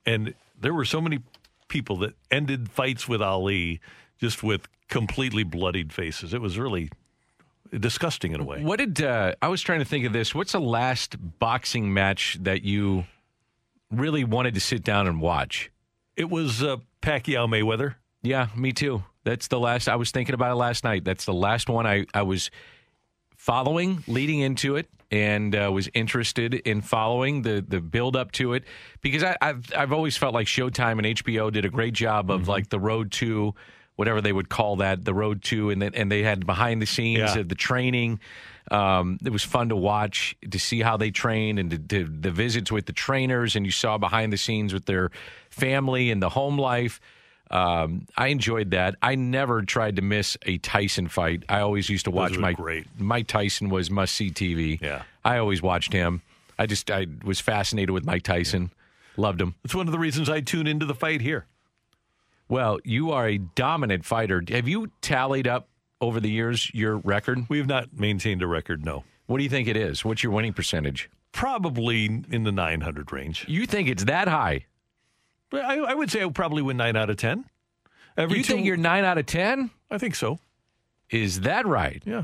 And 0.06 0.34
there 0.60 0.74
were 0.74 0.86
so 0.86 1.02
many 1.02 1.20
people 1.68 1.98
that 1.98 2.14
ended 2.32 2.70
fights 2.70 3.08
with 3.08 3.22
Ali 3.22 3.80
just 4.20 4.44
with 4.44 4.68
completely 4.88 5.44
bloodied 5.44 5.92
faces. 5.92 6.34
It 6.34 6.42
was 6.42 6.58
really 6.58 6.90
disgusting 7.78 8.32
in 8.32 8.40
a 8.40 8.44
way. 8.44 8.64
What 8.64 8.80
did 8.80 9.02
uh, 9.02 9.34
I 9.42 9.48
was 9.50 9.62
trying 9.62 9.80
to 9.80 9.86
think 9.86 10.06
of 10.06 10.14
this? 10.14 10.34
What's 10.34 10.54
the 10.54 10.62
last 10.62 11.16
boxing 11.40 11.94
match 11.94 12.38
that 12.42 12.64
you 12.64 13.06
really 13.92 14.24
wanted 14.24 14.54
to 14.54 14.60
sit 14.60 14.84
down 14.84 15.08
and 15.08 15.22
watch? 15.22 15.72
It 16.16 16.30
was 16.30 16.64
uh, 16.64 16.78
Pacquiao 17.02 17.48
Mayweather. 17.48 17.96
Yeah, 18.24 18.48
me 18.56 18.72
too. 18.72 19.04
That's 19.24 19.48
the 19.50 19.60
last. 19.60 19.88
I 19.90 19.96
was 19.98 20.12
thinking 20.12 20.34
about 20.34 20.52
it 20.52 20.56
last 20.56 20.84
night. 20.84 21.04
That's 21.04 21.26
the 21.26 21.34
last 21.34 21.70
one 21.70 21.86
I 21.86 22.06
I 22.14 22.22
was 22.24 22.50
following, 23.36 24.04
leading 24.08 24.40
into 24.40 24.76
it, 24.76 24.88
and 25.12 25.56
uh, 25.56 25.72
was 25.72 25.90
interested 25.94 26.54
in 26.54 26.82
following 26.82 27.42
the 27.44 27.64
the 27.68 27.80
build 27.80 28.16
up 28.16 28.32
to 28.34 28.54
it 28.54 28.64
because 29.02 29.24
I, 29.24 29.38
I've 29.42 29.66
I've 29.76 29.94
always 29.94 30.18
felt 30.18 30.34
like 30.34 30.48
Showtime 30.48 30.98
and 31.04 31.18
HBO 31.18 31.52
did 31.52 31.66
a 31.66 31.70
great 31.70 31.94
job 31.94 32.30
of 32.30 32.48
like 32.48 32.70
the 32.70 32.80
road 32.80 33.12
to 33.14 33.54
whatever 33.96 34.22
they 34.22 34.32
would 34.34 34.48
call 34.50 34.76
that, 34.76 35.06
the 35.06 35.14
road 35.14 35.42
to, 35.44 35.70
and 35.72 35.82
then 35.82 35.96
and 35.96 36.12
they 36.12 36.22
had 36.24 36.46
behind 36.46 36.82
the 36.82 36.86
scenes 36.86 37.34
Yeah. 37.36 37.40
of 37.40 37.50
the 37.50 37.56
training. 37.56 38.20
Um, 38.70 39.18
it 39.24 39.32
was 39.32 39.44
fun 39.44 39.70
to 39.70 39.76
watch 39.78 40.36
to 40.52 40.60
see 40.60 40.82
how 40.82 40.98
they 40.98 41.10
trained 41.10 41.58
and 41.58 41.72
to, 41.72 41.78
to, 41.80 42.04
the 42.04 42.32
visits 42.32 42.70
with 42.72 42.86
the 42.86 42.94
trainers, 42.94 43.56
and 43.56 43.66
you 43.66 43.72
saw 43.72 43.98
behind 43.98 44.34
the 44.34 44.38
scenes 44.38 44.74
with 44.74 44.86
their 44.86 45.10
family 45.50 46.12
and 46.12 46.22
the 46.22 46.30
home 46.30 46.58
life. 46.60 47.00
Um, 47.50 48.08
I 48.18 48.28
enjoyed 48.28 48.72
that. 48.72 48.96
I 49.02 49.16
never 49.16 49.62
tried 49.62 49.96
to 49.98 50.02
miss 50.02 50.38
a 50.46 50.58
Tyson 50.58 51.08
fight. 51.08 51.44
I 51.48 51.62
always 51.62 51.90
used 51.90 52.06
to 52.06 52.12
watch 52.12 52.38
Mike. 52.38 52.58
great. 52.58 52.88
Mike 53.00 53.28
Tyson 53.28 53.70
was 53.70 53.90
must 53.90 54.14
see 54.14 54.32
TV. 54.32 54.82
Yeah. 54.82 55.04
I 55.24 55.38
always 55.38 55.62
watched 55.62 55.94
him. 55.94 56.22
I 56.60 56.66
just 56.66 56.90
I 56.92 57.08
was 57.24 57.40
fascinated 57.40 57.92
with 57.92 58.06
Mike 58.06 58.24
Tyson. 58.24 58.72
Loved 59.16 59.42
him. 59.42 59.56
It's 59.64 59.76
one 59.76 59.88
of 59.88 59.92
the 59.92 60.00
reasons 60.00 60.30
I 60.30 60.42
tune 60.42 60.68
into 60.68 60.86
the 60.86 60.94
fight 60.96 61.22
here. 61.22 61.46
Well, 62.50 62.80
you 62.84 63.12
are 63.12 63.28
a 63.28 63.38
dominant 63.38 64.06
fighter. 64.06 64.42
Have 64.50 64.68
you 64.68 64.92
tallied 65.02 65.48
up 65.48 65.68
over 66.00 66.20
the 66.20 66.30
years 66.30 66.72
your 66.74 66.98
record? 66.98 67.46
We 67.50 67.58
have 67.58 67.68
not 67.68 67.94
maintained 67.98 68.42
a 68.42 68.48
record, 68.48 68.86
no. 68.86 69.04
What 69.26 69.38
do 69.38 69.44
you 69.44 69.50
think 69.50 69.68
it 69.68 69.76
is? 69.76 70.06
What's 70.06 70.24
your 70.24 70.32
winning 70.32 70.54
percentage? 70.54 71.10
Probably 71.34 72.06
in 72.06 72.44
the 72.44 72.52
900 72.52 73.12
range. 73.12 73.46
You 73.48 73.66
think 73.66 73.90
it's 73.90 74.06
that 74.06 74.28
high? 74.28 74.66
I, 75.54 75.78
I 75.78 75.94
would 75.94 76.12
say 76.12 76.22
I 76.22 76.26
would 76.26 76.36
probably 76.36 76.62
win 76.62 76.78
9 76.78 76.96
out 76.96 77.10
of 77.10 77.18
10. 77.18 77.46
Every 78.18 78.40
you 78.40 78.44
two- 78.44 78.54
think 78.54 78.66
you're 78.66 78.78
nine 78.78 79.04
out 79.06 79.18
of 79.20 79.28
ten? 79.28 79.70
I 79.92 80.00
think 80.00 80.16
so. 80.16 80.40
Is 81.12 81.42
that 81.42 81.68
right? 81.68 82.02
Yeah. 82.06 82.24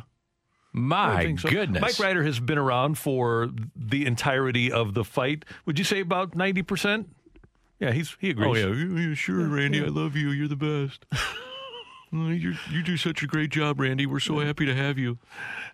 My 0.73 1.35
so. 1.35 1.49
goodness. 1.49 1.81
Mike 1.81 1.99
Ryder 1.99 2.23
has 2.23 2.39
been 2.39 2.57
around 2.57 2.97
for 2.97 3.49
the 3.75 4.07
entirety 4.07 4.71
of 4.71 4.95
the 4.95 5.03
fight. 5.03 5.45
Would 5.67 5.77
you 5.77 5.85
say 5.85 5.99
about 5.99 6.31
90%? 6.31 7.05
Yeah, 7.79 7.91
he's 7.91 8.15
he 8.19 8.31
agrees. 8.31 8.65
Oh 8.65 8.71
yeah, 8.71 9.07
yeah, 9.09 9.13
sure, 9.13 9.45
Randy. 9.47 9.83
I 9.83 9.87
love 9.87 10.15
you. 10.15 10.31
You're 10.31 10.47
the 10.47 10.55
best. 10.55 11.05
You're, 12.11 12.53
you 12.71 12.83
do 12.83 12.95
such 12.95 13.23
a 13.23 13.27
great 13.27 13.49
job, 13.49 13.79
Randy. 13.79 14.05
We're 14.05 14.19
so 14.19 14.37
happy 14.39 14.67
to 14.67 14.75
have 14.75 14.99
you. 14.99 15.17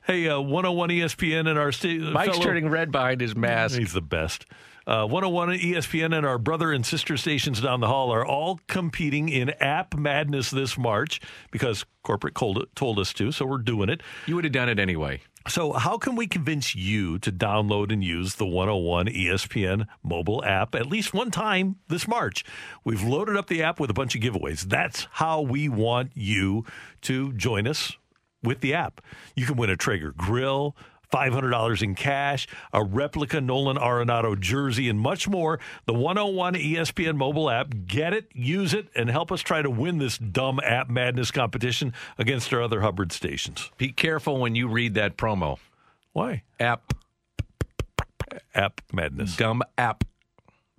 Hey, 0.07 0.29
uh, 0.29 0.39
101 0.39 0.89
ESPN 0.89 1.49
and 1.49 1.59
our 1.59 1.71
sta- 1.73 1.97
Mike's 1.99 2.31
fellow- 2.37 2.43
turning 2.43 2.69
red 2.69 2.91
behind 2.93 3.19
his 3.19 3.35
mask. 3.35 3.77
He's 3.77 3.91
the 3.91 4.01
best. 4.01 4.45
Uh, 4.89 5.05
101 5.05 5.49
ESPN 5.49 6.17
and 6.17 6.25
our 6.25 6.39
brother 6.39 6.71
and 6.71 6.83
sister 6.83 7.15
stations 7.15 7.61
down 7.61 7.79
the 7.79 7.85
hall 7.85 8.11
are 8.11 8.25
all 8.25 8.59
competing 8.65 9.29
in 9.29 9.51
App 9.59 9.93
Madness 9.93 10.49
this 10.49 10.79
March 10.79 11.21
because 11.51 11.85
corporate 12.01 12.33
told, 12.33 12.65
told 12.73 12.97
us 12.97 13.13
to, 13.13 13.31
so 13.31 13.45
we're 13.45 13.59
doing 13.59 13.87
it. 13.89 14.01
You 14.25 14.33
would 14.33 14.45
have 14.45 14.53
done 14.53 14.67
it 14.67 14.79
anyway. 14.79 15.21
So, 15.47 15.73
how 15.73 15.99
can 15.99 16.15
we 16.15 16.25
convince 16.25 16.73
you 16.73 17.19
to 17.19 17.31
download 17.31 17.93
and 17.93 18.03
use 18.03 18.33
the 18.33 18.47
101 18.47 19.05
ESPN 19.09 19.85
mobile 20.01 20.43
app 20.43 20.73
at 20.73 20.87
least 20.87 21.13
one 21.13 21.29
time 21.29 21.75
this 21.87 22.07
March? 22.07 22.43
We've 22.83 23.03
loaded 23.03 23.37
up 23.37 23.45
the 23.45 23.61
app 23.61 23.79
with 23.79 23.91
a 23.91 23.93
bunch 23.93 24.15
of 24.15 24.21
giveaways. 24.21 24.61
That's 24.61 25.07
how 25.11 25.41
we 25.41 25.69
want 25.69 26.13
you 26.15 26.65
to 27.01 27.31
join 27.33 27.67
us 27.67 27.95
with 28.41 28.61
the 28.61 28.73
app. 28.73 29.01
You 29.35 29.45
can 29.45 29.55
win 29.55 29.69
a 29.69 29.77
Traeger 29.77 30.13
grill. 30.17 30.75
$500 31.11 31.81
in 31.81 31.95
cash, 31.95 32.47
a 32.73 32.83
replica 32.83 33.41
Nolan 33.41 33.77
Arenado 33.77 34.39
jersey, 34.39 34.89
and 34.89 34.99
much 34.99 35.27
more. 35.27 35.59
The 35.85 35.93
101 35.93 36.53
ESPN 36.55 37.15
mobile 37.17 37.49
app. 37.49 37.73
Get 37.87 38.13
it, 38.13 38.27
use 38.33 38.73
it, 38.73 38.87
and 38.95 39.09
help 39.09 39.31
us 39.31 39.41
try 39.41 39.61
to 39.61 39.69
win 39.69 39.97
this 39.97 40.17
dumb 40.17 40.59
app 40.63 40.89
madness 40.89 41.31
competition 41.31 41.93
against 42.17 42.53
our 42.53 42.61
other 42.61 42.81
Hubbard 42.81 43.11
stations. 43.11 43.71
Be 43.77 43.91
careful 43.91 44.39
when 44.39 44.55
you 44.55 44.67
read 44.67 44.93
that 44.95 45.17
promo. 45.17 45.57
Why? 46.13 46.43
App. 46.59 46.93
App 48.53 48.81
madness. 48.93 49.35
Dumb 49.35 49.63
app. 49.77 50.03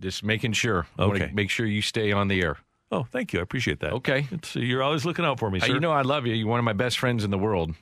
Just 0.01 0.23
making 0.23 0.52
sure. 0.52 0.86
Okay. 0.98 1.31
Make 1.35 1.51
sure 1.51 1.66
you 1.66 1.82
stay 1.82 2.12
on 2.12 2.28
the 2.28 2.40
air. 2.40 2.57
Oh, 2.93 3.05
thank 3.05 3.32
you. 3.32 3.39
I 3.39 3.43
appreciate 3.43 3.81
that. 3.81 3.93
Okay. 3.94 4.27
It's, 4.31 4.57
you're 4.57 4.82
always 4.82 5.05
looking 5.05 5.24
out 5.24 5.39
for 5.39 5.51
me, 5.51 5.61
Uh, 5.61 5.66
sir. 5.66 5.74
you 5.74 5.81
know 5.81 5.93
I 5.93 6.02
love 6.02 6.27
you. 6.27 6.35
You're 6.35 6.48
one 6.48 6.59
of 6.59 6.65
my 6.65 6.73
best 6.73 6.98
friends 6.98 7.23
in 7.24 7.31
the 7.31 7.39
world. 7.39 7.74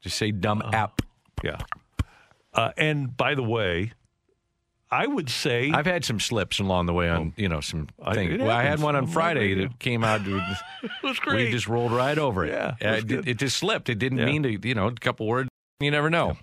Just 0.00 0.16
say 0.18 0.30
dumb 0.30 0.62
app. 0.72 1.00
Yeah. 1.42 1.58
Uh, 2.54 2.70
and 2.76 3.16
by 3.16 3.34
the 3.34 3.42
way, 3.42 3.92
I 4.90 5.06
would 5.06 5.30
say 5.30 5.70
I've 5.72 5.86
had 5.86 6.04
some 6.04 6.20
slips 6.20 6.58
along 6.58 6.84
the 6.86 6.92
way 6.92 7.08
on, 7.08 7.32
you 7.36 7.48
know, 7.48 7.60
some 7.60 7.88
I- 8.02 8.14
things. 8.14 8.38
Well, 8.38 8.50
I 8.50 8.62
had 8.62 8.80
one 8.80 8.94
on 8.94 9.06
Friday 9.06 9.54
that 9.54 9.78
came 9.78 10.04
out. 10.04 10.20
It 10.26 10.90
was 11.02 11.18
great. 11.18 11.46
We 11.46 11.50
just 11.52 11.66
rolled 11.68 11.92
right 11.92 12.18
over 12.18 12.44
it. 12.44 12.50
Yeah, 12.52 12.74
it 12.98 13.10
it, 13.10 13.28
it 13.28 13.38
just 13.38 13.56
slipped. 13.56 13.88
It 13.88 13.98
didn't 13.98 14.18
Yeah. 14.18 14.26
mean 14.26 14.42
to, 14.42 14.68
you 14.68 14.74
know, 14.74 14.88
a 14.88 14.92
couple 14.92 15.26
words. 15.26 15.48
You 15.80 15.90
never 15.90 16.10
know. 16.10 16.36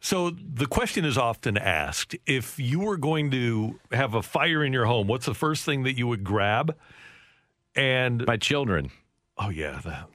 So 0.00 0.30
the 0.30 0.66
question 0.66 1.04
is 1.04 1.18
often 1.18 1.58
asked: 1.58 2.14
If 2.24 2.58
you 2.60 2.78
were 2.80 2.96
going 2.96 3.32
to 3.32 3.80
have 3.90 4.14
a 4.14 4.22
fire 4.22 4.62
in 4.64 4.72
your 4.72 4.84
home, 4.86 5.08
what's 5.08 5.26
the 5.26 5.34
first 5.34 5.64
thing 5.64 5.82
that 5.82 5.98
you 5.98 6.06
would 6.06 6.22
grab? 6.22 6.76
And 7.74 8.24
My 8.26 8.36
children. 8.36 8.90
oh 9.38 9.48
yeah, 9.50 9.80
that, 9.84 10.08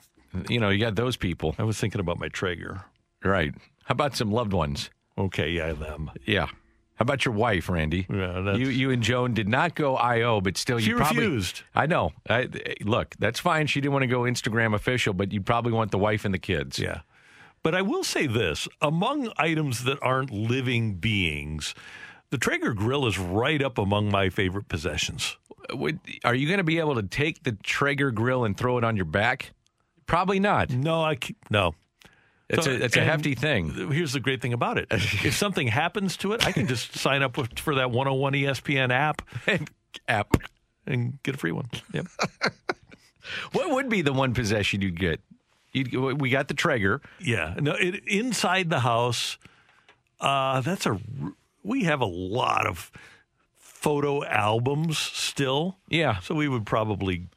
You 0.49 0.59
know, 0.59 0.69
you 0.69 0.79
got 0.79 0.95
those 0.95 1.17
people. 1.17 1.53
I 1.59 1.63
was 1.63 1.77
thinking 1.79 1.99
about 1.99 2.17
my 2.19 2.29
Traeger. 2.29 2.81
Right. 3.23 3.53
How 3.85 3.93
about 3.93 4.15
some 4.15 4.31
loved 4.31 4.53
ones? 4.53 4.89
Okay, 5.17 5.49
yeah, 5.49 5.73
them. 5.73 6.11
Yeah. 6.25 6.47
How 6.95 7.03
about 7.03 7.25
your 7.25 7.33
wife, 7.33 7.69
Randy? 7.69 8.05
Yeah, 8.09 8.41
that's, 8.41 8.59
You, 8.59 8.67
you 8.67 8.91
and 8.91 9.01
Joan 9.01 9.33
did 9.33 9.49
not 9.49 9.75
go 9.75 9.95
IO, 9.95 10.41
but 10.41 10.57
still, 10.57 10.79
you 10.79 10.85
She 10.85 10.93
probably 10.93 11.23
refused. 11.23 11.63
I 11.73 11.85
know. 11.87 12.13
I, 12.29 12.49
look, 12.81 13.15
that's 13.19 13.39
fine. 13.39 13.67
She 13.67 13.81
didn't 13.81 13.93
want 13.93 14.03
to 14.03 14.07
go 14.07 14.21
Instagram 14.21 14.75
official, 14.75 15.13
but 15.13 15.31
you 15.31 15.41
probably 15.41 15.71
want 15.71 15.91
the 15.91 15.97
wife 15.97 16.23
and 16.23 16.33
the 16.33 16.39
kids. 16.39 16.77
Yeah. 16.77 17.01
But 17.63 17.73
I 17.73 17.81
will 17.81 18.03
say 18.03 18.27
this 18.27 18.67
among 18.81 19.31
items 19.37 19.85
that 19.85 19.97
aren't 20.01 20.31
living 20.31 20.95
beings, 20.95 21.73
the 22.29 22.37
Traeger 22.37 22.73
grill 22.73 23.07
is 23.07 23.17
right 23.17 23.61
up 23.61 23.77
among 23.77 24.11
my 24.11 24.29
favorite 24.29 24.67
possessions. 24.67 25.37
Uh, 25.71 25.77
would, 25.77 25.99
are 26.23 26.35
you 26.35 26.47
going 26.47 26.57
to 26.57 26.63
be 26.63 26.79
able 26.79 26.95
to 26.95 27.03
take 27.03 27.43
the 27.43 27.53
Traeger 27.63 28.11
grill 28.11 28.43
and 28.43 28.55
throw 28.55 28.77
it 28.77 28.83
on 28.83 28.95
your 28.95 29.05
back? 29.05 29.53
Probably 30.05 30.39
not. 30.39 30.69
No, 30.69 31.01
I 31.01 31.17
no. 31.49 31.73
It's 32.53 32.65
So- 32.65 32.71
a 32.71 32.75
it's 32.75 32.95
a 32.97 33.03
hefty 33.03 33.35
thing. 33.35 33.91
Here's 33.91 34.13
the 34.13 34.19
great 34.19 34.41
thing 34.41 34.53
about 34.53 34.77
it. 34.77 34.87
if 34.91 35.35
something 35.35 35.67
happens 35.67 36.17
to 36.17 36.33
it, 36.33 36.45
I 36.45 36.51
can 36.51 36.67
just 36.67 36.97
sign 36.97 37.21
up 37.23 37.37
with, 37.37 37.59
for 37.59 37.75
that 37.75 37.91
101 37.91 38.33
ESPN 38.33 38.91
app 38.91 39.21
App. 40.07 40.35
and 40.87 41.21
get 41.23 41.35
a 41.35 41.37
free 41.37 41.51
one. 41.51 41.69
Yep. 41.93 42.07
What 43.53 43.69
would 43.71 43.87
be 43.89 44.01
the 44.01 44.11
one 44.13 44.33
possession 44.33 44.81
you'd 44.81 44.99
get? 44.99 45.21
You'd, 45.71 45.93
we 46.19 46.29
got 46.29 46.49
the 46.49 46.53
Traeger. 46.53 47.01
Yeah. 47.19 47.55
No, 47.59 47.71
it, 47.71 48.03
inside 48.05 48.69
the 48.69 48.81
house, 48.81 49.37
uh, 50.19 50.59
that's 50.61 50.85
a. 50.85 50.99
We 51.63 51.85
have 51.85 52.01
a 52.01 52.05
lot 52.05 52.67
of 52.67 52.91
photo 53.57 54.23
albums 54.25 54.97
still. 54.97 55.77
Yeah. 55.87 56.19
So 56.19 56.35
we 56.35 56.49
would 56.49 56.65
probably 56.65 57.27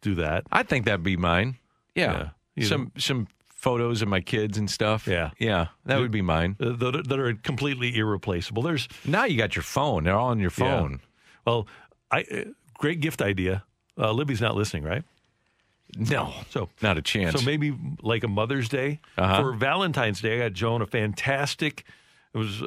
do 0.00 0.14
that. 0.16 0.44
I 0.50 0.62
think 0.62 0.86
that'd 0.86 1.02
be 1.02 1.16
mine. 1.18 1.56
Yeah. 1.94 2.30
Yeah. 2.56 2.66
Some 2.66 2.92
some 2.96 3.28
photos 3.64 4.02
of 4.02 4.08
my 4.08 4.20
kids 4.20 4.58
and 4.58 4.70
stuff. 4.70 5.06
Yeah. 5.08 5.30
Yeah. 5.38 5.68
That 5.86 5.98
would 5.98 6.10
be 6.10 6.22
mine. 6.22 6.56
uh, 6.60 6.76
that, 6.76 7.08
that 7.08 7.18
are 7.18 7.34
completely 7.34 7.96
irreplaceable. 7.96 8.62
There's 8.62 8.86
Now 9.06 9.24
you 9.24 9.38
got 9.38 9.56
your 9.56 9.62
phone. 9.62 10.04
They're 10.04 10.16
all 10.16 10.28
on 10.28 10.38
your 10.38 10.52
Yeah. 10.58 10.80
phone. 10.80 11.00
Well, 11.46 11.66
I 12.10 12.20
uh, 12.30 12.44
great 12.78 13.00
gift 13.00 13.20
idea. 13.22 13.64
Uh, 13.98 14.12
Libby's 14.12 14.40
not 14.40 14.54
listening, 14.54 14.84
right? 14.84 15.02
No. 15.96 16.32
So 16.50 16.68
Not 16.82 16.98
a 16.98 17.02
chance. 17.02 17.38
So 17.38 17.44
maybe 17.44 17.74
like 18.02 18.24
a 18.24 18.28
Mother's 18.28 18.68
Day 18.68 19.00
Uh-huh. 19.16 19.40
for 19.42 19.52
Valentine's 19.52 20.20
Day. 20.20 20.36
I 20.40 20.48
got 20.48 20.52
Joan 20.52 20.82
a 20.82 20.86
fantastic. 20.86 21.84
It 22.34 22.38
was 22.38 22.62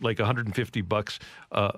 like 0.00 0.18
150 0.18 0.80
bucks 0.82 1.18
uh, 1.50 1.72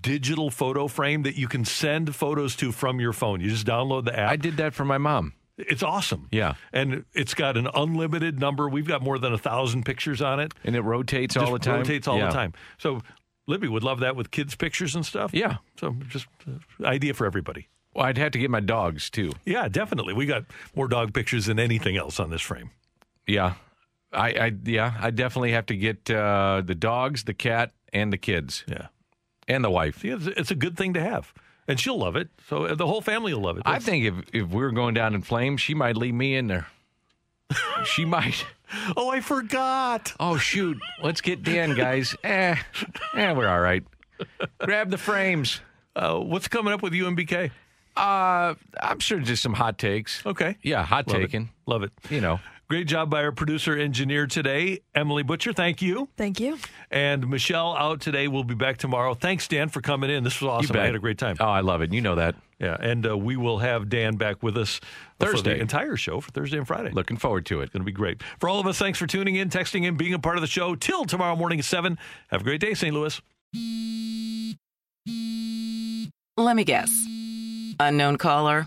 digital 0.00 0.50
photo 0.50 0.88
frame 0.88 1.24
that 1.24 1.36
you 1.36 1.48
can 1.48 1.64
send 1.64 2.14
photos 2.14 2.56
to 2.56 2.72
from 2.72 3.00
your 3.00 3.12
phone. 3.12 3.40
You 3.40 3.50
just 3.50 3.66
download 3.66 4.04
the 4.04 4.18
app. 4.18 4.30
I 4.30 4.36
did 4.36 4.56
that 4.58 4.72
for 4.74 4.84
my 4.84 4.98
mom. 4.98 5.32
It's 5.58 5.82
awesome. 5.82 6.28
Yeah. 6.30 6.54
and 6.72 7.04
it's 7.14 7.34
got 7.34 7.56
an 7.56 7.68
unlimited 7.74 8.38
number. 8.38 8.68
We've 8.68 8.86
got 8.86 9.02
more 9.02 9.18
than 9.18 9.32
a 9.32 9.38
thousand 9.38 9.84
pictures 9.84 10.20
on 10.20 10.38
it. 10.40 10.52
And 10.64 10.76
it 10.76 10.82
rotates 10.82 11.34
Just 11.34 11.46
all 11.46 11.52
the 11.52 11.58
time. 11.58 11.78
Rotates 11.78 12.06
all 12.06 12.18
Yeah. 12.18 12.26
the 12.26 12.32
time. 12.32 12.52
So 12.78 13.00
Libby 13.46 13.68
would 13.68 13.82
love 13.82 14.00
that 14.00 14.16
with 14.16 14.30
kids' 14.30 14.54
pictures 14.54 14.94
and 14.94 15.04
stuff. 15.06 15.30
Yeah. 15.32 15.56
So 15.80 15.96
just 16.08 16.26
uh, 16.46 16.86
idea 16.86 17.14
for 17.14 17.26
everybody. 17.26 17.68
Well, 17.94 18.04
I'd 18.04 18.18
have 18.18 18.32
to 18.32 18.38
get 18.38 18.50
my 18.50 18.60
dogs 18.60 19.08
too. 19.08 19.32
Yeah, 19.46 19.68
definitely. 19.68 20.12
We 20.12 20.26
got 20.26 20.44
more 20.74 20.88
dog 20.88 21.14
pictures 21.14 21.46
than 21.46 21.58
anything 21.58 21.96
else 21.96 22.20
on 22.20 22.28
this 22.30 22.42
frame. 22.42 22.70
Yeah. 23.26 23.54
I, 24.12 24.28
I 24.32 24.52
yeah, 24.64 24.94
I 25.00 25.10
definitely 25.10 25.52
have 25.52 25.66
to 25.66 25.76
get 25.76 26.10
uh, 26.10 26.62
the 26.64 26.74
dogs, 26.74 27.24
the 27.24 27.34
cat, 27.34 27.72
and 27.92 28.12
the 28.12 28.18
kids. 28.18 28.64
Yeah. 28.68 28.88
And 29.48 29.64
the 29.64 29.70
wife. 29.70 30.04
It's, 30.04 30.26
it's 30.26 30.50
a 30.50 30.54
good 30.54 30.76
thing 30.76 30.92
to 30.94 31.00
have. 31.00 31.32
And 31.68 31.78
she'll 31.80 31.98
love 31.98 32.16
it. 32.16 32.28
So 32.48 32.66
uh, 32.66 32.74
the 32.74 32.86
whole 32.86 33.00
family 33.00 33.34
will 33.34 33.42
love 33.42 33.56
it. 33.58 33.64
I 33.66 33.78
think 33.78 34.04
if, 34.04 34.14
if 34.32 34.48
we 34.48 34.60
were 34.62 34.72
going 34.72 34.94
down 34.94 35.14
in 35.14 35.22
flames, 35.22 35.60
she 35.60 35.74
might 35.74 35.96
leave 35.96 36.14
me 36.14 36.36
in 36.36 36.46
there. 36.46 36.66
she 37.84 38.04
might. 38.04 38.44
Oh, 38.96 39.10
I 39.10 39.20
forgot. 39.20 40.12
Oh, 40.18 40.36
shoot. 40.36 40.78
Let's 41.02 41.20
get 41.20 41.42
Dan, 41.42 41.74
guys. 41.74 42.16
eh, 42.24 42.56
eh, 43.14 43.32
we're 43.32 43.48
all 43.48 43.60
right. 43.60 43.84
Grab 44.58 44.90
the 44.90 44.98
frames. 44.98 45.60
Uh, 45.94 46.18
what's 46.18 46.48
coming 46.48 46.72
up 46.72 46.82
with 46.82 46.92
UMBK? 46.92 47.50
Uh, 47.96 48.54
I'm 48.80 48.98
sure 48.98 49.18
just 49.20 49.42
some 49.42 49.54
hot 49.54 49.78
takes. 49.78 50.24
Okay. 50.26 50.56
Yeah, 50.62 50.84
hot 50.84 51.06
Love 51.08 51.16
it. 51.16 51.20
taking. 51.20 51.50
Love 51.66 51.82
it. 51.82 51.92
You 52.10 52.20
know. 52.20 52.40
Great 52.68 52.88
job 52.88 53.08
by 53.08 53.22
our 53.22 53.30
producer 53.30 53.76
engineer 53.76 54.26
today, 54.26 54.80
Emily 54.92 55.22
Butcher. 55.22 55.52
Thank 55.52 55.80
you. 55.80 56.08
Thank 56.16 56.40
you. 56.40 56.58
And 56.90 57.28
Michelle 57.28 57.76
out 57.76 58.00
today. 58.00 58.26
We'll 58.26 58.42
be 58.42 58.56
back 58.56 58.76
tomorrow. 58.76 59.14
Thanks, 59.14 59.46
Dan, 59.46 59.68
for 59.68 59.80
coming 59.80 60.10
in. 60.10 60.24
This 60.24 60.40
was 60.40 60.48
awesome. 60.48 60.72
bet. 60.72 60.82
I 60.82 60.86
had 60.86 60.96
a 60.96 60.98
great 60.98 61.16
time. 61.16 61.36
Oh, 61.38 61.44
I 61.44 61.60
love 61.60 61.80
it. 61.82 61.92
You 61.92 62.00
know 62.00 62.16
that. 62.16 62.34
Yeah, 62.58 62.76
and 62.80 63.06
uh, 63.06 63.16
we 63.16 63.36
will 63.36 63.58
have 63.58 63.88
Dan 63.88 64.16
back 64.16 64.42
with 64.42 64.56
us 64.56 64.80
for 65.20 65.26
Thursday. 65.26 65.54
the 65.54 65.60
entire 65.60 65.96
show 65.96 66.20
for 66.20 66.32
Thursday 66.32 66.58
and 66.58 66.66
Friday. 66.66 66.90
Looking 66.90 67.18
forward 67.18 67.46
to 67.46 67.60
it. 67.60 67.64
It's 67.64 67.72
going 67.72 67.82
to 67.82 67.86
be 67.86 67.92
great. 67.92 68.20
For 68.40 68.48
all 68.48 68.58
of 68.58 68.66
us, 68.66 68.78
thanks 68.78 68.98
for 68.98 69.06
tuning 69.06 69.36
in, 69.36 69.48
texting 69.48 69.84
in, 69.84 69.96
being 69.96 70.14
a 70.14 70.18
part 70.18 70.36
of 70.36 70.40
the 70.40 70.48
show. 70.48 70.74
Till 70.74 71.04
tomorrow 71.04 71.36
morning 71.36 71.60
at 71.60 71.64
7. 71.66 71.96
Have 72.30 72.40
a 72.40 72.44
great 72.44 72.60
day, 72.60 72.74
St. 72.74 72.92
Louis. 72.92 73.20
Let 76.36 76.56
me 76.56 76.64
guess. 76.64 76.90
Unknown 77.78 78.16
caller? 78.16 78.66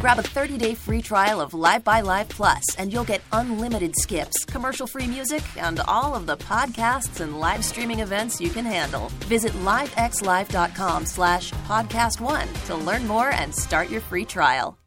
Grab 0.00 0.18
a 0.18 0.22
30-day 0.22 0.74
free 0.74 1.02
trial 1.02 1.40
of 1.40 1.52
LiveXLive 1.52 2.28
Plus, 2.28 2.64
and 2.76 2.92
you'll 2.92 3.04
get 3.04 3.22
unlimited 3.32 3.94
skips, 3.96 4.44
commercial-free 4.44 5.06
music, 5.06 5.42
and 5.56 5.80
all 5.88 6.14
of 6.14 6.26
the 6.26 6.36
podcasts 6.36 7.20
and 7.20 7.40
live 7.40 7.64
streaming 7.64 8.00
events 8.00 8.40
you 8.40 8.50
can 8.50 8.64
handle. 8.64 9.08
Visit 9.26 9.52
livexlive.com 9.64 11.06
slash 11.06 11.52
podcast 11.68 12.20
one 12.20 12.48
to 12.66 12.74
learn 12.74 13.06
more 13.06 13.30
and 13.30 13.54
start 13.54 13.90
your 13.90 14.00
free 14.00 14.24
trial. 14.24 14.78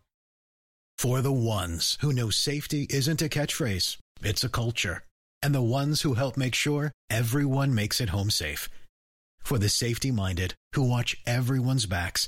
For 1.02 1.22
the 1.22 1.32
ones 1.32 1.98
who 2.02 2.14
know 2.14 2.30
safety 2.30 2.86
isn't 2.92 3.24
a 3.24 3.30
catchphrase, 3.30 3.98
it's 4.22 4.44
a 4.44 4.50
culture. 4.50 5.02
And 5.42 5.56
the 5.56 5.60
ones 5.60 6.04
who 6.04 6.14
help 6.14 6.38
make 6.38 6.54
sure 6.54 6.92
everyone 7.10 7.74
makes 7.74 8.00
it 8.00 8.10
home 8.10 8.30
safe. 8.30 8.70
For 9.40 9.58
the 9.58 9.68
safety 9.70 10.12
minded 10.12 10.54
who 10.76 10.88
watch 10.88 11.18
everyone's 11.26 11.88
backs, 11.88 12.28